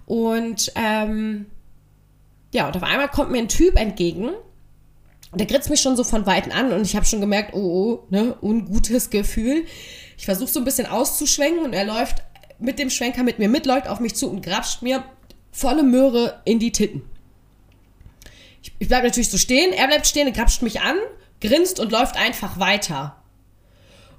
Und 0.07 0.73
ähm, 0.75 1.47
ja, 2.53 2.67
und 2.67 2.77
auf 2.77 2.83
einmal 2.83 3.09
kommt 3.09 3.31
mir 3.31 3.39
ein 3.39 3.49
Typ 3.49 3.77
entgegen 3.77 4.31
der 5.39 5.47
gritzt 5.47 5.71
mich 5.71 5.81
schon 5.81 5.97
so 5.97 6.05
von 6.05 6.27
Weitem 6.27 6.53
an 6.53 6.73
und 6.73 6.83
ich 6.83 6.97
habe 6.97 7.07
schon 7.07 7.21
gemerkt, 7.21 7.55
oh, 7.55 7.59
oh, 7.59 8.07
ne, 8.11 8.37
ungutes 8.41 9.11
Gefühl. 9.11 9.65
Ich 10.17 10.25
versuche 10.25 10.51
so 10.51 10.61
ein 10.61 10.65
bisschen 10.65 10.87
auszuschwenken 10.87 11.65
und 11.65 11.73
er 11.73 11.85
läuft 11.85 12.23
mit 12.59 12.79
dem 12.79 12.91
Schwenker 12.91 13.23
mit 13.23 13.39
mir 13.39 13.49
mit, 13.49 13.67
läuft 13.67 13.89
auf 13.89 14.01
mich 14.01 14.15
zu 14.15 14.31
und 14.31 14.45
grapscht 14.45 14.83
mir 14.83 15.05
volle 15.51 15.83
Möhre 15.83 16.41
in 16.45 16.59
die 16.59 16.73
Titten. 16.73 17.03
Ich, 18.63 18.73
ich 18.79 18.89
bleibe 18.89 19.07
natürlich 19.07 19.31
so 19.31 19.39
stehen, 19.39 19.73
er 19.73 19.87
bleibt 19.87 20.07
stehen, 20.07 20.33
grapscht 20.33 20.63
mich 20.63 20.81
an, 20.81 20.97
grinst 21.41 21.81
und 21.81 21.93
läuft 21.93 22.17
einfach 22.17 22.59
weiter. 22.59 23.17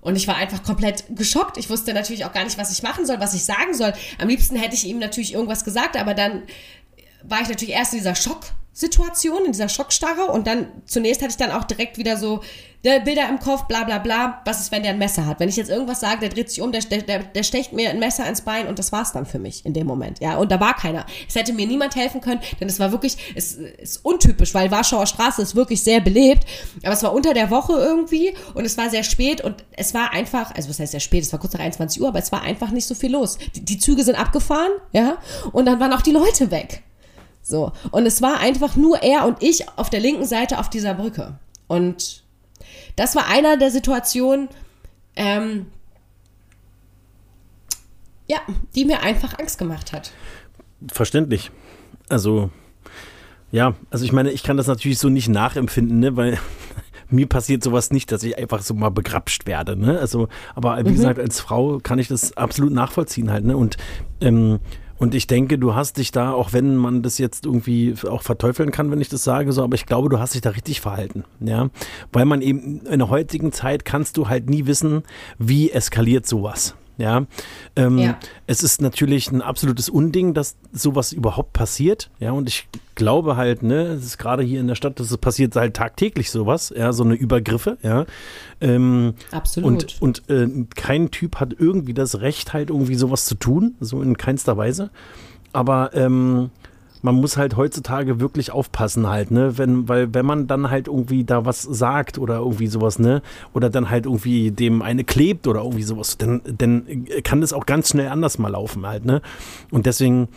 Und 0.02 0.16
ich 0.16 0.28
war 0.28 0.36
einfach 0.36 0.62
komplett 0.62 1.06
geschockt. 1.16 1.58
Ich 1.58 1.70
wusste 1.70 1.92
natürlich 1.92 2.26
auch 2.26 2.32
gar 2.32 2.44
nicht, 2.44 2.60
was 2.60 2.72
ich 2.72 2.84
machen 2.84 3.08
soll, 3.08 3.20
was 3.20 3.34
ich 3.34 3.44
sagen 3.44 3.74
soll. 3.74 3.92
Am 4.20 4.28
liebsten 4.28 4.56
hätte 4.56 4.76
ich 4.76 4.86
ihm 4.86 5.00
natürlich 5.00 5.34
irgendwas 5.34 5.64
gesagt, 5.64 5.98
aber 5.98 6.14
dann 6.14 6.44
war 7.24 7.42
ich 7.42 7.50
natürlich 7.50 7.74
erst 7.74 7.94
in 7.94 8.00
dieser 8.00 8.14
Schock, 8.14 8.42
Situation, 8.76 9.46
in 9.46 9.54
dieser 9.54 9.70
Schockstarre 9.70 10.26
und 10.26 10.48
dann 10.48 10.68
zunächst 10.86 11.22
hatte 11.22 11.32
ich 11.32 11.38
dann 11.38 11.52
auch 11.52 11.64
direkt 11.64 11.98
wieder 11.98 12.18
so 12.18 12.42
der 12.84 13.00
Bilder 13.00 13.28
im 13.30 13.40
Kopf, 13.40 13.64
bla 13.64 13.86
bla 13.86 14.00
bla, 14.00 14.42
was 14.44 14.60
ist, 14.60 14.72
wenn 14.74 14.84
der 14.84 14.92
ein 14.92 15.00
Messer 15.00 15.26
hat? 15.26 15.40
Wenn 15.40 15.48
ich 15.48 15.56
jetzt 15.56 15.70
irgendwas 15.70 16.02
sage, 16.02 16.20
der 16.20 16.30
dreht 16.30 16.50
sich 16.50 16.62
um, 16.62 16.74
der, 16.74 16.82
der, 16.82 17.20
der 17.24 17.44
stecht 17.44 17.72
mir 17.72 17.90
ein 17.90 18.00
Messer 18.00 18.28
ins 18.28 18.42
Bein 18.42 18.68
und 18.68 18.78
das 18.78 18.92
war's 18.92 19.14
dann 19.14 19.26
für 19.26 19.40
mich 19.40 19.66
in 19.66 19.74
dem 19.74 19.88
Moment. 19.88 20.20
Ja, 20.20 20.36
und 20.36 20.52
da 20.52 20.60
war 20.60 20.76
keiner. 20.76 21.06
Es 21.26 21.36
hätte 21.36 21.54
mir 21.54 21.66
niemand 21.66 21.96
helfen 21.96 22.20
können, 22.20 22.42
denn 22.60 22.68
es 22.68 22.78
war 22.78 22.92
wirklich, 22.92 23.16
es 23.34 23.54
ist 23.54 24.04
untypisch, 24.04 24.54
weil 24.54 24.70
Warschauer 24.72 25.08
Straße 25.08 25.42
ist 25.42 25.56
wirklich 25.56 25.82
sehr 25.82 26.02
belebt, 26.02 26.46
aber 26.84 26.94
es 26.94 27.02
war 27.02 27.14
unter 27.14 27.34
der 27.34 27.50
Woche 27.52 27.74
irgendwie 27.74 28.34
und 28.56 28.66
es 28.66 28.78
war 28.78 28.90
sehr 28.90 29.04
spät 29.04 29.40
und 29.40 29.64
es 29.72 29.94
war 29.94 30.12
einfach, 30.12 30.54
also 30.54 30.68
was 30.68 30.80
heißt 30.82 30.92
sehr 30.92 31.00
spät, 31.00 31.24
es 31.24 31.32
war 31.32 31.40
kurz 31.40 31.54
nach 31.54 31.62
21 31.62 32.02
Uhr, 32.02 32.10
aber 32.10 32.20
es 32.20 32.34
war 32.34 32.42
einfach 32.42 32.72
nicht 32.72 32.86
so 32.86 32.94
viel 32.94 33.14
los. 33.14 33.38
Die, 33.56 33.64
die 33.64 33.80
Züge 33.80 34.04
sind 34.04 34.16
abgefahren, 34.16 34.72
ja, 34.92 35.18
und 35.54 35.66
dann 35.66 35.80
waren 35.80 35.94
auch 35.94 36.02
die 36.02 36.12
Leute 36.12 36.52
weg. 36.52 36.84
So. 37.46 37.72
Und 37.92 38.08
es 38.08 38.24
war 38.24 38.40
einfach 38.40 38.76
nur 38.76 39.04
er 39.04 39.26
und 39.26 39.42
ich 39.44 39.70
auf 39.78 39.92
der 39.92 40.00
linken 40.00 40.26
Seite 40.26 40.58
auf 40.58 40.68
dieser 40.70 40.96
Brücke. 40.96 41.38
Und 41.68 42.24
das 42.96 43.16
war 43.16 43.28
einer 43.28 43.56
der 43.56 43.70
Situationen, 43.70 44.50
ähm, 45.16 45.68
ja, 48.28 48.40
die 48.74 48.86
mir 48.86 49.04
einfach 49.04 49.38
Angst 49.38 49.60
gemacht 49.60 49.94
hat. 49.94 50.12
Verständlich. 50.92 51.52
Also, 52.10 52.50
ja, 53.52 53.76
also 53.92 54.06
ich 54.06 54.12
meine, 54.12 54.32
ich 54.32 54.42
kann 54.42 54.58
das 54.58 54.66
natürlich 54.66 54.98
so 54.98 55.10
nicht 55.10 55.30
nachempfinden, 55.30 56.00
ne, 56.00 56.16
weil 56.16 56.40
mir 57.10 57.28
passiert 57.28 57.64
sowas 57.64 57.92
nicht, 57.92 58.12
dass 58.12 58.24
ich 58.24 58.40
einfach 58.40 58.64
so 58.64 58.74
mal 58.74 58.90
begrapscht 58.90 59.46
werde, 59.46 59.76
ne? 59.76 60.00
Also, 60.00 60.30
aber 60.56 60.78
wie 60.80 60.90
mhm. 60.90 60.96
gesagt, 60.96 61.20
als 61.20 61.40
Frau 61.40 61.78
kann 61.78 62.00
ich 62.00 62.08
das 62.08 62.36
absolut 62.36 62.74
nachvollziehen 62.74 63.30
halt, 63.30 63.46
ne? 63.46 63.56
Und 63.56 63.78
ähm, 64.20 64.60
und 64.98 65.14
ich 65.16 65.28
denke, 65.28 65.58
du 65.58 65.76
hast 65.76 65.98
dich 65.98 66.12
da, 66.12 66.32
auch 66.32 66.54
wenn 66.54 66.76
man 66.78 67.02
das 67.02 67.18
jetzt 67.18 67.46
irgendwie 67.46 67.96
auch 68.10 68.22
verteufeln 68.22 68.72
kann, 68.72 68.92
wenn 68.92 69.02
ich 69.02 69.10
das 69.10 69.24
sage, 69.24 69.52
so, 69.52 69.64
aber 69.64 69.76
ich 69.76 69.86
glaube, 69.86 70.10
du 70.10 70.20
hast 70.20 70.34
dich 70.34 70.42
da 70.42 70.52
richtig 70.52 70.82
verhalten, 70.82 71.24
ja. 71.40 71.70
Weil 72.14 72.26
man 72.26 72.42
eben 72.42 72.82
in 72.86 73.00
der 73.00 73.10
heutigen 73.10 73.52
Zeit 73.52 73.86
kannst 73.86 74.18
du 74.18 74.30
halt 74.30 74.50
nie 74.50 74.66
wissen, 74.66 75.04
wie 75.38 75.72
eskaliert 75.72 76.28
sowas. 76.28 76.76
Ja? 76.98 77.26
Ähm, 77.76 77.98
ja. 77.98 78.18
Es 78.48 78.64
ist 78.64 78.82
natürlich 78.82 79.32
ein 79.32 79.42
absolutes 79.42 79.90
Unding, 79.90 80.34
dass 80.34 80.56
sowas 80.72 81.12
überhaupt 81.12 81.54
passiert. 81.54 82.10
Ja, 82.20 82.32
und 82.32 82.48
ich 82.50 82.68
glaube 82.96 83.36
halt, 83.36 83.64
ne, 83.64 83.84
es 83.88 84.06
ist 84.06 84.18
gerade 84.18 84.44
hier 84.44 84.60
in 84.60 84.68
der 84.68 84.76
Stadt, 84.76 85.00
das 85.00 85.16
passiert 85.18 85.56
halt 85.56 85.76
tagtäglich 85.76 86.32
sowas, 86.32 86.74
ja, 86.76 86.94
so 86.94 87.04
eine 87.04 87.16
Übergriffe, 87.16 87.78
ja. 87.82 88.06
Ähm, 88.62 89.16
Absolut. 89.32 90.00
Und, 90.00 90.22
und 90.28 90.30
äh, 90.30 90.66
kein 90.76 91.12
Typ 91.12 91.40
hat 91.40 91.56
irgendwie 91.58 91.94
das 91.94 92.22
Recht, 92.22 92.54
halt 92.54 92.70
irgendwie 92.70 92.96
sowas 92.96 93.26
zu 93.26 93.36
tun, 93.36 93.76
so 93.80 94.02
in 94.02 94.18
keinster 94.18 94.58
Weise. 94.58 94.90
Aber 95.52 95.94
ähm, 95.94 96.52
man 97.06 97.16
muss 97.16 97.38
halt 97.38 97.56
heutzutage 97.56 98.20
wirklich 98.20 98.52
aufpassen 98.52 99.08
halt, 99.08 99.30
ne, 99.32 99.58
wenn, 99.58 99.88
weil 99.88 100.14
wenn 100.14 100.26
man 100.26 100.48
dann 100.48 100.72
halt 100.72 100.88
irgendwie 100.88 101.24
da 101.24 101.46
was 101.46 101.62
sagt 101.62 102.18
oder 102.18 102.38
irgendwie 102.38 102.68
sowas, 102.68 103.00
ne, 103.00 103.22
oder 103.54 103.70
dann 103.70 103.90
halt 103.90 104.06
irgendwie 104.06 104.52
dem 104.52 104.82
eine 104.82 105.04
klebt 105.04 105.48
oder 105.48 105.62
irgendwie 105.62 105.84
sowas, 105.84 106.18
dann, 106.18 106.42
dann 106.46 107.06
kann 107.24 107.42
das 107.42 107.54
auch 107.54 107.68
ganz 107.68 107.90
schnell 107.90 108.10
anders 108.10 108.40
mal 108.40 108.50
laufen 108.50 108.86
halt, 108.88 109.06
ne, 109.06 109.22
und 109.70 109.86
deswegen, 109.86 110.30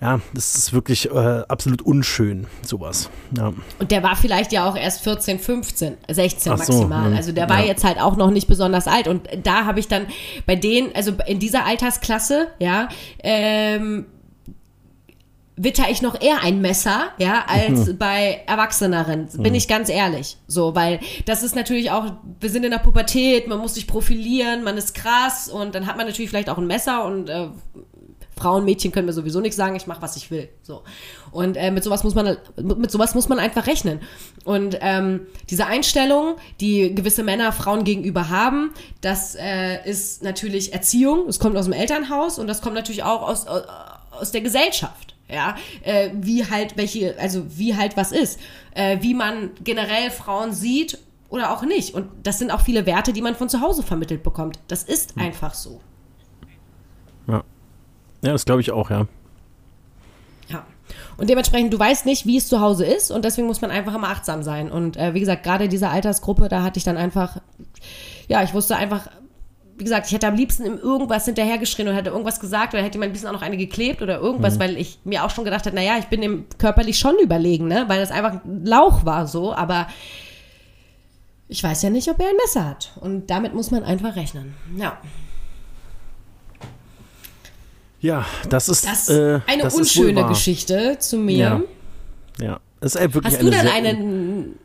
ja, 0.00 0.20
das 0.34 0.56
ist 0.56 0.72
wirklich 0.72 1.10
äh, 1.10 1.42
absolut 1.46 1.82
unschön, 1.82 2.46
sowas. 2.62 3.08
Ja. 3.36 3.52
Und 3.78 3.90
der 3.90 4.02
war 4.02 4.16
vielleicht 4.16 4.50
ja 4.50 4.68
auch 4.68 4.74
erst 4.74 5.02
14, 5.02 5.38
15, 5.38 5.96
16 6.08 6.52
maximal. 6.56 7.10
So, 7.10 7.16
also 7.16 7.32
der 7.32 7.50
war 7.50 7.60
ja. 7.60 7.66
jetzt 7.66 7.84
halt 7.84 8.00
auch 8.00 8.16
noch 8.16 8.30
nicht 8.30 8.48
besonders 8.48 8.88
alt. 8.88 9.08
Und 9.08 9.28
da 9.42 9.66
habe 9.66 9.78
ich 9.78 9.88
dann 9.88 10.06
bei 10.46 10.56
denen, 10.56 10.94
also 10.94 11.12
in 11.26 11.38
dieser 11.38 11.66
Altersklasse, 11.66 12.48
ja, 12.58 12.88
ähm, 13.22 14.06
witter 15.62 15.90
ich 15.90 16.00
noch 16.00 16.20
eher 16.20 16.42
ein 16.42 16.60
Messer, 16.62 17.10
ja, 17.18 17.44
als 17.46 17.86
mhm. 17.86 17.98
bei 17.98 18.40
Erwachseneren, 18.46 19.28
bin 19.34 19.52
mhm. 19.52 19.54
ich 19.54 19.68
ganz 19.68 19.90
ehrlich. 19.90 20.38
So, 20.46 20.74
weil 20.74 21.00
das 21.26 21.42
ist 21.42 21.54
natürlich 21.54 21.90
auch, 21.90 22.14
wir 22.40 22.48
sind 22.48 22.64
in 22.64 22.70
der 22.70 22.78
Pubertät, 22.78 23.46
man 23.46 23.58
muss 23.58 23.74
sich 23.74 23.86
profilieren, 23.86 24.64
man 24.64 24.78
ist 24.78 24.94
krass 24.94 25.48
und 25.48 25.74
dann 25.74 25.86
hat 25.86 25.98
man 25.98 26.06
natürlich 26.06 26.30
vielleicht 26.30 26.48
auch 26.48 26.56
ein 26.56 26.66
Messer 26.66 27.04
und 27.04 27.28
äh, 27.28 27.48
Frauen, 28.36 28.64
Mädchen 28.64 28.90
können 28.90 29.04
mir 29.04 29.12
sowieso 29.12 29.40
nichts 29.40 29.56
sagen, 29.56 29.76
ich 29.76 29.86
mache, 29.86 30.00
was 30.00 30.16
ich 30.16 30.30
will. 30.30 30.48
So. 30.62 30.82
Und 31.30 31.58
äh, 31.58 31.70
mit 31.70 31.84
sowas 31.84 32.04
muss 32.04 32.14
man 32.14 32.38
mit 32.56 32.90
sowas 32.90 33.14
muss 33.14 33.28
man 33.28 33.38
einfach 33.38 33.66
rechnen. 33.66 34.00
Und 34.44 34.78
ähm, 34.80 35.26
diese 35.50 35.66
Einstellung, 35.66 36.36
die 36.58 36.94
gewisse 36.94 37.22
Männer 37.22 37.52
Frauen 37.52 37.84
gegenüber 37.84 38.30
haben, 38.30 38.72
das 39.02 39.34
äh, 39.34 39.86
ist 39.86 40.22
natürlich 40.22 40.72
Erziehung, 40.72 41.28
es 41.28 41.38
kommt 41.38 41.58
aus 41.58 41.66
dem 41.66 41.74
Elternhaus 41.74 42.38
und 42.38 42.46
das 42.46 42.62
kommt 42.62 42.76
natürlich 42.76 43.02
auch 43.02 43.28
aus, 43.28 43.46
aus, 43.46 43.64
aus 44.10 44.32
der 44.32 44.40
Gesellschaft 44.40 45.09
ja, 45.32 45.56
äh, 45.82 46.10
wie 46.14 46.44
halt 46.44 46.76
welche, 46.76 47.18
also 47.18 47.44
wie 47.56 47.76
halt 47.76 47.96
was 47.96 48.12
ist, 48.12 48.40
äh, 48.74 48.98
wie 49.00 49.14
man 49.14 49.50
generell 49.62 50.10
Frauen 50.10 50.52
sieht 50.52 50.98
oder 51.28 51.52
auch 51.52 51.62
nicht. 51.62 51.94
Und 51.94 52.08
das 52.22 52.38
sind 52.38 52.50
auch 52.50 52.60
viele 52.60 52.86
Werte, 52.86 53.12
die 53.12 53.22
man 53.22 53.34
von 53.34 53.48
zu 53.48 53.60
Hause 53.60 53.82
vermittelt 53.82 54.22
bekommt. 54.22 54.58
Das 54.68 54.82
ist 54.82 55.14
hm. 55.14 55.22
einfach 55.22 55.54
so. 55.54 55.80
Ja. 57.28 57.44
Ja, 58.22 58.32
das 58.32 58.44
glaube 58.44 58.60
ich 58.60 58.70
auch, 58.72 58.90
ja. 58.90 59.06
Ja. 60.48 60.66
Und 61.16 61.30
dementsprechend, 61.30 61.72
du 61.72 61.78
weißt 61.78 62.06
nicht, 62.06 62.26
wie 62.26 62.36
es 62.36 62.48
zu 62.48 62.60
Hause 62.60 62.84
ist 62.84 63.10
und 63.10 63.24
deswegen 63.24 63.46
muss 63.46 63.60
man 63.60 63.70
einfach 63.70 63.94
immer 63.94 64.08
achtsam 64.08 64.42
sein. 64.42 64.70
Und 64.70 64.96
äh, 64.96 65.14
wie 65.14 65.20
gesagt, 65.20 65.44
gerade 65.44 65.68
diese 65.68 65.88
Altersgruppe, 65.88 66.48
da 66.48 66.62
hatte 66.62 66.78
ich 66.78 66.84
dann 66.84 66.96
einfach, 66.96 67.38
ja, 68.28 68.42
ich 68.42 68.52
wusste 68.52 68.76
einfach, 68.76 69.08
wie 69.80 69.84
gesagt, 69.84 70.06
ich 70.06 70.12
hätte 70.12 70.28
am 70.28 70.36
liebsten 70.36 70.64
im 70.64 70.78
irgendwas 70.78 71.24
hinterhergeschrien 71.24 71.88
und 71.88 71.94
hätte 71.94 72.10
irgendwas 72.10 72.38
gesagt 72.38 72.74
oder 72.74 72.82
hätte 72.82 72.98
jemand 72.98 73.10
ein 73.10 73.12
bisschen 73.14 73.28
auch 73.28 73.32
noch 73.32 73.42
eine 73.42 73.56
geklebt 73.56 74.02
oder 74.02 74.18
irgendwas, 74.20 74.56
mhm. 74.56 74.60
weil 74.60 74.76
ich 74.76 74.98
mir 75.04 75.24
auch 75.24 75.30
schon 75.30 75.44
gedacht 75.44 75.64
habe, 75.64 75.74
naja, 75.74 75.96
ich 75.98 76.04
bin 76.06 76.20
dem 76.20 76.44
körperlich 76.58 76.98
schon 76.98 77.18
überlegen, 77.18 77.66
ne? 77.66 77.86
Weil 77.88 77.98
das 77.98 78.10
einfach 78.10 78.44
ein 78.44 78.64
Lauch 78.66 79.06
war 79.06 79.26
so, 79.26 79.54
aber 79.54 79.88
ich 81.48 81.64
weiß 81.64 81.82
ja 81.82 81.90
nicht, 81.90 82.08
ob 82.08 82.20
er 82.20 82.28
ein 82.28 82.36
Messer 82.36 82.66
hat. 82.66 82.92
Und 83.00 83.30
damit 83.30 83.54
muss 83.54 83.70
man 83.70 83.82
einfach 83.82 84.16
rechnen. 84.16 84.54
Ja. 84.76 84.98
Ja, 88.00 88.26
das 88.50 88.68
ist 88.68 88.86
das 88.86 89.08
äh, 89.08 89.40
eine 89.46 89.62
das 89.64 89.74
unschöne 89.74 90.26
Geschichte 90.26 90.98
zu 90.98 91.16
mir. 91.16 91.64
Ja, 92.38 92.44
ja. 92.44 92.60
Das 92.80 92.94
ist 92.94 93.14
wirklich 93.14 93.34
Hast 93.34 93.42
du 93.42 93.50
denn 93.50 93.66
einen 93.66 94.58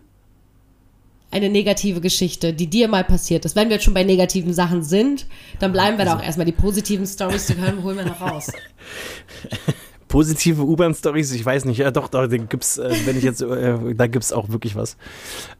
eine 1.35 1.49
negative 1.49 1.99
Geschichte, 1.99 2.53
die 2.53 2.67
dir 2.67 2.87
mal 2.87 3.03
passiert 3.03 3.43
ist. 3.43 3.57
Wenn 3.57 3.67
wir 3.67 3.75
jetzt 3.75 3.83
schon 3.83 3.93
bei 3.93 4.03
negativen 4.03 4.53
Sachen 4.53 4.83
sind, 4.83 5.25
dann 5.59 5.73
bleiben 5.73 5.97
wir 5.97 6.05
also. 6.05 6.15
da 6.15 6.21
auch 6.21 6.25
erstmal. 6.25 6.45
Die 6.45 6.53
positiven 6.53 7.05
Stories 7.05 7.47
zu 7.47 7.57
hören, 7.57 7.83
holen 7.83 7.97
wir 7.97 8.05
noch 8.05 8.21
raus. 8.21 8.51
Positive 10.07 10.61
U-Bahn-Stories, 10.61 11.33
ich 11.33 11.45
weiß 11.45 11.65
nicht, 11.65 11.79
ja 11.79 11.91
doch, 11.91 12.07
da 12.07 12.27
gibt's, 12.27 12.77
äh, 12.77 12.95
wenn 13.05 13.17
ich 13.17 13.23
jetzt, 13.23 13.41
äh, 13.41 13.95
da 13.95 14.07
gibt's 14.07 14.31
auch 14.31 14.47
wirklich 14.47 14.75
was. 14.75 14.95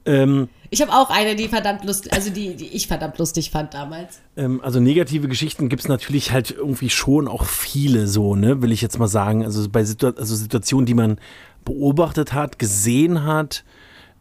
Ähm, 0.05 0.47
ich 0.69 0.81
habe 0.81 0.93
auch 0.93 1.09
eine, 1.09 1.35
die 1.35 1.49
verdammt 1.49 1.83
lustig, 1.83 2.13
also 2.13 2.29
die, 2.29 2.55
die 2.55 2.67
ich 2.67 2.87
verdammt 2.87 3.17
lustig 3.17 3.51
fand 3.51 3.73
damals. 3.73 4.21
Ähm, 4.37 4.61
also 4.61 4.79
negative 4.79 5.27
Geschichten 5.27 5.67
gibt 5.67 5.81
es 5.81 5.89
natürlich 5.89 6.31
halt 6.31 6.51
irgendwie 6.51 6.89
schon 6.89 7.27
auch 7.27 7.43
viele 7.43 8.07
so, 8.07 8.35
ne, 8.35 8.61
will 8.61 8.71
ich 8.71 8.81
jetzt 8.81 8.97
mal 8.97 9.07
sagen. 9.07 9.43
Also 9.43 9.67
bei 9.67 9.83
Situ 9.83 10.07
also 10.15 10.35
Situationen, 10.35 10.85
die 10.85 10.93
man 10.93 11.19
beobachtet 11.65 12.31
hat, 12.31 12.57
gesehen 12.57 13.25
hat, 13.25 13.65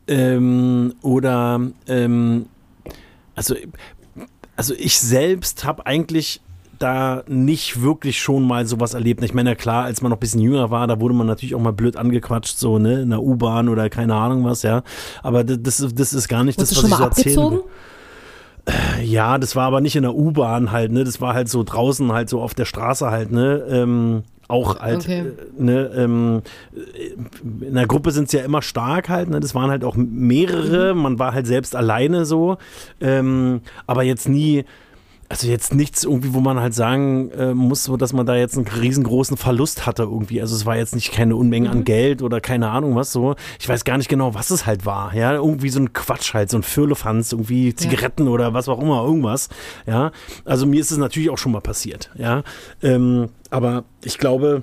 ähm, 0.06 0.94
oder 1.02 1.60
ähm, 1.88 2.46
also, 3.34 3.54
also 4.56 4.74
ich 4.76 4.98
selbst 4.98 5.64
habe 5.64 5.86
eigentlich 5.86 6.40
da 6.78 7.22
nicht 7.28 7.82
wirklich 7.82 8.20
schon 8.20 8.46
mal 8.46 8.66
sowas 8.66 8.94
erlebt. 8.94 9.22
Ich 9.22 9.34
meine, 9.34 9.56
klar, 9.56 9.84
als 9.84 10.02
man 10.02 10.10
noch 10.10 10.16
ein 10.16 10.20
bisschen 10.20 10.40
jünger 10.40 10.70
war, 10.70 10.86
da 10.86 11.00
wurde 11.00 11.14
man 11.14 11.26
natürlich 11.26 11.54
auch 11.54 11.60
mal 11.60 11.72
blöd 11.72 11.96
angequatscht, 11.96 12.58
so, 12.58 12.78
ne, 12.78 13.02
in 13.02 13.10
der 13.10 13.22
U-Bahn 13.22 13.68
oder 13.68 13.88
keine 13.90 14.14
Ahnung 14.14 14.44
was, 14.44 14.62
ja. 14.62 14.82
Aber 15.22 15.44
das, 15.44 15.86
das 15.94 16.12
ist 16.12 16.28
gar 16.28 16.44
nicht 16.44 16.58
Wurdest 16.58 16.76
das, 16.76 16.84
was 16.84 16.90
ich 16.90 16.96
so 16.96 17.04
erzähle. 17.04 17.64
Ja, 19.02 19.38
das 19.38 19.56
war 19.56 19.66
aber 19.66 19.80
nicht 19.80 19.94
in 19.96 20.02
der 20.02 20.14
U-Bahn 20.14 20.72
halt, 20.72 20.90
ne? 20.90 21.04
Das 21.04 21.20
war 21.20 21.34
halt 21.34 21.48
so 21.48 21.62
draußen, 21.62 22.12
halt 22.12 22.30
so 22.30 22.40
auf 22.40 22.54
der 22.54 22.64
Straße 22.64 23.10
halt, 23.10 23.30
ne? 23.30 23.62
Ähm, 23.68 24.22
auch 24.48 24.78
halt, 24.80 25.02
okay. 25.02 25.20
Äh, 25.20 25.62
ne, 25.62 25.90
ähm, 25.96 26.42
in 27.60 27.74
der 27.74 27.86
Gruppe 27.86 28.10
sind 28.10 28.26
es 28.26 28.32
ja 28.32 28.42
immer 28.42 28.62
stark 28.62 29.08
halt, 29.08 29.30
ne? 29.30 29.40
das 29.40 29.54
waren 29.54 29.70
halt 29.70 29.84
auch 29.84 29.96
mehrere, 29.96 30.94
mhm. 30.94 31.02
man 31.02 31.18
war 31.18 31.32
halt 31.32 31.46
selbst 31.46 31.74
alleine 31.74 32.24
so, 32.24 32.58
ähm, 33.00 33.60
aber 33.86 34.02
jetzt 34.02 34.28
nie, 34.28 34.64
also 35.34 35.48
jetzt 35.48 35.74
nichts 35.74 36.04
irgendwie, 36.04 36.32
wo 36.32 36.38
man 36.38 36.60
halt 36.60 36.74
sagen 36.74 37.28
äh, 37.32 37.54
muss, 37.54 37.82
so, 37.82 37.96
dass 37.96 38.12
man 38.12 38.24
da 38.24 38.36
jetzt 38.36 38.56
einen 38.56 38.68
riesengroßen 38.68 39.36
Verlust 39.36 39.84
hatte 39.84 40.04
irgendwie. 40.04 40.40
Also 40.40 40.54
es 40.54 40.64
war 40.64 40.76
jetzt 40.76 40.94
nicht 40.94 41.10
keine 41.10 41.34
Unmenge 41.34 41.66
mhm. 41.66 41.74
an 41.74 41.84
Geld 41.84 42.22
oder 42.22 42.40
keine 42.40 42.70
Ahnung 42.70 42.94
was 42.94 43.10
so. 43.10 43.34
Ich 43.58 43.68
weiß 43.68 43.82
gar 43.82 43.98
nicht 43.98 44.08
genau, 44.08 44.34
was 44.34 44.50
es 44.50 44.64
halt 44.64 44.86
war. 44.86 45.12
Ja, 45.12 45.32
irgendwie 45.32 45.70
so 45.70 45.80
ein 45.80 45.92
Quatsch 45.92 46.34
halt, 46.34 46.50
so 46.50 46.56
ein 46.56 46.62
Firlefanz, 46.62 47.32
irgendwie 47.32 47.74
Zigaretten 47.74 48.26
ja. 48.26 48.30
oder 48.30 48.54
was 48.54 48.68
auch 48.68 48.80
immer, 48.80 49.02
irgendwas. 49.02 49.48
Ja, 49.86 50.12
also 50.44 50.66
mir 50.66 50.80
ist 50.80 50.92
es 50.92 50.98
natürlich 50.98 51.30
auch 51.30 51.38
schon 51.38 51.50
mal 51.50 51.60
passiert. 51.60 52.10
Ja, 52.14 52.44
ähm, 52.80 53.30
aber 53.50 53.82
ich 54.04 54.18
glaube, 54.18 54.62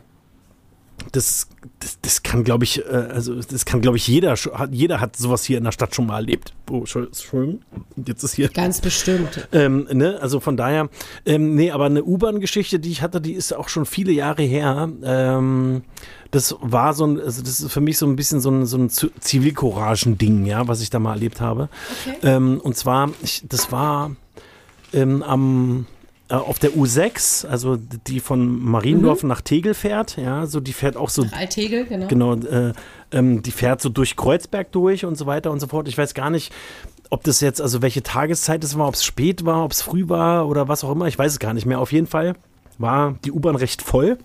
das, 1.12 1.48
das, 1.80 2.00
das 2.02 2.24
kann, 2.24 2.44
glaube 2.44 2.64
ich, 2.64 2.86
äh, 2.86 2.90
also 2.90 3.36
das 3.36 3.66
kann, 3.66 3.82
glaube 3.82 3.98
ich, 3.98 4.08
jeder, 4.08 4.36
jeder 4.72 5.00
hat 5.00 5.16
sowas 5.16 5.44
hier 5.44 5.58
in 5.58 5.64
der 5.64 5.72
Stadt 5.72 5.96
schon 5.96 6.08
mal 6.08 6.18
erlebt. 6.18 6.54
Oh, 6.70 6.80
Entschuldigung, 6.80 7.62
jetzt 8.06 8.24
ist 8.24 8.34
hier. 8.34 8.50
Ganz 8.50 8.82
bestimmt. 8.82 9.48
Ähm, 9.52 9.88
ne? 9.92 10.20
Also 10.22 10.40
von 10.40 10.58
daher, 10.58 10.90
ähm, 11.26 11.56
nee, 11.56 11.72
aber 11.72 11.86
eine 11.86 12.04
U-Bahn-Geschichte, 12.04 12.80
die 12.80 12.92
ich 12.92 13.02
hatte, 13.02 13.22
die 13.22 13.34
ist 13.34 13.54
auch 13.54 13.70
schon 13.70 13.86
viele 13.86 14.12
Jahre 14.12 14.44
her. 14.44 14.90
Ähm, 15.04 15.84
das 16.32 16.56
war 16.62 16.94
so 16.94 17.06
ein, 17.06 17.20
also 17.20 17.42
das 17.42 17.60
ist 17.60 17.72
für 17.72 17.82
mich 17.82 17.98
so 17.98 18.06
ein 18.08 18.16
bisschen 18.16 18.40
so 18.40 18.50
ein, 18.50 18.66
so 18.66 18.78
ein 18.78 18.90
Zivilcouragen-Ding, 18.90 20.46
ja, 20.46 20.68
was 20.68 20.82
ich 20.82 20.90
da 20.90 21.00
mal 21.00 21.14
erlebt 21.14 21.42
habe. 21.42 21.70
Okay. 22.08 22.18
Ähm, 22.24 22.60
und 22.62 22.78
zwar, 22.78 23.10
ich, 23.22 23.44
das 23.48 23.72
war 23.72 24.16
ähm, 24.94 25.24
am 25.24 25.88
äh, 26.32 26.36
auf 26.36 26.60
der 26.60 26.72
U6, 26.72 27.46
also 27.46 27.76
die 27.76 28.22
von 28.22 28.64
Mariendorf 28.64 29.24
mhm. 29.24 29.30
nach 29.30 29.42
Tegel 29.42 29.74
fährt, 29.74 30.16
ja, 30.16 30.46
so 30.46 30.62
die 30.62 30.72
fährt 30.72 30.96
auch 30.96 31.10
so. 31.10 31.24
Nach 31.24 31.34
Altegel, 31.34 31.86
genau. 31.86 32.08
Genau, 32.08 32.36
äh, 32.36 32.72
ähm, 33.12 33.44
die 33.44 33.52
fährt 33.52 33.82
so 33.82 33.90
durch 33.90 34.16
Kreuzberg 34.16 34.72
durch 34.72 35.04
und 35.04 35.18
so 35.18 35.26
weiter 35.26 35.52
und 35.52 35.60
so 35.60 35.68
fort. 35.68 35.90
Ich 35.90 35.98
weiß 35.98 36.14
gar 36.14 36.30
nicht, 36.30 36.54
ob 37.10 37.26
das 37.26 37.42
jetzt, 37.42 37.62
also 37.62 37.82
welche 37.82 38.02
Tageszeit 38.02 38.64
es 38.64 38.78
war, 38.78 38.88
ob 38.88 38.94
es 38.94 39.04
spät 39.04 39.44
war, 39.44 39.66
ob 39.66 39.74
es 39.74 39.82
früh 39.82 40.08
war 40.08 40.48
oder 40.48 40.70
was 40.70 40.86
auch 40.86 40.92
immer. 40.94 41.08
Ich 41.08 41.20
weiß 41.20 41.34
es 41.34 41.40
gar 41.40 41.54
nicht 41.54 41.66
mehr. 41.66 41.80
Auf 41.80 41.92
jeden 41.92 42.08
Fall 42.08 42.36
war 42.78 43.16
die 43.26 43.34
U-Bahn 43.34 43.58
recht 43.58 43.82
voll. 43.82 44.18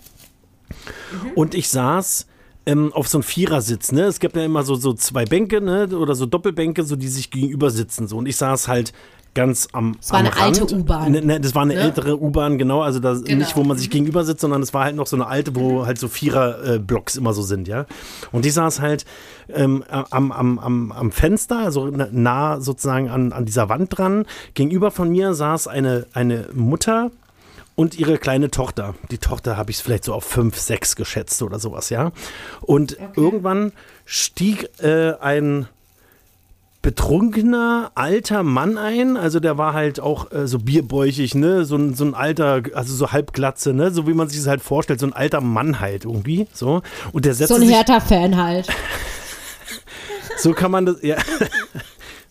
Mhm. 1.11 1.31
Und 1.35 1.55
ich 1.55 1.67
saß 1.67 2.25
ähm, 2.65 2.93
auf 2.93 3.09
so 3.09 3.17
einem 3.17 3.23
Vierersitz, 3.23 3.91
ne? 3.91 4.03
Es 4.03 4.21
gibt 4.21 4.37
ja 4.37 4.45
immer 4.45 4.63
so, 4.63 4.75
so 4.75 4.93
zwei 4.93 5.25
Bänke, 5.25 5.59
ne? 5.59 5.89
Oder 5.89 6.15
so 6.15 6.25
Doppelbänke, 6.25 6.83
so 6.83 6.95
die 6.95 7.09
sich 7.09 7.31
gegenüber 7.31 7.69
sitzen. 7.69 8.07
So. 8.07 8.17
Und 8.17 8.27
ich 8.27 8.37
saß 8.37 8.69
halt 8.69 8.93
ganz 9.33 9.67
am 9.71 9.95
Das 9.99 10.11
war 10.11 10.19
am 10.19 10.25
eine 10.25 10.35
Rand. 10.35 10.61
alte 10.61 10.75
U-Bahn. 10.75 11.11
Ne, 11.11 11.21
ne, 11.21 11.39
das 11.39 11.55
war 11.55 11.61
eine 11.61 11.75
ne? 11.75 11.81
ältere 11.81 12.19
U-Bahn, 12.19 12.57
genau. 12.57 12.81
Also 12.81 12.99
da 12.99 13.13
genau. 13.13 13.37
nicht, 13.37 13.55
wo 13.55 13.63
man 13.63 13.77
sich 13.77 13.89
gegenüber 13.89 14.23
sitzt, 14.23 14.41
sondern 14.41 14.61
es 14.61 14.73
war 14.73 14.83
halt 14.85 14.95
noch 14.95 15.07
so 15.07 15.15
eine 15.15 15.27
alte, 15.27 15.55
wo 15.55 15.85
halt 15.85 15.99
so 15.99 16.07
Vierer-Blocks 16.07 17.15
äh, 17.15 17.19
immer 17.19 17.33
so 17.33 17.41
sind, 17.41 17.67
ja. 17.67 17.85
Und 18.31 18.45
die 18.45 18.49
saß 18.49 18.81
halt 18.81 19.05
ähm, 19.49 19.83
am, 19.89 20.31
am, 20.31 20.59
am, 20.59 20.91
am 20.91 21.11
Fenster, 21.11 21.59
also 21.59 21.87
nah 21.87 22.59
sozusagen 22.59 23.09
an, 23.09 23.31
an 23.31 23.45
dieser 23.45 23.69
Wand 23.69 23.97
dran. 23.97 24.25
Gegenüber 24.53 24.91
von 24.91 25.09
mir 25.09 25.33
saß 25.33 25.67
eine, 25.67 26.07
eine 26.13 26.49
Mutter 26.53 27.11
und 27.77 27.97
ihre 27.99 28.17
kleine 28.17 28.49
Tochter. 28.49 28.95
Die 29.11 29.19
Tochter 29.19 29.55
habe 29.55 29.69
ich 29.69 29.77
vielleicht 29.77 30.03
so 30.03 30.13
auf 30.13 30.23
fünf, 30.23 30.57
sechs 30.57 30.95
geschätzt 30.95 31.43
oder 31.43 31.59
sowas, 31.59 31.91
ja. 31.91 32.11
Und 32.61 32.93
okay. 32.93 33.09
irgendwann 33.15 33.71
stieg 34.03 34.69
äh, 34.81 35.13
ein 35.19 35.67
betrunkener 36.87 37.91
alter 37.95 38.43
Mann 38.43 38.77
ein. 38.77 39.17
Also 39.17 39.41
der 39.41 39.57
war 39.57 39.73
halt 39.73 39.99
auch 39.99 40.31
äh, 40.31 40.47
so 40.47 40.57
bierbäuchig, 40.57 41.35
ne? 41.35 41.65
So 41.65 41.75
ein, 41.75 41.95
so 41.95 42.05
ein 42.05 42.13
alter, 42.13 42.61
also 42.75 42.95
so 42.95 43.11
halbglatze, 43.11 43.73
ne? 43.73 43.91
So 43.91 44.07
wie 44.07 44.13
man 44.13 44.29
sich 44.29 44.37
das 44.39 44.47
halt 44.47 44.61
vorstellt, 44.61 45.01
so 45.01 45.05
ein 45.05 45.11
alter 45.11 45.41
Mann 45.41 45.81
halt 45.81 46.05
irgendwie. 46.05 46.47
So. 46.53 46.83
Und 47.11 47.25
der 47.25 47.33
setzte 47.33 47.55
So 47.55 47.61
ein 47.61 47.67
Hertha-Fan 47.67 48.41
halt. 48.41 48.69
so 50.37 50.53
kann 50.53 50.71
man 50.71 50.85
das, 50.85 51.01
ja. 51.01 51.17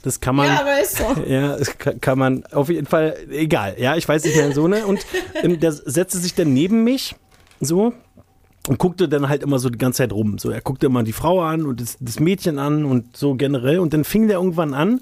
Das 0.03 0.21
kann 0.21 0.37
man. 0.37 0.47
Ja, 0.47 0.61
aber 0.61 0.81
ist 0.81 0.97
so. 0.97 1.25
Ja, 1.27 1.57
das 1.57 1.77
kann 1.79 2.19
man 2.19 2.47
auf 2.53 2.69
jeden 2.71 2.87
Fall, 2.87 3.17
egal. 3.29 3.75
Ja, 3.77 3.97
ich 3.97 4.09
weiß 4.09 4.25
nicht 4.25 4.37
mehr 4.37 4.53
so, 4.53 4.69
ne? 4.69 4.87
Und 4.87 5.05
ähm, 5.43 5.59
der 5.59 5.73
setzte 5.73 6.19
sich 6.19 6.35
dann 6.35 6.55
neben 6.55 6.85
mich, 6.85 7.17
so, 7.61 7.93
und 8.69 8.79
guckte 8.79 9.09
dann 9.09 9.29
halt 9.29 9.43
immer 9.43 9.59
so 9.59 9.71
die 9.71 9.79
ganze 9.79 9.99
Zeit 9.99 10.13
rum. 10.13 10.39
So, 10.39 10.51
er 10.51 10.61
guckte 10.61 10.87
immer 10.87 11.03
die 11.03 11.13
Frau 11.13 11.43
an 11.43 11.67
und 11.67 11.81
das, 11.81 11.97
das 12.01 12.21
Mädchen 12.21 12.59
an 12.59 12.85
und 12.85 13.17
so 13.17 13.35
generell. 13.35 13.79
Und 13.79 13.93
dann 13.93 14.05
fing 14.05 14.29
der 14.29 14.39
irgendwann 14.39 14.75
an, 14.75 15.01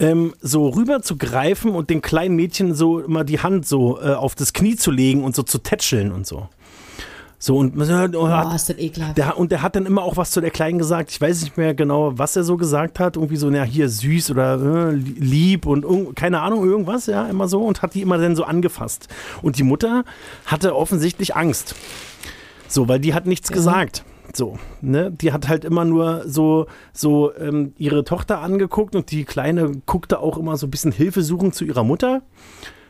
ähm, 0.00 0.34
so 0.40 0.68
rüber 0.68 1.02
zu 1.02 1.16
greifen 1.16 1.72
und 1.72 1.90
dem 1.90 2.02
kleinen 2.02 2.36
Mädchen 2.36 2.74
so 2.74 3.00
immer 3.00 3.24
die 3.24 3.40
Hand 3.40 3.66
so 3.66 4.00
äh, 4.00 4.12
auf 4.12 4.34
das 4.34 4.52
Knie 4.52 4.76
zu 4.76 4.90
legen 4.90 5.24
und 5.24 5.34
so 5.34 5.42
zu 5.42 5.58
tätscheln 5.58 6.12
und 6.12 6.26
so. 6.26 6.48
So, 7.40 7.56
und 7.56 7.76
man 7.76 7.86
hört, 7.86 8.16
oh, 8.16 8.28
hat, 8.28 8.52
ist 8.52 8.68
das 8.68 8.78
ekelhaft. 8.78 9.16
Der, 9.16 9.38
und 9.38 9.52
der 9.52 9.62
hat 9.62 9.76
dann 9.76 9.86
immer 9.86 10.02
auch 10.02 10.16
was 10.16 10.32
zu 10.32 10.40
der 10.40 10.50
Kleinen 10.50 10.78
gesagt. 10.78 11.12
Ich 11.12 11.20
weiß 11.20 11.42
nicht 11.42 11.56
mehr 11.56 11.72
genau, 11.72 12.18
was 12.18 12.34
er 12.34 12.42
so 12.42 12.56
gesagt 12.56 12.98
hat. 12.98 13.14
Irgendwie 13.14 13.36
so, 13.36 13.48
na, 13.48 13.62
hier 13.62 13.88
süß 13.88 14.32
oder 14.32 14.88
äh, 14.88 14.90
lieb 14.90 15.64
und 15.64 16.16
keine 16.16 16.40
Ahnung, 16.40 16.64
irgendwas, 16.64 17.06
ja, 17.06 17.26
immer 17.28 17.46
so. 17.46 17.62
Und 17.62 17.80
hat 17.80 17.94
die 17.94 18.02
immer 18.02 18.18
dann 18.18 18.34
so 18.34 18.42
angefasst. 18.42 19.06
Und 19.40 19.56
die 19.56 19.62
Mutter 19.62 20.04
hatte 20.46 20.74
offensichtlich 20.74 21.36
Angst. 21.36 21.76
So, 22.68 22.88
weil 22.88 23.00
die 23.00 23.14
hat 23.14 23.26
nichts 23.26 23.48
ja. 23.48 23.56
gesagt. 23.56 24.04
So, 24.34 24.58
ne? 24.80 25.10
Die 25.10 25.32
hat 25.32 25.48
halt 25.48 25.64
immer 25.64 25.84
nur 25.84 26.22
so, 26.26 26.66
so 26.92 27.34
ähm, 27.36 27.72
ihre 27.78 28.04
Tochter 28.04 28.40
angeguckt 28.40 28.94
und 28.94 29.10
die 29.10 29.24
Kleine 29.24 29.72
guckte 29.86 30.20
auch 30.20 30.36
immer 30.38 30.56
so 30.56 30.66
ein 30.66 30.70
bisschen 30.70 30.92
Hilfesuchend 30.92 31.54
zu 31.54 31.64
ihrer 31.64 31.82
Mutter. 31.82 32.22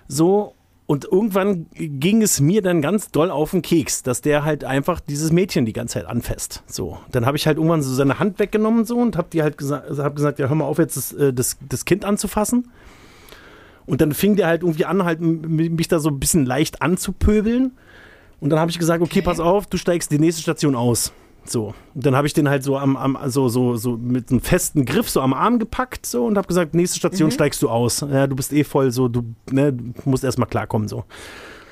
So, 0.08 0.54
und 0.86 1.04
irgendwann 1.04 1.66
ging 1.74 2.22
es 2.22 2.40
mir 2.40 2.62
dann 2.62 2.80
ganz 2.80 3.10
doll 3.10 3.30
auf 3.30 3.50
den 3.50 3.60
Keks, 3.60 4.02
dass 4.02 4.22
der 4.22 4.44
halt 4.44 4.64
einfach 4.64 5.00
dieses 5.00 5.30
Mädchen 5.30 5.66
die 5.66 5.74
ganze 5.74 5.94
Zeit 5.94 6.06
anfasst. 6.06 6.62
So, 6.66 6.98
dann 7.12 7.26
habe 7.26 7.36
ich 7.36 7.46
halt 7.46 7.58
irgendwann 7.58 7.82
so 7.82 7.94
seine 7.94 8.18
Hand 8.18 8.38
weggenommen 8.38 8.86
so 8.86 8.96
und 8.96 9.16
habe 9.18 9.28
die 9.30 9.42
halt 9.42 9.58
gesagt, 9.58 9.90
hab 9.98 10.16
gesagt, 10.16 10.38
ja 10.38 10.48
hör 10.48 10.56
mal 10.56 10.64
auf 10.64 10.78
jetzt 10.78 10.96
das, 10.96 11.12
äh, 11.12 11.34
das, 11.34 11.58
das 11.68 11.84
Kind 11.84 12.06
anzufassen. 12.06 12.70
Und 13.84 14.00
dann 14.00 14.12
fing 14.12 14.36
der 14.36 14.46
halt 14.46 14.62
irgendwie 14.62 14.86
an, 14.86 15.04
halt 15.04 15.20
mich 15.20 15.88
da 15.88 15.98
so 15.98 16.08
ein 16.08 16.18
bisschen 16.18 16.46
leicht 16.46 16.80
anzupöbeln. 16.80 17.72
Und 18.41 18.51
dann 18.51 18.61
habe 18.61 18.70
ich 18.70 18.78
gesagt, 18.78 19.03
okay, 19.03 19.18
okay, 19.18 19.22
pass 19.22 19.41
auf, 19.41 19.66
du 19.66 19.76
steigst 19.76 20.11
die 20.11 20.18
nächste 20.18 20.43
Station 20.43 20.74
aus. 20.74 21.12
So. 21.45 21.74
Und 21.95 22.07
dann 22.07 22.14
habe 22.14 22.26
ich 22.26 22.34
den 22.34 22.49
halt 22.49 22.62
so 22.62 22.76
am, 22.76 22.97
am 22.97 23.18
so, 23.26 23.49
so, 23.49 23.76
so 23.76 23.97
mit 23.97 24.30
einem 24.30 24.41
festen 24.41 24.84
Griff 24.84 25.09
so 25.09 25.20
am 25.20 25.32
Arm 25.32 25.59
gepackt 25.59 26.07
so 26.07 26.26
und 26.26 26.36
habe 26.36 26.47
gesagt, 26.47 26.74
nächste 26.74 26.99
Station 26.99 27.28
mhm. 27.28 27.32
steigst 27.32 27.62
du 27.62 27.68
aus. 27.68 28.01
Ja, 28.01 28.26
du 28.26 28.36
bist 28.36 28.53
eh 28.53 28.64
voll 28.64 28.91
so, 28.91 29.09
du 29.09 29.22
ne, 29.51 29.76
musst 30.05 30.24
erstmal 30.24 30.49
klarkommen 30.49 30.89
so. 30.89 31.05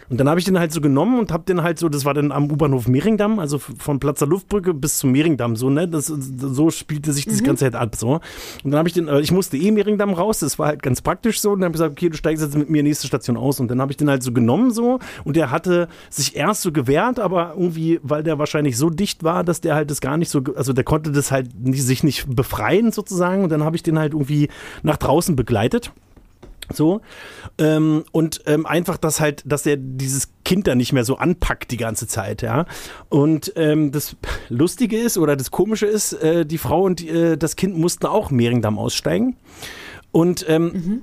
Und 0.09 0.19
dann 0.19 0.29
habe 0.29 0.39
ich 0.39 0.45
den 0.45 0.59
halt 0.59 0.73
so 0.73 0.81
genommen 0.81 1.19
und 1.19 1.33
habe 1.33 1.45
den 1.45 1.63
halt 1.63 1.79
so, 1.79 1.89
das 1.89 2.05
war 2.05 2.15
dann 2.15 2.33
am 2.33 2.51
U-Bahnhof 2.51 2.89
Mehringdamm, 2.89 3.39
also 3.39 3.59
von 3.59 3.99
Platz 3.99 4.21
der 4.21 4.29
Luftbrücke 4.29 4.75
bis 4.75 4.99
zum 4.99 5.13
Mehringdamm, 5.13 5.57
so, 5.57 5.71
ne? 5.71 5.89
Das, 5.89 6.07
so 6.07 6.71
spielte 6.71 7.13
sich 7.13 7.25
das 7.25 7.41
mhm. 7.41 7.45
ganze 7.45 7.65
Zeit 7.65 7.75
ab, 7.75 7.97
so. 7.97 8.21
Und 8.65 8.71
dann 8.71 8.77
habe 8.77 8.89
ich 8.89 8.95
den, 8.95 9.09
äh, 9.09 9.21
ich 9.21 9.33
musste 9.33 9.57
eh 9.57 9.71
Mehringdamm 9.71 10.15
raus, 10.15 10.41
das 10.41 10.59
war 10.59 10.69
halt 10.69 10.83
ganz 10.83 11.01
praktisch 11.01 11.41
so. 11.41 11.53
Und 11.53 11.61
dann 11.61 11.67
habe 11.67 11.77
ich 11.77 11.81
gesagt, 11.81 11.93
okay, 11.93 12.09
du 12.11 12.17
steigst 12.17 12.43
jetzt 12.45 12.57
mit 12.57 12.71
mir 12.71 12.83
nächste 12.83 13.07
Station 13.07 13.37
aus. 13.37 13.61
Und 13.61 13.69
dann 13.69 13.81
habe 13.81 13.93
ich 13.93 13.97
den 13.97 14.09
halt 14.09 14.23
so 14.23 14.33
genommen, 14.33 14.71
so. 14.71 14.99
Und 15.25 15.37
der 15.37 15.51
hatte 15.51 15.89
sich 16.11 16.37
erst 16.37 16.63
so 16.63 16.73
gewehrt, 16.73 17.19
aber 17.19 17.55
irgendwie, 17.57 18.01
weil 18.03 18.23
der 18.23 18.39
wahrscheinlich 18.39 18.77
so 18.77 18.91
dicht 18.91 19.25
war, 19.25 19.45
dass 19.45 19.61
der 19.61 19.75
halt 19.75 19.91
das 19.91 20.01
gar 20.01 20.17
nicht 20.17 20.31
so, 20.31 20.43
also 20.55 20.73
der 20.73 20.85
konnte 20.85 21.13
das 21.13 21.31
halt 21.31 21.59
nicht, 21.59 21.83
sich 21.83 22.05
nicht 22.05 22.35
befreien, 22.35 22.93
sozusagen. 22.93 23.45
Und 23.45 23.51
dann 23.51 23.65
habe 23.65 23.77
ich 23.77 23.83
den 23.83 23.99
halt 23.99 24.13
irgendwie 24.13 24.49
nach 24.83 24.97
draußen 24.97 25.37
begleitet. 25.37 25.93
So. 26.73 27.01
Ähm, 27.59 28.05
und 28.13 28.43
ähm, 28.47 28.67
einfach, 28.67 28.97
dass 28.97 29.21
halt, 29.21 29.43
dass 29.45 29.67
er 29.67 29.77
dieses 29.77 30.31
Kind 30.45 30.67
da 30.67 30.75
nicht 30.75 30.93
mehr 30.93 31.05
so 31.05 31.17
anpackt 31.17 31.71
die 31.71 31.77
ganze 31.77 32.07
Zeit, 32.07 32.43
ja. 32.43 32.67
Und 33.09 33.53
ähm, 33.57 33.93
das 33.93 34.17
Lustige 34.49 34.99
ist 34.99 35.19
oder 35.19 35.37
das 35.37 35.51
Komische 35.51 35.87
ist, 35.87 36.13
äh, 36.15 36.47
die 36.47 36.59
Frau 36.59 36.83
und 36.83 37.07
äh, 37.07 37.37
das 37.37 37.57
Kind 37.57 37.77
mussten 37.77 38.07
auch 38.07 38.31
Mehringdamm 38.31 38.79
aussteigen. 38.79 39.37
Und 40.13 40.47
ähm, 40.49 40.65
mhm 40.65 41.03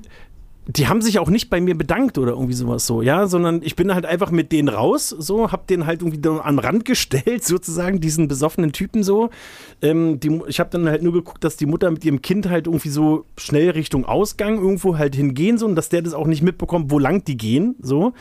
die 0.65 0.87
haben 0.87 1.01
sich 1.01 1.19
auch 1.19 1.29
nicht 1.29 1.49
bei 1.49 1.59
mir 1.59 1.77
bedankt 1.77 2.17
oder 2.17 2.31
irgendwie 2.31 2.53
sowas 2.53 2.87
so, 2.87 3.01
ja, 3.01 3.27
sondern 3.27 3.61
ich 3.63 3.75
bin 3.75 3.93
halt 3.93 4.05
einfach 4.05 4.31
mit 4.31 4.51
denen 4.53 4.69
raus, 4.69 5.09
so, 5.09 5.51
hab 5.51 5.67
den 5.67 5.85
halt 5.85 6.01
irgendwie 6.01 6.27
an 6.29 6.55
den 6.55 6.59
Rand 6.59 6.85
gestellt, 6.85 7.43
sozusagen, 7.43 7.99
diesen 7.99 8.27
besoffenen 8.27 8.71
Typen 8.71 9.03
so. 9.03 9.29
Ähm, 9.81 10.19
die, 10.21 10.41
ich 10.47 10.59
habe 10.59 10.69
dann 10.69 10.87
halt 10.87 11.03
nur 11.03 11.11
geguckt, 11.11 11.43
dass 11.43 11.57
die 11.57 11.65
Mutter 11.65 11.91
mit 11.91 12.05
ihrem 12.05 12.21
Kind 12.21 12.49
halt 12.49 12.67
irgendwie 12.67 12.89
so 12.89 13.25
schnell 13.37 13.71
Richtung 13.71 14.05
Ausgang 14.05 14.55
irgendwo 14.55 14.97
halt 14.97 15.15
hingehen, 15.15 15.57
so, 15.57 15.65
und 15.65 15.75
dass 15.75 15.89
der 15.89 16.01
das 16.01 16.13
auch 16.13 16.27
nicht 16.27 16.41
mitbekommt, 16.41 16.91
wo 16.91 16.99
lang 16.99 17.25
die 17.25 17.35
gehen, 17.35 17.75
so. 17.81 18.13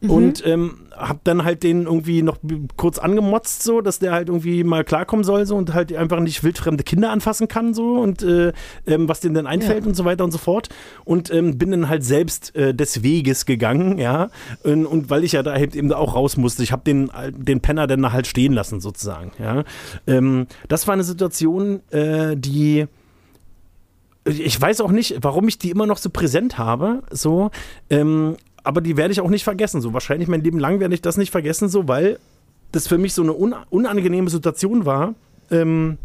Mhm. 0.00 0.10
Und 0.10 0.46
ähm, 0.46 0.78
hab 1.00 1.24
dann 1.24 1.44
halt 1.44 1.62
den 1.62 1.84
irgendwie 1.84 2.22
noch 2.22 2.38
kurz 2.76 2.98
angemotzt, 2.98 3.62
so, 3.62 3.80
dass 3.80 3.98
der 3.98 4.12
halt 4.12 4.28
irgendwie 4.28 4.64
mal 4.64 4.84
klarkommen 4.84 5.24
soll, 5.24 5.46
so, 5.46 5.56
und 5.56 5.74
halt 5.74 5.94
einfach 5.94 6.20
nicht 6.20 6.44
wildfremde 6.44 6.84
Kinder 6.84 7.10
anfassen 7.10 7.48
kann, 7.48 7.74
so, 7.74 7.94
und 7.96 8.22
äh, 8.22 8.52
ähm, 8.86 9.08
was 9.08 9.20
denen 9.20 9.34
dann 9.34 9.46
einfällt 9.46 9.84
ja. 9.84 9.88
und 9.88 9.94
so 9.94 10.04
weiter 10.04 10.24
und 10.24 10.30
so 10.30 10.38
fort. 10.38 10.68
Und 11.04 11.32
ähm, 11.32 11.58
bin 11.58 11.70
dann 11.70 11.88
halt 11.88 12.04
selbst 12.04 12.54
äh, 12.54 12.74
des 12.74 13.02
Weges 13.02 13.46
gegangen, 13.46 13.98
ja, 13.98 14.30
und, 14.62 14.86
und, 14.86 15.10
weil 15.10 15.24
ich 15.24 15.32
ja 15.32 15.42
da 15.42 15.52
halt 15.52 15.74
eben 15.74 15.92
auch 15.92 16.14
raus 16.14 16.36
musste, 16.36 16.62
ich 16.62 16.72
habe 16.72 16.82
den, 16.84 17.10
den 17.36 17.60
Penner 17.60 17.86
dann 17.86 18.12
halt 18.12 18.26
stehen 18.26 18.52
lassen, 18.52 18.80
sozusagen, 18.80 19.32
ja. 19.38 19.64
Ähm, 20.06 20.46
das 20.68 20.86
war 20.86 20.94
eine 20.94 21.04
Situation, 21.04 21.80
äh, 21.90 22.36
die 22.36 22.86
ich 24.24 24.60
weiß 24.60 24.80
auch 24.82 24.90
nicht, 24.90 25.16
warum 25.22 25.48
ich 25.48 25.58
die 25.58 25.70
immer 25.70 25.86
noch 25.86 25.96
so 25.96 26.10
präsent 26.10 26.58
habe, 26.58 27.02
so, 27.10 27.50
ähm, 27.88 28.36
aber 28.64 28.80
die 28.80 28.96
werde 28.96 29.12
ich 29.12 29.20
auch 29.20 29.30
nicht 29.30 29.44
vergessen. 29.44 29.80
So 29.80 29.92
wahrscheinlich 29.92 30.28
mein 30.28 30.42
Leben 30.42 30.58
lang 30.58 30.80
werde 30.80 30.94
ich 30.94 31.02
das 31.02 31.16
nicht 31.16 31.30
vergessen, 31.30 31.68
so 31.68 31.88
weil 31.88 32.18
das 32.72 32.86
für 32.86 32.98
mich 32.98 33.14
so 33.14 33.22
eine 33.22 33.34
un 33.34 33.54
unangenehme 33.70 34.30
Situation 34.30 34.86
war, 34.86 35.14
ähm, 35.50 35.98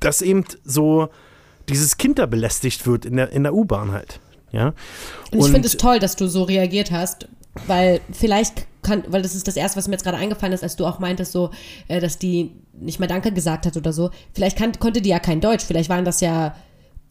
dass 0.00 0.22
eben 0.22 0.44
so 0.64 1.08
dieses 1.68 1.96
Kind 1.96 2.18
da 2.18 2.26
belästigt 2.26 2.86
wird 2.86 3.04
in 3.04 3.16
der, 3.16 3.30
in 3.30 3.42
der 3.42 3.54
U-Bahn 3.54 3.92
halt. 3.92 4.20
Ja. 4.52 4.74
Und 5.32 5.40
ich 5.40 5.46
finde 5.46 5.66
es 5.66 5.76
toll, 5.76 5.98
dass 5.98 6.16
du 6.16 6.28
so 6.28 6.42
reagiert 6.42 6.90
hast, 6.90 7.28
weil 7.66 8.00
vielleicht 8.12 8.66
kann, 8.82 9.02
weil 9.08 9.22
das 9.22 9.34
ist 9.34 9.48
das 9.48 9.56
erste, 9.56 9.78
was 9.78 9.88
mir 9.88 9.94
jetzt 9.94 10.04
gerade 10.04 10.18
eingefallen 10.18 10.52
ist, 10.52 10.62
als 10.62 10.76
du 10.76 10.86
auch 10.86 10.98
meintest, 10.98 11.32
so, 11.32 11.50
äh, 11.88 12.00
dass 12.00 12.18
die 12.18 12.52
nicht 12.72 13.00
mal 13.00 13.06
Danke 13.06 13.32
gesagt 13.32 13.66
hat 13.66 13.76
oder 13.76 13.92
so. 13.92 14.10
Vielleicht 14.32 14.58
kann, 14.58 14.72
konnte 14.78 15.00
die 15.00 15.08
ja 15.08 15.18
kein 15.18 15.40
Deutsch, 15.40 15.64
vielleicht 15.64 15.88
waren 15.88 16.04
das 16.04 16.20
ja 16.20 16.54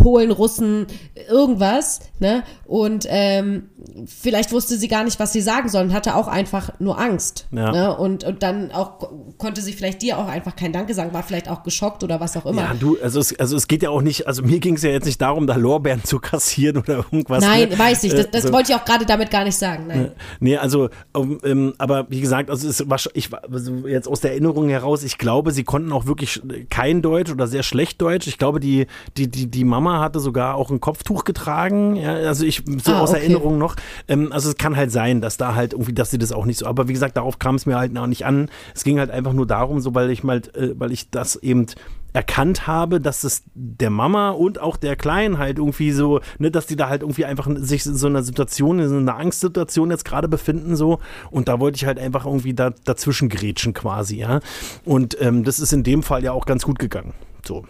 Polen, 0.04 0.32
Russen, 0.32 0.86
irgendwas, 1.30 2.02
ne? 2.20 2.44
Und 2.66 3.06
ähm, 3.08 3.70
vielleicht 4.06 4.52
wusste 4.52 4.76
sie 4.78 4.90
gar 4.90 5.06
nicht, 5.06 5.18
was 5.18 5.32
sie 5.32 5.40
sagen 5.40 5.70
soll 5.70 5.84
und 5.84 5.94
hatte 5.94 6.16
auch 6.16 6.28
einfach 6.28 6.78
nur 6.80 7.00
Angst. 7.00 7.48
Ja. 7.52 7.72
Ne? 7.72 7.98
Und, 7.98 8.26
und 8.26 8.44
dann 8.44 8.72
auch 8.72 9.10
konnte 9.38 9.62
sie 9.62 9.72
vielleicht 9.72 10.02
dir 10.02 10.18
auch 10.18 10.28
einfach 10.28 10.58
kein 10.58 10.74
Danke 10.74 10.94
sagen, 10.94 11.14
war 11.14 11.24
vielleicht 11.24 11.50
auch 11.50 11.64
geschockt 11.64 12.04
oder 12.04 12.20
was 12.20 12.36
auch 12.36 12.46
immer. 12.46 12.64
Ja, 12.64 12.74
du, 12.78 12.98
also 13.02 13.22
es, 13.22 13.40
also 13.40 13.56
es 13.56 13.70
geht 13.70 13.82
ja 13.82 13.92
auch 13.92 14.02
nicht, 14.02 14.28
also 14.28 14.44
mir 14.44 14.60
ging 14.60 14.76
es 14.76 14.84
ja 14.84 14.90
jetzt 14.90 15.06
nicht 15.06 15.22
darum, 15.22 15.48
da 15.48 15.56
Lorbeeren 15.56 16.04
zu 16.04 16.20
kassieren 16.20 16.78
oder 16.78 16.98
irgendwas. 16.98 17.42
Nein, 17.42 17.70
ne? 17.70 17.80
weiß 17.80 18.04
ich. 18.04 18.14
Das, 18.14 18.30
das 18.30 18.44
Äh, 18.44 18.48
so. 18.48 18.54
wollte 18.54 18.74
ich 18.74 18.78
auch 18.78 18.84
gerade 18.84 19.06
damit 19.06 19.32
gar 19.32 19.46
nicht 19.46 19.58
sagen. 19.58 19.86
Nein. 19.88 20.12
Nee, 20.42 20.58
also, 20.58 20.90
ähm, 21.16 21.74
aber 21.78 22.08
wie 22.10 22.20
gesagt, 22.20 22.50
also 22.50 22.68
es 22.68 22.90
war, 22.90 23.00
ich, 23.14 23.30
also 23.34 23.88
jetzt 23.88 24.10
aus 24.10 24.20
der 24.20 24.32
Erinnerung 24.32 24.68
heraus, 24.68 25.04
ich 25.04 25.18
glaube, 25.18 25.52
sie 25.52 25.64
konnten 25.64 25.94
auch 25.94 26.08
wirklich 26.08 26.42
kein 26.70 27.02
Deutsch 27.02 27.32
oder 27.32 27.48
sehr 27.48 27.64
schlecht 27.64 28.02
Deutsch. 28.02 28.28
Ich 28.28 28.38
glaube, 28.38 28.60
die, 28.60 28.88
die, 29.16 29.30
die, 29.30 29.50
die 29.50 29.64
Mama 29.64 29.93
hatte 30.00 30.20
sogar 30.20 30.56
auch 30.56 30.70
ein 30.72 30.80
Kopftuch 30.80 31.24
getragen. 31.24 31.96
Ja, 31.96 32.14
also 32.14 32.46
ich, 32.46 32.64
so 32.84 32.94
Ah, 32.94 33.00
aus 33.00 33.12
okay. 33.12 33.20
Erinnerung 33.20 33.58
noch. 33.58 33.76
Ähm, 34.08 34.32
also 34.32 34.50
es 34.50 34.58
kann 34.58 34.76
halt 34.76 34.92
sein, 34.92 35.22
dass 35.22 35.38
da 35.38 35.56
halt 35.56 35.74
irgendwie, 35.74 35.94
dass 35.94 36.12
sie 36.12 36.18
das 36.18 36.32
auch 36.32 36.46
nicht 36.46 36.60
so, 36.60 36.66
aber 36.66 36.88
wie 36.88 36.94
gesagt, 36.94 37.18
darauf 37.18 37.40
kam 37.40 37.56
es 37.56 37.66
mir 37.66 37.78
halt 37.78 37.94
noch 37.94 38.08
nicht 38.08 38.26
an. 38.26 38.50
Es 38.76 38.84
ging 38.84 39.00
halt 39.00 39.12
einfach 39.12 39.34
nur 39.34 39.48
darum, 39.48 39.80
so 39.80 39.96
weil 39.96 40.10
ich 40.12 40.24
mal, 40.24 40.38
äh, 40.54 40.70
weil 40.76 40.92
ich 40.92 41.10
das 41.10 41.36
eben 41.36 41.68
erkannt 42.14 42.68
habe, 42.68 43.02
dass 43.02 43.24
es 43.24 43.44
der 43.56 43.90
Mama 43.90 44.30
und 44.30 44.62
auch 44.62 44.78
der 44.78 44.96
Kleinen 44.96 45.40
halt 45.40 45.58
irgendwie 45.58 45.92
so, 45.92 46.22
ne, 46.38 46.52
dass 46.52 46.68
die 46.68 46.76
da 46.76 46.88
halt 46.88 47.02
irgendwie 47.02 47.26
einfach 47.26 47.50
sich 47.56 47.86
in 47.88 47.96
so 47.96 48.06
einer 48.08 48.22
Situation, 48.22 48.80
in 48.80 48.88
so 48.88 48.98
einer 48.98 49.18
Angstsituation 49.18 49.90
jetzt 49.90 50.06
gerade 50.06 50.28
befinden 50.28 50.76
so 50.76 51.00
und 51.32 51.48
da 51.48 51.60
wollte 51.60 51.78
ich 51.78 51.86
halt 51.86 51.98
einfach 51.98 52.26
irgendwie 52.26 52.54
da, 52.54 52.70
dazwischen 52.70 53.30
grätschen 53.30 53.74
quasi, 53.74 54.18
ja. 54.18 54.42
Und 54.86 55.20
ähm, 55.22 55.44
das 55.44 55.60
ist 55.60 55.74
in 55.74 55.84
dem 55.84 56.04
Fall 56.04 56.24
ja 56.24 56.34
auch 56.34 56.46
ganz 56.46 56.64
gut 56.64 56.78
gegangen. 56.78 57.14
So. 57.46 57.66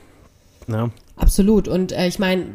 Ja. 0.67 0.89
Absolut. 1.15 1.67
Und 1.67 1.91
äh, 1.91 2.07
ich 2.07 2.17
meine, 2.17 2.45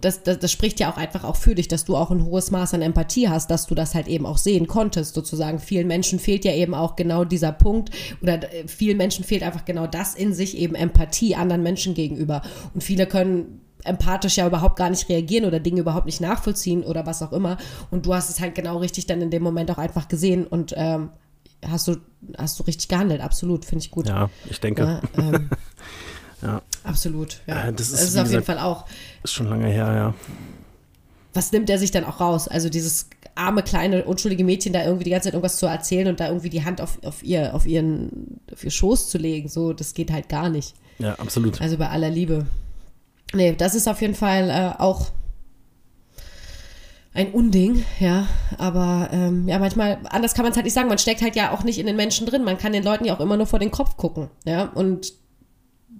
das, 0.00 0.22
das, 0.22 0.38
das 0.38 0.52
spricht 0.52 0.80
ja 0.80 0.92
auch 0.92 0.98
einfach 0.98 1.24
auch 1.24 1.36
für 1.36 1.54
dich, 1.54 1.68
dass 1.68 1.86
du 1.86 1.96
auch 1.96 2.10
ein 2.10 2.24
hohes 2.24 2.50
Maß 2.50 2.74
an 2.74 2.82
Empathie 2.82 3.28
hast, 3.28 3.50
dass 3.50 3.66
du 3.66 3.74
das 3.74 3.94
halt 3.94 4.06
eben 4.06 4.26
auch 4.26 4.36
sehen 4.36 4.66
konntest, 4.66 5.14
sozusagen. 5.14 5.58
Vielen 5.58 5.86
Menschen 5.86 6.18
fehlt 6.18 6.44
ja 6.44 6.52
eben 6.52 6.74
auch 6.74 6.94
genau 6.94 7.24
dieser 7.24 7.52
Punkt 7.52 7.90
oder 8.20 8.52
äh, 8.52 8.68
vielen 8.68 8.98
Menschen 8.98 9.24
fehlt 9.24 9.42
einfach 9.42 9.64
genau 9.64 9.86
das 9.86 10.14
in 10.14 10.34
sich, 10.34 10.58
eben 10.58 10.74
Empathie 10.74 11.34
anderen 11.34 11.62
Menschen 11.62 11.94
gegenüber. 11.94 12.42
Und 12.74 12.82
viele 12.82 13.06
können 13.06 13.60
empathisch 13.84 14.36
ja 14.36 14.46
überhaupt 14.46 14.76
gar 14.76 14.90
nicht 14.90 15.08
reagieren 15.08 15.46
oder 15.46 15.58
Dinge 15.58 15.80
überhaupt 15.80 16.06
nicht 16.06 16.20
nachvollziehen 16.20 16.84
oder 16.84 17.06
was 17.06 17.22
auch 17.22 17.32
immer. 17.32 17.56
Und 17.90 18.04
du 18.04 18.14
hast 18.14 18.28
es 18.28 18.40
halt 18.40 18.54
genau 18.54 18.76
richtig 18.76 19.06
dann 19.06 19.22
in 19.22 19.30
dem 19.30 19.42
Moment 19.42 19.70
auch 19.70 19.78
einfach 19.78 20.08
gesehen 20.08 20.46
und 20.46 20.74
ähm, 20.76 21.08
hast 21.66 21.88
du, 21.88 21.96
hast 22.36 22.58
du 22.58 22.64
richtig 22.64 22.88
gehandelt. 22.88 23.22
Absolut, 23.22 23.64
finde 23.64 23.84
ich 23.84 23.90
gut. 23.90 24.06
ja, 24.06 24.28
ich 24.50 24.60
denke. 24.60 24.82
Ja, 24.82 25.00
ähm, 25.18 25.48
Ja. 26.42 26.60
Absolut. 26.84 27.40
Ja. 27.46 27.66
Ja, 27.66 27.72
das 27.72 27.88
ist, 27.88 27.94
es 27.94 28.08
ist 28.10 28.16
auf 28.16 28.28
jeden 28.28 28.40
gesagt- 28.40 28.46
Fall 28.46 28.58
auch. 28.58 28.86
Ist 29.22 29.32
schon 29.32 29.48
lange 29.48 29.66
her, 29.68 29.92
ja. 29.94 30.14
Was 31.34 31.52
nimmt 31.52 31.70
er 31.70 31.78
sich 31.78 31.90
dann 31.90 32.04
auch 32.04 32.20
raus? 32.20 32.46
Also 32.48 32.68
dieses 32.68 33.08
arme, 33.34 33.62
kleine, 33.62 34.04
unschuldige 34.04 34.44
Mädchen 34.44 34.72
da 34.74 34.84
irgendwie 34.84 35.04
die 35.04 35.10
ganze 35.10 35.28
Zeit 35.28 35.34
irgendwas 35.34 35.56
zu 35.56 35.66
erzählen 35.66 36.08
und 36.08 36.20
da 36.20 36.28
irgendwie 36.28 36.50
die 36.50 36.64
Hand 36.64 36.80
auf, 36.82 36.98
auf, 37.04 37.22
ihr, 37.22 37.54
auf, 37.54 37.66
ihren, 37.66 38.40
auf 38.52 38.62
ihr 38.62 38.70
Schoß 38.70 39.08
zu 39.08 39.16
legen, 39.16 39.48
so, 39.48 39.72
das 39.72 39.94
geht 39.94 40.12
halt 40.12 40.28
gar 40.28 40.50
nicht. 40.50 40.74
Ja, 40.98 41.14
absolut. 41.14 41.60
Also 41.60 41.78
bei 41.78 41.88
aller 41.88 42.10
Liebe. 42.10 42.46
Nee, 43.32 43.54
das 43.56 43.74
ist 43.74 43.88
auf 43.88 44.02
jeden 44.02 44.14
Fall 44.14 44.50
äh, 44.50 44.78
auch 44.82 45.10
ein 47.14 47.32
Unding, 47.32 47.84
ja. 48.00 48.26
Aber 48.58 49.08
ähm, 49.12 49.48
ja, 49.48 49.58
manchmal, 49.58 49.98
anders 50.10 50.34
kann 50.34 50.44
man 50.44 50.50
es 50.52 50.56
halt 50.56 50.64
nicht 50.64 50.74
sagen. 50.74 50.88
Man 50.88 50.98
steckt 50.98 51.22
halt 51.22 51.36
ja 51.36 51.52
auch 51.52 51.62
nicht 51.64 51.78
in 51.78 51.86
den 51.86 51.96
Menschen 51.96 52.26
drin. 52.26 52.44
Man 52.44 52.58
kann 52.58 52.72
den 52.72 52.84
Leuten 52.84 53.04
ja 53.04 53.14
auch 53.14 53.20
immer 53.20 53.36
nur 53.36 53.46
vor 53.46 53.58
den 53.58 53.70
Kopf 53.70 53.96
gucken, 53.96 54.28
ja. 54.44 54.64
Und 54.64 55.12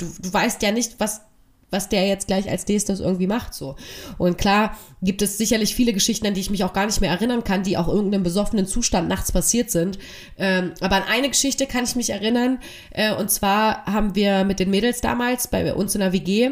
du, 0.02 0.22
du 0.22 0.32
weißt 0.32 0.62
ja 0.62 0.72
nicht, 0.72 0.98
was, 0.98 1.22
was 1.70 1.88
der 1.88 2.06
jetzt 2.06 2.26
gleich 2.26 2.48
als 2.48 2.66
nächstes 2.68 3.00
irgendwie 3.00 3.26
macht, 3.26 3.54
so. 3.54 3.76
Und 4.18 4.38
klar 4.38 4.76
gibt 5.00 5.22
es 5.22 5.38
sicherlich 5.38 5.74
viele 5.74 5.92
Geschichten, 5.92 6.26
an 6.26 6.34
die 6.34 6.40
ich 6.40 6.50
mich 6.50 6.64
auch 6.64 6.72
gar 6.72 6.86
nicht 6.86 7.00
mehr 7.00 7.10
erinnern 7.10 7.44
kann, 7.44 7.62
die 7.62 7.76
auch 7.76 7.88
irgendeinem 7.88 8.22
besoffenen 8.22 8.66
Zustand 8.66 9.08
nachts 9.08 9.32
passiert 9.32 9.70
sind. 9.70 9.98
Ähm, 10.38 10.72
aber 10.80 10.96
an 10.96 11.04
eine 11.10 11.28
Geschichte 11.30 11.66
kann 11.66 11.84
ich 11.84 11.96
mich 11.96 12.10
erinnern. 12.10 12.58
Äh, 12.90 13.14
und 13.14 13.30
zwar 13.30 13.86
haben 13.86 14.14
wir 14.14 14.44
mit 14.44 14.60
den 14.60 14.70
Mädels 14.70 15.00
damals 15.00 15.48
bei 15.48 15.74
uns 15.74 15.94
in 15.94 16.00
der 16.00 16.12
WG 16.12 16.50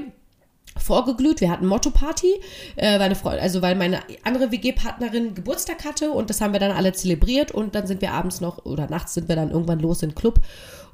vorgeglüht. 0.78 1.40
Wir 1.40 1.50
hatten 1.50 1.66
Motto-Party, 1.66 2.40
äh, 2.76 2.98
weil, 2.98 3.38
also 3.38 3.62
weil 3.62 3.74
meine 3.74 4.00
andere 4.24 4.50
WG-Partnerin 4.50 5.34
Geburtstag 5.34 5.84
hatte 5.84 6.12
und 6.12 6.30
das 6.30 6.40
haben 6.40 6.52
wir 6.52 6.60
dann 6.60 6.72
alle 6.72 6.92
zelebriert 6.92 7.52
und 7.52 7.74
dann 7.74 7.86
sind 7.86 8.00
wir 8.00 8.12
abends 8.12 8.40
noch 8.40 8.64
oder 8.64 8.88
nachts 8.88 9.14
sind 9.14 9.28
wir 9.28 9.36
dann 9.36 9.50
irgendwann 9.50 9.80
los 9.80 10.02
in 10.02 10.10
den 10.10 10.14
Club. 10.14 10.40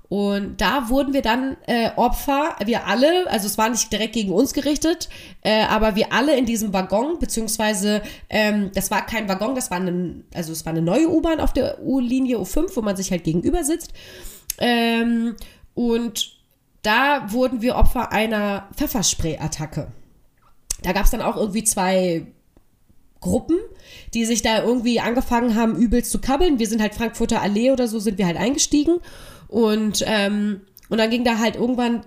Und 0.09 0.61
da 0.61 0.89
wurden 0.89 1.13
wir 1.13 1.23
dann 1.23 1.57
äh, 1.67 1.91
Opfer, 1.97 2.57
wir 2.65 2.87
alle, 2.87 3.29
also 3.29 3.47
es 3.47 3.59
war 3.59 3.69
nicht 3.69 3.91
direkt 3.91 4.13
gegen 4.13 4.33
uns 4.33 4.53
gerichtet, 4.53 5.09
äh, 5.43 5.65
aber 5.65 5.97
wir 5.97 6.13
alle 6.13 6.37
in 6.37 6.47
diesem 6.47 6.73
Waggon, 6.73 7.19
beziehungsweise 7.19 8.03
ähm, 8.31 8.71
das 8.75 8.91
war 8.91 9.05
kein 9.05 9.29
Waggon, 9.29 9.57
das 9.57 9.71
war 9.71 9.79
eine, 9.79 10.23
also 10.33 10.53
es 10.53 10.65
war 10.65 10.73
eine 10.73 10.83
neue 10.83 11.09
U-Bahn 11.09 11.41
auf 11.41 11.53
der 11.53 11.83
U-Linie 11.83 12.39
U5, 12.39 12.77
wo 12.77 12.83
man 12.83 12.97
sich 12.97 13.11
halt 13.11 13.25
gegenüber 13.25 13.65
sitzt. 13.65 13.93
Ähm, 14.59 15.35
und 15.75 16.37
da 16.83 17.33
wurden 17.33 17.63
wir 17.63 17.75
Opfer 17.75 18.13
einer 18.13 18.69
Pfefferspray-Attacke. 18.77 19.89
Da 20.83 20.93
gab 20.93 21.05
es 21.05 21.11
dann 21.11 21.23
auch 21.23 21.37
irgendwie 21.37 21.65
zwei 21.65 22.27
Gruppen, 23.21 23.57
die 24.15 24.25
sich 24.25 24.43
da 24.43 24.63
irgendwie 24.63 25.01
angefangen 25.01 25.57
haben, 25.57 25.75
übelst 25.75 26.13
zu 26.13 26.21
kabbeln. 26.21 26.61
Wir 26.61 26.69
sind 26.69 26.81
halt 26.81 26.95
Frankfurter 26.95 27.43
Allee 27.43 27.73
oder 27.73 27.89
so, 27.89 27.99
sind 27.99 28.19
wir 28.19 28.27
halt 28.27 28.37
eingestiegen. 28.37 29.01
Und, 29.57 30.05
ähm, 30.07 30.61
und 30.91 30.99
dann 30.99 31.09
ging 31.09 31.25
da 31.25 31.39
halt 31.39 31.57
irgendwann 31.57 32.03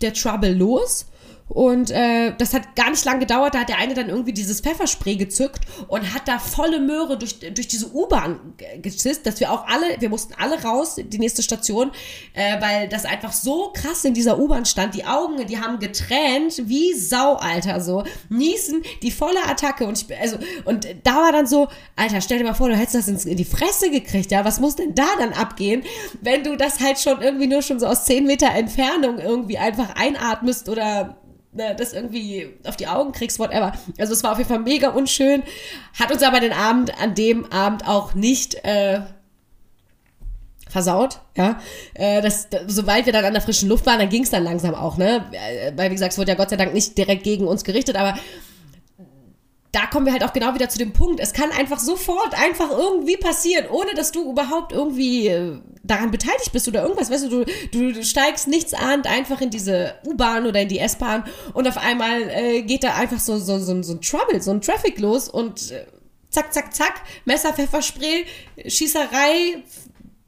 der 0.00 0.14
Trouble 0.14 0.54
los. 0.54 1.04
Und 1.46 1.90
äh, 1.90 2.32
das 2.38 2.54
hat 2.54 2.74
gar 2.74 2.88
nicht 2.90 3.04
lange 3.04 3.20
gedauert. 3.20 3.54
Da 3.54 3.60
hat 3.60 3.68
der 3.68 3.78
eine 3.78 3.92
dann 3.92 4.08
irgendwie 4.08 4.32
dieses 4.32 4.60
Pfefferspray 4.60 5.16
gezückt 5.16 5.60
und 5.88 6.14
hat 6.14 6.26
da 6.26 6.38
volle 6.38 6.80
Möhre 6.80 7.18
durch, 7.18 7.38
durch 7.38 7.68
diese 7.68 7.94
U-Bahn 7.94 8.54
ge- 8.56 8.78
gezisst, 8.80 9.26
dass 9.26 9.38
wir 9.40 9.52
auch 9.52 9.66
alle, 9.66 10.00
wir 10.00 10.08
mussten 10.08 10.32
alle 10.38 10.62
raus, 10.62 10.96
die 10.96 11.18
nächste 11.18 11.42
Station, 11.42 11.92
äh, 12.32 12.60
weil 12.62 12.88
das 12.88 13.04
einfach 13.04 13.32
so 13.32 13.70
krass 13.74 14.04
in 14.06 14.14
dieser 14.14 14.38
U-Bahn 14.38 14.64
stand. 14.64 14.94
Die 14.94 15.04
Augen, 15.04 15.46
die 15.46 15.58
haben 15.60 15.78
getränt 15.78 16.62
wie 16.66 16.94
Sau, 16.94 17.34
Alter, 17.34 17.80
so. 17.82 18.04
Niesen, 18.30 18.82
die 19.02 19.10
volle 19.10 19.44
Attacke. 19.46 19.86
Und 19.86 19.98
ich, 20.00 20.18
also, 20.18 20.38
und 20.64 20.88
da 21.04 21.16
war 21.16 21.32
dann 21.32 21.46
so, 21.46 21.68
Alter, 21.94 22.22
stell 22.22 22.38
dir 22.38 22.44
mal 22.44 22.54
vor, 22.54 22.70
du 22.70 22.76
hättest 22.76 23.08
das 23.08 23.26
in 23.26 23.36
die 23.36 23.44
Fresse 23.44 23.90
gekriegt, 23.90 24.30
ja. 24.32 24.46
Was 24.46 24.60
muss 24.60 24.76
denn 24.76 24.94
da 24.94 25.06
dann 25.18 25.34
abgehen, 25.34 25.82
wenn 26.22 26.42
du 26.42 26.56
das 26.56 26.80
halt 26.80 26.98
schon 26.98 27.20
irgendwie 27.20 27.46
nur 27.48 27.60
schon 27.60 27.78
so 27.78 27.86
aus 27.86 28.06
10 28.06 28.24
Meter 28.26 28.48
Entfernung 28.50 29.18
irgendwie 29.18 29.58
einfach 29.58 29.94
einatmest 29.94 30.68
oder 30.70 31.18
das 31.54 31.92
irgendwie 31.92 32.48
auf 32.64 32.76
die 32.76 32.86
Augen 32.86 33.12
kriegst, 33.12 33.38
whatever. 33.38 33.72
Also 33.98 34.12
es 34.12 34.22
war 34.22 34.32
auf 34.32 34.38
jeden 34.38 34.48
Fall 34.48 34.60
mega 34.60 34.88
unschön, 34.90 35.42
hat 35.98 36.12
uns 36.12 36.22
aber 36.22 36.40
den 36.40 36.52
Abend 36.52 37.00
an 37.00 37.14
dem 37.14 37.50
Abend 37.52 37.86
auch 37.86 38.14
nicht 38.14 38.56
äh, 38.64 39.00
versaut, 40.68 41.20
ja. 41.36 41.60
Äh, 41.94 42.20
das, 42.20 42.48
das, 42.48 42.62
sobald 42.66 43.06
wir 43.06 43.12
dann 43.12 43.24
an 43.24 43.32
der 43.32 43.42
frischen 43.42 43.68
Luft 43.68 43.86
waren, 43.86 44.00
dann 44.00 44.08
ging 44.08 44.24
es 44.24 44.30
dann 44.30 44.42
langsam 44.42 44.74
auch, 44.74 44.96
ne? 44.96 45.24
Äh, 45.30 45.72
Weil, 45.76 45.90
wie 45.90 45.94
gesagt, 45.94 46.12
es 46.12 46.18
wurde 46.18 46.32
ja 46.32 46.34
Gott 46.34 46.50
sei 46.50 46.56
Dank 46.56 46.74
nicht 46.74 46.98
direkt 46.98 47.22
gegen 47.22 47.46
uns 47.46 47.62
gerichtet, 47.62 47.96
aber 47.96 48.18
da 49.74 49.86
kommen 49.86 50.06
wir 50.06 50.12
halt 50.12 50.22
auch 50.22 50.32
genau 50.32 50.54
wieder 50.54 50.68
zu 50.68 50.78
dem 50.78 50.92
Punkt. 50.92 51.18
Es 51.18 51.32
kann 51.32 51.50
einfach 51.50 51.80
sofort 51.80 52.40
einfach 52.40 52.70
irgendwie 52.70 53.16
passieren, 53.16 53.66
ohne 53.68 53.94
dass 53.94 54.12
du 54.12 54.30
überhaupt 54.30 54.72
irgendwie 54.72 55.26
äh, 55.26 55.58
daran 55.82 56.12
beteiligt 56.12 56.52
bist 56.52 56.68
oder 56.68 56.82
irgendwas. 56.82 57.10
Weißt 57.10 57.24
du, 57.24 57.44
du, 57.72 57.92
du, 57.92 58.04
steigst 58.04 58.46
nichts 58.46 58.72
ahnt 58.72 59.08
einfach 59.08 59.40
in 59.40 59.50
diese 59.50 59.94
U-Bahn 60.06 60.46
oder 60.46 60.60
in 60.60 60.68
die 60.68 60.78
S-Bahn 60.78 61.24
und 61.54 61.66
auf 61.66 61.76
einmal 61.76 62.22
äh, 62.30 62.62
geht 62.62 62.84
da 62.84 62.94
einfach 62.94 63.18
so, 63.18 63.38
so, 63.38 63.58
so, 63.58 63.82
so 63.82 63.94
ein 63.94 64.00
Trouble, 64.00 64.40
so 64.40 64.52
ein 64.52 64.60
Traffic 64.60 65.00
los 65.00 65.28
und 65.28 65.72
äh, 65.72 65.86
zack, 66.30 66.54
zack, 66.54 66.72
zack, 66.72 67.02
Messer, 67.24 67.52
Pfefferspray, 67.52 68.26
Schießerei, 68.66 69.64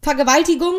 Vergewaltigung. 0.03 0.75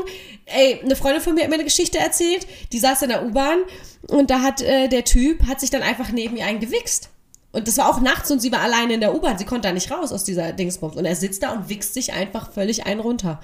Ey, 0.46 0.82
eine 0.84 0.98
Freundin 0.98 1.22
von 1.22 1.36
mir 1.36 1.44
hat 1.44 1.50
mir 1.50 1.56
eine 1.56 1.64
Geschichte 1.64 2.00
erzählt, 2.00 2.46
die 2.74 2.80
saß 2.80 3.04
in 3.04 3.10
der 3.10 3.26
U-Bahn 3.26 3.60
und 4.08 4.30
da 4.30 4.42
hat 4.42 4.62
äh, 4.62 4.90
der 4.90 5.06
Typ, 5.06 5.48
hat 5.48 5.62
sich 5.62 5.70
dann 5.70 5.84
einfach 5.84 6.12
neben 6.12 6.36
ihr 6.36 6.46
eingewichst. 6.46 7.10
Und 7.58 7.68
das 7.68 7.80
war 7.80 7.90
auch 7.90 8.00
nachts 8.00 8.30
und 8.30 8.40
sie 8.40 8.52
war 8.52 8.62
alleine 8.62 8.94
in 8.94 9.00
der 9.00 9.16
U-Bahn. 9.16 9.40
Sie 9.40 9.46
konnte 9.46 9.68
da 9.68 9.74
nicht 9.74 9.92
raus 9.92 10.12
aus 10.12 10.24
dieser 10.24 10.54
Dingsbums. 10.54 10.96
Und 10.96 11.06
er 11.06 11.16
sitzt 11.16 11.42
da 11.42 11.54
und 11.54 11.70
wichst 11.70 11.96
sich 11.96 12.14
einfach 12.14 12.52
völlig 12.52 12.86
einen 12.86 13.00
runter. 13.00 13.42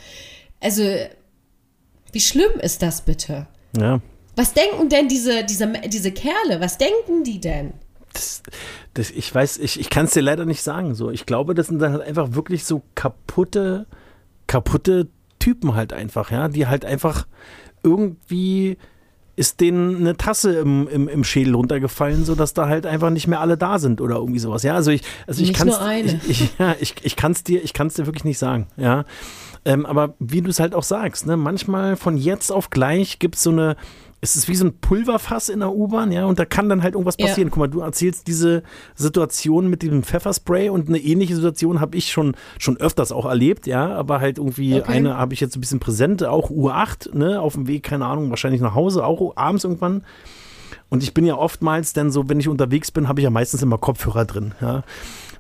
Also, 0.59 0.83
wie 2.11 2.19
schlimm 2.19 2.51
ist 2.61 2.83
das 2.83 3.01
bitte? 3.01 3.47
Ja. 3.75 4.01
Was 4.35 4.53
denken 4.53 4.87
denn 4.89 5.07
diese, 5.07 5.43
diese, 5.45 5.67
diese 5.87 6.11
Kerle? 6.11 6.59
Was 6.59 6.77
denken 6.77 7.23
die 7.23 7.39
denn? 7.39 7.73
Das, 8.13 8.43
das, 8.93 9.09
ich 9.09 9.33
weiß, 9.33 9.57
ich, 9.57 9.79
ich 9.79 9.89
kann 9.89 10.05
es 10.05 10.11
dir 10.11 10.21
leider 10.21 10.45
nicht 10.45 10.61
sagen. 10.61 10.93
So. 10.93 11.09
Ich 11.09 11.25
glaube, 11.25 11.55
das 11.55 11.65
sind 11.65 11.79
dann 11.79 11.93
halt 11.93 12.03
einfach 12.03 12.33
wirklich 12.33 12.65
so 12.65 12.83
kaputte, 12.93 13.87
kaputte 14.45 15.07
Typen 15.39 15.73
halt 15.73 15.91
einfach, 15.91 16.29
ja, 16.29 16.49
die 16.49 16.67
halt 16.67 16.85
einfach 16.85 17.25
irgendwie 17.81 18.77
ist 19.35 19.61
denen 19.61 19.97
eine 19.97 20.15
Tasse 20.15 20.55
im, 20.59 20.87
im, 20.87 21.07
im 21.07 21.23
Schädel 21.23 21.55
runtergefallen, 21.55 22.23
sodass 22.23 22.53
da 22.53 22.67
halt 22.67 22.85
einfach 22.85 23.09
nicht 23.09 23.27
mehr 23.27 23.41
alle 23.41 23.57
da 23.57 23.79
sind 23.79 23.99
oder 23.99 24.15
irgendwie 24.15 24.39
sowas. 24.39 24.63
Ja, 24.63 24.75
also 24.75 24.91
ich, 24.91 25.01
also 25.25 25.41
ich 25.41 25.53
kann 25.53 25.71
eine. 25.73 26.19
Ich, 26.27 26.41
ich, 26.41 26.59
ja, 26.59 26.75
ich, 26.79 26.95
ich 27.01 27.15
kann 27.15 27.31
es 27.31 27.43
dir, 27.43 27.63
ich 27.63 27.73
es 27.77 27.93
dir 27.95 28.05
wirklich 28.05 28.25
nicht 28.25 28.37
sagen, 28.37 28.67
ja. 28.77 29.05
Ähm, 29.65 29.85
aber 29.85 30.13
wie 30.19 30.41
du 30.41 30.49
es 30.49 30.59
halt 30.59 30.75
auch 30.75 30.83
sagst, 30.83 31.25
ne, 31.25 31.37
manchmal 31.37 31.95
von 31.95 32.17
jetzt 32.17 32.51
auf 32.51 32.69
gleich 32.69 33.19
gibt 33.19 33.35
es 33.35 33.43
so 33.43 33.51
eine 33.51 33.77
es 34.23 34.37
ist 34.37 34.47
wie 34.47 34.55
so 34.55 34.65
ein 34.65 34.79
Pulverfass 34.79 35.49
in 35.49 35.59
der 35.59 35.73
U-Bahn, 35.73 36.13
ja, 36.13 36.25
und 36.25 36.39
da 36.39 36.45
kann 36.45 36.69
dann 36.69 36.81
halt 36.81 36.93
irgendwas 36.93 37.15
Ja. 37.19 37.27
passieren. 37.27 37.49
Guck 37.51 37.59
mal, 37.59 37.67
du 37.67 37.81
erzählst 37.81 38.25
diese 38.27 38.63
Situation 38.95 39.69
mit 39.69 39.83
dem 39.83 40.01
Pfefferspray 40.01 40.69
und 40.69 40.87
eine 40.87 40.97
ähnliche 40.97 41.35
Situation 41.35 41.81
habe 41.81 41.97
ich 41.97 42.09
schon, 42.09 42.35
schon 42.57 42.77
öfters 42.77 43.11
auch 43.11 43.25
erlebt, 43.25 43.67
ja, 43.67 43.93
aber 43.93 44.21
halt 44.21 44.37
irgendwie 44.37 44.75
Okay. 44.79 44.91
eine 44.93 45.17
habe 45.17 45.33
ich 45.33 45.41
jetzt 45.41 45.57
ein 45.57 45.59
bisschen 45.61 45.81
präsent, 45.81 46.23
auch 46.23 46.49
U8, 46.49 47.13
ne, 47.17 47.41
auf 47.41 47.53
dem 47.55 47.67
Weg, 47.67 47.83
keine 47.83 48.05
Ahnung, 48.05 48.29
wahrscheinlich 48.29 48.61
nach 48.61 48.75
Hause, 48.75 49.05
auch 49.05 49.35
abends 49.35 49.65
irgendwann. 49.65 50.03
Und 50.89 51.03
ich 51.03 51.13
bin 51.13 51.25
ja 51.25 51.35
oftmals 51.35 51.91
dann 51.91 52.09
so, 52.09 52.29
wenn 52.29 52.39
ich 52.39 52.47
unterwegs 52.47 52.91
bin, 52.91 53.09
habe 53.09 53.19
ich 53.19 53.23
ja 53.25 53.29
meistens 53.29 53.61
immer 53.61 53.77
Kopfhörer 53.77 54.23
drin, 54.23 54.53
ja. 54.61 54.83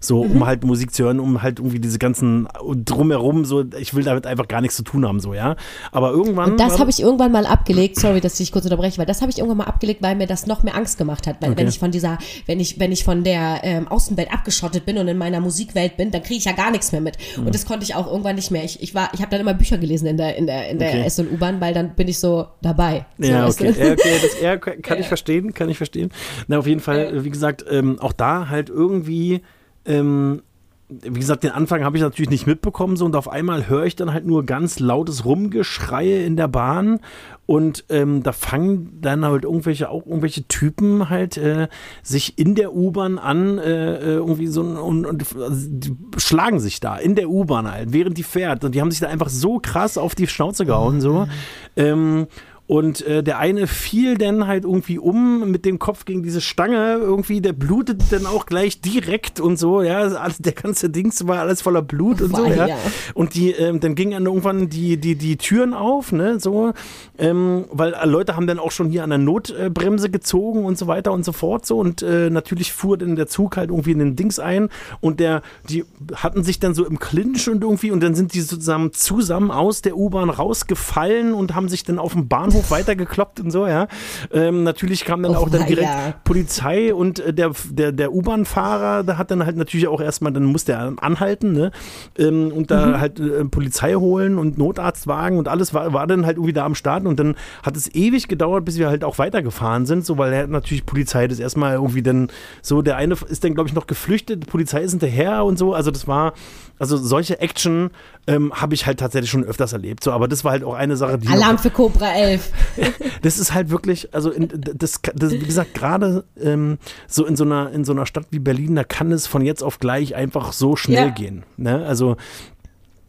So, 0.05 0.23
Mhm. 0.23 0.31
um 0.31 0.45
halt 0.45 0.63
Musik 0.65 0.93
zu 0.93 1.03
hören, 1.05 1.19
um 1.19 1.41
halt 1.41 1.59
irgendwie 1.59 1.79
diese 1.79 1.97
ganzen 1.99 2.47
drumherum, 2.85 3.45
so, 3.45 3.63
ich 3.79 3.93
will 3.93 4.03
damit 4.03 4.27
einfach 4.27 4.47
gar 4.47 4.61
nichts 4.61 4.75
zu 4.75 4.83
tun 4.83 5.05
haben, 5.07 5.19
so, 5.19 5.33
ja. 5.33 5.55
Aber 5.91 6.11
irgendwann. 6.11 6.51
Und 6.51 6.59
das 6.59 6.79
habe 6.79 6.89
ich 6.89 7.01
irgendwann 7.01 7.31
mal 7.31 7.45
abgelegt, 7.45 7.99
sorry, 7.99 8.21
dass 8.21 8.39
ich 8.39 8.51
kurz 8.51 8.65
unterbreche, 8.65 8.97
weil 8.97 9.05
das 9.05 9.21
habe 9.21 9.31
ich 9.31 9.37
irgendwann 9.37 9.57
mal 9.59 9.63
abgelegt, 9.65 10.01
weil 10.01 10.15
mir 10.15 10.27
das 10.27 10.47
noch 10.47 10.63
mehr 10.63 10.75
Angst 10.75 10.97
gemacht 10.97 11.27
hat. 11.27 11.37
Weil 11.41 11.51
Okay. 11.51 11.61
wenn 11.61 11.67
ich 11.67 11.79
von 11.79 11.91
dieser, 11.91 12.17
wenn 12.45 12.59
ich, 12.59 12.79
wenn 12.79 12.91
ich 12.91 13.03
von 13.03 13.23
der 13.23 13.61
ähm, 13.63 13.87
Außenwelt 13.87 14.31
abgeschottet 14.31 14.85
bin 14.85 14.97
und 14.97 15.07
in 15.07 15.17
meiner 15.17 15.39
Musikwelt 15.39 15.97
bin, 15.97 16.11
dann 16.11 16.21
kriege 16.23 16.37
ich 16.37 16.45
ja 16.45 16.51
gar 16.53 16.71
nichts 16.71 16.91
mehr 16.91 17.01
mit. 17.01 17.17
Mhm. 17.37 17.45
Und 17.47 17.55
das 17.55 17.65
konnte 17.65 17.83
ich 17.83 17.95
auch 17.95 18.07
irgendwann 18.11 18.35
nicht 18.35 18.51
mehr. 18.51 18.63
Ich, 18.63 18.81
ich 18.81 18.93
war, 18.95 19.09
ich 19.13 19.21
habe 19.21 19.31
dann 19.31 19.41
immer 19.41 19.53
Bücher 19.53 19.77
gelesen 19.77 20.07
in 20.07 20.17
der, 20.17 20.35
in 20.35 20.47
der, 20.47 20.69
in 20.69 20.79
der 20.79 20.89
Okay. 20.89 21.03
S- 21.05 21.19
und 21.19 21.31
U-Bahn, 21.31 21.61
weil 21.61 21.73
dann 21.73 21.95
bin 21.95 22.07
ich 22.07 22.19
so 22.19 22.47
dabei. 22.61 23.05
So, 23.17 23.27
Ja, 23.31 23.45
weißt 23.47 23.59
du? 23.61 23.69
okay. 23.69 23.85
Ja, 23.87 23.91
okay 23.93 24.19
das 24.21 24.41
ja, 24.41 24.57
kann 24.81 24.99
ich 24.99 25.07
verstehen, 25.07 25.53
kann 25.53 25.69
ich 25.69 25.77
verstehen. 25.77 26.11
Na, 26.47 26.57
auf 26.59 26.67
jeden 26.67 26.81
Fall, 26.81 27.23
wie 27.23 27.29
gesagt, 27.29 27.63
ähm, 27.69 27.99
auch 27.99 28.13
da 28.13 28.49
halt 28.49 28.69
irgendwie, 28.69 29.41
ähm, 29.85 30.41
wie 30.89 31.19
gesagt, 31.19 31.43
den 31.43 31.51
Anfang 31.51 31.83
habe 31.83 31.97
ich 31.97 32.03
natürlich 32.03 32.29
nicht 32.29 32.45
mitbekommen, 32.45 32.97
so 32.97 33.05
und 33.05 33.15
auf 33.15 33.29
einmal 33.29 33.67
höre 33.67 33.85
ich 33.85 33.95
dann 33.95 34.13
halt 34.13 34.25
nur 34.25 34.45
ganz 34.45 34.79
lautes 34.79 35.25
Rumgeschreie 35.25 36.23
in 36.23 36.35
der 36.35 36.47
Bahn 36.47 36.99
und 37.45 37.85
ähm, 37.89 38.21
da 38.23 38.31
fangen 38.31 38.99
dann 39.01 39.25
halt 39.25 39.43
irgendwelche, 39.43 39.89
auch 39.89 40.05
irgendwelche 40.05 40.47
Typen 40.47 41.09
halt 41.09 41.37
äh, 41.37 41.67
sich 42.03 42.37
in 42.37 42.55
der 42.55 42.75
U-Bahn 42.75 43.17
an, 43.17 43.57
äh, 43.57 43.95
äh, 43.95 44.15
irgendwie 44.15 44.47
so 44.47 44.61
und, 44.61 45.05
und 45.05 45.35
also 45.35 45.67
die 45.69 45.95
schlagen 46.17 46.59
sich 46.59 46.79
da 46.79 46.97
in 46.97 47.15
der 47.15 47.29
U-Bahn 47.29 47.71
halt, 47.71 47.93
während 47.93 48.17
die 48.17 48.23
fährt 48.23 48.63
und 48.63 48.75
die 48.75 48.81
haben 48.81 48.91
sich 48.91 48.99
da 48.99 49.07
einfach 49.07 49.29
so 49.29 49.59
krass 49.59 49.97
auf 49.97 50.15
die 50.15 50.27
Schnauze 50.27 50.65
gehauen, 50.65 51.01
so. 51.01 51.27
Ähm, 51.75 52.27
und 52.65 53.05
äh, 53.05 53.21
der 53.21 53.39
eine 53.39 53.67
fiel 53.67 54.17
dann 54.17 54.47
halt 54.47 54.63
irgendwie 54.63 54.97
um 54.97 55.51
mit 55.51 55.65
dem 55.65 55.79
Kopf 55.79 56.05
gegen 56.05 56.23
diese 56.23 56.39
Stange. 56.39 56.93
Irgendwie, 56.93 57.41
der 57.41 57.51
blutet 57.51 58.03
dann 58.09 58.25
auch 58.25 58.45
gleich 58.45 58.79
direkt 58.79 59.41
und 59.41 59.59
so. 59.59 59.81
Ja, 59.81 59.99
alles, 59.99 60.37
der 60.37 60.53
ganze 60.53 60.89
Dings 60.89 61.27
war 61.27 61.39
alles 61.39 61.61
voller 61.61 61.81
Blut 61.81 62.21
und 62.21 62.33
so. 62.33 62.45
Ja. 62.45 62.67
Weia. 62.67 62.77
Und 63.15 63.35
die, 63.35 63.51
ähm, 63.51 63.81
dann 63.81 63.95
gingen 63.95 64.11
dann 64.11 64.25
irgendwann 64.25 64.69
die, 64.69 64.95
die, 64.95 65.15
die 65.15 65.35
Türen 65.35 65.73
auf, 65.73 66.13
ne, 66.13 66.39
so. 66.39 66.71
Ähm, 67.17 67.65
weil 67.69 67.93
äh, 67.95 68.05
Leute 68.05 68.37
haben 68.37 68.47
dann 68.47 68.59
auch 68.59 68.71
schon 68.71 68.89
hier 68.89 69.03
an 69.03 69.09
der 69.09 69.19
Notbremse 69.19 70.09
gezogen 70.09 70.63
und 70.63 70.77
so 70.77 70.87
weiter 70.87 71.11
und 71.11 71.25
so 71.25 71.33
fort. 71.33 71.65
So. 71.65 71.77
Und 71.79 72.01
äh, 72.01 72.29
natürlich 72.29 72.71
fuhr 72.71 72.97
dann 72.97 73.17
der 73.17 73.27
Zug 73.27 73.57
halt 73.57 73.71
irgendwie 73.71 73.91
in 73.91 73.99
den 73.99 74.15
Dings 74.15 74.39
ein. 74.39 74.69
Und 75.01 75.19
der, 75.19 75.41
die 75.69 75.83
hatten 76.15 76.45
sich 76.45 76.61
dann 76.61 76.73
so 76.73 76.85
im 76.85 76.97
Clinch 76.97 77.49
und 77.49 77.61
irgendwie. 77.61 77.91
Und 77.91 78.01
dann 78.01 78.15
sind 78.15 78.33
die 78.33 78.41
zusammen, 78.41 78.93
zusammen 78.93 79.51
aus 79.51 79.81
der 79.81 79.97
U-Bahn 79.97 80.29
rausgefallen 80.29 81.33
und 81.33 81.55
haben 81.55 81.67
sich 81.67 81.83
dann 81.83 81.99
auf 81.99 82.13
dem 82.13 82.29
Bahnhof 82.29 82.52
weitergekloppt 82.69 83.39
und 83.39 83.51
so, 83.51 83.67
ja. 83.67 83.87
Ähm, 84.31 84.63
natürlich 84.63 85.05
kam 85.05 85.23
dann 85.23 85.33
Oh, 85.35 85.39
auch 85.39 85.49
dann 85.49 85.65
direkt 85.65 85.89
weia. 85.95 86.13
Polizei 86.23 86.93
und 86.93 87.19
äh, 87.19 87.33
der, 87.33 87.51
der, 87.69 87.91
der 87.91 88.13
U-Bahn-Fahrer, 88.13 89.03
da 89.03 89.17
hat 89.17 89.31
dann 89.31 89.45
halt 89.45 89.57
natürlich 89.57 89.87
auch 89.87 90.01
erstmal, 90.01 90.31
dann 90.31 90.45
musste 90.45 90.73
er 90.73 90.93
anhalten, 91.01 91.53
ne? 91.53 91.71
Ähm, 92.17 92.51
und 92.51 92.71
da 92.71 92.87
Mhm. 92.87 92.99
halt 92.99 93.19
äh, 93.19 93.45
Polizei 93.45 93.93
holen 93.95 94.37
und 94.37 94.57
Notarztwagen 94.57 95.37
und 95.37 95.47
alles 95.47 95.73
war, 95.73 95.93
war 95.93 96.07
dann 96.07 96.25
halt 96.25 96.37
irgendwie 96.37 96.53
da 96.53 96.65
am 96.65 96.75
Start 96.75 97.05
und 97.05 97.19
dann 97.19 97.35
hat 97.63 97.75
es 97.77 97.93
ewig 97.93 98.27
gedauert, 98.27 98.65
bis 98.65 98.77
wir 98.77 98.89
halt 98.89 99.03
auch 99.03 99.17
weitergefahren 99.17 99.85
sind, 99.85 100.05
so, 100.05 100.17
weil 100.17 100.33
er 100.33 100.47
natürlich 100.47 100.85
Polizei 100.85 101.27
das 101.27 101.39
erstmal 101.39 101.73
irgendwie 101.75 102.01
dann 102.03 102.29
so, 102.61 102.81
der 102.81 102.97
eine 102.97 103.15
ist 103.29 103.43
dann, 103.43 103.53
glaube 103.55 103.69
ich, 103.69 103.75
noch 103.75 103.87
geflüchtet, 103.87 104.47
Polizei 104.47 104.81
ist 104.81 104.91
hinterher 104.91 105.43
und 105.45 105.57
so, 105.57 105.73
also 105.73 105.91
das 105.91 106.07
war, 106.07 106.33
also 106.79 106.97
solche 106.97 107.39
Action 107.39 107.91
ähm, 108.27 108.51
habe 108.53 108.73
ich 108.73 108.85
halt 108.85 108.99
tatsächlich 108.99 109.29
schon 109.29 109.43
öfters 109.43 109.73
erlebt, 109.73 110.03
so, 110.03 110.11
aber 110.11 110.27
das 110.27 110.43
war 110.43 110.51
halt 110.51 110.63
auch 110.63 110.73
eine 110.75 110.95
Sache, 110.97 111.17
die 111.17 111.27
Alarm 111.27 111.57
für 111.57 111.69
Cobra 111.69 112.13
11. 112.13 112.42
das 113.21 113.37
ist 113.39 113.53
halt 113.53 113.69
wirklich, 113.69 114.13
also 114.13 114.31
in, 114.31 114.47
das, 114.51 115.01
das, 115.15 115.33
wie 115.33 115.39
gesagt, 115.39 115.73
gerade 115.73 116.23
ähm, 116.39 116.77
so 117.07 117.25
in 117.25 117.35
so 117.35 117.43
einer 117.43 117.71
in 117.71 117.85
so 117.85 117.91
einer 117.93 118.05
Stadt 118.05 118.25
wie 118.31 118.39
Berlin, 118.39 118.75
da 118.75 118.83
kann 118.83 119.11
es 119.11 119.27
von 119.27 119.43
jetzt 119.43 119.63
auf 119.63 119.79
gleich 119.79 120.15
einfach 120.15 120.53
so 120.53 120.75
schnell 120.75 121.07
Ja. 121.07 121.09
gehen. 121.09 121.43
Ne? 121.57 121.85
Also 121.85 122.17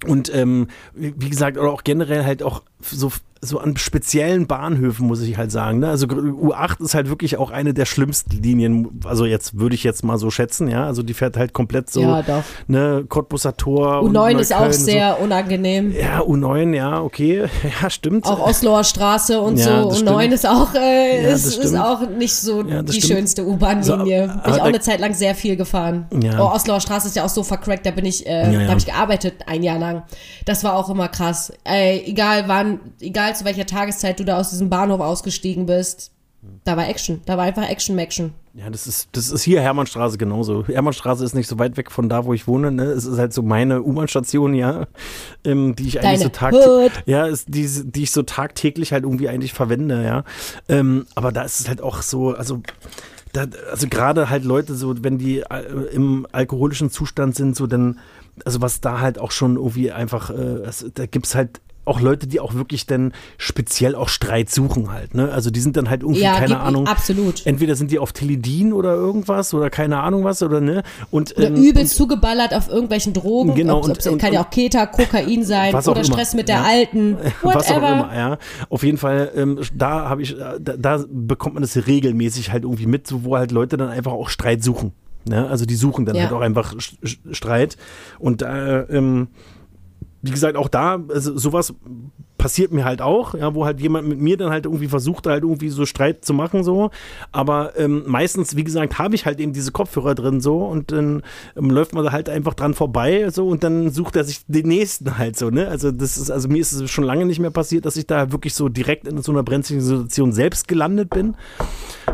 und 0.07 0.35
ähm, 0.35 0.69
wie 0.95 1.15
wie 1.17 1.31
gesagt, 1.31 1.57
oder 1.57 1.71
auch 1.73 1.85
generell 1.85 2.25
halt 2.25 2.43
auch 2.43 2.63
so, 2.91 3.11
so 3.41 3.59
an 3.59 3.77
speziellen 3.77 4.47
Bahnhöfen, 4.47 5.07
muss 5.07 5.21
ich 5.21 5.37
halt 5.37 5.53
sagen. 5.53 5.81
Ne? 5.81 5.89
Also 5.91 6.07
U8 6.07 6.83
ist 6.83 6.95
halt 6.95 7.11
wirklich 7.11 7.37
auch 7.37 7.51
eine 7.51 7.75
der 7.75 7.85
schlimmsten 7.85 8.43
Linien, 8.43 9.01
also 9.05 9.27
jetzt 9.27 9.59
würde 9.59 9.75
ich 9.75 9.85
jetzt 9.85 10.03
mal 10.03 10.17
so 10.17 10.31
schätzen, 10.31 10.67
ja. 10.69 10.87
Also 10.87 11.03
die 11.03 11.13
fährt 11.13 11.37
halt 11.37 11.53
komplett 11.53 11.91
so, 11.91 12.01
Ja, 12.01 12.23
doch. 12.23 12.43
ne, 12.69 13.05
Cottbusser 13.07 13.55
Tor. 13.57 14.01
und 14.03 14.17
U9 14.17 14.39
ist 14.39 14.55
auch 14.55 14.73
sehr 14.73 15.21
unangenehm. 15.21 15.93
So. 15.93 15.99
Ja, 15.99 16.21
U9, 16.21 16.75
ja, 16.75 17.03
okay. 17.03 17.45
Ja, 17.83 17.91
stimmt. 17.91 18.25
Auch 18.25 18.39
Osloer 18.41 18.83
Straße 18.85 19.39
und 19.41 19.59
Ja, 19.59 19.83
so. 19.83 19.89
das 19.91 19.99
Und 19.99 20.05
9 20.07 20.19
stimmt. 20.21 20.33
ist 20.35 20.47
auch, 20.49 20.75
äh, 20.75 21.25
Ja, 21.25 21.29
ist, 21.31 21.59
ist 21.59 21.77
auch 21.77 22.09
nicht 22.09 22.35
so 22.35 22.63
die 22.63 22.93
stimmt. 22.93 23.05
schönste 23.05 23.47
U-Bahn-Linie. 23.47 24.29
So, 24.29 24.43
bin 24.43 24.55
ich 24.55 24.61
auch 24.63 24.65
eine 24.67 24.81
Zeit 24.81 25.01
lang 25.01 25.13
sehr 25.13 25.35
viel 25.35 25.57
gefahren. 25.57 26.07
Oh, 26.39 26.45
Osloer 26.45 26.81
Straße 26.81 27.09
ist 27.09 27.17
ja 27.17 27.25
auch 27.25 27.29
so 27.29 27.43
vercrackt, 27.43 27.85
da 27.85 27.91
bin 27.91 28.07
ich, 28.07 28.27
äh, 28.27 28.51
da 28.65 28.69
habe 28.69 28.79
ich 28.79 28.87
gearbeitet 28.87 29.35
ein 29.47 29.63
Jahr 29.63 29.79
lang. 29.79 30.03
Das 30.47 30.65
war 30.65 30.77
auch 30.77 30.89
immer 30.89 31.09
krass. 31.09 31.53
Ey, 31.65 32.05
egal 32.07 32.45
wann, 32.47 32.74
egal 33.01 33.35
zu 33.37 33.45
welcher 33.45 33.67
Tageszeit 33.67 34.21
du 34.21 34.25
da 34.25 34.39
aus 34.39 34.51
diesem 34.51 34.71
Bahnhof 34.71 35.01
ausgestiegen 35.01 35.67
bist, 35.67 36.13
da 36.65 36.77
war 36.77 36.89
Action. 36.89 37.21
Da 37.27 37.37
war 37.37 37.45
einfach 37.45 37.69
Action, 37.69 37.99
Action. 37.99 38.33
Ja, 38.55 38.71
das 38.71 38.87
ist, 38.87 39.09
das 39.13 39.31
ist 39.31 39.43
hier 39.43 39.61
Hermannstraße 39.61 40.17
genauso. 40.17 40.67
Hermannstraße 40.67 41.25
ist 41.25 41.35
nicht 41.35 41.49
so 41.49 41.59
weit 41.59 41.77
weg 41.77 41.91
von 41.91 42.09
da, 42.09 42.25
wo 42.25 42.33
ich 42.33 42.47
wohne. 42.47 42.71
Ne? 42.71 42.85
Es 42.85 43.05
ist 43.05 43.19
halt 43.19 43.33
so 43.33 43.43
meine 43.43 43.83
U-Bahn-Station, 43.83 44.55
ja, 44.55 44.87
ähm, 45.45 45.75
die 45.75 45.89
ich 45.89 46.01
eigentlich 46.01 46.21
Deine 46.21 46.23
so 46.25 46.29
tag 46.29 46.55
Hood. 46.55 46.93
ja, 47.07 47.27
ist, 47.27 47.47
die, 47.49 47.69
die 47.85 48.05
ich 48.05 48.13
so 48.13 48.23
tagtäglich 48.23 48.93
halt 48.93 49.05
irgendwie 49.05 49.29
eigentlich 49.29 49.53
verwende, 49.53 50.05
ja. 50.05 50.25
Ähm, 50.69 51.07
aber 51.15 51.33
da 51.33 51.43
ist 51.43 51.61
es 51.61 51.69
halt 51.69 51.83
auch 51.83 52.03
so, 52.03 52.35
also 52.35 52.63
da, 53.33 53.47
also 53.71 53.89
gerade 53.89 54.31
halt 54.31 54.45
Leute 54.45 54.75
so, 54.75 54.95
wenn 55.03 55.19
die 55.19 55.41
äh, 55.41 55.63
im 55.93 56.27
alkoholischen 56.31 56.91
Zustand 56.91 57.35
sind, 57.35 57.57
so 57.57 57.67
dann, 57.67 57.99
also 58.45 58.63
was 58.63 58.81
da 58.81 59.01
halt 59.01 59.19
auch 59.19 59.33
schon 59.33 59.57
irgendwie 59.57 59.91
einfach, 59.91 60.31
äh, 60.31 60.61
es, 60.63 60.87
da 60.95 61.07
gibt's 61.07 61.35
halt 61.35 61.61
auch 61.85 62.01
Leute, 62.01 62.27
die 62.27 62.41
auch 62.41 62.55
wirklich 62.55 62.87
dann 62.87 63.13
speziell 63.39 63.95
auch 63.95 64.09
Streit 64.09 64.51
suchen 64.51 64.91
halt, 64.91 65.15
ne? 65.15 65.31
Also 65.33 65.51
die 65.51 65.61
sind 65.61 65.77
dann 65.77 65.91
halt 65.91 66.03
irgendwie, 66.03 66.23
Ja, 66.23 66.35
keine 66.39 66.61
Ahnung. 66.61 66.87
absolut. 66.87 67.45
Entweder 67.47 67.75
sind 67.75 67.91
die 67.91 67.99
auf 67.99 68.13
Teledin 68.13 68.73
oder 68.73 68.95
irgendwas 68.95 69.53
oder 69.55 69.71
keine 69.71 70.01
Ahnung 70.01 70.25
was 70.25 70.43
oder 70.43 70.61
ne? 70.61 70.83
Und, 71.11 71.37
Oder 71.37 71.49
ähm, 71.49 71.57
übelst 71.57 71.97
zugeballert 71.97 72.55
auf 72.55 72.69
irgendwelchen 72.69 73.13
Drogen. 73.13 73.55
Genau, 73.55 73.79
Ob- 73.79 73.85
und- 73.85 73.91
ob's- 73.93 74.07
und- 74.07 74.19
kann 74.19 74.33
ja 74.33 74.41
und- 74.41 74.47
auch 74.47 74.51
Keta, 74.51 74.87
Kokain 74.87 75.45
sein 75.45 75.75
oder 75.75 75.93
immer, 75.93 76.05
Stress 76.05 76.35
mit 76.35 76.49
der 76.49 76.57
ja. 76.57 76.65
Alten. 76.65 77.17
Whatever. 77.43 77.55
was 77.55 77.71
auch 77.71 77.77
immer, 77.77 78.11
ja. 78.17 78.39
Auf 78.71 78.83
jeden 78.83 78.99
Fall, 78.99 79.31
ähm, 79.37 79.61
da 79.75 80.09
habe 80.09 80.23
ich, 80.23 80.39
äh, 80.39 80.59
da, 80.61 80.77
da 80.77 81.05
bekommt 81.11 81.55
man 81.55 81.63
das 81.63 81.77
regelmäßig 81.87 82.51
halt 82.53 82.65
irgendwie 82.65 82.87
mit, 82.87 83.07
so, 83.07 83.25
wo 83.25 83.37
halt 83.37 83.51
Leute 83.53 83.77
dann 83.77 83.89
einfach 83.89 84.13
auch 84.13 84.29
Streit 84.29 84.63
suchen. 84.65 84.93
Ne? 85.27 85.47
Also 85.49 85.65
die 85.65 85.75
suchen 85.75 86.05
dann 86.05 86.17
Ja. 86.17 86.25
halt 86.25 86.33
auch 86.33 86.41
einfach 86.41 86.75
Streit. 87.31 87.77
Und 88.19 88.43
da, 88.43 88.87
ähm, 88.89 89.29
wie 90.25 90.31
gesagt, 90.31 90.57
auch 90.57 90.69
da, 90.69 91.03
also 91.09 91.37
sowas 91.37 91.75
passiert 92.39 92.73
mir 92.73 92.85
halt 92.85 93.01
auch, 93.01 93.35
ja, 93.35 93.55
wo 93.55 93.65
halt 93.65 93.81
jemand 93.81 94.09
mit 94.09 94.19
mir 94.19 94.37
dann 94.37 94.51
halt 94.51 94.65
irgendwie 94.65 94.89
versucht, 94.89 95.27
halt 95.27 95.45
irgendwie 95.45 95.69
so 95.69 95.87
Streit 95.87 96.25
zu 96.25 96.35
machen, 96.35 96.65
so. 96.65 96.91
Aber 97.31 97.79
ähm, 97.79 98.05
meistens, 98.07 98.57
wie 98.57 98.65
gesagt, 98.65 98.99
habe 98.99 99.15
ich 99.15 99.27
halt 99.27 99.39
eben 99.39 99.53
diese 99.53 99.71
Kopfhörer 99.71 100.15
drin 100.15 100.41
so 100.41 100.59
und 100.65 100.93
dann 100.93 101.23
ähm, 101.57 101.71
läuft 101.71 101.95
man 101.95 102.05
da 102.05 102.13
halt 102.13 102.29
einfach 102.29 102.55
dran 102.55 102.75
vorbei 102.75 103.29
so 103.31 103.49
und 103.49 103.65
dann 103.65 103.91
sucht 103.91 104.17
er 104.17 104.25
sich 104.25 104.41
den 104.47 104.69
nächsten 104.69 105.17
halt 105.19 105.39
so, 105.39 105.51
ne? 105.51 105.69
Also 105.69 105.91
das 105.91 106.17
ist, 106.17 106.31
also 106.31 106.49
mir 106.49 106.61
ist 106.61 106.73
es 106.73 106.91
schon 106.91 107.05
lange 107.05 107.27
nicht 107.27 107.39
mehr 107.39 107.51
passiert, 107.51 107.87
dass 107.87 107.97
ich 107.97 108.07
da 108.07 108.33
wirklich 108.33 108.55
so 108.55 108.69
direkt 108.69 109.07
in 109.07 109.23
so 109.23 109.33
einer 109.33 109.43
brenzligen 109.43 109.83
Situation 109.83 110.33
selbst 110.33 110.69
gelandet 110.69 111.11
bin. 111.11 111.37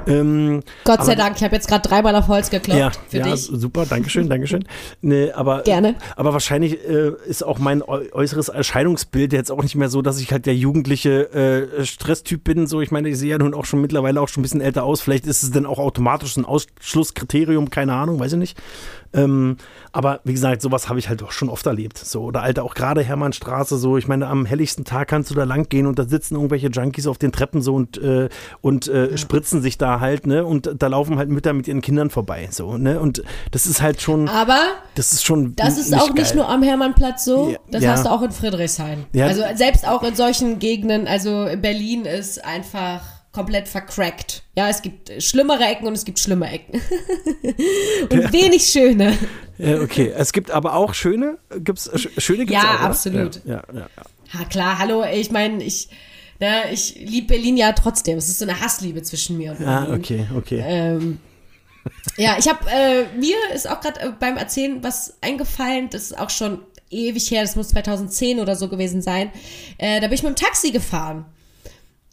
Ähm, 0.06 0.62
Gott 0.84 1.04
sei 1.04 1.12
aber- 1.12 1.22
Dank, 1.22 1.36
ich 1.36 1.42
habe 1.44 1.54
jetzt 1.54 1.68
gerade 1.68 1.86
dreimal 1.88 2.14
auf 2.16 2.28
Holz 2.28 2.50
geklopft 2.50 2.78
ja, 2.78 2.90
für 3.08 3.18
ja, 3.18 3.24
dich. 3.32 3.42
super, 3.52 3.86
Dankeschön, 3.86 4.28
Dankeschön. 4.28 4.64
Nee, 5.02 5.30
aber, 5.32 5.62
Gerne. 5.62 5.94
Aber 6.16 6.32
wahrscheinlich 6.32 6.78
äh, 6.88 7.12
ist 7.26 7.44
auch 7.44 7.58
mein 7.58 7.82
äu- 7.82 8.10
äußeres 8.12 8.48
Erscheinungsbild 8.48 9.32
jetzt 9.32 9.50
auch 9.52 9.62
nicht 9.62 9.74
mehr 9.76 9.88
so, 9.88 10.02
dass 10.02 10.20
ich 10.20 10.32
halt 10.32 10.46
der 10.46 10.54
jugendliche 10.56 11.32
äh, 11.78 11.84
Stresstyp 11.84 12.44
bin. 12.44 12.66
So, 12.66 12.80
ich 12.80 12.90
meine, 12.90 13.08
ich 13.08 13.18
sehe 13.18 13.30
ja 13.30 13.38
nun 13.38 13.54
auch 13.54 13.64
schon 13.64 13.80
mittlerweile 13.80 14.20
auch 14.20 14.28
schon 14.28 14.40
ein 14.40 14.44
bisschen 14.44 14.60
älter 14.60 14.84
aus. 14.84 15.00
Vielleicht 15.00 15.26
ist 15.26 15.42
es 15.42 15.50
dann 15.50 15.66
auch 15.66 15.78
automatisch 15.78 16.36
ein 16.36 16.44
Ausschlusskriterium, 16.44 17.70
keine 17.70 17.94
Ahnung, 17.94 18.18
weiß 18.20 18.32
ich 18.32 18.38
nicht. 18.38 18.58
Ähm, 19.12 19.56
aber 19.92 20.20
wie 20.24 20.32
gesagt, 20.32 20.62
sowas 20.62 20.88
habe 20.88 20.98
ich 20.98 21.08
halt 21.08 21.22
auch 21.22 21.32
schon 21.32 21.48
oft 21.48 21.66
erlebt. 21.66 21.98
So, 21.98 22.22
oder 22.22 22.42
Alter, 22.42 22.64
auch 22.64 22.74
gerade 22.74 23.02
Hermannstraße, 23.02 23.76
so, 23.76 23.96
ich 23.96 24.06
meine, 24.06 24.28
am 24.28 24.46
helligsten 24.46 24.84
Tag 24.84 25.08
kannst 25.08 25.30
du 25.30 25.34
da 25.34 25.44
lang 25.44 25.68
gehen 25.68 25.86
und 25.86 25.98
da 25.98 26.04
sitzen 26.04 26.36
irgendwelche 26.36 26.68
Junkies 26.68 27.06
auf 27.06 27.18
den 27.18 27.32
Treppen 27.32 27.62
so 27.62 27.74
und, 27.74 27.98
äh, 27.98 28.28
und 28.60 28.88
äh, 28.88 29.16
spritzen 29.18 29.62
sich 29.62 29.78
da 29.78 30.00
halt, 30.00 30.26
ne? 30.26 30.44
Und 30.44 30.70
da 30.78 30.86
laufen 30.86 31.18
halt 31.18 31.28
Mütter 31.28 31.52
mit 31.52 31.66
ihren 31.68 31.80
Kindern 31.80 32.10
vorbei. 32.10 32.48
So, 32.50 32.76
ne? 32.76 33.00
Und 33.00 33.22
das 33.50 33.66
ist 33.66 33.82
halt 33.82 34.00
schon, 34.00 34.28
Aber 34.28 34.60
das 34.94 35.12
ist 35.12 35.24
schon. 35.24 35.54
das 35.56 35.78
ist 35.78 35.90
nicht 35.90 36.00
auch 36.00 36.12
nicht 36.12 36.28
geil. 36.28 36.36
nur 36.36 36.48
am 36.48 36.62
Hermannplatz 36.62 37.24
so, 37.24 37.50
Ja, 37.50 37.58
das 37.70 37.82
ja. 37.82 37.92
hast 37.92 38.04
du 38.06 38.10
auch 38.10 38.22
in 38.22 38.30
Friedrichshain. 38.30 39.06
Ja. 39.12 39.26
Also 39.26 39.42
selbst 39.54 39.86
auch 39.86 40.02
in 40.02 40.14
solchen 40.14 40.58
Gegenden, 40.58 41.06
also 41.06 41.48
Berlin 41.60 42.04
ist 42.04 42.44
einfach 42.44 43.02
komplett 43.32 43.68
vercrackt. 43.68 44.42
Ja, 44.56 44.68
es 44.68 44.82
gibt 44.82 45.10
schlimmere 45.22 45.64
Ecken 45.64 45.86
und 45.86 45.94
es 45.94 46.04
gibt 46.04 46.18
schlimme 46.18 46.50
Ecken. 46.50 46.80
und 48.10 48.22
ja. 48.22 48.32
wenig 48.32 48.64
schöne. 48.64 49.16
Ja, 49.58 49.80
okay, 49.80 50.12
es 50.16 50.32
gibt 50.32 50.50
aber 50.50 50.74
auch 50.74 50.94
schöne, 50.94 51.38
gibt's 51.58 51.86
äh, 51.86 51.98
schöne 51.98 52.46
gibt's 52.46 52.62
Ja, 52.62 52.76
auch, 52.76 52.80
absolut. 52.80 53.40
Ja, 53.44 53.62
ja, 53.72 53.80
ja, 53.80 53.88
ja. 54.34 54.44
klar, 54.46 54.78
hallo, 54.78 55.04
ich 55.04 55.30
meine, 55.30 55.62
ich 55.62 55.88
ne, 56.40 56.72
ich 56.72 56.96
liebe 56.96 57.28
Berlin 57.28 57.56
ja 57.56 57.72
trotzdem. 57.72 58.18
Es 58.18 58.28
ist 58.28 58.40
so 58.40 58.44
eine 58.44 58.60
Hassliebe 58.60 59.02
zwischen 59.02 59.38
mir 59.38 59.52
und 59.52 59.58
Berlin. 59.58 59.74
Ah, 59.74 59.94
okay, 59.94 60.26
okay. 60.36 60.62
Ähm, 60.64 61.18
ja, 62.16 62.36
ich 62.38 62.48
habe 62.48 62.68
äh, 62.70 63.04
mir 63.16 63.36
ist 63.54 63.68
auch 63.68 63.80
gerade 63.80 64.00
äh, 64.00 64.12
beim 64.18 64.36
Erzählen 64.36 64.82
was 64.82 65.16
eingefallen. 65.20 65.88
Das 65.90 66.02
ist 66.02 66.18
auch 66.18 66.30
schon 66.30 66.60
ewig 66.90 67.30
her. 67.30 67.42
Das 67.42 67.56
muss 67.56 67.68
2010 67.68 68.40
oder 68.40 68.56
so 68.56 68.68
gewesen 68.68 69.02
sein. 69.02 69.30
Äh, 69.78 70.00
da 70.00 70.08
bin 70.08 70.14
ich 70.14 70.22
mit 70.22 70.36
dem 70.36 70.36
Taxi 70.36 70.72
gefahren. 70.72 71.26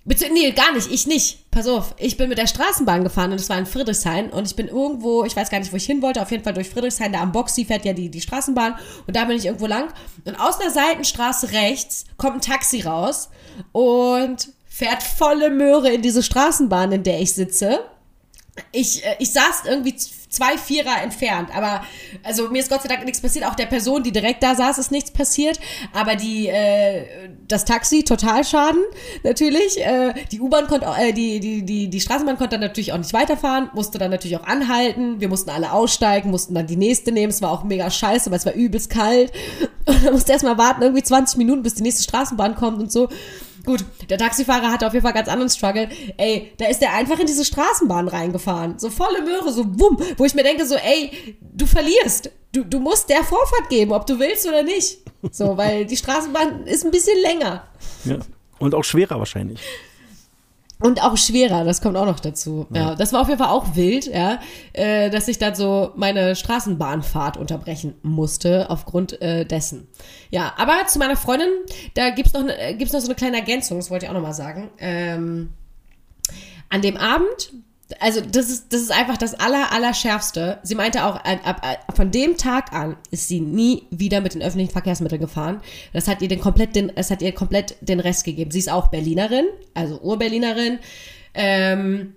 Nee, 0.07 0.51
gar 0.51 0.73
nicht, 0.73 0.89
ich 0.89 1.05
nicht. 1.05 1.51
Pass 1.51 1.67
auf, 1.67 1.93
ich 1.97 2.15
bin 2.15 2.29
mit 2.29 2.37
der 2.37 2.47
Straßenbahn 2.47 3.03
gefahren 3.03 3.31
und 3.31 3.41
es 3.41 3.49
war 3.49 3.57
in 3.57 3.65
Friedrichshain 3.65 4.29
und 4.29 4.47
ich 4.47 4.55
bin 4.55 4.69
irgendwo, 4.69 5.25
ich 5.25 5.35
weiß 5.35 5.49
gar 5.49 5.59
nicht, 5.59 5.73
wo 5.73 5.75
ich 5.75 5.85
hin 5.85 6.01
wollte, 6.01 6.21
auf 6.21 6.31
jeden 6.31 6.45
Fall 6.45 6.53
durch 6.53 6.69
Friedrichshain, 6.69 7.11
da 7.11 7.19
am 7.19 7.33
Boxy 7.33 7.65
fährt 7.65 7.83
ja 7.83 7.91
die, 7.91 8.09
die 8.09 8.21
Straßenbahn 8.21 8.75
und 9.05 9.15
da 9.15 9.25
bin 9.25 9.35
ich 9.35 9.45
irgendwo 9.45 9.65
lang 9.65 9.89
und 10.23 10.39
aus 10.39 10.61
einer 10.61 10.71
Seitenstraße 10.71 11.51
rechts 11.51 12.05
kommt 12.15 12.35
ein 12.35 12.41
Taxi 12.41 12.81
raus 12.81 13.29
und 13.73 14.49
fährt 14.69 15.03
volle 15.03 15.49
Möhre 15.49 15.91
in 15.91 16.01
diese 16.01 16.23
Straßenbahn, 16.23 16.93
in 16.93 17.03
der 17.03 17.19
ich 17.19 17.33
sitze. 17.33 17.79
Ich, 18.71 19.05
äh, 19.05 19.15
ich 19.19 19.33
saß 19.33 19.63
irgendwie 19.65 19.95
zwei 20.29 20.57
Vierer 20.57 21.01
entfernt. 21.01 21.49
Aber 21.55 21.83
also 22.23 22.49
mir 22.49 22.59
ist 22.59 22.69
Gott 22.69 22.81
sei 22.81 22.89
Dank 22.89 23.05
nichts 23.05 23.21
passiert. 23.21 23.45
Auch 23.45 23.55
der 23.55 23.65
Person, 23.65 24.03
die 24.03 24.11
direkt 24.11 24.43
da 24.43 24.55
saß, 24.55 24.77
ist 24.77 24.91
nichts 24.91 25.11
passiert. 25.11 25.59
Aber 25.93 26.15
die 26.15 26.47
äh, 26.47 27.05
das 27.47 27.65
Taxi 27.65 28.03
total 28.03 28.43
Schaden 28.43 28.81
natürlich. 29.23 29.79
Äh, 29.79 30.13
die 30.31 30.41
U-Bahn 30.41 30.67
konnte 30.67 30.87
äh, 30.99 31.13
die 31.13 31.39
die 31.39 31.63
die 31.63 31.89
die 31.89 32.01
Straßenbahn 32.01 32.37
konnte 32.37 32.55
dann 32.57 32.67
natürlich 32.67 32.93
auch 32.93 32.97
nicht 32.97 33.13
weiterfahren. 33.13 33.69
Musste 33.73 33.97
dann 33.97 34.11
natürlich 34.11 34.37
auch 34.37 34.45
anhalten. 34.45 35.19
Wir 35.19 35.29
mussten 35.29 35.49
alle 35.49 35.71
aussteigen, 35.71 36.31
mussten 36.31 36.53
dann 36.55 36.67
die 36.67 36.77
nächste 36.77 37.11
nehmen. 37.11 37.31
Es 37.31 37.41
war 37.41 37.51
auch 37.51 37.63
mega 37.63 37.89
scheiße, 37.89 38.29
weil 38.31 38.37
es 38.37 38.45
war 38.45 38.53
übelst 38.53 38.89
kalt. 38.89 39.31
Und 39.85 40.03
dann 40.03 40.13
musste 40.13 40.33
erstmal 40.33 40.57
warten 40.57 40.81
irgendwie 40.81 41.03
20 41.03 41.37
Minuten, 41.37 41.63
bis 41.63 41.75
die 41.75 41.83
nächste 41.83 42.03
Straßenbahn 42.03 42.55
kommt 42.55 42.79
und 42.79 42.91
so. 42.91 43.07
Gut, 43.67 43.83
der 44.09 44.17
Taxifahrer 44.17 44.71
hatte 44.71 44.87
auf 44.87 44.93
jeden 44.93 45.03
Fall 45.03 45.11
ganz 45.11 45.27
anderen 45.27 45.49
Struggle. 45.49 45.89
Ey, 46.15 46.53
da 46.57 46.67
ist 46.67 46.79
der 46.79 46.93
einfach 46.93 47.19
in 47.19 47.25
diese 47.25 47.43
Straßenbahn 47.43 48.07
reingefahren. 48.07 48.79
So 48.79 48.89
volle 48.89 49.21
Möhre, 49.21 49.51
so 49.51 49.65
wumm. 49.77 49.97
Wo 50.15 50.23
ich 50.23 50.33
mir 50.33 50.43
denke, 50.43 50.65
so, 50.65 50.75
ey, 50.75 51.37
du 51.41 51.65
verlierst. 51.65 52.31
Du, 52.53 52.63
du 52.63 52.79
musst 52.79 53.09
der 53.09 53.25
Vorfahrt 53.25 53.69
geben, 53.69 53.91
ob 53.91 54.05
du 54.05 54.19
willst 54.19 54.47
oder 54.47 54.63
nicht. 54.63 54.99
So, 55.31 55.57
weil 55.57 55.85
die 55.85 55.97
Straßenbahn 55.97 56.65
ist 56.65 56.85
ein 56.85 56.91
bisschen 56.91 57.21
länger. 57.21 57.67
Ja. 58.05 58.19
Und 58.57 58.73
auch 58.73 58.85
schwerer 58.85 59.19
wahrscheinlich. 59.19 59.59
Und 60.79 61.01
auch 61.01 61.17
schwerer, 61.17 61.63
das 61.63 61.81
kommt 61.81 61.97
auch 61.97 62.05
noch 62.05 62.19
dazu. 62.19 62.67
Ja, 62.71 62.89
ja 62.89 62.95
das 62.95 63.11
war 63.11 63.21
auf 63.21 63.27
jeden 63.27 63.39
Fall 63.39 63.49
auch 63.49 63.75
wild, 63.75 64.05
ja, 64.05 64.39
äh, 64.73 65.09
dass 65.09 65.27
ich 65.27 65.39
dann 65.39 65.55
so 65.55 65.91
meine 65.95 66.35
Straßenbahnfahrt 66.35 67.35
unterbrechen 67.35 67.95
musste 68.03 68.69
aufgrund 68.69 69.19
äh, 69.21 69.43
dessen. 69.45 69.87
Ja, 70.29 70.53
aber 70.57 70.85
zu 70.87 70.99
meiner 70.99 71.17
Freundin, 71.17 71.49
da 71.95 72.11
gibt's 72.11 72.33
noch, 72.33 72.43
ne, 72.43 72.75
gibt's 72.77 72.93
noch 72.93 72.99
so 72.99 73.07
eine 73.07 73.15
kleine 73.15 73.37
Ergänzung, 73.37 73.77
das 73.77 73.89
wollte 73.89 74.05
ich 74.05 74.09
auch 74.09 74.15
noch 74.15 74.21
mal 74.21 74.33
sagen. 74.33 74.69
Ähm, 74.77 75.49
an 76.69 76.81
dem 76.81 76.97
Abend 76.97 77.53
also 77.99 78.21
das 78.21 78.49
ist, 78.49 78.73
das 78.73 78.81
ist 78.81 78.91
einfach 78.91 79.17
das 79.17 79.33
aller, 79.33 79.71
allerschärfste. 79.71 80.59
Sie 80.63 80.75
meinte 80.75 81.05
auch, 81.05 81.15
ab, 81.15 81.45
ab, 81.45 81.95
von 81.95 82.11
dem 82.11 82.37
Tag 82.37 82.73
an 82.73 82.97
ist 83.11 83.27
sie 83.27 83.39
nie 83.39 83.83
wieder 83.91 84.21
mit 84.21 84.33
den 84.33 84.41
öffentlichen 84.41 84.71
Verkehrsmitteln 84.71 85.21
gefahren. 85.21 85.61
Das 85.93 86.07
hat 86.07 86.21
ihr 86.21 86.27
den 86.27 86.41
komplett, 86.41 86.75
den, 86.75 86.91
das 86.95 87.11
hat 87.11 87.21
ihr 87.21 87.31
komplett 87.31 87.75
den 87.81 87.99
Rest 87.99 88.25
gegeben. 88.25 88.51
Sie 88.51 88.59
ist 88.59 88.71
auch 88.71 88.87
Berlinerin, 88.87 89.45
also 89.73 89.99
Urberlinerin. 90.01 90.79
Ähm, 91.33 92.13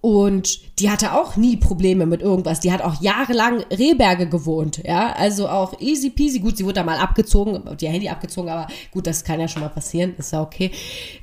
und 0.00 0.78
die 0.80 0.90
hatte 0.90 1.14
auch 1.14 1.36
nie 1.36 1.56
Probleme 1.56 2.04
mit 2.04 2.20
irgendwas. 2.20 2.60
Die 2.60 2.70
hat 2.70 2.82
auch 2.82 3.00
jahrelang 3.00 3.62
Rehberge 3.70 4.28
gewohnt, 4.28 4.82
ja. 4.84 5.12
Also 5.14 5.48
auch 5.48 5.80
easy 5.80 6.10
peasy. 6.10 6.40
Gut, 6.40 6.58
sie 6.58 6.64
wurde 6.64 6.74
da 6.74 6.84
mal 6.84 6.98
abgezogen, 6.98 7.76
die 7.78 7.88
Handy 7.88 8.10
abgezogen, 8.10 8.50
aber 8.50 8.68
gut, 8.92 9.06
das 9.06 9.24
kann 9.24 9.40
ja 9.40 9.48
schon 9.48 9.62
mal 9.62 9.70
passieren, 9.70 10.14
ist 10.18 10.32
ja 10.32 10.42
okay. 10.42 10.70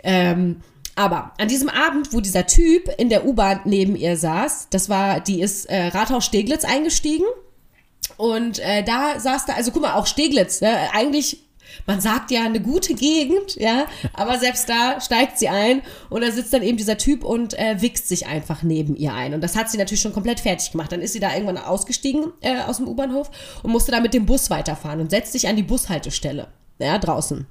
Ähm, 0.04 0.62
aber 0.96 1.32
an 1.38 1.48
diesem 1.48 1.70
Abend, 1.70 2.14
wo 2.14 2.20
dieser 2.20 2.48
Typ 2.48 2.90
in 2.98 3.10
der 3.10 3.26
U-Bahn 3.26 3.62
neben 3.66 3.96
ihr 3.96 4.18
saß, 4.18 4.68
das 4.70 4.90
war, 4.90 5.20
die 5.20 5.42
ist 5.42 5.66
äh, 5.66 5.88
Rathaus 5.88 6.26
Steglitz 6.26 6.66
eingestiegen. 6.66 7.26
Und 8.18 8.60
äh, 8.60 8.84
da 8.84 9.20
saß 9.20 9.46
da, 9.46 9.54
also 9.54 9.72
guck 9.72 9.84
mal, 9.84 9.94
auch 9.94 10.06
Steglitz, 10.06 10.62
ne, 10.62 10.90
eigentlich 10.94 11.44
man 11.86 12.02
sagt 12.02 12.32
ja 12.32 12.44
eine 12.44 12.60
gute 12.60 12.94
Gegend, 12.94 13.56
ja, 13.56 13.86
aber 14.14 14.40
selbst 14.40 14.68
da 14.70 15.00
steigt 15.02 15.40
sie 15.40 15.50
ein 15.50 15.82
und 16.10 16.22
da 16.22 16.32
sitzt 16.32 16.54
dann 16.54 16.64
eben 16.64 16.78
dieser 16.78 16.98
Typ 16.98 17.24
und 17.24 17.58
äh, 17.58 17.82
wichst 17.82 18.08
sich 18.08 18.28
einfach 18.28 18.64
neben 18.64 18.96
ihr 18.96 19.14
ein. 19.14 19.34
Und 19.34 19.42
das 19.42 19.56
hat 19.56 19.70
sie 19.70 19.78
natürlich 19.78 20.02
schon 20.02 20.14
komplett 20.14 20.40
fertig 20.40 20.72
gemacht. 20.72 20.92
Dann 20.92 21.02
ist 21.02 21.14
sie 21.14 21.20
da 21.20 21.34
irgendwann 21.34 21.58
ausgestiegen 21.58 22.34
äh, 22.42 22.62
aus 22.62 22.78
dem 22.78 22.88
U-Bahnhof 22.88 23.32
und 23.64 23.72
musste 23.72 23.92
da 23.92 24.00
mit 24.00 24.14
dem 24.14 24.26
Bus 24.26 24.50
weiterfahren 24.50 25.00
und 25.00 25.12
setzt 25.12 25.32
sich 25.32 25.48
an 25.48 25.56
die 25.56 25.64
Bushaltestelle, 25.64 26.48
ja, 26.80 26.98
draußen. 26.98 27.48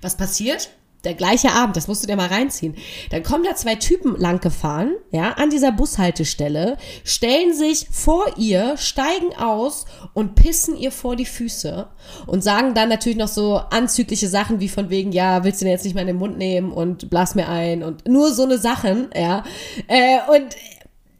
Was 0.00 0.16
passiert? 0.16 0.70
Der 1.04 1.14
gleiche 1.14 1.50
Abend, 1.50 1.76
das 1.76 1.88
musst 1.88 2.02
du 2.02 2.06
dir 2.06 2.16
mal 2.16 2.28
reinziehen. 2.28 2.74
Dann 3.10 3.22
kommen 3.22 3.44
da 3.44 3.54
zwei 3.54 3.74
Typen 3.74 4.16
lang 4.16 4.40
gefahren, 4.40 4.92
ja, 5.10 5.32
an 5.32 5.50
dieser 5.50 5.72
Bushaltestelle, 5.72 6.76
stellen 7.04 7.54
sich 7.54 7.88
vor 7.90 8.26
ihr, 8.36 8.76
steigen 8.76 9.34
aus 9.36 9.86
und 10.14 10.34
pissen 10.34 10.76
ihr 10.76 10.92
vor 10.92 11.16
die 11.16 11.26
Füße 11.26 11.88
und 12.26 12.44
sagen 12.44 12.74
dann 12.74 12.88
natürlich 12.88 13.18
noch 13.18 13.28
so 13.28 13.56
anzügliche 13.56 14.28
Sachen 14.28 14.60
wie 14.60 14.68
von 14.68 14.90
wegen, 14.90 15.12
ja, 15.12 15.44
willst 15.44 15.60
du 15.60 15.64
den 15.64 15.72
jetzt 15.72 15.84
nicht 15.84 15.94
mal 15.94 16.02
in 16.02 16.08
den 16.08 16.16
Mund 16.16 16.38
nehmen 16.38 16.72
und 16.72 17.10
blas 17.10 17.34
mir 17.34 17.48
ein 17.48 17.82
und 17.82 18.08
nur 18.08 18.32
so 18.32 18.44
eine 18.44 18.58
Sachen, 18.58 19.10
ja. 19.14 19.44
Äh, 19.88 20.18
und 20.30 20.54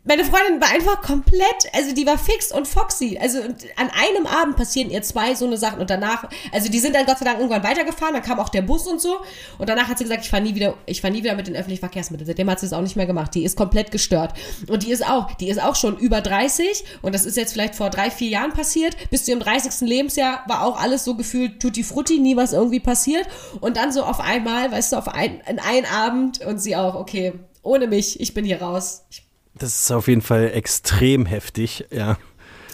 meine 0.05 0.25
Freundin 0.25 0.61
war 0.61 0.69
einfach 0.71 1.01
komplett, 1.01 1.73
also 1.73 1.95
die 1.95 2.05
war 2.07 2.19
fix 2.19 2.51
und 2.51 2.67
foxy. 2.67 3.19
Also 3.21 3.39
an 3.41 3.91
einem 3.91 4.27
Abend 4.27 4.57
passieren 4.57 4.91
ihr 4.91 5.03
zwei 5.03 5.37
so 5.37 5.47
eine 5.47 5.57
Sachen 5.57 5.81
und 5.81 5.91
danach, 5.91 6.29
also 6.51 6.69
die 6.69 6.81
sind 6.81 6.97
dann 6.97 7.07
Gott 7.07 7.19
sei 7.19 7.25
Dank 7.25 7.39
irgendwann 7.39 7.63
weitergefahren, 7.63 8.15
dann 8.15 8.23
kam 8.23 8.41
auch 8.41 8.49
der 8.49 8.63
Bus 8.63 8.89
und 8.89 9.01
so 9.01 9.19
und 9.59 9.69
danach 9.69 9.89
hat 9.89 9.99
sie 9.99 10.05
gesagt, 10.05 10.25
ich 10.25 10.31
fahre 10.31 10.43
nie 10.43 10.57
wieder, 10.57 10.75
ich 10.87 11.01
fahre 11.01 11.13
nie 11.13 11.23
wieder 11.23 11.37
mit 11.37 11.47
den 11.47 11.55
öffentlichen 11.55 11.81
Verkehrsmitteln. 11.81 12.27
Seitdem 12.27 12.51
hat 12.51 12.59
sie 12.59 12.67
es 12.67 12.73
auch 12.73 12.81
nicht 12.81 12.97
mehr 12.97 13.07
gemacht. 13.07 13.33
Die 13.35 13.45
ist 13.45 13.57
komplett 13.57 13.93
gestört 13.93 14.35
und 14.67 14.83
die 14.83 14.91
ist 14.91 15.07
auch, 15.07 15.33
die 15.35 15.49
ist 15.49 15.63
auch 15.63 15.77
schon 15.77 15.97
über 15.99 16.21
30 16.21 16.85
und 17.03 17.15
das 17.15 17.25
ist 17.25 17.37
jetzt 17.37 17.53
vielleicht 17.53 17.77
vor 17.77 17.91
drei, 17.91 18.11
vier 18.11 18.29
Jahren 18.29 18.53
passiert. 18.53 18.97
Bis 19.11 19.25
zu 19.25 19.31
ihrem 19.31 19.41
30. 19.41 19.89
Lebensjahr 19.89 20.43
war 20.49 20.65
auch 20.65 20.81
alles 20.81 21.05
so 21.05 21.15
gefühlt 21.15 21.61
tutti 21.61 21.85
frutti, 21.85 22.19
nie 22.19 22.37
was 22.37 22.53
irgendwie 22.53 22.81
passiert 22.81 23.29
und 23.61 23.77
dann 23.77 23.93
so 23.93 24.03
auf 24.03 24.19
einmal, 24.19 24.73
weißt 24.73 24.93
du, 24.93 24.97
auf 24.97 25.07
ein, 25.07 25.41
in 25.49 25.61
einen 25.61 25.87
Abend 25.87 26.45
und 26.45 26.59
sie 26.59 26.75
auch, 26.75 26.97
okay, 26.97 27.35
ohne 27.63 27.87
mich, 27.87 28.19
ich 28.19 28.35
bin 28.35 28.45
hier 28.45 28.61
raus. 28.61 29.05
Ich 29.11 29.23
das 29.55 29.83
ist 29.83 29.91
auf 29.93 30.09
jeden 30.09 30.23
Fall 30.23 30.51
extrem 30.53 31.27
heftig, 31.27 31.87
ja. 31.91 32.19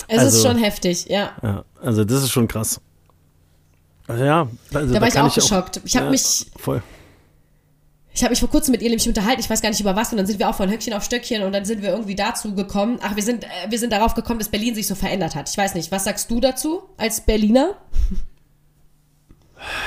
Es 0.07 0.19
also, 0.21 0.37
ist 0.39 0.47
schon 0.47 0.59
heftig, 0.63 1.07
ja. 1.07 1.33
ja. 1.43 1.65
Also 1.83 2.05
das 2.05 2.23
ist 2.23 2.31
schon 2.31 2.49
krass. 2.49 2.81
Also 4.07 4.25
ja, 4.25 4.49
also 4.73 4.95
da 4.95 5.01
war 5.01 5.09
ich 5.09 5.19
auch 5.19 5.27
ich 5.29 5.35
geschockt. 5.35 5.79
Auch, 5.79 5.85
ich 5.85 5.97
habe 5.97 6.07
ja, 6.07 6.13
mich 6.13 6.47
voll. 6.57 6.83
Ich 8.15 8.23
habe 8.23 8.31
mich 8.31 8.41
vor 8.41 8.49
kurzem 8.49 8.73
mit 8.73 8.83
ihr 8.83 8.89
nämlich 8.89 9.07
unterhalten, 9.07 9.41
ich 9.41 9.51
weiß 9.51 9.61
gar 9.61 9.69
nicht 9.69 9.81
über 9.81 9.95
was, 9.95 10.11
und 10.11 10.17
dann 10.17 10.27
sind 10.27 10.39
wir 10.39 10.49
auch 10.49 10.55
von 10.55 10.71
Höckchen 10.71 10.93
auf 10.95 11.05
Stöckchen 11.05 11.43
und 11.43 11.53
dann 11.53 11.65
sind 11.65 11.83
wir 11.83 11.91
irgendwie 11.91 12.17
dazu 12.17 12.55
gekommen. 12.55 12.99
Ach, 13.03 13.15
wir 13.15 13.23
sind, 13.23 13.45
äh, 13.45 13.49
wir 13.69 13.79
sind 13.79 13.93
darauf 13.93 14.15
gekommen, 14.15 14.39
dass 14.39 14.49
Berlin 14.49 14.75
sich 14.75 14.87
so 14.87 14.95
verändert 14.95 15.35
hat. 15.35 15.49
Ich 15.49 15.57
weiß 15.57 15.75
nicht, 15.75 15.93
was 15.93 16.05
sagst 16.05 16.31
du 16.31 16.41
dazu 16.41 16.83
als 16.97 17.21
Berliner? 17.21 17.77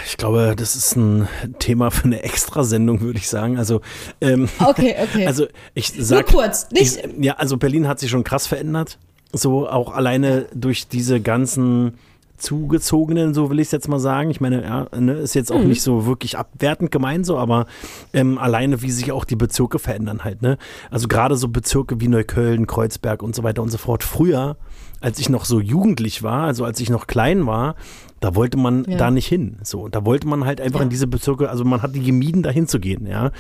Ich 0.06 0.18
glaube, 0.18 0.56
das 0.58 0.76
ist 0.76 0.96
ein 0.96 1.28
Thema 1.60 1.92
für 1.92 2.06
eine 2.06 2.24
Extrasendung, 2.24 3.02
würde 3.02 3.20
ich 3.20 3.30
sagen. 3.30 3.58
Also, 3.58 3.82
ähm, 4.20 4.50
okay, 4.60 4.96
okay. 5.02 5.26
Also 5.32 5.48
ich 5.74 5.94
sag, 5.98 6.32
Nur 6.32 6.42
kurz, 6.42 6.70
nicht. 6.72 6.98
Ich, 6.98 7.24
ja, 7.24 7.34
also 7.34 7.58
Berlin 7.58 7.88
hat 7.88 8.00
sich 8.00 8.10
schon 8.10 8.24
krass 8.24 8.48
verändert. 8.48 8.98
So 9.34 9.68
auch 9.70 9.94
alleine 9.94 10.48
durch 10.54 10.88
diese 10.88 11.22
ganzen 11.22 11.94
zugezogenen, 12.42 13.34
so 13.34 13.50
will 13.50 13.60
ich 13.60 13.68
es 13.68 13.72
jetzt 13.72 13.88
mal 13.88 14.00
sagen. 14.00 14.32
Ich 14.32 14.42
meine, 14.42 14.64
ja, 14.64 14.88
ne, 15.00 15.14
ist 15.14 15.36
jetzt 15.36 15.52
auch 15.52 15.60
mhm. 15.60 15.70
nicht 15.70 15.82
so 15.82 16.06
wirklich 16.06 16.38
abwertend 16.38 16.92
gemeint 16.92 17.26
so, 17.26 17.38
aber 17.38 17.68
ähm, 18.14 18.38
alleine, 18.38 18.82
wie 18.82 18.92
sich 18.92 19.12
auch 19.12 19.26
die 19.26 19.36
Bezirke 19.36 19.80
verändern 19.80 20.24
halt. 20.24 20.42
Ne? 20.42 20.58
Also 20.90 21.08
gerade 21.08 21.36
so 21.36 21.48
Bezirke 21.48 22.02
wie 22.02 22.08
Neukölln, 22.08 22.68
Kreuzberg 22.68 23.24
und 23.24 23.36
so 23.36 23.44
weiter 23.44 23.62
und 23.62 23.70
so 23.70 23.78
fort. 23.78 24.04
Früher, 24.04 24.58
als 25.00 25.20
ich 25.20 25.30
noch 25.30 25.46
so 25.46 25.60
jugendlich 25.60 26.24
war, 26.24 26.46
also 26.46 26.66
als 26.66 26.80
ich 26.80 26.90
noch 26.90 27.08
klein 27.08 27.46
war, 27.46 27.76
da 28.22 28.36
wollte 28.36 28.58
man 28.58 28.86
ja. 28.88 28.98
da 28.98 29.12
nicht 29.12 29.28
hin. 29.28 29.58
So, 29.64 29.90
da 29.90 30.06
wollte 30.06 30.28
man 30.28 30.46
halt 30.46 30.62
einfach 30.62 30.80
ja. 30.80 30.84
in 30.84 30.90
diese 30.90 31.08
Bezirke, 31.08 31.50
also 31.50 31.66
man 31.66 31.82
hat 31.82 31.94
die 31.94 32.02
gemieden, 32.02 32.44
da 32.44 32.50
hinzugehen, 32.50 33.06
ja. 33.06 33.32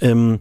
Ähm, 0.00 0.38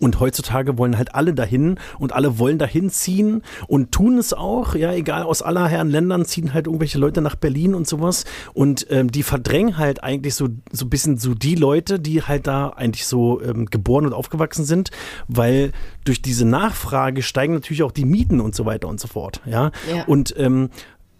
und 0.00 0.18
heutzutage 0.18 0.78
wollen 0.78 0.98
halt 0.98 1.14
alle 1.14 1.32
dahin 1.32 1.78
und 1.98 2.12
alle 2.12 2.38
wollen 2.38 2.58
dahin 2.58 2.90
ziehen 2.90 3.42
und 3.68 3.92
tun 3.92 4.18
es 4.18 4.32
auch, 4.32 4.74
ja, 4.74 4.92
egal 4.92 5.22
aus 5.22 5.42
aller 5.42 5.68
Herren 5.68 5.90
Ländern 5.90 6.24
ziehen 6.24 6.54
halt 6.54 6.66
irgendwelche 6.66 6.98
Leute 6.98 7.20
nach 7.20 7.36
Berlin 7.36 7.74
und 7.74 7.86
sowas. 7.86 8.24
Und 8.52 8.86
ähm, 8.90 9.12
die 9.12 9.22
verdrängen 9.22 9.78
halt 9.78 10.02
eigentlich 10.02 10.34
so, 10.34 10.48
so 10.72 10.86
ein 10.86 10.90
bisschen 10.90 11.18
so 11.18 11.34
die 11.34 11.54
Leute, 11.54 12.00
die 12.00 12.22
halt 12.22 12.48
da 12.48 12.70
eigentlich 12.70 13.06
so 13.06 13.40
ähm, 13.42 13.66
geboren 13.66 14.06
und 14.06 14.12
aufgewachsen 14.12 14.64
sind, 14.64 14.90
weil 15.28 15.70
durch 16.04 16.20
diese 16.20 16.46
Nachfrage 16.46 17.22
steigen 17.22 17.54
natürlich 17.54 17.84
auch 17.84 17.92
die 17.92 18.04
Mieten 18.04 18.40
und 18.40 18.56
so 18.56 18.64
weiter 18.64 18.88
und 18.88 18.98
so 18.98 19.06
fort, 19.06 19.40
ja. 19.46 19.70
ja. 19.94 20.04
Und 20.06 20.34
ähm, 20.36 20.70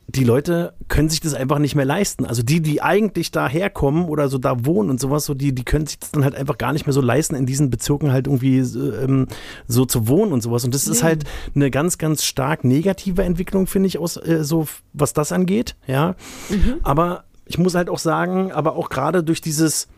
die 0.08 0.24
Leute 0.24 0.74
können 0.88 1.08
sich 1.08 1.20
das 1.20 1.34
einfach 1.34 1.58
nicht 1.58 1.74
mehr 1.74 1.84
leisten. 1.84 2.26
Also 2.26 2.42
die, 2.42 2.60
die 2.60 2.82
eigentlich 2.82 3.30
da 3.30 3.48
herkommen 3.48 4.06
oder 4.06 4.28
so 4.28 4.38
da 4.38 4.64
wohnen 4.64 4.90
und 4.90 5.00
sowas, 5.00 5.24
so 5.24 5.34
die, 5.34 5.54
die 5.54 5.64
können 5.64 5.86
sich 5.86 5.98
das 5.98 6.10
dann 6.10 6.24
halt 6.24 6.34
einfach 6.34 6.58
gar 6.58 6.72
nicht 6.72 6.86
mehr 6.86 6.92
so 6.92 7.00
leisten, 7.00 7.34
in 7.34 7.46
diesen 7.46 7.70
Bezirken 7.70 8.12
halt 8.12 8.26
irgendwie 8.26 8.58
ähm, 8.58 9.28
so 9.66 9.86
zu 9.86 10.08
wohnen 10.08 10.32
und 10.32 10.42
sowas. 10.42 10.64
Und 10.64 10.74
das 10.74 10.86
ist 10.86 11.02
halt 11.02 11.24
eine 11.54 11.70
ganz, 11.70 11.98
ganz 11.98 12.24
stark 12.24 12.64
negative 12.64 13.22
Entwicklung, 13.22 13.66
finde 13.66 13.86
ich, 13.86 13.98
aus 13.98 14.16
äh, 14.16 14.44
so 14.44 14.66
was 14.92 15.12
das 15.12 15.32
angeht. 15.32 15.76
Ja, 15.86 16.16
mhm. 16.50 16.76
aber 16.82 17.24
ich 17.46 17.58
muss 17.58 17.74
halt 17.74 17.88
auch 17.88 17.98
sagen, 17.98 18.52
aber 18.52 18.76
auch 18.76 18.88
gerade 18.88 19.22
durch 19.22 19.40
dieses 19.40 19.88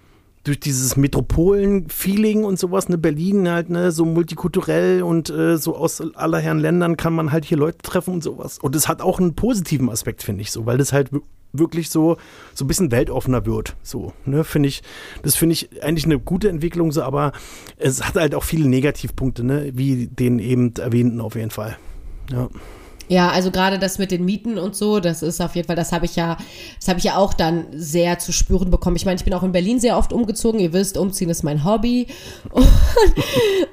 durch 0.45 0.61
dieses 0.61 0.97
Metropolen-Feeling 0.97 2.45
und 2.45 2.59
sowas, 2.59 2.89
ne, 2.89 2.99
Berlin 2.99 3.49
halt, 3.49 3.71
ne, 3.71 3.91
so 3.91 4.05
multikulturell 4.05 5.03
und 5.03 5.31
äh, 5.31 5.57
so 5.57 5.75
aus 5.75 6.03
aller 6.15 6.39
Herren 6.39 6.61
Ländern 6.61 6.97
kann 6.97 7.15
man 7.15 7.33
halt 7.33 7.47
hier 7.47 7.57
Leute 7.57 7.79
treffen 7.79 8.15
und 8.15 8.23
sowas. 8.23 8.59
Und 8.59 8.77
es 8.77 8.87
hat 8.87 9.01
auch 9.01 9.19
einen 9.19 9.35
positiven 9.35 9.89
Aspekt, 9.89 10.23
finde 10.23 10.43
ich 10.43 10.53
so, 10.53 10.67
weil 10.67 10.77
das 10.77 10.93
halt 10.93 11.11
wirklich 11.53 11.89
so, 11.89 12.19
so 12.53 12.65
ein 12.65 12.69
bisschen 12.69 12.91
weltoffener 12.93 13.47
wird. 13.47 13.77
So, 13.83 14.13
ne, 14.27 14.45
finde 14.45 14.69
ich, 14.69 14.83
das 15.23 15.35
finde 15.35 15.55
ich 15.55 15.83
eigentlich 15.83 16.05
eine 16.05 16.19
gute 16.19 16.51
Entwicklung, 16.51 16.93
so, 16.93 17.03
aber 17.03 17.33
es 17.79 18.05
hat 18.05 18.17
halt 18.17 18.35
auch 18.35 18.45
viele 18.45 18.69
Negativpunkte, 18.69 19.45
ne, 19.45 19.71
wie 19.75 20.09
den 20.09 20.39
eben 20.39 20.75
erwähnten 20.75 21.21
auf 21.21 21.37
jeden 21.37 21.51
Fall. 21.51 21.79
Ja. 22.31 22.49
Ja, 23.09 23.31
also 23.31 23.51
gerade 23.51 23.79
das 23.79 23.99
mit 23.99 24.11
den 24.11 24.25
Mieten 24.25 24.59
und 24.59 24.75
so, 24.75 25.01
das 25.01 25.23
ist 25.23 25.41
auf 25.41 25.55
jeden 25.55 25.67
Fall, 25.67 25.77
das 25.77 25.93
habe 25.93 26.07
ich 26.07 26.17
ja, 26.17 26.37
das 26.79 26.89
habe 26.89 26.99
ich 26.99 27.05
ja 27.05 27.17
auch 27.17 27.35
dann 27.35 27.67
sehr 27.73 28.19
zu 28.19 28.33
spüren 28.33 28.71
bekommen. 28.71 28.97
Ich 28.97 29.05
meine, 29.05 29.17
ich 29.17 29.25
bin 29.25 29.35
auch 29.35 29.43
in 29.43 29.53
Berlin 29.53 29.81
sehr 29.81 29.99
oft 29.99 30.13
umgezogen. 30.13 30.61
Ihr 30.61 30.73
wisst, 30.73 30.97
umziehen 30.97 31.31
ist 31.31 31.43
mein 31.43 31.65
Hobby. 31.65 32.07
Und, 32.51 32.67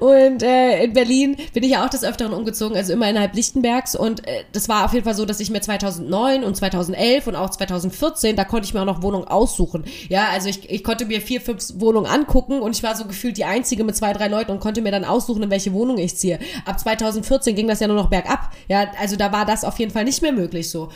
und 0.00 0.42
äh, 0.42 0.84
in 0.84 0.92
Berlin 0.92 1.36
bin 1.52 1.62
ich 1.62 1.70
ja 1.70 1.84
auch 1.84 1.90
des 1.90 2.04
Öfteren 2.04 2.32
umgezogen, 2.32 2.76
also 2.76 2.92
immer 2.92 3.08
innerhalb 3.08 3.34
Lichtenbergs. 3.34 3.94
Und 3.94 4.26
äh, 4.26 4.44
das 4.52 4.68
war 4.68 4.84
auf 4.84 4.92
jeden 4.92 5.04
Fall 5.04 5.14
so, 5.14 5.24
dass 5.24 5.40
ich 5.40 5.50
mir 5.50 5.60
2009 5.60 6.44
und 6.44 6.56
2011 6.56 7.26
und 7.26 7.36
auch 7.36 7.50
2014, 7.50 8.36
da 8.36 8.44
konnte 8.44 8.66
ich 8.66 8.74
mir 8.74 8.80
auch 8.80 8.86
noch 8.86 9.02
Wohnungen 9.02 9.26
aussuchen. 9.26 9.84
Ja, 10.08 10.28
also 10.32 10.48
ich, 10.48 10.68
ich 10.70 10.84
konnte 10.84 11.06
mir 11.06 11.20
vier, 11.20 11.40
fünf 11.40 11.62
Wohnungen 11.76 12.06
angucken 12.06 12.60
und 12.60 12.76
ich 12.76 12.82
war 12.82 12.96
so 12.96 13.04
gefühlt 13.04 13.36
die 13.36 13.44
Einzige 13.44 13.84
mit 13.84 13.96
zwei, 13.96 14.12
drei 14.12 14.28
Leuten 14.28 14.50
und 14.50 14.60
konnte 14.60 14.82
mir 14.82 14.92
dann 14.92 15.04
aussuchen, 15.04 15.42
in 15.42 15.50
welche 15.50 15.72
Wohnung 15.72 15.98
ich 15.98 16.16
ziehe. 16.16 16.38
Ab 16.64 16.78
2014 16.78 17.54
ging 17.54 17.68
das 17.68 17.80
ja 17.80 17.86
nur 17.86 17.96
noch 17.96 18.10
bergab. 18.10 18.50
Ja, 18.68 18.86
also 19.00 19.16
da 19.22 19.32
war 19.32 19.46
das 19.46 19.64
auf 19.64 19.78
jeden 19.78 19.92
Fall 19.92 20.04
nicht 20.04 20.20
mehr 20.20 20.32
möglich 20.32 20.68
so. 20.68 20.88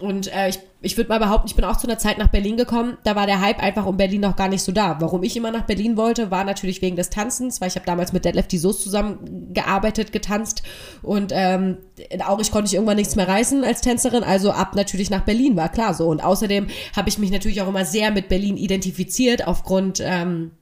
Und 0.00 0.34
äh, 0.34 0.48
ich, 0.48 0.58
ich 0.80 0.96
würde 0.96 1.08
mal 1.08 1.18
behaupten, 1.18 1.46
ich 1.46 1.54
bin 1.54 1.64
auch 1.64 1.76
zu 1.76 1.86
einer 1.86 1.98
Zeit 1.98 2.18
nach 2.18 2.28
Berlin 2.28 2.56
gekommen, 2.56 2.96
da 3.04 3.14
war 3.14 3.26
der 3.26 3.40
Hype 3.40 3.62
einfach 3.62 3.86
um 3.86 3.96
Berlin 3.96 4.22
noch 4.22 4.36
gar 4.36 4.48
nicht 4.48 4.62
so 4.62 4.72
da. 4.72 4.96
Warum 5.00 5.22
ich 5.22 5.36
immer 5.36 5.52
nach 5.52 5.66
Berlin 5.66 5.96
wollte, 5.96 6.30
war 6.30 6.44
natürlich 6.44 6.82
wegen 6.82 6.96
des 6.96 7.10
Tanzens, 7.10 7.60
weil 7.60 7.68
ich 7.68 7.76
habe 7.76 7.86
damals 7.86 8.12
mit 8.12 8.24
Deadlift 8.24 8.50
die 8.50 8.58
Soße 8.58 8.82
zusammengearbeitet, 8.82 10.12
getanzt 10.12 10.62
und 11.02 11.30
ähm, 11.32 11.76
auch 12.26 12.40
ich 12.40 12.50
konnte 12.50 12.66
ich 12.66 12.74
irgendwann 12.74 12.96
nichts 12.96 13.14
mehr 13.14 13.28
reißen 13.28 13.62
als 13.62 13.82
Tänzerin, 13.82 14.24
also 14.24 14.50
ab 14.50 14.74
natürlich 14.74 15.10
nach 15.10 15.24
Berlin, 15.24 15.56
war 15.56 15.68
klar 15.68 15.94
so. 15.94 16.08
Und 16.08 16.24
außerdem 16.24 16.66
habe 16.96 17.08
ich 17.08 17.18
mich 17.18 17.30
natürlich 17.30 17.62
auch 17.62 17.68
immer 17.68 17.84
sehr 17.84 18.10
mit 18.10 18.28
Berlin 18.28 18.56
identifiziert, 18.56 19.46
aufgrund... 19.46 20.00
Ähm, 20.02 20.52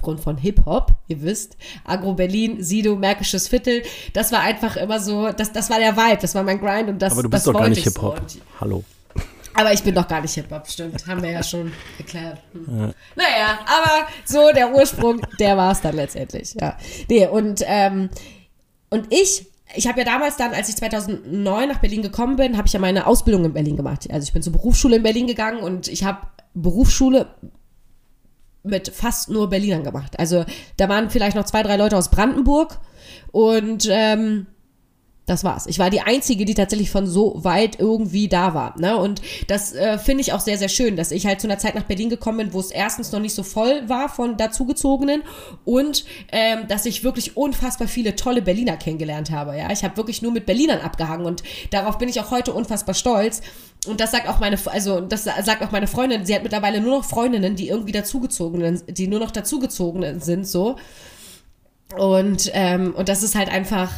aufgrund 0.00 0.20
von 0.20 0.38
Hip-Hop, 0.38 0.94
ihr 1.08 1.20
wisst, 1.20 1.58
Agro-Berlin, 1.84 2.62
Sido, 2.64 2.96
Märkisches 2.96 3.48
Viertel, 3.48 3.82
das 4.14 4.32
war 4.32 4.40
einfach 4.40 4.76
immer 4.78 4.98
so, 4.98 5.30
das, 5.30 5.52
das 5.52 5.68
war 5.68 5.78
der 5.78 5.94
Vibe, 5.94 6.18
das 6.22 6.34
war 6.34 6.42
mein 6.42 6.58
Grind 6.58 6.88
und 6.88 7.02
das 7.02 7.12
Aber 7.12 7.22
du 7.22 7.28
bist 7.28 7.46
doch 7.46 7.52
gar 7.52 7.68
nicht 7.68 7.84
Hip-Hop. 7.84 8.22
So. 8.26 8.38
Hallo. 8.60 8.84
Aber 9.52 9.74
ich 9.74 9.82
bin 9.82 9.94
doch 9.94 10.08
gar 10.08 10.22
nicht 10.22 10.32
Hip-Hop, 10.32 10.66
stimmt. 10.66 11.06
Haben 11.06 11.22
wir 11.22 11.32
ja 11.32 11.42
schon 11.42 11.70
geklärt. 11.98 12.38
Hm. 12.52 12.64
Ja. 12.66 12.94
Naja, 13.14 13.58
aber 13.66 14.08
so 14.24 14.50
der 14.54 14.72
Ursprung, 14.72 15.20
der 15.38 15.54
war 15.58 15.72
es 15.72 15.82
dann 15.82 15.96
letztendlich. 15.96 16.54
Ja. 16.58 16.78
Nee, 17.10 17.26
und, 17.26 17.62
ähm, 17.66 18.08
und 18.88 19.12
ich 19.12 19.46
ich 19.76 19.86
habe 19.86 20.00
ja 20.00 20.04
damals 20.04 20.36
dann, 20.36 20.52
als 20.52 20.68
ich 20.68 20.74
2009 20.76 21.68
nach 21.68 21.78
Berlin 21.78 22.02
gekommen 22.02 22.34
bin, 22.34 22.56
habe 22.56 22.66
ich 22.66 22.72
ja 22.72 22.80
meine 22.80 23.06
Ausbildung 23.06 23.44
in 23.44 23.52
Berlin 23.52 23.76
gemacht. 23.76 24.08
Also 24.10 24.24
ich 24.24 24.32
bin 24.32 24.42
zur 24.42 24.52
Berufsschule 24.52 24.96
in 24.96 25.04
Berlin 25.04 25.28
gegangen 25.28 25.62
und 25.62 25.86
ich 25.86 26.02
habe 26.02 26.26
Berufsschule 26.54 27.28
mit 28.62 28.88
fast 28.90 29.30
nur 29.30 29.48
Berlinern 29.48 29.84
gemacht. 29.84 30.18
Also 30.18 30.44
da 30.76 30.88
waren 30.88 31.10
vielleicht 31.10 31.36
noch 31.36 31.44
zwei, 31.44 31.62
drei 31.62 31.76
Leute 31.76 31.96
aus 31.96 32.10
Brandenburg 32.10 32.78
und 33.32 33.88
ähm, 33.90 34.46
das 35.30 35.44
war's. 35.44 35.66
Ich 35.66 35.78
war 35.78 35.90
die 35.90 36.00
Einzige, 36.00 36.44
die 36.44 36.54
tatsächlich 36.54 36.90
von 36.90 37.06
so 37.06 37.44
weit 37.44 37.78
irgendwie 37.78 38.26
da 38.26 38.52
war. 38.52 38.78
Ne? 38.78 38.96
Und 38.96 39.22
das 39.46 39.72
äh, 39.72 39.96
finde 39.96 40.22
ich 40.22 40.32
auch 40.32 40.40
sehr, 40.40 40.58
sehr 40.58 40.68
schön, 40.68 40.96
dass 40.96 41.12
ich 41.12 41.24
halt 41.24 41.40
zu 41.40 41.46
einer 41.46 41.58
Zeit 41.58 41.76
nach 41.76 41.84
Berlin 41.84 42.10
gekommen 42.10 42.38
bin, 42.38 42.52
wo 42.52 42.58
es 42.58 42.72
erstens 42.72 43.12
noch 43.12 43.20
nicht 43.20 43.34
so 43.34 43.44
voll 43.44 43.88
war 43.88 44.08
von 44.08 44.36
dazugezogenen 44.36 45.22
und 45.64 46.04
ähm, 46.32 46.66
dass 46.66 46.84
ich 46.84 47.04
wirklich 47.04 47.36
unfassbar 47.36 47.86
viele 47.86 48.16
tolle 48.16 48.42
Berliner 48.42 48.76
kennengelernt 48.76 49.30
habe. 49.30 49.56
Ja, 49.56 49.70
ich 49.70 49.84
habe 49.84 49.96
wirklich 49.96 50.20
nur 50.20 50.32
mit 50.32 50.46
Berlinern 50.46 50.80
abgehangen 50.80 51.24
und 51.24 51.44
darauf 51.70 51.98
bin 51.98 52.08
ich 52.08 52.20
auch 52.20 52.32
heute 52.32 52.52
unfassbar 52.52 52.96
stolz. 52.96 53.40
Und 53.86 54.00
das 54.00 54.10
sagt 54.10 54.28
auch 54.28 54.40
meine, 54.40 54.58
also 54.66 55.00
das 55.00 55.24
sagt 55.24 55.62
auch 55.62 55.70
meine 55.70 55.86
Freundin. 55.86 56.26
Sie 56.26 56.34
hat 56.34 56.42
mittlerweile 56.42 56.80
nur 56.80 56.98
noch 56.98 57.04
Freundinnen, 57.04 57.54
die 57.54 57.68
irgendwie 57.68 57.92
dazugezogenen, 57.92 58.82
die 58.88 59.06
nur 59.06 59.20
noch 59.20 59.30
dazugezogenen 59.30 60.20
sind, 60.20 60.46
so. 60.46 60.76
Und 61.96 62.50
ähm, 62.52 62.94
und 62.94 63.08
das 63.08 63.22
ist 63.22 63.36
halt 63.36 63.48
einfach 63.48 63.90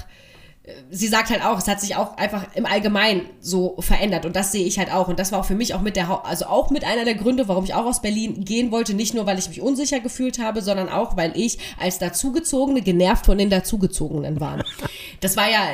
sie 0.90 1.08
sagt 1.08 1.30
halt 1.30 1.44
auch, 1.44 1.58
es 1.58 1.66
hat 1.66 1.80
sich 1.80 1.96
auch 1.96 2.16
einfach 2.16 2.46
im 2.54 2.66
Allgemeinen 2.66 3.22
so 3.40 3.74
verändert 3.80 4.24
und 4.24 4.36
das 4.36 4.52
sehe 4.52 4.64
ich 4.64 4.78
halt 4.78 4.92
auch 4.92 5.08
und 5.08 5.18
das 5.18 5.32
war 5.32 5.40
auch 5.40 5.44
für 5.44 5.56
mich 5.56 5.74
auch 5.74 5.80
mit 5.80 5.96
der 5.96 6.24
also 6.24 6.46
auch 6.46 6.70
mit 6.70 6.84
einer 6.84 7.04
der 7.04 7.16
Gründe, 7.16 7.48
warum 7.48 7.64
ich 7.64 7.74
auch 7.74 7.84
aus 7.84 8.00
Berlin 8.00 8.44
gehen 8.44 8.70
wollte, 8.70 8.94
nicht 8.94 9.12
nur 9.12 9.26
weil 9.26 9.38
ich 9.38 9.48
mich 9.48 9.60
unsicher 9.60 9.98
gefühlt 9.98 10.38
habe, 10.38 10.62
sondern 10.62 10.88
auch 10.88 11.16
weil 11.16 11.32
ich 11.36 11.58
als 11.80 11.98
dazugezogene 11.98 12.80
genervt 12.80 13.26
von 13.26 13.38
den 13.38 13.50
dazugezogenen 13.50 14.38
war. 14.38 14.64
Das 15.20 15.36
war 15.36 15.50
ja 15.50 15.66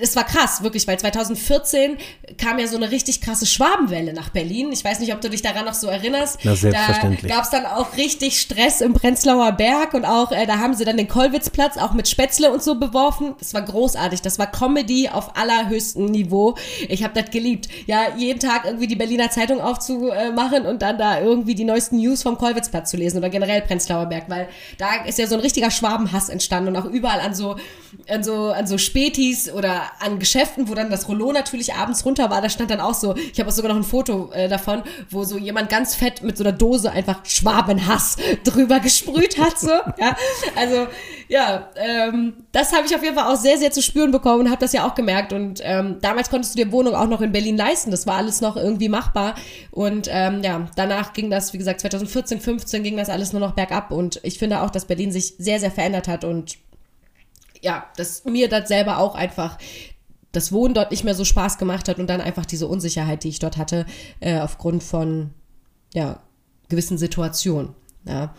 das 0.00 0.14
war 0.14 0.24
krass, 0.24 0.62
wirklich, 0.62 0.86
weil 0.86 0.98
2014 0.98 1.96
kam 2.38 2.60
ja 2.60 2.68
so 2.68 2.76
eine 2.76 2.92
richtig 2.92 3.20
krasse 3.20 3.46
Schwabenwelle 3.46 4.12
nach 4.12 4.28
Berlin. 4.28 4.70
Ich 4.72 4.84
weiß 4.84 5.00
nicht, 5.00 5.12
ob 5.12 5.20
du 5.20 5.28
dich 5.28 5.42
daran 5.42 5.64
noch 5.64 5.74
so 5.74 5.88
erinnerst. 5.88 6.40
Na, 6.44 6.54
selbstverständlich. 6.54 7.22
Da 7.22 7.36
gab 7.36 7.44
es 7.44 7.50
dann 7.50 7.66
auch 7.66 7.96
richtig 7.96 8.40
Stress 8.40 8.80
im 8.80 8.94
Prenzlauer 8.94 9.52
Berg 9.52 9.94
und 9.94 10.04
auch 10.04 10.30
äh, 10.30 10.46
da 10.46 10.58
haben 10.58 10.74
sie 10.74 10.84
dann 10.84 10.96
den 10.96 11.08
Kollwitzplatz 11.08 11.78
auch 11.78 11.94
mit 11.94 12.08
Spätzle 12.08 12.52
und 12.52 12.62
so 12.62 12.76
beworfen. 12.76 13.34
Das 13.40 13.52
war 13.54 13.62
großartig. 13.62 14.22
Das 14.22 14.35
war 14.38 14.50
Comedy 14.50 15.08
auf 15.08 15.36
allerhöchstem 15.36 16.06
Niveau. 16.06 16.56
Ich 16.88 17.02
habe 17.02 17.20
das 17.20 17.30
geliebt. 17.30 17.68
Ja, 17.86 18.14
jeden 18.16 18.40
Tag 18.40 18.64
irgendwie 18.64 18.86
die 18.86 18.96
Berliner 18.96 19.30
Zeitung 19.30 19.60
aufzumachen 19.60 20.66
und 20.66 20.82
dann 20.82 20.98
da 20.98 21.20
irgendwie 21.20 21.54
die 21.54 21.64
neuesten 21.64 21.98
News 21.98 22.22
vom 22.22 22.38
Kollwitzplatz 22.38 22.90
zu 22.90 22.96
lesen 22.96 23.18
oder 23.18 23.28
generell 23.28 23.62
Prenzlauer 23.62 24.06
Berg, 24.06 24.24
weil 24.28 24.48
da 24.78 25.04
ist 25.04 25.18
ja 25.18 25.26
so 25.26 25.34
ein 25.34 25.40
richtiger 25.40 25.70
Schwabenhass 25.70 26.28
entstanden 26.28 26.74
und 26.74 26.76
auch 26.76 26.86
überall 26.90 27.20
an 27.20 27.34
so, 27.34 27.56
an 28.08 28.22
so, 28.22 28.50
an 28.50 28.66
so 28.66 28.78
Spätis 28.78 29.50
oder 29.52 29.82
an 30.00 30.18
Geschäften, 30.18 30.68
wo 30.68 30.74
dann 30.74 30.90
das 30.90 31.08
Rollo 31.08 31.32
natürlich 31.32 31.74
abends 31.74 32.04
runter 32.04 32.30
war, 32.30 32.40
da 32.40 32.48
stand 32.48 32.70
dann 32.70 32.80
auch 32.80 32.94
so, 32.94 33.14
ich 33.14 33.38
habe 33.38 33.48
auch 33.50 33.54
sogar 33.54 33.70
noch 33.70 33.78
ein 33.78 33.84
Foto 33.84 34.30
äh, 34.32 34.48
davon, 34.48 34.82
wo 35.10 35.24
so 35.24 35.38
jemand 35.38 35.68
ganz 35.68 35.94
fett 35.94 36.22
mit 36.22 36.36
so 36.36 36.44
einer 36.44 36.52
Dose 36.52 36.90
einfach 36.90 37.24
Schwabenhass 37.24 38.16
drüber 38.44 38.80
gesprüht 38.80 39.38
hat, 39.38 39.58
so, 39.58 39.70
ja. 39.70 40.16
Also, 40.54 40.86
ja, 41.28 41.68
ähm, 41.76 42.34
das 42.52 42.72
habe 42.72 42.86
ich 42.86 42.94
auf 42.94 43.02
jeden 43.02 43.16
Fall 43.16 43.32
auch 43.32 43.38
sehr, 43.38 43.58
sehr 43.58 43.70
zu 43.70 43.82
spüren 43.82 44.10
bekommen 44.10 44.25
und 44.34 44.50
habe 44.50 44.60
das 44.60 44.72
ja 44.72 44.86
auch 44.86 44.94
gemerkt. 44.94 45.32
Und 45.32 45.60
ähm, 45.62 45.98
damals 46.00 46.30
konntest 46.30 46.54
du 46.54 46.62
dir 46.62 46.72
Wohnung 46.72 46.94
auch 46.94 47.08
noch 47.08 47.20
in 47.20 47.32
Berlin 47.32 47.56
leisten. 47.56 47.90
Das 47.90 48.06
war 48.06 48.16
alles 48.16 48.40
noch 48.40 48.56
irgendwie 48.56 48.88
machbar. 48.88 49.34
Und 49.70 50.08
ähm, 50.10 50.42
ja, 50.42 50.68
danach 50.76 51.12
ging 51.12 51.30
das, 51.30 51.52
wie 51.52 51.58
gesagt, 51.58 51.80
2014, 51.80 52.40
15 52.40 52.82
ging 52.82 52.96
das 52.96 53.08
alles 53.08 53.32
nur 53.32 53.40
noch 53.40 53.54
bergab. 53.54 53.90
Und 53.92 54.20
ich 54.22 54.38
finde 54.38 54.62
auch, 54.62 54.70
dass 54.70 54.86
Berlin 54.86 55.12
sich 55.12 55.34
sehr, 55.38 55.60
sehr 55.60 55.70
verändert 55.70 56.08
hat. 56.08 56.24
Und 56.24 56.58
ja, 57.62 57.86
dass 57.96 58.24
mir 58.24 58.48
das 58.48 58.68
selber 58.68 58.98
auch 58.98 59.14
einfach 59.14 59.58
das 60.32 60.52
Wohnen 60.52 60.74
dort 60.74 60.90
nicht 60.90 61.04
mehr 61.04 61.14
so 61.14 61.24
Spaß 61.24 61.56
gemacht 61.56 61.88
hat 61.88 61.98
und 61.98 62.08
dann 62.08 62.20
einfach 62.20 62.44
diese 62.44 62.66
Unsicherheit, 62.66 63.24
die 63.24 63.30
ich 63.30 63.38
dort 63.38 63.56
hatte, 63.56 63.86
äh, 64.20 64.38
aufgrund 64.38 64.82
von 64.82 65.30
ja, 65.94 66.20
gewissen 66.68 66.98
Situationen. 66.98 67.74
Ja. 68.04 68.34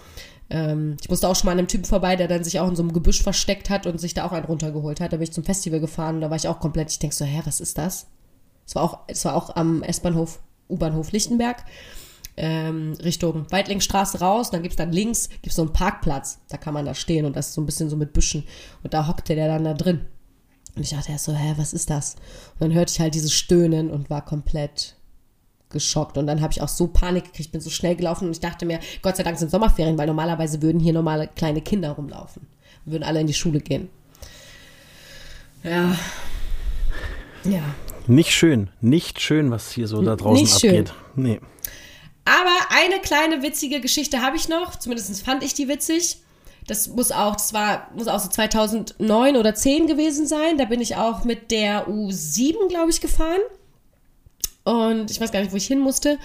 Ähm, 0.49 0.97
ich 1.01 1.09
musste 1.09 1.27
auch 1.27 1.35
schon 1.35 1.47
mal 1.47 1.51
an 1.53 1.59
einem 1.59 1.67
Typen 1.67 1.85
vorbei, 1.85 2.15
der 2.15 2.27
dann 2.27 2.43
sich 2.43 2.59
auch 2.59 2.67
in 2.67 2.75
so 2.75 2.83
einem 2.83 2.93
Gebüsch 2.93 3.21
versteckt 3.21 3.69
hat 3.69 3.85
und 3.85 3.99
sich 3.99 4.13
da 4.13 4.25
auch 4.25 4.31
einen 4.31 4.45
runtergeholt 4.45 5.01
hat. 5.01 5.13
Da 5.13 5.17
bin 5.17 5.23
ich 5.23 5.33
zum 5.33 5.43
Festival 5.43 5.79
gefahren 5.79 6.15
und 6.15 6.21
da 6.21 6.29
war 6.29 6.37
ich 6.37 6.47
auch 6.47 6.59
komplett, 6.59 6.91
ich 6.91 6.99
denke 6.99 7.15
so, 7.15 7.25
hä, 7.25 7.41
was 7.45 7.59
ist 7.59 7.77
das? 7.77 8.07
Es 8.65 8.75
war 8.75 8.83
auch, 8.83 8.99
es 9.07 9.23
war 9.25 9.35
auch 9.35 9.55
am 9.55 9.83
S-Bahnhof, 9.83 10.39
U-Bahnhof 10.69 11.11
Lichtenberg. 11.11 11.63
Ähm, 12.39 12.93
Richtung 13.03 13.47
Weitlingstraße 13.49 14.19
raus, 14.19 14.51
dann 14.51 14.61
gibt's 14.61 14.75
dann 14.75 14.91
links 14.91 15.27
gibt's 15.41 15.55
so 15.55 15.63
einen 15.63 15.73
Parkplatz, 15.73 16.37
da 16.49 16.57
kann 16.57 16.75
man 16.75 16.85
da 16.85 16.93
stehen 16.93 17.25
und 17.25 17.35
das 17.35 17.47
ist 17.47 17.53
so 17.55 17.61
ein 17.61 17.65
bisschen 17.65 17.89
so 17.89 17.97
mit 17.97 18.13
Büschen 18.13 18.43
und 18.83 18.93
da 18.93 19.07
hockte 19.07 19.33
der 19.33 19.47
dann 19.47 19.63
da 19.63 19.73
drin. 19.73 20.01
Und 20.75 20.83
ich 20.83 20.91
dachte 20.91 21.11
erst 21.11 21.25
so, 21.25 21.33
hä, 21.33 21.55
was 21.57 21.73
ist 21.73 21.89
das? 21.89 22.13
Und 22.53 22.61
dann 22.61 22.73
hörte 22.73 22.93
ich 22.93 22.99
halt 22.99 23.15
dieses 23.15 23.33
Stöhnen 23.33 23.89
und 23.89 24.11
war 24.11 24.23
komplett 24.23 24.96
geschockt. 25.69 26.17
Und 26.17 26.27
dann 26.27 26.41
habe 26.41 26.51
ich 26.51 26.61
auch 26.61 26.67
so 26.67 26.87
Panik 26.87 27.25
gekriegt, 27.25 27.51
bin 27.51 27.61
so 27.61 27.69
schnell 27.69 27.95
gelaufen 27.95 28.25
und 28.25 28.31
ich 28.31 28.39
dachte 28.39 28.65
mir, 28.65 28.79
Gott 29.01 29.17
sei 29.17 29.23
Dank 29.23 29.37
sind 29.37 29.51
Sommerferien, 29.51 29.97
weil 29.97 30.07
normalerweise 30.07 30.61
würden 30.61 30.79
hier 30.79 30.93
normale 30.93 31.27
kleine 31.27 31.61
Kinder 31.61 31.91
rumlaufen. 31.91 32.47
Und 32.85 32.91
würden 32.93 33.03
alle 33.03 33.21
in 33.21 33.27
die 33.27 33.33
Schule 33.33 33.59
gehen. 33.59 33.89
Ja. 35.63 35.97
Ja. 37.43 37.63
Nicht 38.07 38.31
schön, 38.31 38.69
nicht 38.79 39.19
schön, 39.19 39.51
was 39.51 39.71
hier 39.71 39.87
so 39.87 40.01
da 40.01 40.15
draußen 40.15 40.41
nicht 40.41 40.55
abgeht. 40.55 40.89
Schön. 40.89 41.23
Nee. 41.23 41.39
Aber 42.23 42.57
eine 42.69 42.99
kleine 43.01 43.41
witzige 43.41 43.81
Geschichte 43.81 44.21
habe 44.21 44.37
ich 44.37 44.49
noch, 44.49 44.77
zumindest 44.77 45.21
fand 45.23 45.43
ich 45.43 45.53
die 45.53 45.67
witzig. 45.67 46.17
Das 46.67 46.89
muss 46.89 47.11
auch, 47.11 47.33
das 47.33 47.53
war, 47.53 47.89
muss 47.95 48.09
auch 48.09 48.19
so 48.19 48.29
2009 48.29 49.37
oder 49.37 49.55
10 49.55 49.87
gewesen 49.87 50.27
sein. 50.27 50.57
Da 50.57 50.65
bin 50.65 50.81
ich 50.81 50.97
auch 50.97 51.23
mit 51.23 51.51
der 51.51 51.87
U7, 51.87 52.67
glaube 52.67 52.89
ich, 52.89 52.99
gefahren. 52.99 53.39
Und 54.67 55.09
ich 55.09 55.21
weiß 55.21 55.31
gar 55.31 55.39
nicht, 55.39 55.53
wo 55.53 55.55
ich 55.55 55.65
hin 55.65 55.79
musste. 55.79 56.19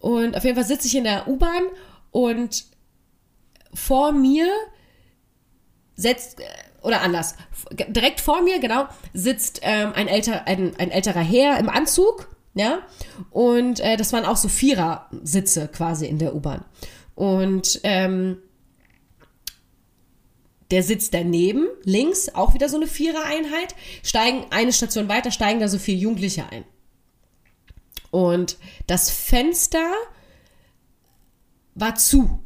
Und 0.00 0.36
auf 0.36 0.42
jeden 0.42 0.56
Fall 0.56 0.64
sitze 0.64 0.88
ich 0.88 0.96
in 0.96 1.04
der 1.04 1.28
U-Bahn 1.28 1.62
und 2.10 2.64
vor 3.72 4.10
mir 4.10 4.48
setzt, 5.94 6.40
oder 6.82 7.00
anders, 7.02 7.36
direkt 7.70 8.20
vor 8.20 8.42
mir, 8.42 8.58
genau, 8.58 8.86
sitzt 9.12 9.60
ähm, 9.62 9.92
ein, 9.94 10.08
älter, 10.08 10.48
ein, 10.48 10.74
ein 10.78 10.90
älterer 10.90 11.20
Herr 11.20 11.60
im 11.60 11.68
Anzug, 11.68 12.28
ja, 12.54 12.80
und 13.30 13.78
äh, 13.78 13.96
das 13.96 14.12
waren 14.12 14.24
auch 14.24 14.36
so 14.36 14.48
Vierer-Sitze 14.48 15.68
quasi 15.68 16.06
in 16.06 16.18
der 16.18 16.34
U-Bahn. 16.34 16.64
Und 17.14 17.80
ähm, 17.84 18.38
der 20.72 20.82
sitzt 20.82 21.14
daneben, 21.14 21.68
links, 21.84 22.34
auch 22.34 22.52
wieder 22.54 22.68
so 22.68 22.76
eine 22.76 22.88
Vierer-Einheit, 22.88 23.76
steigen 24.02 24.44
eine 24.50 24.72
Station 24.72 25.08
weiter, 25.08 25.30
steigen 25.30 25.60
da 25.60 25.68
so 25.68 25.78
vier 25.78 25.94
Jugendliche 25.94 26.44
ein. 26.50 26.64
Und 28.14 28.58
das 28.86 29.10
Fenster 29.10 29.90
war 31.74 31.96
zu 31.96 32.38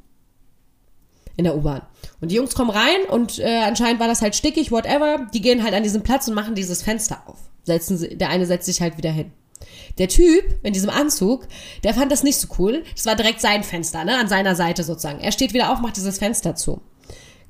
in 1.36 1.44
der 1.44 1.54
U-Bahn. 1.54 1.82
Und 2.22 2.30
die 2.30 2.36
Jungs 2.36 2.54
kommen 2.54 2.70
rein 2.70 3.02
und 3.10 3.38
äh, 3.38 3.64
anscheinend 3.64 4.00
war 4.00 4.08
das 4.08 4.22
halt 4.22 4.34
stickig, 4.34 4.72
whatever. 4.72 5.26
Die 5.34 5.42
gehen 5.42 5.62
halt 5.62 5.74
an 5.74 5.82
diesen 5.82 6.02
Platz 6.02 6.26
und 6.26 6.32
machen 6.32 6.54
dieses 6.54 6.80
Fenster 6.80 7.22
auf. 7.26 7.36
Setzen 7.64 7.98
sie, 7.98 8.16
der 8.16 8.30
eine 8.30 8.46
setzt 8.46 8.64
sich 8.64 8.80
halt 8.80 8.96
wieder 8.96 9.10
hin. 9.10 9.30
Der 9.98 10.08
Typ 10.08 10.42
in 10.62 10.72
diesem 10.72 10.88
Anzug, 10.88 11.46
der 11.84 11.92
fand 11.92 12.10
das 12.10 12.22
nicht 12.22 12.38
so 12.38 12.48
cool. 12.58 12.82
Das 12.96 13.04
war 13.04 13.14
direkt 13.14 13.42
sein 13.42 13.62
Fenster, 13.62 14.04
ne, 14.04 14.16
an 14.16 14.28
seiner 14.28 14.56
Seite 14.56 14.84
sozusagen. 14.84 15.20
Er 15.20 15.32
steht 15.32 15.52
wieder 15.52 15.70
auf, 15.70 15.80
macht 15.80 15.98
dieses 15.98 16.18
Fenster 16.18 16.54
zu. 16.54 16.80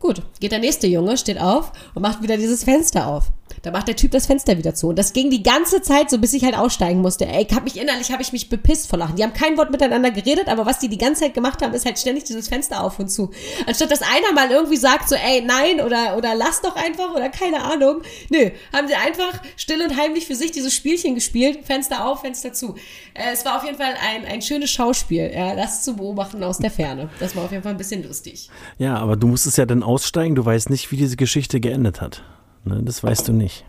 Gut, 0.01 0.23
geht 0.41 0.51
der 0.51 0.59
nächste 0.59 0.89
Junge, 0.89 1.17
steht 1.17 1.41
auf 1.41 1.71
und 1.95 2.03
macht 2.03 2.21
wieder 2.21 2.37
dieses 2.37 2.65
Fenster 2.65 3.07
auf. 3.07 3.31
Da 3.63 3.71
macht 3.71 3.89
der 3.89 3.97
Typ 3.97 4.11
das 4.11 4.27
Fenster 4.27 4.59
wieder 4.59 4.75
zu. 4.75 4.89
Und 4.89 4.99
das 4.99 5.13
ging 5.13 5.31
die 5.31 5.43
ganze 5.43 5.83
Zeit 5.83 6.11
so, 6.11 6.19
bis 6.19 6.33
ich 6.33 6.45
halt 6.45 6.57
aussteigen 6.57 7.01
musste. 7.01 7.27
Ey, 7.27 7.47
ich 7.49 7.55
hab 7.55 7.65
mich 7.65 7.79
innerlich, 7.79 8.11
habe 8.13 8.23
ich 8.23 8.33
mich 8.33 8.49
bepisst 8.49 8.89
vor 8.89 8.99
Lachen. 8.99 9.17
Die 9.17 9.23
haben 9.23 9.33
kein 9.33 9.57
Wort 9.57 9.71
miteinander 9.71 10.11
geredet, 10.11 10.49
aber 10.49 10.67
was 10.67 10.79
die 10.79 10.89
die 10.89 10.99
ganze 10.99 11.23
Zeit 11.23 11.35
gemacht 11.35 11.63
haben, 11.63 11.75
ist 11.75 11.85
halt 11.85 11.99
ständig 11.99 12.25
dieses 12.25 12.49
Fenster 12.49 12.83
auf 12.83 12.99
und 12.99 13.09
zu. 13.09 13.31
Anstatt 13.67 13.91
dass 13.91 14.03
einer 14.03 14.33
mal 14.35 14.51
irgendwie 14.51 14.77
sagt 14.77 15.09
so, 15.09 15.15
ey, 15.15 15.43
nein 15.43 15.81
oder, 15.81 16.17
oder 16.17 16.35
lass 16.35 16.61
doch 16.61 16.77
einfach 16.77 17.15
oder 17.15 17.29
keine 17.29 17.63
Ahnung. 17.63 18.03
Nö, 18.31 18.51
haben 18.73 18.89
sie 18.89 18.95
einfach 18.95 19.43
still 19.57 19.83
und 19.83 19.97
heimlich 19.97 20.27
für 20.27 20.35
sich 20.35 20.53
dieses 20.53 20.75
Spielchen 20.75 21.15
gespielt. 21.15 21.65
Fenster 21.65 22.07
auf, 22.07 22.21
Fenster 22.21 22.53
zu. 22.53 22.77
Äh, 23.15 23.33
es 23.33 23.45
war 23.45 23.57
auf 23.57 23.65
jeden 23.65 23.77
Fall 23.77 23.95
ein, 24.01 24.25
ein 24.25 24.43
schönes 24.43 24.71
Schauspiel, 24.71 25.31
ja, 25.35 25.55
das 25.55 25.83
zu 25.83 25.97
beobachten 25.97 26.43
aus 26.43 26.59
der 26.59 26.71
Ferne. 26.71 27.11
Das 27.21 27.35
war 27.37 27.45
auf 27.45 27.51
jeden 27.51 27.63
Fall 27.63 27.73
ein 27.73 27.79
bisschen 27.79 28.03
lustig. 28.03 28.51
Ja, 28.79 28.97
aber 28.97 29.17
du 29.17 29.27
musstest 29.27 29.59
ja 29.59 29.67
dann 29.67 29.83
aussteigen. 29.83 30.35
Du 30.35 30.45
weißt 30.45 30.71
nicht, 30.71 30.91
wie 30.93 30.97
diese 30.97 31.17
Geschichte 31.17 31.61
geendet 31.61 32.01
hat. 32.01 32.23
Ne, 32.69 32.83
das 32.83 33.03
weißt 33.03 33.29
du 33.29 33.33
nicht. 33.33 33.65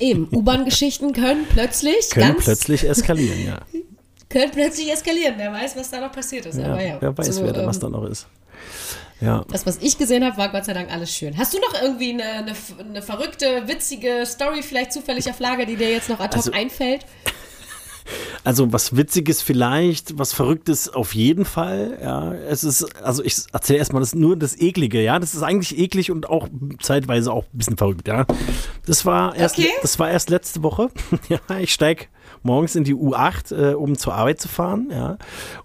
Eben, 0.00 0.28
U-Bahn-Geschichten 0.32 1.12
können 1.12 1.46
plötzlich 1.48 2.10
können 2.10 2.36
plötzlich 2.36 2.88
eskalieren, 2.88 3.46
ja. 3.46 3.60
können 4.28 4.50
plötzlich 4.50 4.90
eskalieren. 4.92 5.34
Wer 5.36 5.52
weiß, 5.52 5.76
was 5.76 5.90
da 5.90 6.00
noch 6.00 6.10
passiert 6.10 6.46
ist. 6.46 6.58
Ja, 6.58 6.80
ja, 6.80 6.96
wer 7.00 7.16
weiß, 7.16 7.36
so, 7.36 7.44
wer 7.44 7.52
da, 7.52 7.64
was 7.64 7.76
ähm, 7.76 7.82
da 7.82 7.88
noch 7.90 8.04
ist. 8.04 8.26
Ja. 9.20 9.44
Das, 9.52 9.64
was 9.64 9.78
ich 9.78 9.96
gesehen 9.96 10.24
habe, 10.24 10.36
war 10.36 10.48
Gott 10.50 10.64
sei 10.64 10.72
Dank 10.72 10.90
alles 10.90 11.14
schön. 11.14 11.38
Hast 11.38 11.54
du 11.54 11.58
noch 11.60 11.80
irgendwie 11.80 12.12
eine, 12.14 12.24
eine, 12.24 12.52
eine 12.80 13.02
verrückte, 13.02 13.68
witzige 13.68 14.26
Story 14.26 14.62
vielleicht 14.62 14.92
zufällig 14.92 15.30
auf 15.30 15.38
Lager, 15.38 15.64
die 15.66 15.76
dir 15.76 15.90
jetzt 15.92 16.08
noch 16.08 16.18
ad 16.18 16.36
hoc 16.36 16.46
Also- 16.46 16.52
einfällt? 16.52 17.06
Also 18.44 18.72
was 18.72 18.96
Witziges 18.96 19.40
vielleicht, 19.42 20.18
was 20.18 20.32
Verrücktes 20.34 20.92
auf 20.92 21.14
jeden 21.14 21.44
Fall. 21.44 21.98
Ja, 22.02 22.32
es 22.32 22.62
ist, 22.64 23.02
also 23.02 23.24
ich 23.24 23.36
erzähle 23.52 23.78
erstmal 23.78 24.00
das 24.00 24.14
nur 24.14 24.36
das 24.36 24.58
Eklige, 24.60 25.02
ja. 25.02 25.18
Das 25.18 25.34
ist 25.34 25.42
eigentlich 25.42 25.78
eklig 25.78 26.10
und 26.10 26.28
auch 26.28 26.48
zeitweise 26.80 27.32
auch 27.32 27.44
ein 27.44 27.58
bisschen 27.58 27.76
verrückt, 27.76 28.06
ja. 28.08 28.26
Das 28.86 29.06
war 29.06 29.34
erst, 29.34 29.58
Okay. 29.58 29.68
das 29.82 29.98
war 29.98 30.10
erst 30.10 30.30
letzte 30.30 30.62
Woche. 30.62 30.88
ja, 31.28 31.38
ich 31.58 31.72
steig 31.72 32.08
morgens 32.42 32.76
in 32.76 32.84
die 32.84 32.94
U8, 32.94 33.70
äh, 33.70 33.74
um 33.74 33.96
zur 33.96 34.14
Arbeit 34.14 34.40
zu 34.40 34.48
fahren, 34.48 34.88
ja. 34.90 35.16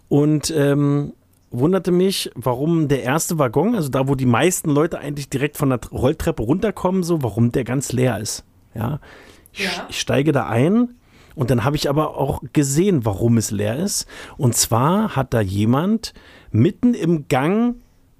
Und 0.07 0.49
ähm, 0.55 1.13
wunderte 1.51 1.91
mich, 1.91 2.31
warum 2.35 2.87
der 2.87 3.03
erste 3.03 3.37
Waggon, 3.39 3.75
also 3.75 3.89
da, 3.89 4.07
wo 4.07 4.15
die 4.15 4.25
meisten 4.25 4.69
Leute 4.69 4.99
eigentlich 4.99 5.29
direkt 5.29 5.57
von 5.57 5.69
der 5.69 5.79
Rolltreppe 5.91 6.43
runterkommen, 6.43 7.03
so, 7.03 7.21
warum 7.23 7.51
der 7.51 7.63
ganz 7.63 7.91
leer 7.91 8.19
ist. 8.19 8.43
Ja. 8.75 8.99
Ich, 9.51 9.63
Ja. 9.65 9.87
ich 9.89 9.99
steige 9.99 10.31
da 10.31 10.45
ein 10.47 10.89
und 11.35 11.49
dann 11.49 11.63
habe 11.63 11.75
ich 11.75 11.89
aber 11.89 12.17
auch 12.17 12.41
gesehen, 12.53 13.05
warum 13.05 13.37
es 13.37 13.51
leer 13.51 13.77
ist. 13.77 14.07
Und 14.37 14.55
zwar 14.55 15.15
hat 15.15 15.33
da 15.33 15.41
jemand 15.41 16.13
mitten 16.51 16.93
im 16.93 17.27
Gang 17.27 17.75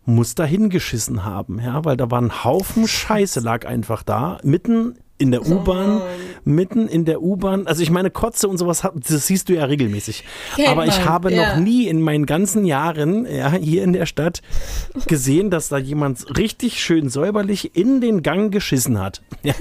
muss 0.05 0.33
da 0.33 0.43
hingeschissen 0.43 1.23
haben, 1.23 1.59
ja, 1.59 1.85
weil 1.85 1.95
da 1.95 2.09
war 2.09 2.19
ein 2.19 2.43
Haufen 2.43 2.87
Scheiße 2.87 3.41
lag 3.41 3.67
einfach 3.67 4.01
da, 4.01 4.39
mitten 4.43 4.95
in 5.19 5.31
der 5.31 5.45
U-Bahn, 5.45 6.01
mitten 6.45 6.87
in 6.87 7.03
der 7.03 7.21
U-Bahn. 7.21 7.67
Also 7.67 7.83
ich 7.83 7.91
meine, 7.91 8.09
Kotze 8.09 8.47
und 8.47 8.57
sowas, 8.57 8.87
das 8.95 9.27
siehst 9.27 9.49
du 9.49 9.53
ja 9.53 9.65
regelmäßig. 9.65 10.23
Kennt 10.55 10.69
Aber 10.69 10.85
ich 10.87 10.97
man, 10.99 11.09
habe 11.09 11.33
ja. 11.33 11.55
noch 11.55 11.63
nie 11.63 11.87
in 11.87 12.01
meinen 12.01 12.25
ganzen 12.25 12.65
Jahren 12.65 13.25
ja, 13.25 13.51
hier 13.51 13.83
in 13.83 13.91
der 13.91 14.05
Stadt 14.05 14.41
gesehen, 15.07 15.49
dass 15.49 15.67
da 15.67 15.77
jemand 15.77 16.37
richtig 16.37 16.81
schön 16.81 17.09
säuberlich 17.09 17.75
in 17.75 17.99
den 17.99 18.23
Gang 18.23 18.51
geschissen 18.51 18.99
hat. 18.99 19.21
Ja. 19.43 19.53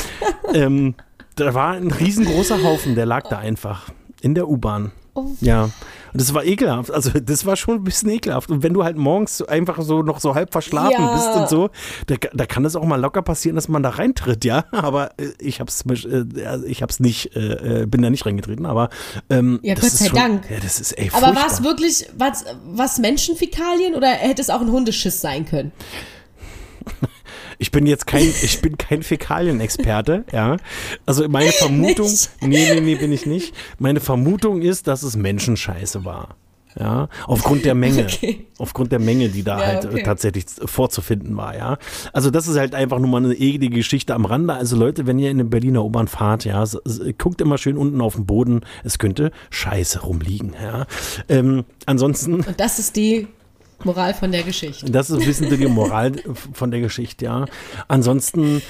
ähm, 0.54 0.94
da 1.40 1.54
war 1.54 1.72
ein 1.72 1.90
riesengroßer 1.90 2.62
Haufen, 2.62 2.94
der 2.94 3.06
lag 3.06 3.28
da 3.28 3.38
einfach 3.38 3.90
in 4.20 4.34
der 4.34 4.48
U-Bahn. 4.48 4.92
Oh. 5.14 5.26
Ja, 5.40 5.64
und 5.64 6.20
das 6.20 6.32
war 6.34 6.44
ekelhaft. 6.44 6.90
Also 6.92 7.10
das 7.18 7.44
war 7.44 7.56
schon 7.56 7.76
ein 7.76 7.84
bisschen 7.84 8.10
ekelhaft. 8.10 8.48
Und 8.50 8.62
wenn 8.62 8.72
du 8.72 8.84
halt 8.84 8.96
morgens 8.96 9.42
einfach 9.42 9.82
so 9.82 10.02
noch 10.02 10.20
so 10.20 10.34
halb 10.36 10.52
verschlafen 10.52 10.92
Ja. 10.92 11.14
bist 11.14 11.28
und 11.36 11.48
so, 11.48 11.70
da, 12.06 12.14
da 12.32 12.46
kann 12.46 12.64
es 12.64 12.76
auch 12.76 12.84
mal 12.84 13.00
locker 13.00 13.22
passieren, 13.22 13.56
dass 13.56 13.68
man 13.68 13.82
da 13.82 13.90
reintritt, 13.90 14.44
ja. 14.44 14.64
Aber 14.72 15.10
äh, 15.18 15.30
ich 15.40 15.60
hab's, 15.60 15.82
äh, 15.86 16.24
ich 16.66 16.82
hab's 16.82 17.00
nicht, 17.00 17.34
äh, 17.34 17.82
äh, 17.82 17.86
bin 17.86 18.02
da 18.02 18.10
nicht 18.10 18.24
reingetreten. 18.24 18.66
Aber 18.66 18.88
ähm, 19.30 19.58
Ja, 19.62 19.74
Gott 19.74 19.84
ist 19.84 19.98
sei 19.98 20.06
schon, 20.06 20.18
Dank. 20.18 20.50
Ja, 20.50 20.58
das 20.62 20.80
ist 20.80 20.92
ey, 20.92 21.10
Aber 21.12 21.34
war 21.34 21.46
es 21.48 21.64
wirklich, 21.64 22.06
was, 22.16 22.44
was 22.64 22.98
Menschenfäkalien 22.98 23.94
oder 23.96 24.08
hätte 24.08 24.42
es 24.42 24.50
auch 24.50 24.60
ein 24.60 24.70
Hundeschiss 24.70 25.20
sein 25.20 25.44
können? 25.44 25.72
Ich 27.60 27.70
bin 27.70 27.84
jetzt 27.86 28.06
kein, 28.06 28.22
ich 28.22 28.62
bin 28.62 28.78
kein 28.78 29.02
Fäkalien-Experte, 29.02 30.24
ja. 30.32 30.56
Also 31.04 31.28
meine 31.28 31.52
Vermutung, 31.52 32.06
Nicht? 32.08 32.30
nee, 32.40 32.74
nee, 32.74 32.80
nee, 32.80 32.94
bin 32.94 33.12
ich 33.12 33.26
nicht. 33.26 33.54
Meine 33.78 34.00
Vermutung 34.00 34.62
ist, 34.62 34.86
dass 34.86 35.02
es 35.02 35.14
Menschenscheiße 35.14 36.04
war. 36.06 36.36
Ja, 36.78 37.08
aufgrund 37.26 37.64
der 37.64 37.74
Menge, 37.74 38.04
Okay. 38.04 38.46
aufgrund 38.58 38.92
der 38.92 39.00
Menge, 39.00 39.28
die 39.28 39.42
da 39.42 39.58
Ja, 39.58 39.66
halt 39.66 39.86
okay. 39.86 39.98
äh, 40.00 40.02
tatsächlich 40.04 40.44
vorzufinden 40.64 41.36
war, 41.36 41.54
ja. 41.56 41.78
Also 42.12 42.30
das 42.30 42.46
ist 42.48 42.56
halt 42.56 42.74
einfach 42.76 42.98
nur 43.00 43.08
mal 43.08 43.22
eine 43.24 43.34
eklige 43.34 43.70
Geschichte 43.76 44.14
am 44.14 44.24
Rande. 44.24 44.54
Also 44.54 44.76
Leute, 44.76 45.06
wenn 45.06 45.18
ihr 45.18 45.30
in 45.30 45.40
eine 45.40 45.48
Berliner 45.48 45.84
U-Bahn 45.84 46.06
fahrt, 46.08 46.44
ja, 46.44 46.64
guckt 47.18 47.40
immer 47.40 47.58
schön 47.58 47.76
unten 47.76 48.00
auf 48.00 48.14
den 48.14 48.24
Boden. 48.24 48.60
Es 48.84 48.98
könnte 48.98 49.32
Scheiße 49.50 50.02
rumliegen, 50.02 50.54
ja. 50.62 50.86
Ähm, 51.28 51.64
ansonsten 51.86 52.34
Und 52.36 52.58
das 52.60 52.78
ist 52.78 52.94
die 52.96 53.26
Moral 53.84 54.14
von 54.14 54.32
der 54.32 54.42
Geschichte. 54.42 54.90
das 54.90 55.10
ist 55.10 55.20
ein 55.20 55.26
bisschen 55.26 55.50
die 55.50 55.66
Moral 55.66 56.12
von 56.52 56.70
der 56.70 56.80
Geschichte, 56.80 57.26
ja. 57.26 57.46
Ansonsten 57.88 58.58
so 58.58 58.64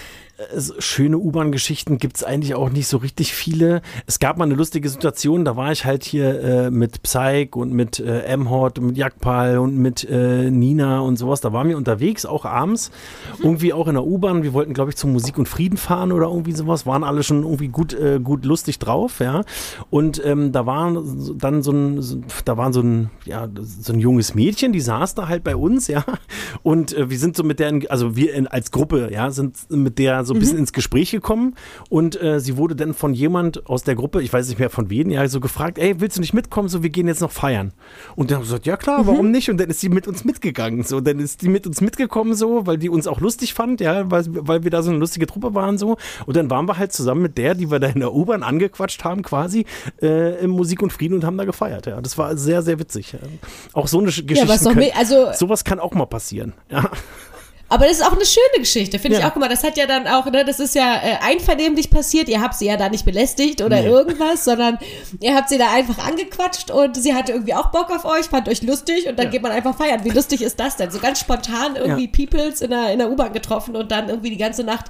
schöne 0.78 1.18
U-Bahn-Geschichten 1.18 1.98
gibt 1.98 2.16
es 2.16 2.24
eigentlich 2.24 2.54
auch 2.54 2.70
nicht 2.70 2.88
so 2.88 2.96
richtig 2.96 3.34
viele. 3.34 3.82
Es 4.06 4.18
gab 4.18 4.38
mal 4.38 4.44
eine 4.44 4.54
lustige 4.54 4.88
Situation, 4.88 5.44
da 5.44 5.56
war 5.56 5.70
ich 5.72 5.84
halt 5.84 6.04
hier 6.04 6.40
äh, 6.40 6.70
mit 6.70 7.02
Psych 7.02 7.54
und 7.54 7.72
mit 7.72 8.00
äh, 8.00 8.22
Emhort 8.22 8.78
und 8.78 8.86
mit 8.86 8.96
Jakpal 8.96 9.58
und 9.58 9.76
mit 9.76 10.08
äh, 10.08 10.50
Nina 10.50 11.00
und 11.00 11.16
sowas. 11.16 11.40
Da 11.40 11.52
waren 11.52 11.68
wir 11.68 11.76
unterwegs, 11.76 12.24
auch 12.24 12.44
abends. 12.44 12.90
Irgendwie 13.42 13.72
auch 13.72 13.86
in 13.88 13.94
der 13.94 14.04
U-Bahn. 14.04 14.42
Wir 14.42 14.52
wollten, 14.52 14.72
glaube 14.72 14.90
ich, 14.90 14.96
zum 14.96 15.12
Musik 15.12 15.38
und 15.38 15.48
Frieden 15.48 15.76
fahren 15.76 16.12
oder 16.12 16.28
irgendwie 16.28 16.52
sowas. 16.52 16.86
Waren 16.86 17.04
alle 17.04 17.22
schon 17.22 17.42
irgendwie 17.42 17.68
gut, 17.68 17.92
äh, 17.92 18.18
gut 18.22 18.44
lustig 18.44 18.78
drauf, 18.78 19.20
ja. 19.20 19.42
Und 19.90 20.24
ähm, 20.24 20.52
da 20.52 20.64
war 20.66 21.02
dann 21.36 21.62
so 21.62 21.72
ein, 21.72 22.02
so, 22.02 22.20
da 22.44 22.56
war 22.56 22.72
so 22.72 22.80
ein, 22.80 23.10
ja, 23.24 23.48
so 23.60 23.92
ein 23.92 23.98
junges 23.98 24.34
Mädchen, 24.34 24.72
die 24.72 24.80
saß 24.80 25.14
da 25.14 25.28
halt 25.28 25.44
bei 25.44 25.56
uns, 25.56 25.88
ja. 25.88 26.04
Und 26.62 26.96
äh, 26.96 27.10
wir 27.10 27.18
sind 27.18 27.36
so 27.36 27.42
mit 27.42 27.58
der, 27.60 27.80
also 27.88 28.16
wir 28.16 28.34
in, 28.34 28.46
als 28.46 28.70
Gruppe, 28.70 29.10
ja, 29.12 29.30
sind 29.30 29.56
mit 29.70 29.98
der 29.98 30.24
so 30.24 30.29
ein 30.34 30.40
bisschen 30.40 30.58
ins 30.58 30.72
Gespräch 30.72 31.10
gekommen. 31.10 31.54
Und 31.88 32.20
äh, 32.20 32.40
sie 32.40 32.56
wurde 32.56 32.76
dann 32.76 32.94
von 32.94 33.14
jemand 33.14 33.66
aus 33.68 33.82
der 33.82 33.94
Gruppe, 33.94 34.22
ich 34.22 34.32
weiß 34.32 34.48
nicht 34.48 34.58
mehr 34.58 34.70
von 34.70 34.90
wen, 34.90 35.10
ja, 35.10 35.26
so 35.28 35.40
gefragt, 35.40 35.78
ey, 35.78 36.00
willst 36.00 36.16
du 36.16 36.20
nicht 36.20 36.34
mitkommen? 36.34 36.68
So, 36.68 36.82
wir 36.82 36.90
gehen 36.90 37.08
jetzt 37.08 37.20
noch 37.20 37.32
feiern. 37.32 37.72
Und 38.16 38.30
dann 38.30 38.36
haben 38.36 38.42
wir 38.42 38.46
gesagt, 38.46 38.66
ja 38.66 38.76
klar, 38.76 39.06
warum 39.06 39.30
nicht? 39.30 39.50
Und 39.50 39.58
dann 39.58 39.70
ist 39.70 39.80
sie 39.80 39.88
mit 39.88 40.06
uns 40.08 40.24
mitgegangen. 40.24 40.82
So, 40.84 41.00
dann 41.00 41.18
ist 41.18 41.42
die 41.42 41.48
mit 41.48 41.66
uns 41.66 41.80
mitgekommen, 41.80 42.34
so, 42.34 42.66
weil 42.66 42.78
die 42.78 42.88
uns 42.88 43.06
auch 43.06 43.20
lustig 43.20 43.54
fand, 43.54 43.80
ja, 43.80 44.10
weil, 44.10 44.24
weil 44.28 44.64
wir 44.64 44.70
da 44.70 44.82
so 44.82 44.90
eine 44.90 44.98
lustige 44.98 45.26
Truppe 45.26 45.54
waren, 45.54 45.78
so. 45.78 45.96
Und 46.26 46.36
dann 46.36 46.50
waren 46.50 46.66
wir 46.66 46.78
halt 46.78 46.92
zusammen 46.92 47.22
mit 47.22 47.38
der, 47.38 47.54
die 47.54 47.70
wir 47.70 47.78
da 47.80 47.88
in 47.88 48.00
der 48.00 48.12
U-Bahn 48.14 48.42
angequatscht 48.42 49.04
haben, 49.04 49.22
quasi, 49.22 49.66
äh, 50.02 50.42
im 50.42 50.50
Musik 50.50 50.82
und 50.82 50.92
Frieden 50.92 51.14
und 51.14 51.24
haben 51.24 51.36
da 51.38 51.44
gefeiert, 51.44 51.86
ja. 51.86 52.00
Das 52.00 52.18
war 52.18 52.36
sehr, 52.36 52.62
sehr 52.62 52.78
witzig. 52.78 53.12
Ja. 53.12 53.18
Auch 53.72 53.86
so 53.88 53.98
eine 53.98 54.06
Geschichte. 54.06 54.34
Ja, 54.34 54.48
was 54.48 54.64
me- 54.74 54.90
also, 54.96 55.28
sowas 55.34 55.64
kann 55.64 55.80
auch 55.80 55.94
mal 55.94 56.06
passieren, 56.06 56.52
ja. 56.70 56.90
Aber 57.70 57.86
das 57.86 57.98
ist 57.98 58.02
auch 58.06 58.12
eine 58.12 58.26
schöne 58.26 58.58
Geschichte, 58.58 58.98
finde 58.98 59.16
ich 59.16 59.22
Ja. 59.22 59.28
auch. 59.28 59.32
Guck 59.32 59.40
mal, 59.40 59.48
das 59.48 59.64
hat 59.64 59.78
ja 59.78 59.86
dann 59.86 60.06
auch, 60.06 60.26
ne, 60.26 60.44
das 60.44 60.60
ist 60.60 60.74
ja 60.74 60.96
äh, 60.96 61.16
einvernehmlich 61.24 61.88
passiert. 61.88 62.28
Ihr 62.28 62.42
habt 62.42 62.54
sie 62.54 62.66
ja 62.66 62.76
da 62.76 62.88
nicht 62.90 63.04
belästigt 63.06 63.62
oder 63.62 63.80
Nee. 63.80 63.86
irgendwas, 63.88 64.44
sondern 64.44 64.78
ihr 65.20 65.34
habt 65.34 65.48
sie 65.48 65.56
da 65.56 65.70
einfach 65.72 65.98
angequatscht 66.06 66.70
und 66.70 66.96
sie 66.96 67.14
hatte 67.14 67.32
irgendwie 67.32 67.54
auch 67.54 67.70
Bock 67.70 67.88
auf 67.90 68.04
euch, 68.04 68.26
fand 68.26 68.48
euch 68.48 68.60
lustig 68.62 69.08
und 69.08 69.18
dann 69.18 69.26
Ja. 69.26 69.30
geht 69.32 69.42
man 69.42 69.52
einfach 69.52 69.74
feiern. 69.76 70.04
Wie 70.04 70.10
lustig 70.10 70.42
ist 70.42 70.60
das 70.60 70.76
denn? 70.76 70.90
So 70.90 70.98
ganz 70.98 71.20
spontan 71.20 71.76
irgendwie 71.76 72.04
Ja. 72.12 72.26
Peoples 72.26 72.60
in 72.60 72.70
der, 72.70 72.92
in 72.92 72.98
der 72.98 73.10
U-Bahn 73.10 73.32
getroffen 73.32 73.74
und 73.76 73.90
dann 73.90 74.08
irgendwie 74.10 74.30
die 74.30 74.36
ganze 74.36 74.64
Nacht 74.64 74.86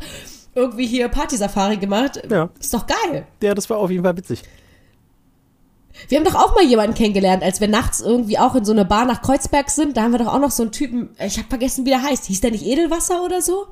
irgendwie 0.55 0.87
hier 0.87 1.09
Partysafari 1.09 1.77
gemacht. 1.77 2.21
Ja. 2.29 2.49
Ist 2.59 2.75
doch 2.75 2.87
geil. 2.87 3.27
Ja, 3.43 3.55
das 3.55 3.71
war 3.71 3.77
auf 3.79 3.91
jeden 3.91 4.03
Fall 4.03 4.17
witzig. 4.17 4.43
Wir 6.09 6.19
haben 6.19 6.25
doch 6.25 6.35
auch 6.35 6.55
mal 6.55 6.65
jemanden 6.65 6.95
kennengelernt, 6.95 7.43
als 7.43 7.61
wir 7.61 7.69
nachts 7.69 8.01
irgendwie 8.01 8.39
auch 8.39 8.55
in 8.55 8.65
so 8.65 8.73
eine 8.73 8.85
Bar 8.85 9.05
nach 9.05 9.23
Kreuzberg 9.23 9.71
sind. 9.71 9.97
Da 9.97 10.03
haben 10.03 10.13
wir 10.13 10.19
doch 10.19 10.33
auch 10.33 10.41
noch 10.41 10.51
so 10.51 10.63
einen 10.63 10.73
Typen, 10.73 11.11
ich 11.25 11.39
habe 11.39 11.49
vergessen, 11.49 11.85
wie 11.85 11.91
der 11.91 12.03
heißt. 12.03 12.27
Hieß 12.27 12.41
der 12.41 12.51
nicht 12.51 12.65
Edelwasser 12.67 13.23
oder 13.25 13.41
so? 13.43 13.67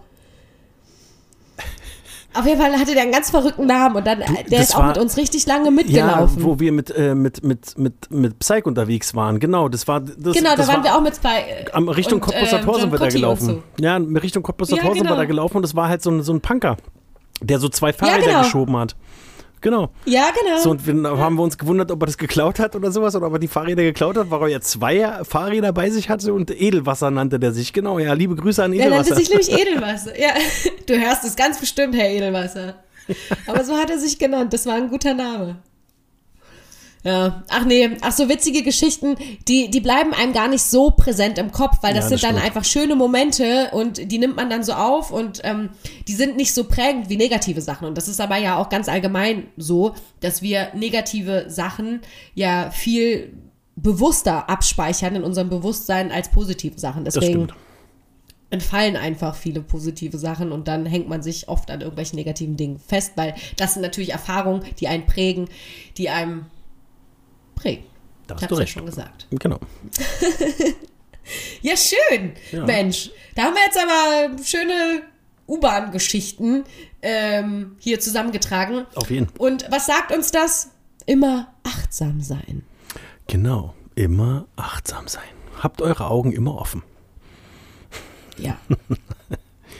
Auf 2.34 2.46
jeden 2.46 2.60
Fall 2.60 2.72
hatte 2.78 2.92
der 2.92 3.02
einen 3.02 3.10
ganz 3.12 3.30
verrückten 3.30 3.66
Namen 3.66 3.96
und 3.96 4.06
dann, 4.06 4.18
der 4.20 4.44
das 4.50 4.68
ist 4.68 4.74
auch 4.76 4.80
war- 4.80 4.88
mit 4.88 4.98
uns 4.98 5.16
richtig 5.16 5.46
lange 5.46 5.64
Ja, 5.64 5.70
mitgelaufen. 5.70 6.44
wo 6.44 6.60
wir 6.60 6.70
mit, 6.72 6.90
äh, 6.90 7.14
mit, 7.14 7.42
mit, 7.42 7.76
mit, 7.78 8.10
mit 8.10 8.38
Psych 8.38 8.66
unterwegs 8.66 9.14
waren. 9.14 9.40
Genau, 9.40 9.68
das 9.68 9.88
war. 9.88 10.00
Das, 10.00 10.34
genau, 10.36 10.50
da 10.50 10.56
das 10.56 10.68
waren 10.68 10.76
war, 10.76 10.84
wir 10.84 10.96
auch 10.96 11.00
mit 11.00 11.14
zwei. 11.14 11.40
äh, 11.40 11.70
Am 11.72 11.88
Richtung 11.88 12.20
Cottbusser 12.20 12.58
ähm, 12.60 12.64
Tor 12.64 12.74
sind 12.74 12.82
John 12.84 12.92
wir 12.92 12.98
da 12.98 13.04
Cotti 13.06 13.16
und 13.16 13.20
gelaufen. 13.22 13.62
Ja, 13.80 13.96
in 13.96 14.16
Richtung 14.16 14.42
Cottbusser 14.42 14.76
Ja, 14.76 14.82
Tor 14.82 14.92
sind 14.92 15.04
wir 15.04 15.08
genau. 15.08 15.16
da 15.16 15.24
gelaufen 15.24 15.56
und 15.56 15.64
es 15.64 15.74
war 15.74 15.88
halt 15.88 16.02
so 16.02 16.10
ein, 16.10 16.22
so 16.22 16.32
ein 16.32 16.40
Punker, 16.42 16.76
der 17.40 17.58
so 17.58 17.68
zwei 17.70 17.92
Fahrräder 17.94 18.26
genau. 18.26 18.42
geschoben 18.42 18.76
hat. 18.76 18.94
Genau. 19.60 19.90
Ja, 20.04 20.30
genau. 20.30 20.58
So, 20.58 20.70
und 20.70 20.86
wir, 20.86 21.18
haben 21.18 21.36
wir 21.36 21.42
uns 21.42 21.58
gewundert, 21.58 21.90
ob 21.90 22.02
er 22.02 22.06
das 22.06 22.18
geklaut 22.18 22.58
hat 22.58 22.76
oder 22.76 22.90
sowas 22.92 23.14
oder 23.16 23.26
ob 23.26 23.32
er 23.34 23.38
die 23.38 23.48
Fahrräder 23.48 23.82
geklaut 23.82 24.16
hat, 24.16 24.30
weil 24.30 24.42
er 24.42 24.48
ja 24.48 24.60
zwei 24.60 25.24
Fahrräder 25.24 25.72
bei 25.72 25.90
sich 25.90 26.08
hatte 26.08 26.32
und 26.32 26.50
Edelwasser 26.50 27.10
nannte 27.10 27.38
der 27.38 27.52
sich. 27.52 27.72
Genau, 27.72 27.98
ja, 27.98 28.12
liebe 28.12 28.34
Grüße 28.36 28.62
an 28.62 28.72
Der 28.72 28.90
nannte 28.90 29.12
Edelwasser. 29.12 29.16
sich 29.16 29.28
nämlich 29.30 29.52
Edelwasser. 29.60 30.18
Ja, 30.20 30.30
du 30.86 30.98
hörst 30.98 31.24
es 31.24 31.36
ganz 31.36 31.58
bestimmt, 31.58 31.94
Herr 31.96 32.08
Edelwasser. 32.10 32.74
Aber 33.46 33.64
so 33.64 33.74
hat 33.76 33.90
er 33.90 33.98
sich 33.98 34.18
genannt. 34.18 34.52
Das 34.52 34.66
war 34.66 34.74
ein 34.74 34.88
guter 34.88 35.14
Name. 35.14 35.56
Ja, 37.04 37.44
ach 37.48 37.64
nee, 37.64 37.90
ach 38.00 38.12
so 38.12 38.28
witzige 38.28 38.62
Geschichten, 38.62 39.16
die, 39.46 39.70
die 39.70 39.80
bleiben 39.80 40.12
einem 40.12 40.32
gar 40.32 40.48
nicht 40.48 40.62
so 40.62 40.90
präsent 40.90 41.38
im 41.38 41.52
Kopf, 41.52 41.76
weil 41.82 41.94
das 41.94 42.04
Ja, 42.06 42.08
sind 42.08 42.14
das 42.16 42.20
dann 42.22 42.36
stimmt. 42.38 42.46
einfach 42.46 42.64
schöne 42.64 42.96
Momente 42.96 43.70
und 43.72 44.10
die 44.10 44.18
nimmt 44.18 44.34
man 44.34 44.50
dann 44.50 44.64
so 44.64 44.72
auf 44.72 45.12
und 45.12 45.40
ähm, 45.44 45.70
die 46.08 46.14
sind 46.14 46.36
nicht 46.36 46.52
so 46.52 46.64
prägend 46.64 47.08
wie 47.08 47.16
negative 47.16 47.60
Sachen. 47.60 47.86
Und 47.86 47.96
das 47.96 48.08
ist 48.08 48.20
aber 48.20 48.36
ja 48.36 48.56
auch 48.58 48.68
ganz 48.68 48.88
allgemein 48.88 49.46
so, 49.56 49.94
dass 50.20 50.42
wir 50.42 50.70
negative 50.74 51.44
Sachen 51.48 52.00
ja 52.34 52.70
viel 52.72 53.32
bewusster 53.76 54.50
abspeichern 54.50 55.14
in 55.14 55.22
unserem 55.22 55.50
Bewusstsein 55.50 56.10
als 56.10 56.28
positive 56.30 56.80
Sachen. 56.80 57.04
Deswegen 57.04 57.46
entfallen 58.50 58.96
einfach 58.96 59.36
viele 59.36 59.60
positive 59.60 60.18
Sachen 60.18 60.52
und 60.52 60.68
dann 60.68 60.84
hängt 60.86 61.08
man 61.08 61.22
sich 61.22 61.48
oft 61.48 61.70
an 61.70 61.80
irgendwelchen 61.80 62.16
negativen 62.16 62.56
Dingen 62.56 62.80
fest, 62.80 63.12
weil 63.16 63.34
das 63.56 63.74
sind 63.74 63.82
natürlich 63.82 64.10
Erfahrungen, 64.10 64.62
die 64.80 64.88
einen 64.88 65.06
prägen, 65.06 65.48
die 65.96 66.08
einem 66.08 66.46
prägen. 67.58 67.84
Da 68.26 68.34
Ich 68.36 68.42
hast 68.42 68.50
du 68.50 68.56
hab's 68.56 68.58
ja 68.58 68.62
recht. 68.64 68.72
schon 68.72 68.86
gesagt. 68.86 69.26
Genau. 69.30 69.58
Ja, 71.60 71.74
schön, 71.76 72.32
Ja. 72.52 72.64
Mensch. 72.64 73.10
Da 73.34 73.42
haben 73.44 73.54
wir 73.54 73.62
jetzt 73.62 73.78
aber 73.78 74.42
schöne 74.42 75.02
U-Bahn-Geschichten 75.46 76.64
ähm, 77.02 77.76
hier 77.78 78.00
zusammengetragen. 78.00 78.86
Auf 78.94 79.10
jeden. 79.10 79.28
Und 79.36 79.66
was 79.70 79.84
sagt 79.86 80.10
uns 80.10 80.30
das? 80.30 80.70
Immer 81.04 81.52
achtsam 81.64 82.22
sein. 82.22 82.64
Genau. 83.26 83.74
Immer 83.94 84.46
achtsam 84.56 85.06
sein. 85.06 85.22
Habt 85.62 85.82
eure 85.82 86.06
Augen 86.08 86.32
immer 86.32 86.54
offen. 86.58 86.82
Ja. 88.38 88.56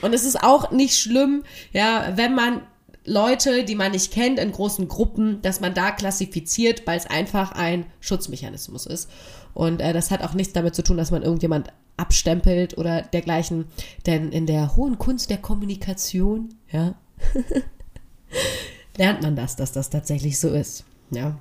Und 0.03 0.13
es 0.13 0.25
ist 0.25 0.43
auch 0.43 0.71
nicht 0.71 0.99
schlimm, 0.99 1.45
ja, 1.73 2.13
wenn 2.17 2.35
man 2.35 2.61
Leute, 3.09 3.65
die 3.65 3.75
man 3.75 3.93
nicht 3.93 4.13
kennt, 4.13 4.39
in 4.39 4.53
großen 4.53 4.87
Gruppen, 4.87 5.41
dass 5.43 5.61
man 5.61 5.75
da 5.75 5.91
klassifiziert, 5.91 6.87
weil 6.87 6.99
es 6.99 7.07
einfach 7.07 7.53
ein 7.53 7.87
Schutzmechanismus 8.01 8.87
ist. 8.87 9.11
Und 9.55 9.81
äh, 9.81 9.93
das 9.93 10.11
hat 10.11 10.23
auch 10.23 10.35
nichts 10.35 10.53
damit 10.53 10.75
zu 10.75 10.83
tun, 10.83 10.97
dass 10.97 11.11
man 11.11 11.23
irgendjemand 11.23 11.73
abstempelt 11.97 12.79
oder 12.79 13.03
dergleichen. 13.03 13.67
Denn 14.07 14.31
in 14.31 14.47
der 14.47 14.77
hohen 14.77 14.99
Kunst 14.99 15.31
der 15.31 15.39
Kommunikation, 15.39 16.55
ja, 16.71 16.95
lernt 18.97 19.23
man 19.23 19.37
das, 19.37 19.57
dass 19.57 19.73
das 19.73 19.91
tatsächlich 19.91 20.39
so 20.39 20.51
ist. 20.51 20.85
Ja. 21.11 21.41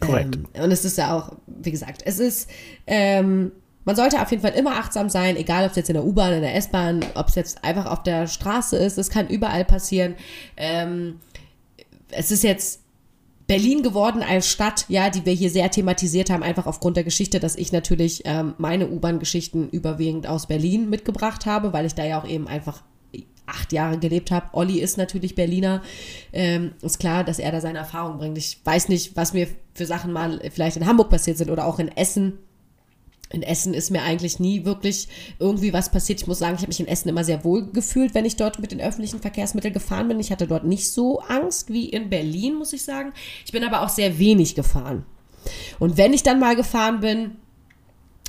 Korrekt. 0.00 0.36
Ähm, 0.54 0.64
und 0.64 0.70
es 0.70 0.84
ist 0.84 0.98
ja 0.98 1.16
auch, 1.16 1.32
wie 1.46 1.70
gesagt, 1.70 2.02
es 2.04 2.18
ist, 2.18 2.50
ähm, 2.86 3.52
man 3.86 3.96
sollte 3.96 4.20
auf 4.20 4.30
jeden 4.30 4.42
Fall 4.42 4.52
immer 4.52 4.72
achtsam 4.72 5.08
sein, 5.08 5.36
egal 5.36 5.64
ob 5.64 5.70
es 5.70 5.76
jetzt 5.76 5.88
in 5.88 5.94
der 5.94 6.04
U-Bahn, 6.04 6.34
in 6.34 6.42
der 6.42 6.56
S-Bahn, 6.56 7.04
ob 7.14 7.28
es 7.28 7.36
jetzt 7.36 7.64
einfach 7.64 7.86
auf 7.86 8.02
der 8.02 8.26
Straße 8.26 8.76
ist, 8.76 8.98
es 8.98 9.10
kann 9.10 9.28
überall 9.28 9.64
passieren. 9.64 10.16
Ähm, 10.56 11.20
es 12.10 12.32
ist 12.32 12.42
jetzt 12.42 12.82
Berlin 13.46 13.84
geworden 13.84 14.24
als 14.28 14.48
Stadt, 14.48 14.86
ja, 14.88 15.08
die 15.08 15.24
wir 15.24 15.32
hier 15.32 15.50
sehr 15.50 15.70
thematisiert 15.70 16.30
haben, 16.30 16.42
einfach 16.42 16.66
aufgrund 16.66 16.96
der 16.96 17.04
Geschichte, 17.04 17.38
dass 17.38 17.54
ich 17.54 17.70
natürlich 17.70 18.22
ähm, 18.24 18.54
meine 18.58 18.88
U-Bahn-Geschichten 18.88 19.68
überwiegend 19.70 20.26
aus 20.26 20.48
Berlin 20.48 20.90
mitgebracht 20.90 21.46
habe, 21.46 21.72
weil 21.72 21.86
ich 21.86 21.94
da 21.94 22.04
ja 22.04 22.20
auch 22.20 22.26
eben 22.26 22.48
einfach 22.48 22.82
acht 23.46 23.72
Jahre 23.72 23.98
gelebt 23.98 24.32
habe. 24.32 24.48
Olli 24.52 24.80
ist 24.80 24.98
natürlich 24.98 25.36
Berliner. 25.36 25.80
Ähm, 26.32 26.72
ist 26.82 26.98
klar, 26.98 27.22
dass 27.22 27.38
er 27.38 27.52
da 27.52 27.60
seine 27.60 27.78
Erfahrung 27.78 28.18
bringt. 28.18 28.36
Ich 28.36 28.58
weiß 28.64 28.88
nicht, 28.88 29.16
was 29.16 29.32
mir 29.32 29.46
für 29.74 29.86
Sachen 29.86 30.12
mal 30.12 30.40
vielleicht 30.52 30.76
in 30.76 30.86
Hamburg 30.86 31.10
passiert 31.10 31.38
sind 31.38 31.50
oder 31.50 31.66
auch 31.66 31.78
in 31.78 31.88
Essen. 31.96 32.38
In 33.36 33.42
Essen 33.42 33.74
ist 33.74 33.90
mir 33.90 34.02
eigentlich 34.02 34.40
nie 34.40 34.64
wirklich 34.64 35.08
irgendwie 35.38 35.74
was 35.74 35.90
passiert. 35.90 36.22
Ich 36.22 36.26
muss 36.26 36.38
sagen, 36.38 36.54
ich 36.54 36.62
habe 36.62 36.68
mich 36.70 36.80
in 36.80 36.88
Essen 36.88 37.10
immer 37.10 37.22
sehr 37.22 37.44
wohl 37.44 37.70
gefühlt, 37.70 38.14
wenn 38.14 38.24
ich 38.24 38.36
dort 38.36 38.58
mit 38.60 38.72
den 38.72 38.80
öffentlichen 38.80 39.20
Verkehrsmitteln 39.20 39.74
gefahren 39.74 40.08
bin. 40.08 40.18
Ich 40.18 40.32
hatte 40.32 40.46
dort 40.46 40.64
nicht 40.64 40.90
so 40.90 41.20
Angst 41.20 41.70
wie 41.70 41.90
in 41.90 42.08
Berlin, 42.08 42.54
muss 42.54 42.72
ich 42.72 42.82
sagen. 42.82 43.12
Ich 43.44 43.52
bin 43.52 43.62
aber 43.62 43.82
auch 43.82 43.90
sehr 43.90 44.18
wenig 44.18 44.54
gefahren. 44.54 45.04
Und 45.78 45.98
wenn 45.98 46.14
ich 46.14 46.22
dann 46.22 46.40
mal 46.40 46.56
gefahren 46.56 47.00
bin, 47.00 47.36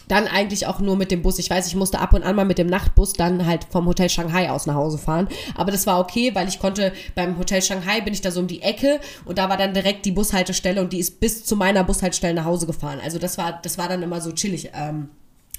dann 0.07 0.27
eigentlich 0.27 0.67
auch 0.67 0.79
nur 0.79 0.95
mit 0.95 1.11
dem 1.11 1.21
Bus. 1.21 1.37
Ich 1.39 1.49
weiß, 1.49 1.67
ich 1.67 1.75
musste 1.75 1.99
ab 1.99 2.13
und 2.13 2.23
an 2.23 2.35
mal 2.35 2.45
mit 2.45 2.57
dem 2.57 2.67
Nachtbus 2.67 3.13
dann 3.13 3.45
halt 3.45 3.65
vom 3.69 3.85
Hotel 3.85 4.09
Shanghai 4.09 4.49
aus 4.49 4.65
nach 4.65 4.75
Hause 4.75 4.97
fahren. 4.97 5.27
Aber 5.55 5.71
das 5.71 5.85
war 5.85 5.99
okay, 5.99 6.33
weil 6.33 6.47
ich 6.47 6.59
konnte 6.59 6.93
beim 7.15 7.37
Hotel 7.37 7.61
Shanghai 7.61 8.01
bin 8.01 8.13
ich 8.13 8.21
da 8.21 8.31
so 8.31 8.39
um 8.39 8.47
die 8.47 8.61
Ecke 8.61 8.99
und 9.25 9.37
da 9.37 9.49
war 9.49 9.57
dann 9.57 9.73
direkt 9.73 10.05
die 10.05 10.11
Bushaltestelle 10.11 10.81
und 10.81 10.93
die 10.93 10.99
ist 10.99 11.19
bis 11.19 11.43
zu 11.45 11.55
meiner 11.55 11.83
Bushaltestelle 11.83 12.33
nach 12.33 12.45
Hause 12.45 12.65
gefahren. 12.67 12.99
Also 13.03 13.19
das 13.19 13.37
war, 13.37 13.59
das 13.61 13.77
war 13.77 13.89
dann 13.89 14.01
immer 14.01 14.21
so 14.21 14.31
chillig. 14.31 14.71
Ähm, 14.73 15.09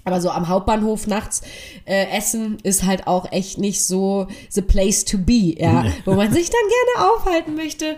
aber 0.05 0.23
so 0.23 0.31
am 0.31 0.49
Hauptbahnhof 0.49 1.07
nachts 1.07 1.43
äh, 1.85 2.07
essen 2.17 2.57
ist 2.63 2.85
halt 2.85 3.07
auch 3.07 3.31
echt 3.31 3.59
nicht 3.59 3.85
so 3.85 4.27
the 4.49 4.63
place 4.63 5.05
to 5.05 5.19
be, 5.19 5.55
ja, 5.59 5.85
wo 6.07 6.15
man 6.15 6.33
sich 6.33 6.49
dann 6.49 6.61
gerne 6.97 7.13
aufhalten 7.13 7.55
möchte. 7.55 7.97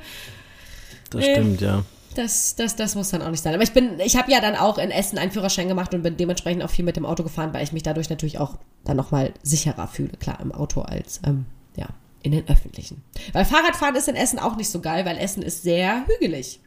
Das 1.10 1.20
Nee. 1.20 1.32
stimmt, 1.34 1.60
ja. 1.60 1.84
Das, 2.14 2.56
das, 2.56 2.74
das 2.74 2.96
muss 2.96 3.10
dann 3.10 3.22
auch 3.22 3.30
nicht 3.30 3.42
sein. 3.42 3.54
Aber 3.54 3.62
ich 3.62 3.72
bin, 3.72 4.00
ich 4.00 4.16
habe 4.16 4.32
ja 4.32 4.40
dann 4.40 4.56
auch 4.56 4.78
in 4.78 4.90
Essen 4.90 5.18
einen 5.18 5.30
Führerschein 5.30 5.68
gemacht 5.68 5.94
und 5.94 6.02
bin 6.02 6.16
dementsprechend 6.16 6.62
auch 6.64 6.70
viel 6.70 6.84
mit 6.84 6.96
dem 6.96 7.06
Auto 7.06 7.22
gefahren, 7.22 7.54
weil 7.54 7.62
ich 7.62 7.72
mich 7.72 7.84
dadurch 7.84 8.10
natürlich 8.10 8.38
auch 8.38 8.56
dann 8.84 8.96
nochmal 8.96 9.32
sicherer 9.42 9.86
fühle, 9.86 10.12
klar, 10.18 10.40
im 10.40 10.52
Auto 10.52 10.80
als 10.82 11.20
ähm, 11.24 11.46
ja, 11.76 11.86
in 12.22 12.32
den 12.32 12.48
öffentlichen. 12.48 13.02
Weil 13.32 13.44
Fahrradfahren 13.44 13.94
ist 13.94 14.08
in 14.08 14.16
Essen 14.16 14.38
auch 14.38 14.56
nicht 14.56 14.70
so 14.70 14.80
geil, 14.80 15.04
weil 15.04 15.18
Essen 15.18 15.42
ist 15.42 15.62
sehr 15.62 16.04
hügelig. 16.06 16.60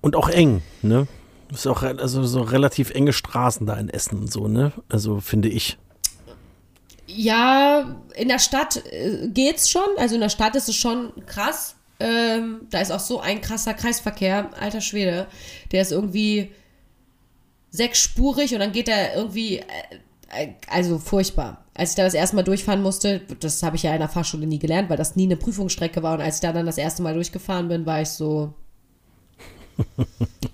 Und 0.00 0.16
auch 0.16 0.28
eng, 0.28 0.62
ne? 0.82 1.06
Ist 1.52 1.66
auch 1.66 1.82
also 1.82 2.24
so 2.24 2.42
relativ 2.42 2.90
enge 2.90 3.12
Straßen 3.12 3.66
da 3.66 3.74
in 3.74 3.88
Essen 3.88 4.18
und 4.18 4.32
so, 4.32 4.48
ne? 4.48 4.72
Also 4.88 5.20
finde 5.20 5.48
ich. 5.48 5.78
Ja, 7.06 7.96
in 8.14 8.28
der 8.28 8.40
Stadt 8.40 8.82
äh, 8.90 9.28
geht's 9.28 9.70
schon. 9.70 9.86
Also 9.96 10.16
in 10.16 10.20
der 10.20 10.28
Stadt 10.28 10.56
ist 10.56 10.68
es 10.68 10.74
schon 10.74 11.12
krass. 11.26 11.75
Ähm, 11.98 12.66
da 12.70 12.80
ist 12.80 12.92
auch 12.92 13.00
so 13.00 13.20
ein 13.20 13.40
krasser 13.40 13.74
Kreisverkehr, 13.74 14.50
alter 14.60 14.80
Schwede. 14.80 15.26
Der 15.72 15.82
ist 15.82 15.92
irgendwie 15.92 16.52
sechsspurig 17.70 18.52
und 18.54 18.60
dann 18.60 18.72
geht 18.72 18.88
er 18.88 19.16
irgendwie, 19.16 19.58
äh, 19.58 19.62
äh, 20.30 20.48
also 20.68 20.98
furchtbar. 20.98 21.64
Als 21.74 21.90
ich 21.90 21.96
da 21.96 22.04
das 22.04 22.14
erste 22.14 22.36
Mal 22.36 22.42
durchfahren 22.42 22.82
musste, 22.82 23.20
das 23.40 23.62
habe 23.62 23.76
ich 23.76 23.82
ja 23.82 23.92
in 23.92 24.00
der 24.00 24.08
Fahrschule 24.08 24.46
nie 24.46 24.58
gelernt, 24.58 24.88
weil 24.88 24.96
das 24.96 25.16
nie 25.16 25.24
eine 25.24 25.36
Prüfungsstrecke 25.36 26.02
war. 26.02 26.14
Und 26.14 26.22
als 26.22 26.36
ich 26.36 26.40
da 26.40 26.52
dann 26.52 26.66
das 26.66 26.78
erste 26.78 27.02
Mal 27.02 27.14
durchgefahren 27.14 27.68
bin, 27.68 27.86
war 27.86 28.00
ich 28.00 28.08
so, 28.08 28.54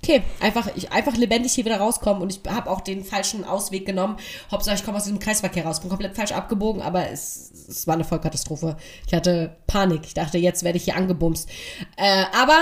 Okay, 0.02 0.22
einfach, 0.40 0.68
ich, 0.74 0.90
einfach 0.90 1.16
lebendig 1.16 1.52
hier 1.52 1.64
wieder 1.64 1.78
rauskommen 1.78 2.22
und 2.22 2.32
ich 2.32 2.52
habe 2.52 2.68
auch 2.68 2.80
den 2.80 3.04
falschen 3.04 3.44
Ausweg 3.44 3.86
genommen. 3.86 4.16
Hauptsache, 4.50 4.74
ich 4.74 4.84
komme 4.84 4.96
aus 4.96 5.04
diesem 5.04 5.20
Kreisverkehr 5.20 5.64
raus. 5.64 5.80
Bin 5.80 5.90
komplett 5.90 6.16
falsch 6.16 6.32
abgebogen, 6.32 6.82
aber 6.82 7.08
es, 7.08 7.52
es 7.68 7.86
war 7.86 7.94
eine 7.94 8.02
Vollkatastrophe. 8.02 8.76
Ich 9.06 9.14
hatte 9.14 9.56
Panik. 9.68 10.00
Ich 10.04 10.14
dachte, 10.14 10.38
jetzt 10.38 10.64
werde 10.64 10.76
ich 10.76 10.84
hier 10.84 10.96
angebumst. 10.96 11.48
Äh, 11.96 12.24
aber 12.36 12.58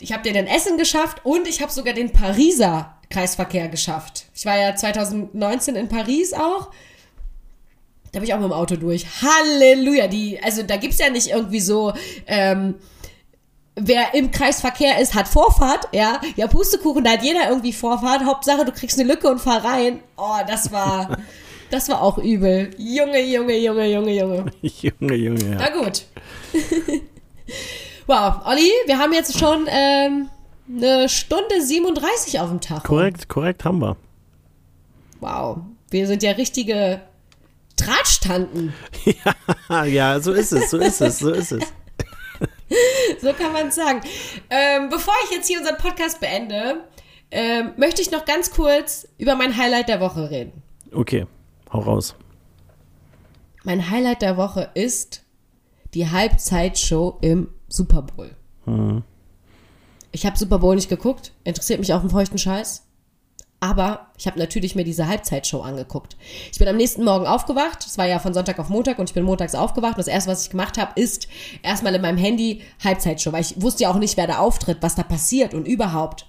ich 0.00 0.12
habe 0.12 0.22
den 0.22 0.36
in 0.36 0.46
Essen 0.46 0.78
geschafft 0.78 1.24
und 1.24 1.48
ich 1.48 1.62
habe 1.62 1.72
sogar 1.72 1.94
den 1.94 2.12
Pariser 2.12 2.94
Kreisverkehr 3.10 3.68
geschafft. 3.68 4.26
Ich 4.34 4.46
war 4.46 4.56
ja 4.56 4.76
2019 4.76 5.74
in 5.74 5.88
Paris 5.88 6.32
auch. 6.32 6.70
Da 8.12 8.20
bin 8.20 8.28
ich 8.28 8.34
auch 8.34 8.38
mit 8.38 8.48
dem 8.48 8.52
Auto 8.52 8.76
durch. 8.76 9.04
Halleluja. 9.22 10.06
Die, 10.06 10.40
also 10.42 10.62
da 10.62 10.76
gibt's 10.76 10.98
ja 10.98 11.10
nicht 11.10 11.28
irgendwie 11.28 11.60
so, 11.60 11.92
ähm, 12.26 12.76
wer 13.76 14.14
im 14.14 14.30
Kreisverkehr 14.30 15.00
ist, 15.00 15.14
hat 15.14 15.28
Vorfahrt, 15.28 15.88
ja. 15.92 16.20
Ja, 16.36 16.46
Pustekuchen, 16.46 17.04
da 17.04 17.12
hat 17.12 17.22
jeder 17.22 17.48
irgendwie 17.48 17.72
Vorfahrt. 17.72 18.24
Hauptsache, 18.24 18.64
du 18.64 18.72
kriegst 18.72 18.98
eine 18.98 19.12
Lücke 19.12 19.28
und 19.28 19.40
fahr 19.40 19.64
rein. 19.64 20.00
Oh, 20.16 20.38
das 20.46 20.72
war, 20.72 21.16
das 21.70 21.88
war 21.88 22.02
auch 22.02 22.18
übel. 22.18 22.70
Junge, 22.78 23.20
Junge, 23.20 23.56
Junge, 23.56 23.86
Junge, 23.92 24.12
Junge. 24.12 24.44
Junge, 24.62 25.14
Junge, 25.14 25.56
Na 25.56 25.68
ja. 25.68 25.82
gut. 25.82 26.04
wow, 28.06 28.34
Olli, 28.44 28.70
wir 28.86 28.98
haben 28.98 29.12
jetzt 29.12 29.38
schon 29.38 29.66
ähm, 29.68 30.28
eine 30.68 31.08
Stunde 31.08 31.60
37 31.60 32.40
auf 32.40 32.48
dem 32.48 32.60
Tag. 32.60 32.84
Korrekt, 32.84 33.28
korrekt 33.28 33.64
haben 33.64 33.80
wir. 33.80 33.96
Wow, 35.20 35.58
wir 35.90 36.06
sind 36.06 36.22
ja 36.22 36.32
richtige 36.32 37.02
Tratschtanten. 37.76 38.72
Ah, 39.68 39.84
ja, 39.84 40.20
so 40.20 40.32
ist 40.32 40.52
es, 40.52 40.70
so 40.70 40.78
ist 40.78 41.00
es, 41.00 41.18
so 41.18 41.30
ist 41.30 41.52
es. 41.52 41.64
so 43.20 43.32
kann 43.32 43.52
man 43.52 43.70
sagen. 43.70 44.00
Ähm, 44.48 44.88
bevor 44.88 45.14
ich 45.24 45.36
jetzt 45.36 45.48
hier 45.48 45.58
unseren 45.58 45.76
Podcast 45.78 46.20
beende, 46.20 46.84
ähm, 47.30 47.72
möchte 47.76 48.02
ich 48.02 48.10
noch 48.10 48.24
ganz 48.24 48.50
kurz 48.50 49.06
über 49.18 49.36
mein 49.36 49.56
Highlight 49.56 49.88
der 49.88 50.00
Woche 50.00 50.30
reden. 50.30 50.62
Okay, 50.92 51.26
hau 51.72 51.80
raus. 51.80 52.14
Mein 53.64 53.90
Highlight 53.90 54.22
der 54.22 54.36
Woche 54.36 54.70
ist 54.74 55.22
die 55.94 56.10
Halbzeitshow 56.10 57.18
im 57.20 57.48
Super 57.68 58.02
Bowl. 58.02 58.30
Hm. 58.64 59.02
Ich 60.12 60.26
habe 60.26 60.38
Super 60.38 60.58
Bowl 60.58 60.74
nicht 60.74 60.88
geguckt, 60.88 61.32
interessiert 61.44 61.78
mich 61.78 61.92
auch 61.92 62.02
im 62.02 62.10
feuchten 62.10 62.38
Scheiß. 62.38 62.86
Aber 63.62 64.06
ich 64.16 64.26
habe 64.26 64.38
natürlich 64.38 64.74
mir 64.74 64.84
diese 64.84 65.06
Halbzeitshow 65.06 65.60
angeguckt. 65.60 66.16
Ich 66.50 66.58
bin 66.58 66.66
am 66.66 66.78
nächsten 66.78 67.04
Morgen 67.04 67.26
aufgewacht. 67.26 67.84
Es 67.86 67.98
war 67.98 68.06
ja 68.06 68.18
von 68.18 68.32
Sonntag 68.32 68.58
auf 68.58 68.70
Montag 68.70 68.98
und 68.98 69.10
ich 69.10 69.14
bin 69.14 69.22
montags 69.22 69.54
aufgewacht. 69.54 69.96
Und 69.96 69.98
das 69.98 70.06
erste, 70.06 70.30
was 70.30 70.44
ich 70.44 70.50
gemacht 70.50 70.78
habe, 70.78 70.98
ist 70.98 71.28
erstmal 71.62 71.94
in 71.94 72.00
meinem 72.00 72.16
Handy 72.16 72.62
Halbzeitshow, 72.82 73.32
weil 73.32 73.42
ich 73.42 73.60
wusste 73.60 73.82
ja 73.82 73.90
auch 73.90 73.98
nicht, 73.98 74.16
wer 74.16 74.26
da 74.26 74.38
auftritt, 74.38 74.78
was 74.80 74.94
da 74.94 75.02
passiert 75.02 75.52
und 75.52 75.68
überhaupt. 75.68 76.26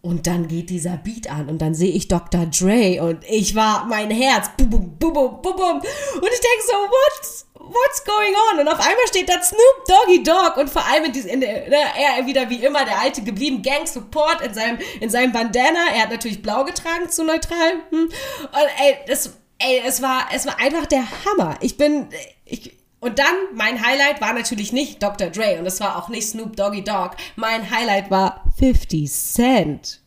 Und 0.00 0.28
dann 0.28 0.46
geht 0.46 0.70
dieser 0.70 0.96
Beat 0.98 1.28
an 1.28 1.48
und 1.48 1.60
dann 1.60 1.74
sehe 1.74 1.90
ich 1.90 2.06
Dr. 2.06 2.46
Dre 2.46 3.02
und 3.02 3.24
ich 3.28 3.56
war 3.56 3.86
mein 3.86 4.08
Herz, 4.12 4.48
bum, 4.56 4.70
bum, 4.70 4.96
bum, 5.00 5.12
bum, 5.12 5.42
bum, 5.42 5.56
bum. 5.56 5.76
Und 5.78 6.30
ich 6.32 6.40
denke 6.40 6.62
so, 6.64 6.72
what's, 6.72 7.46
what's 7.84 8.04
going 8.04 8.34
on? 8.34 8.60
Und 8.60 8.68
auf 8.68 8.80
einmal 8.80 9.06
steht 9.08 9.28
da 9.28 9.42
Snoop 9.42 9.84
Doggy 9.86 10.22
Dog 10.22 10.56
und 10.56 10.70
vor 10.70 10.84
allem 10.86 11.04
in 11.04 11.12
diesem, 11.12 11.30
in 11.30 11.40
der, 11.40 11.68
ne, 11.68 11.76
er 11.98 12.26
wieder 12.26 12.48
wie 12.50 12.64
immer 12.64 12.84
der 12.84 13.00
alte 13.00 13.22
geblieben 13.22 13.62
Gang 13.62 13.86
Support 13.86 14.40
in 14.42 14.54
seinem, 14.54 14.78
in 15.00 15.10
seinem 15.10 15.32
Bandana. 15.32 15.90
Er 15.94 16.02
hat 16.02 16.10
natürlich 16.10 16.42
blau 16.42 16.64
getragen, 16.64 17.08
zu 17.10 17.24
neutral. 17.24 17.74
Hm. 17.90 18.04
Und 18.04 18.68
ey, 18.80 18.96
das, 19.06 19.36
ey, 19.58 19.82
es 19.86 20.02
war, 20.02 20.26
es 20.32 20.46
war 20.46 20.58
einfach 20.58 20.86
der 20.86 21.04
Hammer. 21.24 21.56
Ich 21.60 21.76
bin, 21.76 22.08
ich, 22.44 22.72
und 23.00 23.18
dann, 23.18 23.34
mein 23.54 23.84
Highlight 23.84 24.20
war 24.20 24.32
natürlich 24.32 24.72
nicht 24.72 25.02
Dr. 25.02 25.30
Dre 25.30 25.58
und 25.58 25.66
es 25.66 25.80
war 25.80 25.96
auch 25.96 26.08
nicht 26.08 26.28
Snoop 26.28 26.56
Doggy 26.56 26.82
Dogg. 26.82 27.16
Mein 27.36 27.70
Highlight 27.70 28.10
war 28.10 28.44
50 28.58 29.10
Cent. 29.10 30.00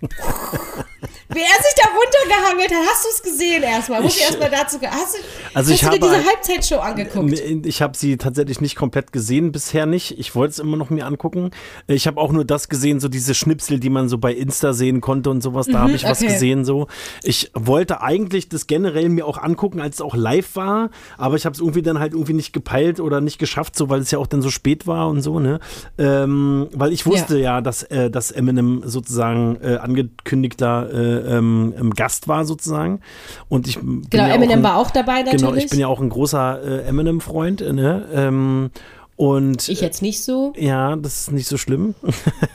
Wie 1.30 1.40
er 1.40 1.62
sich 1.62 1.74
da 1.76 1.90
runtergehangelt 1.90 2.72
hat, 2.72 2.88
hast 2.90 3.04
du 3.04 3.08
es 3.10 3.22
gesehen 3.22 3.62
erstmal? 3.62 4.00
Muss 4.00 4.14
ich, 4.14 4.20
ich 4.20 4.26
erstmal 4.26 4.50
dazu. 4.50 4.78
Hast 4.80 5.14
du, 5.14 5.18
also 5.52 5.70
hast 5.70 5.70
ich 5.70 5.80
du 5.80 5.86
dir 5.86 6.06
habe, 6.08 6.16
diese 6.16 6.26
Halbzeitshow 6.26 6.78
angeguckt? 6.78 7.66
Ich 7.66 7.82
habe 7.82 7.96
sie 7.96 8.16
tatsächlich 8.16 8.62
nicht 8.62 8.76
komplett 8.76 9.12
gesehen, 9.12 9.52
bisher 9.52 9.84
nicht. 9.84 10.18
Ich 10.18 10.34
wollte 10.34 10.52
es 10.52 10.58
immer 10.58 10.78
noch 10.78 10.88
mir 10.88 11.04
angucken. 11.04 11.50
Ich 11.86 12.06
habe 12.06 12.18
auch 12.18 12.32
nur 12.32 12.46
das 12.46 12.70
gesehen, 12.70 12.98
so 12.98 13.08
diese 13.08 13.34
Schnipsel, 13.34 13.78
die 13.78 13.90
man 13.90 14.08
so 14.08 14.16
bei 14.16 14.32
Insta 14.32 14.72
sehen 14.72 15.02
konnte 15.02 15.28
und 15.28 15.42
sowas. 15.42 15.66
Da 15.66 15.72
mhm, 15.72 15.78
habe 15.82 15.92
ich 15.92 16.04
okay. 16.04 16.12
was 16.12 16.20
gesehen 16.20 16.64
so. 16.64 16.86
Ich 17.22 17.50
wollte 17.52 18.00
eigentlich 18.00 18.48
das 18.48 18.66
generell 18.66 19.10
mir 19.10 19.26
auch 19.26 19.36
angucken, 19.36 19.82
als 19.82 19.96
es 19.96 20.00
auch 20.00 20.16
live 20.16 20.56
war, 20.56 20.90
aber 21.18 21.36
ich 21.36 21.44
habe 21.44 21.52
es 21.52 21.60
irgendwie 21.60 21.82
dann 21.82 21.98
halt 21.98 22.14
irgendwie 22.14 22.32
nicht 22.32 22.54
gepeilt 22.54 23.00
oder 23.00 23.20
nicht 23.20 23.38
geschafft, 23.38 23.76
so 23.76 23.90
weil 23.90 24.00
es 24.00 24.10
ja 24.10 24.18
auch 24.18 24.26
dann 24.26 24.40
so 24.40 24.48
spät 24.48 24.86
war 24.86 25.08
und 25.08 25.20
so, 25.20 25.40
ne? 25.40 25.60
Ähm, 25.98 26.68
weil 26.72 26.92
ich 26.94 27.04
wusste 27.04 27.36
ja, 27.36 27.56
ja 27.56 27.60
dass, 27.60 27.82
äh, 27.82 28.10
dass 28.10 28.30
Eminem 28.30 28.82
sozusagen 28.86 29.58
äh, 29.60 29.76
angekündigter 29.76 30.88
äh, 30.90 31.17
ähm, 31.26 31.92
Gast 31.94 32.28
war 32.28 32.44
sozusagen. 32.44 33.00
Und 33.48 33.66
ich 33.66 33.78
genau, 33.80 34.06
ja 34.12 34.28
Eminem 34.28 34.58
ein, 34.58 34.62
war 34.62 34.76
auch 34.76 34.90
dabei 34.90 35.22
natürlich. 35.22 35.40
Genau, 35.40 35.54
ich 35.54 35.70
bin 35.70 35.80
ja 35.80 35.86
auch 35.88 36.00
ein 36.00 36.08
großer 36.08 36.62
äh, 36.62 36.88
Eminem-Freund. 36.88 37.60
Ne? 37.60 38.06
Ähm, 38.12 38.70
und, 39.16 39.68
ich 39.68 39.80
jetzt 39.80 40.00
nicht 40.00 40.22
so. 40.22 40.52
Ja, 40.56 40.94
das 40.94 41.22
ist 41.22 41.32
nicht 41.32 41.48
so 41.48 41.56
schlimm. 41.56 41.96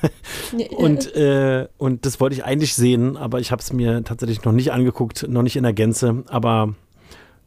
und, 0.77 1.13
äh, 1.13 1.67
und 1.77 2.05
das 2.05 2.21
wollte 2.21 2.35
ich 2.35 2.45
eigentlich 2.45 2.73
sehen, 2.73 3.17
aber 3.17 3.41
ich 3.41 3.51
habe 3.51 3.61
es 3.61 3.73
mir 3.73 4.03
tatsächlich 4.03 4.43
noch 4.45 4.53
nicht 4.53 4.71
angeguckt, 4.71 5.27
noch 5.27 5.41
nicht 5.41 5.57
in 5.57 5.63
der 5.63 5.73
Gänze. 5.73 6.23
Aber 6.27 6.73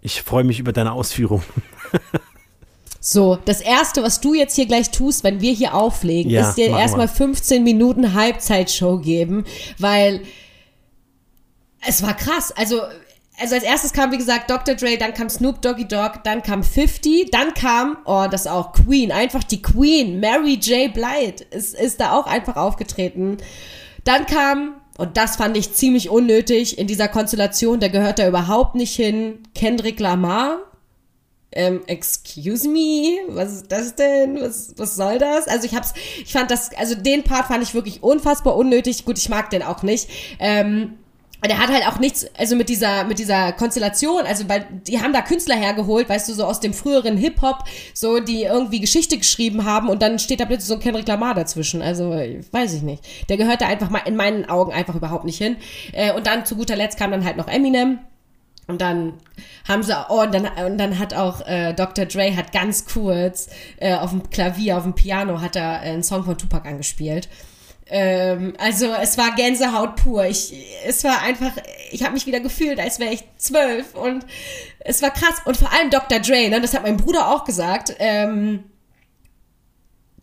ich 0.02 0.22
freue 0.22 0.44
mich 0.44 0.60
über 0.60 0.72
deine 0.72 0.93
Ausführung. 0.93 1.43
So, 3.09 3.38
das 3.44 3.60
erste, 3.60 4.02
was 4.02 4.20
du 4.20 4.34
jetzt 4.34 4.56
hier 4.56 4.66
gleich 4.66 4.90
tust, 4.90 5.22
wenn 5.22 5.40
wir 5.40 5.52
hier 5.52 5.74
auflegen, 5.74 6.28
ja, 6.28 6.48
ist 6.48 6.56
dir 6.56 6.70
erstmal 6.70 7.06
15 7.06 7.62
Minuten 7.62 8.14
Halbzeitshow 8.14 8.98
geben, 8.98 9.44
weil 9.78 10.22
es 11.86 12.02
war 12.02 12.14
krass. 12.14 12.52
Also, 12.56 12.82
also 13.38 13.54
als 13.54 13.64
erstes 13.64 13.92
kam, 13.92 14.12
wie 14.12 14.18
gesagt, 14.18 14.50
Dr. 14.50 14.74
Dre, 14.74 14.96
dann 14.96 15.14
kam 15.14 15.28
Snoop 15.28 15.60
Doggy 15.62 15.86
Dogg, 15.86 16.20
dann 16.24 16.42
kam 16.42 16.62
50, 16.62 17.30
dann 17.30 17.54
kam, 17.54 17.98
oh, 18.04 18.26
das 18.30 18.46
auch 18.46 18.72
Queen, 18.72 19.12
einfach 19.12 19.44
die 19.44 19.60
Queen, 19.60 20.20
Mary 20.20 20.54
J. 20.54 20.92
Blige 20.92 21.44
ist, 21.50 21.74
ist 21.74 22.00
da 22.00 22.12
auch 22.12 22.26
einfach 22.26 22.56
aufgetreten. 22.56 23.36
Dann 24.04 24.26
kam, 24.26 24.74
und 24.96 25.16
das 25.16 25.36
fand 25.36 25.56
ich 25.56 25.74
ziemlich 25.74 26.08
unnötig 26.08 26.78
in 26.78 26.86
dieser 26.86 27.08
Konstellation, 27.08 27.80
der 27.80 27.90
gehört 27.90 28.18
da 28.18 28.26
überhaupt 28.26 28.74
nicht 28.74 28.94
hin, 28.94 29.40
Kendrick 29.54 30.00
Lamar. 30.00 30.60
Ähm, 31.52 31.82
excuse 31.86 32.68
me, 32.68 33.18
was 33.28 33.52
ist 33.52 33.72
das 33.72 33.94
denn? 33.94 34.40
Was, 34.40 34.74
was 34.76 34.94
soll 34.94 35.18
das? 35.18 35.48
Also 35.48 35.64
ich 35.66 35.74
hab's, 35.74 35.94
ich 36.22 36.32
fand 36.32 36.50
das, 36.50 36.70
also 36.74 36.94
den 36.94 37.22
Part 37.22 37.46
fand 37.46 37.62
ich 37.62 37.72
wirklich 37.72 38.02
unfassbar 38.02 38.56
unnötig. 38.56 39.04
Gut, 39.04 39.16
ich 39.18 39.28
mag 39.28 39.48
den 39.50 39.62
auch 39.62 39.82
nicht. 39.82 40.08
Ähm, 40.38 40.98
der 41.48 41.59
hat 41.59 41.70
halt 41.70 41.86
auch 41.86 41.98
nichts, 41.98 42.27
also 42.36 42.56
mit 42.56 42.68
dieser, 42.68 43.05
mit 43.05 43.18
dieser 43.18 43.52
Konstellation, 43.52 44.23
also 44.27 44.48
weil 44.48 44.66
die 44.86 45.01
haben 45.01 45.12
da 45.12 45.23
Künstler 45.23 45.56
hergeholt, 45.56 46.09
weißt 46.09 46.28
du, 46.28 46.35
so 46.35 46.44
aus 46.44 46.60
dem 46.60 46.73
früheren 46.73 47.16
Hip-Hop, 47.16 47.64
so 47.94 48.20
die 48.20 48.43
irgendwie 48.43 48.81
Geschichte 48.81 49.18
geschrieben 49.18 49.64
haben 49.64 49.89
und 49.89 50.02
dann 50.02 50.18
steht 50.18 50.40
da 50.40 50.44
plötzlich 50.44 50.68
so 50.68 50.74
ein 50.74 50.81
Kendrick 50.81 51.09
Lamar 51.09 51.35
dazwischen. 51.35 51.82
Also, 51.82 52.10
weiß 52.10 52.74
ich 52.74 52.82
nicht. 52.82 53.05
Der 53.28 53.36
gehört 53.36 53.60
da 53.60 53.66
einfach 53.66 53.90
mal 53.90 54.02
in 54.06 54.16
meinen 54.16 54.48
Augen 54.48 54.73
einfach 54.73 54.94
überhaupt 54.94 55.24
nicht 55.24 55.39
hin. 55.39 55.56
Äh, 55.93 56.12
und 56.12 56.27
dann 56.27 56.47
zu 56.47 56.56
guter 56.56 56.77
Letzt 56.77 56.98
kam 56.98 57.10
dann 57.10 57.24
halt 57.24 57.36
noch 57.36 57.48
Eminem. 57.48 57.98
Und 58.68 58.81
dann 58.81 59.14
haben 59.68 59.82
sie, 59.82 59.94
oh, 60.09 60.23
und 60.23 60.35
dann, 60.35 60.47
und 60.66 60.78
dann 60.78 60.98
hat 60.98 61.14
auch 61.14 61.47
äh, 61.47 61.73
Dr. 61.73 62.06
Dre 62.06 62.36
hat 62.36 62.52
ganz 62.52 62.85
kurz 62.85 63.48
äh, 63.77 63.94
auf 63.94 64.10
dem 64.10 64.28
Klavier, 64.31 64.77
auf 64.77 64.82
dem 64.82 64.94
Piano, 64.94 65.40
hat 65.40 65.55
er 65.55 65.81
einen 65.81 66.02
Song 66.02 66.24
von 66.24 66.36
Tupac 66.36 66.68
angespielt. 66.68 67.28
Ähm, 67.88 68.54
also 68.58 68.86
es 69.00 69.16
war 69.16 69.34
Gänsehaut 69.34 69.96
pur. 69.96 70.24
Ich, 70.24 70.52
es 70.84 71.04
war 71.04 71.22
einfach, 71.22 71.52
ich 71.90 72.02
habe 72.02 72.14
mich 72.14 72.26
wieder 72.26 72.40
gefühlt, 72.40 72.80
als 72.80 72.98
wäre 72.98 73.12
ich 73.12 73.24
zwölf 73.38 73.94
und 73.94 74.26
es 74.80 75.02
war 75.02 75.10
krass. 75.10 75.36
Und 75.44 75.56
vor 75.56 75.72
allem 75.72 75.90
Dr. 75.90 76.18
Dre, 76.18 76.48
ne, 76.48 76.60
das 76.60 76.74
hat 76.74 76.82
mein 76.82 76.96
Bruder 76.96 77.28
auch 77.28 77.44
gesagt. 77.44 77.94
Ähm, 77.98 78.64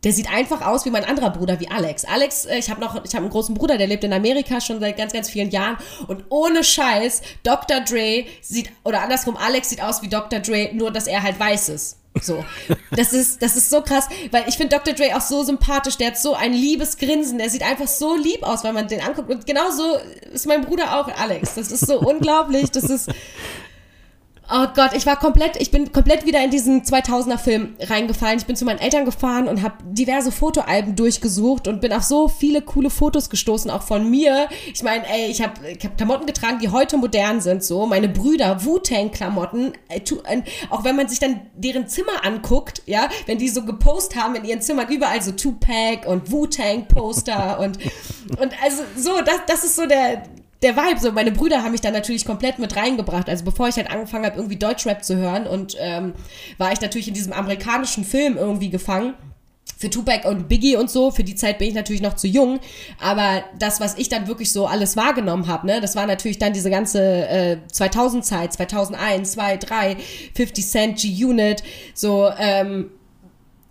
der 0.04 0.12
sieht 0.12 0.30
einfach 0.30 0.62
aus 0.62 0.84
wie 0.86 0.90
mein 0.90 1.06
anderer 1.06 1.30
Bruder, 1.30 1.62
wie 1.62 1.70
Alex. 1.70 2.04
Alex, 2.04 2.46
äh, 2.46 2.58
ich 2.58 2.70
habe 2.70 2.82
noch, 2.82 3.04
ich 3.06 3.14
habe 3.14 3.24
einen 3.24 3.30
großen 3.30 3.56
Bruder, 3.56 3.78
der 3.78 3.88
lebt 3.88 4.04
in 4.04 4.12
Amerika 4.12 4.60
schon 4.60 4.82
seit 4.82 4.98
ganz, 4.98 5.14
ganz 5.14 5.30
vielen 5.30 5.50
Jahren 5.50 5.78
und 6.08 6.26
ohne 6.30 6.64
Scheiß, 6.64 7.22
Dr. 7.44 7.80
Dre 7.82 8.26
sieht, 8.42 8.70
oder 8.84 9.02
andersrum, 9.02 9.38
Alex 9.38 9.70
sieht 9.70 9.82
aus 9.82 10.02
wie 10.02 10.10
Dr. 10.10 10.40
Dre, 10.40 10.72
nur 10.74 10.92
dass 10.92 11.08
er 11.08 11.24
halt 11.24 11.40
weiß 11.40 11.70
ist. 11.70 12.03
So. 12.22 12.46
Das 12.92 13.12
ist, 13.14 13.42
das 13.42 13.56
ist 13.56 13.70
so 13.70 13.82
krass, 13.82 14.08
weil 14.32 14.46
ich 14.48 14.56
finde 14.56 14.76
Dr. 14.76 14.94
Dre 14.94 15.16
auch 15.16 15.22
so 15.22 15.44
sympathisch. 15.44 15.98
Der 15.98 16.08
hat 16.08 16.18
so 16.18 16.36
ein 16.36 16.54
liebes 16.54 16.98
Grinsen. 16.98 17.38
Der 17.38 17.50
sieht 17.50 17.64
einfach 17.64 17.88
so 17.88 18.16
lieb 18.16 18.44
aus, 18.44 18.64
wenn 18.64 18.74
man 18.74 18.88
den 18.88 19.02
anguckt. 19.02 19.30
Und 19.30 19.46
genauso 19.46 19.98
ist 20.32 20.46
mein 20.46 20.62
Bruder 20.62 21.00
auch, 21.00 21.08
Alex. 21.18 21.56
Das 21.56 21.72
ist 21.72 21.86
so 21.88 22.00
unglaublich. 22.00 22.72
Das 22.72 22.84
ist, 22.84 23.10
Oh 24.56 24.68
Gott, 24.76 24.92
ich 24.94 25.08
war 25.08 25.18
komplett, 25.18 25.60
ich 25.60 25.72
bin 25.72 25.92
komplett 25.92 26.28
wieder 26.28 26.44
in 26.44 26.52
diesen 26.52 26.84
2000er 26.84 27.40
Film 27.40 27.76
reingefallen. 27.80 28.38
Ich 28.38 28.46
bin 28.46 28.56
zu 28.56 28.66
meinen 28.66 28.78
Eltern 28.78 29.04
gefahren 29.04 29.48
und 29.48 29.64
habe 29.64 29.78
diverse 29.84 30.32
Fotoalben 30.32 30.96
durchgesucht 30.96 31.68
und 31.68 31.82
bin 31.82 31.92
auf 31.92 32.04
so 32.04 32.28
viele 32.28 32.62
coole 32.62 32.92
Fotos 32.92 33.32
gestoßen, 33.32 33.72
auch 33.72 33.82
von 33.82 34.08
mir. 34.08 34.48
Ich 34.72 34.84
meine, 34.84 35.10
ey, 35.10 35.32
ich 35.32 35.42
habe 35.42 35.54
ich 35.68 35.84
hab 35.84 35.98
Klamotten 35.98 36.28
getragen, 36.28 36.60
die 36.60 36.70
heute 36.70 36.98
modern 36.98 37.42
sind, 37.42 37.64
so. 37.64 37.88
Meine 37.88 38.08
Brüder, 38.08 38.64
Wu-Tang-Klamotten, 38.64 39.74
äh, 39.88 40.02
auch 40.70 40.84
wenn 40.84 40.98
man 40.98 41.08
sich 41.08 41.18
dann 41.18 41.42
deren 41.56 41.88
Zimmer 41.88 42.24
anguckt, 42.24 42.84
ja, 42.86 43.10
wenn 43.26 43.40
die 43.40 43.50
so 43.50 43.66
gepostet 43.66 44.22
haben 44.22 44.36
in 44.36 44.46
ihren 44.46 44.62
Zimmern, 44.62 44.88
überall 44.90 45.24
so 45.24 45.32
Tupac 45.32 46.08
und 46.08 46.32
Wu-Tang-Poster 46.32 47.60
und, 47.60 47.80
und 48.40 48.54
also 48.64 48.84
so, 48.96 49.20
das, 49.26 49.40
das 49.48 49.64
ist 49.64 49.76
so 49.76 49.88
der, 49.88 50.22
der 50.64 50.76
Vibe, 50.76 51.00
so 51.00 51.12
meine 51.12 51.32
Brüder 51.32 51.64
haben 51.64 51.72
mich 51.72 51.82
da 51.82 51.92
natürlich 51.92 52.26
komplett 52.26 52.60
mit 52.60 52.76
reingebracht. 52.76 53.30
Also 53.30 53.46
bevor 53.46 53.68
ich 53.68 53.76
halt 53.76 53.92
angefangen 53.92 54.26
habe, 54.26 54.38
irgendwie 54.38 54.58
Deutschrap 54.58 55.04
zu 55.04 55.18
hören 55.18 55.46
und 55.46 55.76
ähm, 55.80 56.14
war 56.58 56.72
ich 56.72 56.82
natürlich 56.82 57.08
in 57.08 57.14
diesem 57.14 57.34
amerikanischen 57.34 58.04
Film 58.04 58.38
irgendwie 58.38 58.70
gefangen 58.70 59.14
für 59.78 59.90
Tupac 59.90 60.26
und 60.28 60.48
Biggie 60.48 60.78
und 60.78 60.90
so, 60.90 61.12
für 61.12 61.24
die 61.24 61.36
Zeit 61.36 61.58
bin 61.58 61.68
ich 61.68 61.74
natürlich 61.74 62.02
noch 62.02 62.16
zu 62.16 62.28
jung, 62.28 62.60
aber 63.02 63.44
das, 63.60 63.82
was 63.82 63.98
ich 63.98 64.08
dann 64.08 64.28
wirklich 64.28 64.52
so 64.52 64.66
alles 64.66 64.96
wahrgenommen 64.96 65.48
habe, 65.48 65.68
ne, 65.68 65.82
das 65.82 65.96
war 65.96 66.06
natürlich 66.06 66.40
dann 66.40 66.54
diese 66.54 66.70
ganze 66.70 67.28
äh, 67.28 67.58
2000-Zeit, 67.72 68.54
2001, 68.54 69.34
2, 69.34 69.58
3, 69.58 69.98
50 70.36 70.68
Cent, 70.68 71.00
G-Unit, 71.00 71.64
so 71.94 72.30
ähm, 72.38 72.92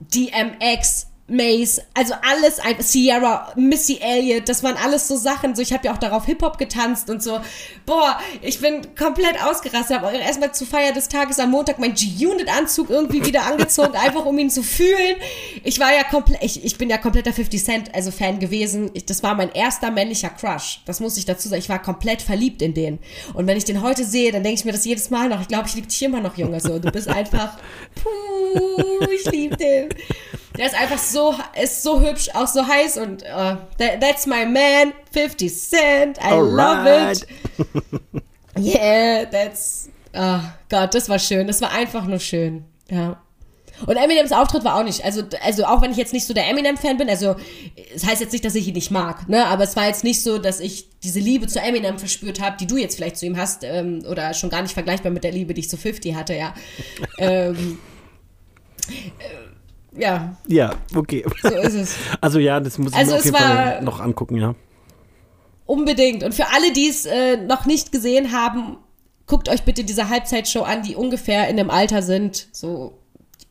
DMX, 0.01 1.07
Mace, 1.29 1.81
also 1.95 2.15
alles, 2.29 2.61
Sierra, 2.81 3.53
Missy 3.57 3.99
Elliott, 4.03 4.49
das 4.49 4.63
waren 4.63 4.77
alles 4.77 5.07
so 5.07 5.17
Sachen. 5.17 5.55
So, 5.55 5.63
ich 5.63 5.73
habe 5.73 5.87
ja 5.87 5.95
auch 5.95 5.99
darauf 5.99 6.27
Hip-Hop 6.27 6.59
getanzt 6.59 7.09
und 7.11 7.23
so. 7.23 7.41
Boah, 7.87 8.19
ich 8.43 8.61
bin 8.61 8.95
komplett 8.97 9.43
ausgerastet. 9.43 10.01
Habe 10.01 10.17
erstmal 10.17 10.53
zu 10.53 10.67
Feier 10.67 10.93
des 10.93 11.09
Tages 11.09 11.39
am 11.39 11.51
Montag 11.51 11.79
meinen 11.79 11.95
G-Unit-Anzug 11.95 12.91
irgendwie 12.91 13.25
wieder 13.27 13.47
angezogen, 13.47 13.97
einfach 13.97 14.25
um 14.27 14.39
ihn 14.39 14.51
zu 14.51 14.63
fühlen. 14.63 15.17
Ich 15.63 15.79
war 15.79 15.95
ja 15.95 16.03
komplett, 16.05 16.43
ich, 16.43 16.65
ich 16.65 16.77
bin 16.77 16.91
ja 16.91 16.99
kompletter 16.99 17.33
50 17.33 17.65
Cent, 17.65 17.95
also 17.95 18.11
Fan 18.11 18.41
gewesen. 18.41 18.91
Ich, 18.95 19.07
das 19.07 19.23
war 19.23 19.35
mein 19.35 19.53
erster 19.53 19.91
männlicher 19.91 20.31
Crush. 20.31 20.81
Das 20.87 21.01
muss 21.01 21.17
ich 21.17 21.25
dazu 21.25 21.49
sagen. 21.49 21.61
Ich 21.61 21.69
war 21.69 21.81
komplett 21.81 22.21
verliebt 22.21 22.63
in 22.63 22.75
den. 22.75 22.99
Und 23.33 23.47
wenn 23.47 23.57
ich 23.57 23.65
den 23.65 23.81
heute 23.81 24.05
sehe, 24.05 24.33
dann 24.33 24.43
denke 24.43 24.59
ich 24.59 24.65
mir 24.65 24.73
das 24.73 24.85
jedes 24.85 25.09
Mal 25.11 25.29
noch. 25.29 25.41
Ich 25.41 25.49
glaube, 25.49 25.69
ich 25.69 25.75
liebe 25.75 25.87
dich 25.87 26.03
immer 26.03 26.21
noch, 26.21 26.37
Junge. 26.37 26.61
So, 26.61 26.81
du 26.81 26.91
bist 26.91 27.09
einfach, 27.09 27.59
puh, 27.95 29.07
ich 29.11 29.31
liebe 29.31 29.57
den. 29.57 29.89
Der 30.57 30.67
ist 30.67 30.75
einfach 30.75 30.99
so, 30.99 31.35
ist 31.61 31.83
so 31.83 32.01
hübsch, 32.01 32.29
auch 32.35 32.47
so 32.47 32.67
heiß 32.67 32.99
und 32.99 33.23
uh, 33.23 33.57
that, 33.79 34.01
that's 34.01 34.27
my 34.27 34.45
man, 34.45 34.93
50 35.13 35.55
Cent, 35.55 36.19
I 36.19 36.33
Alright. 36.33 36.47
love 36.81 37.13
it. 37.13 38.23
Yeah, 38.59 39.25
that's, 39.25 39.89
oh 40.15 40.41
Gott, 40.69 40.95
das 40.95 41.09
war 41.09 41.19
schön, 41.19 41.47
das 41.47 41.63
war 41.63 41.73
einfach 41.73 42.05
nur 42.05 42.19
schön, 42.19 42.67
ja. 42.91 43.19
Und 43.87 43.97
Eminems 43.97 44.31
Auftritt 44.31 44.63
war 44.63 44.77
auch 44.77 44.85
nicht, 44.85 45.05
also, 45.05 45.23
also 45.43 45.65
auch 45.65 45.81
wenn 45.83 45.91
ich 45.91 45.97
jetzt 45.97 46.13
nicht 46.13 46.27
so 46.27 46.35
der 46.35 46.49
Eminem-Fan 46.49 46.99
bin, 46.99 47.09
also 47.09 47.35
es 47.75 48.03
das 48.03 48.11
heißt 48.11 48.21
jetzt 48.21 48.33
nicht, 48.33 48.45
dass 48.45 48.55
ich 48.55 48.69
ihn 48.69 48.75
nicht 48.75 48.91
mag, 48.91 49.29
ne, 49.29 49.47
aber 49.47 49.65
es 49.65 49.75
war 49.75 49.87
jetzt 49.87 50.05
nicht 50.05 50.23
so, 50.23 50.39
dass 50.39 50.61
ich 50.61 50.89
diese 51.01 51.19
Liebe 51.19 51.47
zu 51.47 51.61
Eminem 51.61 51.99
verspürt 51.99 52.41
habe, 52.41 52.57
die 52.59 52.67
du 52.67 52.77
jetzt 52.77 52.97
vielleicht 52.97 53.17
zu 53.17 53.27
ihm 53.27 53.39
hast, 53.39 53.65
ähm, 53.65 54.05
oder 54.09 54.35
schon 54.35 54.51
gar 54.51 54.63
nicht 54.63 54.75
vergleichbar 54.75 55.11
mit 55.11 55.25
der 55.25 55.33
Liebe, 55.33 55.55
die 55.55 55.61
ich 55.61 55.71
zu 55.71 55.79
50 55.79 56.15
hatte, 56.15 56.35
ja. 56.35 56.55
ähm, 57.19 57.79
äh, 58.89 59.52
ja, 59.97 60.37
Ja, 60.47 60.75
okay. 60.95 61.25
so 61.43 61.49
ist 61.49 61.75
es. 61.75 61.97
Also 62.21 62.39
ja, 62.39 62.61
das 62.61 62.79
muss 62.79 62.93
ich 62.93 62.99
Also 62.99 63.13
mir 63.13 63.19
auf 63.19 63.25
jeden 63.25 63.37
Fall 63.37 63.83
noch 63.83 64.01
angucken, 64.01 64.37
ja. 64.37 64.55
Unbedingt. 65.67 66.23
Und 66.23 66.35
für 66.35 66.49
alle, 66.49 66.73
die 66.73 66.89
es 66.89 67.07
äh, 67.07 67.37
noch 67.37 67.67
nicht 67.67 67.93
gesehen 67.93 68.33
haben, 68.33 68.77
guckt 69.27 69.49
euch 69.49 69.63
bitte 69.63 69.85
diese 69.85 70.09
Halbzeitshow 70.09 70.63
an, 70.63 70.83
die 70.83 70.97
ungefähr 70.97 71.49
in 71.49 71.57
dem 71.57 71.71
Alter 71.71 72.03
sind, 72.03 72.49
so 72.53 72.99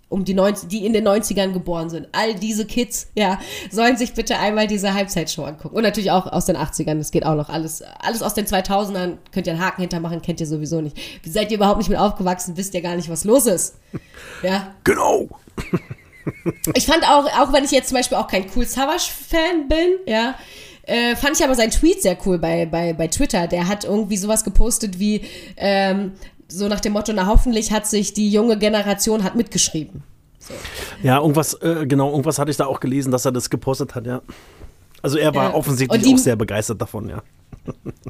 um 0.09 0.25
die 0.25 0.33
90, 0.33 0.67
die 0.67 0.85
in 0.85 0.91
den 0.91 1.07
90ern 1.07 1.53
geboren 1.53 1.89
sind. 1.89 2.09
All 2.11 2.35
diese 2.35 2.65
Kids, 2.65 3.07
ja, 3.15 3.39
sollen 3.71 3.95
sich 3.95 4.13
bitte 4.13 4.37
einmal 4.37 4.67
diese 4.67 4.93
Halbzeitshow 4.93 5.45
angucken. 5.45 5.73
Und 5.73 5.83
natürlich 5.83 6.11
auch 6.11 6.27
aus 6.27 6.45
den 6.45 6.57
80ern, 6.57 6.97
das 6.97 7.11
geht 7.11 7.25
auch 7.25 7.35
noch. 7.35 7.47
Alles, 7.47 7.81
alles 7.99 8.21
aus 8.21 8.33
den 8.33 8.45
2000ern 8.45 9.19
könnt 9.31 9.47
ihr 9.47 9.53
einen 9.53 9.61
Haken 9.63 9.81
hintermachen, 9.81 10.21
kennt 10.21 10.41
ihr 10.41 10.47
sowieso 10.47 10.81
nicht. 10.81 10.97
Seid 11.25 11.49
ihr 11.51 11.57
überhaupt 11.57 11.77
nicht 11.77 11.89
mit 11.89 11.97
aufgewachsen, 11.97 12.57
wisst 12.57 12.73
ihr 12.73 12.81
gar 12.81 12.97
nicht, 12.97 13.09
was 13.09 13.23
los 13.23 13.45
ist. 13.45 13.75
Ja, 14.43 14.75
Genau. 14.83 15.29
ich 16.73 16.85
fand 16.85 17.03
auch, 17.07 17.25
auch 17.39 17.53
wenn 17.53 17.63
ich 17.63 17.71
jetzt 17.71 17.89
zum 17.89 17.97
Beispiel 17.97 18.17
auch 18.17 18.27
kein 18.27 18.45
Cool 18.55 18.65
Savage-Fan 18.65 19.67
bin, 19.67 19.97
ja, 20.05 20.35
äh, 20.83 21.15
fand 21.15 21.37
ich 21.37 21.43
aber 21.43 21.55
seinen 21.55 21.71
Tweet 21.71 22.01
sehr 22.01 22.17
cool 22.25 22.37
bei, 22.39 22.65
bei, 22.65 22.93
bei 22.93 23.07
Twitter. 23.07 23.47
Der 23.47 23.67
hat 23.67 23.83
irgendwie 23.83 24.17
sowas 24.17 24.43
gepostet 24.43 24.99
wie, 24.99 25.21
ähm, 25.57 26.13
so 26.47 26.67
nach 26.67 26.79
dem 26.81 26.93
Motto, 26.93 27.13
na 27.13 27.27
hoffentlich 27.27 27.71
hat 27.71 27.87
sich 27.87 28.13
die 28.13 28.29
junge 28.29 28.57
Generation 28.57 29.23
hat 29.23 29.35
mitgeschrieben. 29.35 30.03
Ja, 31.03 31.19
irgendwas, 31.19 31.53
äh, 31.61 31.85
genau, 31.87 32.09
irgendwas 32.11 32.39
hatte 32.39 32.51
ich 32.51 32.57
da 32.57 32.65
auch 32.65 32.79
gelesen, 32.79 33.11
dass 33.11 33.25
er 33.25 33.31
das 33.31 33.49
gepostet 33.49 33.95
hat, 33.95 34.05
ja. 34.07 34.21
Also 35.01 35.17
er 35.17 35.33
war 35.33 35.49
Ja. 35.49 35.53
offensichtlich 35.53 36.01
die- 36.03 36.13
auch 36.13 36.17
sehr 36.17 36.35
begeistert 36.35 36.81
davon, 36.81 37.07
ja. 37.09 37.21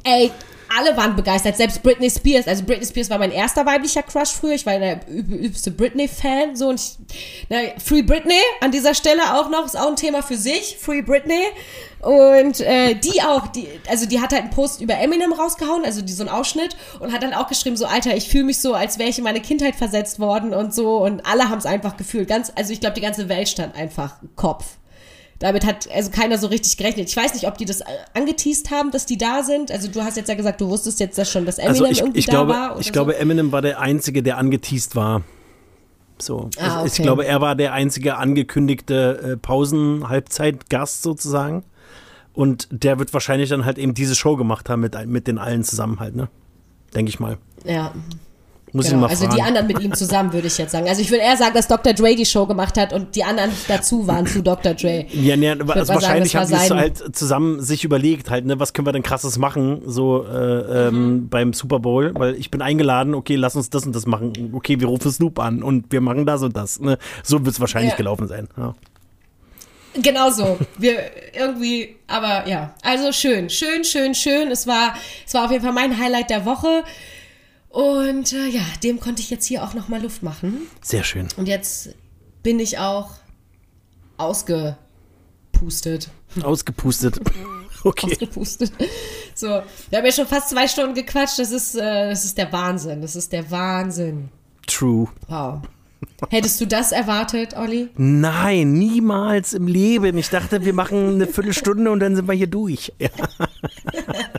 Ey, 0.04 0.30
alle 0.74 0.96
waren 0.96 1.14
begeistert, 1.14 1.56
selbst 1.56 1.82
Britney 1.82 2.08
Spears. 2.08 2.48
Also 2.48 2.64
Britney 2.64 2.86
Spears 2.86 3.10
war 3.10 3.18
mein 3.18 3.30
erster 3.30 3.66
weiblicher 3.66 4.02
Crush 4.02 4.30
früher. 4.30 4.54
Ich 4.54 4.64
war 4.64 4.78
der 4.78 5.06
üb- 5.06 5.36
übste 5.36 5.70
Britney-Fan. 5.70 6.56
So 6.56 6.68
und 6.68 6.80
ich, 6.80 6.96
na, 7.50 7.58
Free 7.78 8.02
Britney 8.02 8.40
an 8.62 8.70
dieser 8.70 8.94
Stelle 8.94 9.34
auch 9.34 9.50
noch, 9.50 9.66
ist 9.66 9.78
auch 9.78 9.88
ein 9.88 9.96
Thema 9.96 10.22
für 10.22 10.36
sich. 10.36 10.78
Free 10.80 11.02
Britney. 11.02 11.42
Und 12.00 12.60
äh, 12.60 12.94
die 12.94 13.22
auch, 13.22 13.48
die, 13.48 13.68
also 13.88 14.06
die 14.06 14.20
hat 14.20 14.32
halt 14.32 14.42
einen 14.42 14.50
Post 14.50 14.80
über 14.80 14.94
Eminem 14.98 15.32
rausgehauen, 15.32 15.84
also 15.84 16.02
die, 16.02 16.12
so 16.12 16.24
einen 16.24 16.30
Ausschnitt, 16.30 16.74
und 16.98 17.12
hat 17.12 17.22
dann 17.22 17.32
auch 17.32 17.46
geschrieben, 17.46 17.76
so, 17.76 17.84
Alter, 17.86 18.16
ich 18.16 18.28
fühle 18.28 18.44
mich 18.44 18.58
so, 18.58 18.74
als 18.74 18.98
wäre 18.98 19.08
ich 19.08 19.18
in 19.18 19.24
meine 19.24 19.40
Kindheit 19.40 19.76
versetzt 19.76 20.18
worden 20.18 20.52
und 20.54 20.74
so. 20.74 20.96
Und 20.96 21.24
alle 21.26 21.48
haben 21.50 21.58
es 21.58 21.66
einfach 21.66 21.96
gefühlt. 21.96 22.28
Ganz, 22.28 22.50
also 22.56 22.72
ich 22.72 22.80
glaube, 22.80 22.94
die 22.94 23.02
ganze 23.02 23.28
Welt 23.28 23.48
stand 23.48 23.76
einfach 23.76 24.16
Kopf. 24.34 24.64
Damit 25.42 25.66
hat 25.66 25.88
also 25.92 26.08
keiner 26.12 26.38
so 26.38 26.46
richtig 26.46 26.76
gerechnet. 26.76 27.08
Ich 27.08 27.16
weiß 27.16 27.34
nicht, 27.34 27.48
ob 27.48 27.58
die 27.58 27.64
das 27.64 27.80
äh, 27.80 27.84
angeteased 28.14 28.70
haben, 28.70 28.92
dass 28.92 29.06
die 29.06 29.18
da 29.18 29.42
sind. 29.42 29.72
Also 29.72 29.88
du 29.88 30.00
hast 30.00 30.16
jetzt 30.16 30.28
ja 30.28 30.36
gesagt, 30.36 30.60
du 30.60 30.68
wusstest 30.68 31.00
jetzt 31.00 31.18
das 31.18 31.28
schon, 31.28 31.44
dass 31.46 31.58
Eminem 31.58 31.72
Also 31.72 31.86
ich, 31.86 31.98
irgendwie 31.98 32.20
ich, 32.20 32.26
da 32.26 32.30
glaube, 32.30 32.52
war. 32.52 32.78
Ich 32.78 32.92
glaube, 32.92 33.12
so. 33.14 33.18
Eminem 33.18 33.50
war 33.50 33.60
der 33.60 33.80
Einzige, 33.80 34.22
der 34.22 34.38
angeteased 34.38 34.94
war. 34.94 35.22
So. 36.16 36.48
Ah, 36.60 36.82
ich, 36.84 36.92
ich 36.92 36.92
okay. 36.92 37.02
glaube, 37.02 37.26
er 37.26 37.40
war 37.40 37.56
der 37.56 37.72
einzige 37.72 38.18
angekündigte 38.18 39.32
äh, 39.32 39.36
Pausen-Halbzeit-Gast 39.36 41.02
sozusagen. 41.02 41.64
Und 42.34 42.68
der 42.70 43.00
wird 43.00 43.12
wahrscheinlich 43.12 43.48
dann 43.50 43.64
halt 43.64 43.78
eben 43.78 43.94
diese 43.94 44.14
Show 44.14 44.36
gemacht 44.36 44.70
haben 44.70 44.78
mit, 44.78 44.94
mit 45.06 45.26
den 45.26 45.38
allen 45.38 45.64
zusammen 45.64 45.98
halt, 45.98 46.14
ne? 46.14 46.28
Denke 46.94 47.08
ich 47.08 47.18
mal. 47.18 47.38
Ja, 47.64 47.92
Muss 48.74 48.86
ich 48.86 48.90
genau. 48.92 49.02
mal 49.02 49.10
Also 49.10 49.24
fragen. 49.24 49.36
die 49.36 49.42
anderen 49.42 49.66
mit 49.66 49.80
ihm 49.80 49.92
zusammen, 49.92 50.32
würde 50.32 50.46
ich 50.46 50.56
jetzt 50.56 50.72
sagen. 50.72 50.88
Also 50.88 51.02
ich 51.02 51.10
würde 51.10 51.22
eher 51.22 51.36
sagen, 51.36 51.52
dass 51.54 51.68
Dr. 51.68 51.92
Dre 51.92 52.14
die 52.16 52.24
Show 52.24 52.46
gemacht 52.46 52.78
hat 52.78 52.94
und 52.94 53.14
die 53.14 53.22
anderen 53.22 53.50
dazu 53.68 54.06
waren 54.06 54.26
zu 54.26 54.42
Dr. 54.42 54.72
Dre. 54.74 55.04
Ja, 55.12 55.36
ne, 55.36 55.50
also 55.52 55.66
sagen, 55.84 55.88
wahrscheinlich 55.88 56.32
das 56.32 56.40
haben 56.40 56.48
die 56.58 56.64
es 56.64 56.70
halt 56.70 57.16
zusammen 57.16 57.60
sich 57.60 57.84
überlegt, 57.84 58.30
halt, 58.30 58.46
ne, 58.46 58.58
was 58.58 58.72
können 58.72 58.86
wir 58.86 58.92
denn 58.92 59.02
krasses 59.02 59.36
machen, 59.38 59.82
so 59.84 60.24
äh, 60.24 60.30
Mhm. 60.90 60.96
ähm, 60.96 61.28
beim 61.28 61.52
Super 61.52 61.80
Bowl, 61.80 62.12
weil 62.14 62.34
ich 62.36 62.50
bin 62.50 62.62
eingeladen, 62.62 63.14
okay, 63.14 63.36
lass 63.36 63.56
uns 63.56 63.68
das 63.68 63.84
und 63.84 63.94
das 63.94 64.06
machen, 64.06 64.32
okay, 64.54 64.80
wir 64.80 64.86
rufen 64.88 65.10
Snoop 65.12 65.38
an 65.38 65.62
und 65.62 65.92
wir 65.92 66.00
machen 66.00 66.24
das 66.24 66.42
und 66.42 66.56
das. 66.56 66.80
Ne? 66.80 66.96
So 67.22 67.44
wird 67.44 67.54
es 67.54 67.60
wahrscheinlich 67.60 67.90
Ja. 67.92 67.96
gelaufen 67.96 68.26
sein. 68.26 68.48
Ja. 68.56 68.74
Genau 70.02 70.30
so. 70.30 70.58
Wir 70.78 70.94
irgendwie, 71.34 71.96
aber 72.06 72.48
ja. 72.48 72.72
Also 72.82 73.12
schön, 73.12 73.50
schön, 73.50 73.84
schön, 73.84 74.14
schön. 74.14 74.50
Es 74.50 74.66
war, 74.66 74.94
es 75.26 75.34
war 75.34 75.44
auf 75.44 75.50
jeden 75.50 75.62
Fall 75.62 75.74
mein 75.74 75.98
Highlight 75.98 76.30
der 76.30 76.46
Woche. 76.46 76.82
Und 77.72 78.34
äh, 78.34 78.48
ja, 78.48 78.60
dem 78.82 79.00
konnte 79.00 79.22
ich 79.22 79.30
jetzt 79.30 79.46
hier 79.46 79.64
auch 79.64 79.72
nochmal 79.72 80.02
Luft 80.02 80.22
machen. 80.22 80.66
Sehr 80.82 81.04
schön. 81.04 81.28
Und 81.38 81.48
jetzt 81.48 81.94
bin 82.42 82.60
ich 82.60 82.78
auch 82.78 83.12
ausgepustet. 84.18 86.10
Ausgepustet. 86.42 87.20
Okay. 87.84 88.12
Ausgepustet. 88.12 88.70
So, 89.34 89.48
wir 89.48 89.98
haben 89.98 90.06
ja 90.06 90.12
schon 90.12 90.28
fast 90.28 90.50
zwei 90.50 90.68
Stunden 90.68 90.94
gequatscht. 90.94 91.40
Das 91.40 91.50
ist, 91.50 91.74
äh, 91.74 92.10
das 92.10 92.24
ist 92.24 92.38
der 92.38 92.52
Wahnsinn. 92.52 93.02
Das 93.02 93.16
ist 93.16 93.32
der 93.32 93.50
Wahnsinn. 93.50 94.28
True. 94.68 95.08
Wow. 95.26 95.62
Hättest 96.30 96.60
du 96.60 96.66
das 96.68 96.92
erwartet, 96.92 97.56
Olli? 97.56 97.88
Nein, 97.96 98.74
niemals 98.74 99.52
im 99.52 99.66
Leben. 99.66 100.16
Ich 100.16 100.30
dachte, 100.30 100.64
wir 100.64 100.74
machen 100.74 101.14
eine 101.14 101.26
Viertelstunde 101.26 101.90
und 101.90 101.98
dann 101.98 102.14
sind 102.14 102.28
wir 102.28 102.34
hier 102.34 102.46
durch. 102.46 102.92
Ja. 103.00 103.08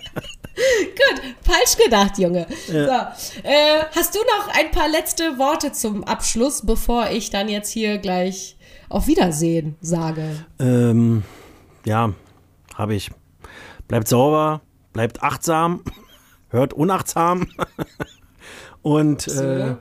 Gut, 0.85 1.21
falsch 1.41 1.77
gedacht, 1.77 2.17
Junge. 2.17 2.47
So, 2.67 2.73
äh, 2.73 3.83
hast 3.95 4.15
du 4.15 4.19
noch 4.19 4.53
ein 4.53 4.71
paar 4.71 4.89
letzte 4.89 5.37
Worte 5.37 5.71
zum 5.71 6.03
Abschluss, 6.03 6.65
bevor 6.65 7.09
ich 7.09 7.29
dann 7.29 7.49
jetzt 7.49 7.69
hier 7.69 7.97
gleich 7.97 8.57
auf 8.89 9.07
Wiedersehen 9.07 9.75
sage? 9.81 10.45
Ähm, 10.59 11.23
ja, 11.85 12.13
habe 12.75 12.95
ich. 12.95 13.11
Bleibt 13.87 14.07
sauber, 14.07 14.61
bleibt 14.93 15.23
achtsam, 15.23 15.83
hört 16.49 16.73
unachtsam 16.73 17.47
und 18.81 19.27
äh, 19.27 19.75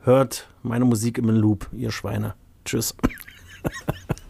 hört 0.00 0.48
meine 0.62 0.84
Musik 0.84 1.18
im 1.18 1.28
Loop, 1.28 1.68
ihr 1.72 1.90
Schweine. 1.90 2.34
Tschüss. 2.64 2.94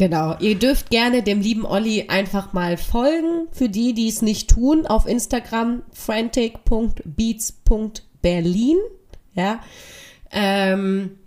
Genau. 0.00 0.36
Ihr 0.40 0.58
dürft 0.58 0.88
gerne 0.88 1.22
dem 1.22 1.42
lieben 1.42 1.66
Olli 1.66 2.06
einfach 2.08 2.54
mal 2.54 2.78
folgen. 2.78 3.48
Für 3.52 3.68
die, 3.68 3.92
die 3.92 4.08
es 4.08 4.22
nicht 4.22 4.48
tun, 4.48 4.86
auf 4.86 5.06
Instagram 5.06 5.82
frantic.beats.berlin. 5.92 8.78
Ja. 9.34 9.60
Ähm, 10.32 11.18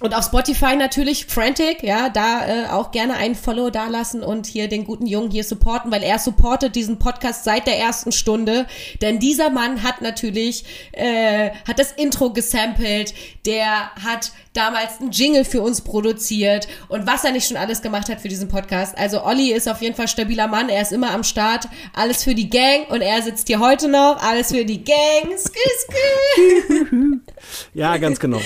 und 0.00 0.12
auf 0.12 0.24
Spotify 0.24 0.74
natürlich 0.74 1.26
Frantic, 1.26 1.84
ja, 1.84 2.08
da 2.08 2.46
äh, 2.46 2.66
auch 2.66 2.90
gerne 2.90 3.14
einen 3.14 3.36
Follow 3.36 3.70
dalassen 3.70 4.24
und 4.24 4.44
hier 4.44 4.68
den 4.68 4.84
guten 4.84 5.06
Jungen 5.06 5.30
hier 5.30 5.44
supporten, 5.44 5.92
weil 5.92 6.02
er 6.02 6.18
supportet 6.18 6.74
diesen 6.74 6.98
Podcast 6.98 7.44
seit 7.44 7.68
der 7.68 7.78
ersten 7.78 8.10
Stunde. 8.10 8.66
Denn 9.00 9.20
dieser 9.20 9.50
Mann 9.50 9.84
hat 9.84 10.02
natürlich, 10.02 10.64
äh, 10.92 11.50
hat 11.66 11.78
das 11.78 11.92
Intro 11.92 12.32
gesampelt, 12.32 13.14
der 13.46 13.94
hat 13.94 14.32
damals 14.52 15.00
einen 15.00 15.12
Jingle 15.12 15.44
für 15.44 15.62
uns 15.62 15.82
produziert 15.82 16.66
und 16.88 17.06
was 17.06 17.22
er 17.22 17.30
nicht 17.30 17.46
schon 17.46 17.56
alles 17.56 17.80
gemacht 17.80 18.08
hat 18.08 18.20
für 18.20 18.28
diesen 18.28 18.48
Podcast. 18.48 18.98
Also 18.98 19.22
Olli 19.24 19.52
ist 19.52 19.68
auf 19.68 19.80
jeden 19.80 19.94
Fall 19.94 20.08
stabiler 20.08 20.48
Mann, 20.48 20.70
er 20.70 20.82
ist 20.82 20.92
immer 20.92 21.12
am 21.12 21.22
Start, 21.22 21.68
alles 21.94 22.24
für 22.24 22.34
die 22.34 22.50
Gang 22.50 22.90
und 22.90 23.00
er 23.00 23.22
sitzt 23.22 23.46
hier 23.46 23.60
heute 23.60 23.86
noch, 23.86 24.20
alles 24.20 24.50
für 24.50 24.64
die 24.64 24.82
Gang. 24.82 25.38
Skü, 25.38 25.58
skü. 25.78 27.20
Ja, 27.74 27.96
ganz 27.98 28.18
genau. 28.18 28.40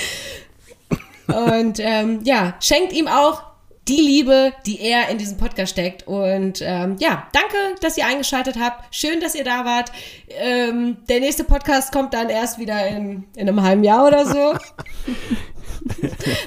Und 1.28 1.78
ähm, 1.80 2.20
ja, 2.24 2.54
schenkt 2.60 2.92
ihm 2.92 3.06
auch 3.06 3.42
die 3.88 4.00
Liebe, 4.00 4.52
die 4.66 4.80
er 4.80 5.08
in 5.08 5.18
diesem 5.18 5.38
Podcast 5.38 5.72
steckt. 5.72 6.06
Und 6.06 6.60
ähm, 6.62 6.96
ja, 6.98 7.26
danke, 7.32 7.56
dass 7.80 7.96
ihr 7.96 8.06
eingeschaltet 8.06 8.56
habt. 8.60 8.94
Schön, 8.94 9.20
dass 9.20 9.34
ihr 9.34 9.44
da 9.44 9.64
wart. 9.64 9.90
Ähm, 10.28 10.98
der 11.08 11.20
nächste 11.20 11.44
Podcast 11.44 11.92
kommt 11.92 12.12
dann 12.14 12.28
erst 12.28 12.58
wieder 12.58 12.86
in, 12.86 13.24
in 13.34 13.48
einem 13.48 13.62
halben 13.62 13.84
Jahr 13.84 14.06
oder 14.06 14.26
so. 14.26 14.54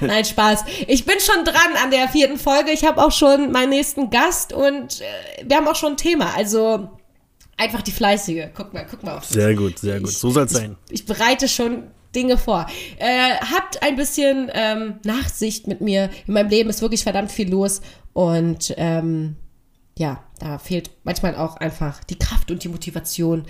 Nein, 0.00 0.24
Spaß. 0.24 0.64
Ich 0.86 1.04
bin 1.04 1.18
schon 1.18 1.44
dran 1.44 1.76
an 1.82 1.90
der 1.90 2.08
vierten 2.08 2.38
Folge. 2.38 2.70
Ich 2.70 2.84
habe 2.84 3.02
auch 3.02 3.12
schon 3.12 3.50
meinen 3.50 3.70
nächsten 3.70 4.10
Gast 4.10 4.52
und 4.52 5.00
äh, 5.00 5.44
wir 5.44 5.56
haben 5.56 5.66
auch 5.66 5.76
schon 5.76 5.94
ein 5.94 5.96
Thema. 5.96 6.34
Also 6.36 6.90
einfach 7.56 7.82
die 7.82 7.92
Fleißige. 7.92 8.50
Guck 8.54 8.72
mal, 8.72 8.86
guck 8.88 9.02
mal 9.02 9.16
auf. 9.16 9.24
Sehr 9.24 9.54
gut, 9.54 9.78
sehr 9.78 10.00
gut. 10.00 10.10
So 10.10 10.30
soll 10.30 10.44
es 10.44 10.52
sein. 10.52 10.76
Ich 10.90 11.06
bereite 11.06 11.48
schon 11.48 11.90
Dinge 12.14 12.38
vor. 12.38 12.66
Äh, 12.98 13.34
habt 13.52 13.82
ein 13.82 13.96
bisschen 13.96 14.50
ähm, 14.54 14.94
Nachsicht 15.04 15.66
mit 15.66 15.80
mir. 15.80 16.10
In 16.26 16.34
meinem 16.34 16.48
Leben 16.50 16.70
ist 16.70 16.82
wirklich 16.82 17.02
verdammt 17.02 17.32
viel 17.32 17.50
los 17.50 17.80
und 18.12 18.74
ähm, 18.76 19.36
ja, 19.98 20.22
da 20.38 20.58
fehlt 20.58 20.90
manchmal 21.04 21.36
auch 21.36 21.56
einfach 21.56 22.02
die 22.04 22.18
Kraft 22.18 22.50
und 22.50 22.64
die 22.64 22.68
Motivation, 22.68 23.44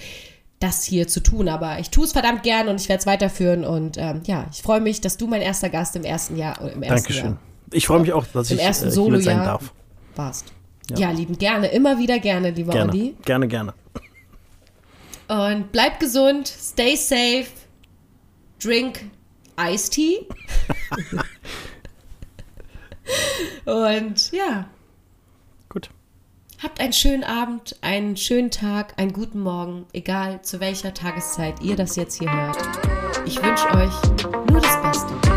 das 0.60 0.84
hier 0.84 1.08
zu 1.08 1.20
tun. 1.20 1.48
Aber 1.48 1.78
ich 1.78 1.90
tue 1.90 2.04
es 2.04 2.12
verdammt 2.12 2.42
gern 2.42 2.68
und 2.68 2.80
ich 2.80 2.88
werde 2.88 3.00
es 3.00 3.06
weiterführen. 3.06 3.64
Und 3.64 3.96
ähm, 3.98 4.22
ja, 4.26 4.46
ich 4.52 4.62
freue 4.62 4.80
mich, 4.80 5.00
dass 5.00 5.16
du 5.16 5.26
mein 5.26 5.40
erster 5.42 5.68
Gast 5.70 5.96
im 5.96 6.04
ersten 6.04 6.36
Jahr 6.36 6.60
oder 6.60 6.72
im 6.72 6.82
ersten 6.82 6.96
Dankeschön. 6.96 7.24
Jahr 7.30 7.38
Ich 7.72 7.86
freue 7.86 8.00
mich 8.00 8.12
auch, 8.12 8.26
dass 8.32 8.50
Im 8.50 8.58
ich 8.58 8.62
ersten 8.64 8.88
äh, 8.88 8.92
hier 8.92 9.22
sein 9.22 9.38
darf. 9.38 9.72
warst. 10.16 10.52
Ja. 10.96 11.10
lieben 11.10 11.38
gerne, 11.38 11.68
immer 11.68 11.98
wieder 11.98 12.18
gerne, 12.18 12.50
lieber 12.50 12.72
Gerne, 12.72 12.92
Olli. 12.92 13.16
gerne, 13.24 13.48
gerne. 13.48 13.72
Und 15.28 15.72
bleib 15.72 15.98
gesund, 16.00 16.48
stay 16.48 16.96
safe, 16.96 17.46
drink 18.62 19.10
Iced 19.58 19.92
Tea. 19.92 20.26
Und 23.64 24.32
ja, 24.32 24.66
Gut. 25.68 25.90
habt 26.62 26.80
einen 26.80 26.92
schönen 26.92 27.24
Abend, 27.24 27.76
einen 27.80 28.16
schönen 28.16 28.50
Tag, 28.50 28.94
einen 28.98 29.12
guten 29.12 29.40
Morgen, 29.40 29.86
egal 29.92 30.42
zu 30.42 30.60
welcher 30.60 30.94
Tageszeit 30.94 31.60
ihr 31.62 31.76
das 31.76 31.96
jetzt 31.96 32.18
hier 32.18 32.32
hört. 32.32 32.58
Ich 33.26 33.42
wünsche 33.42 33.66
euch 33.74 33.94
nur 34.50 34.60
das 34.60 34.82
Beste. 34.82 35.31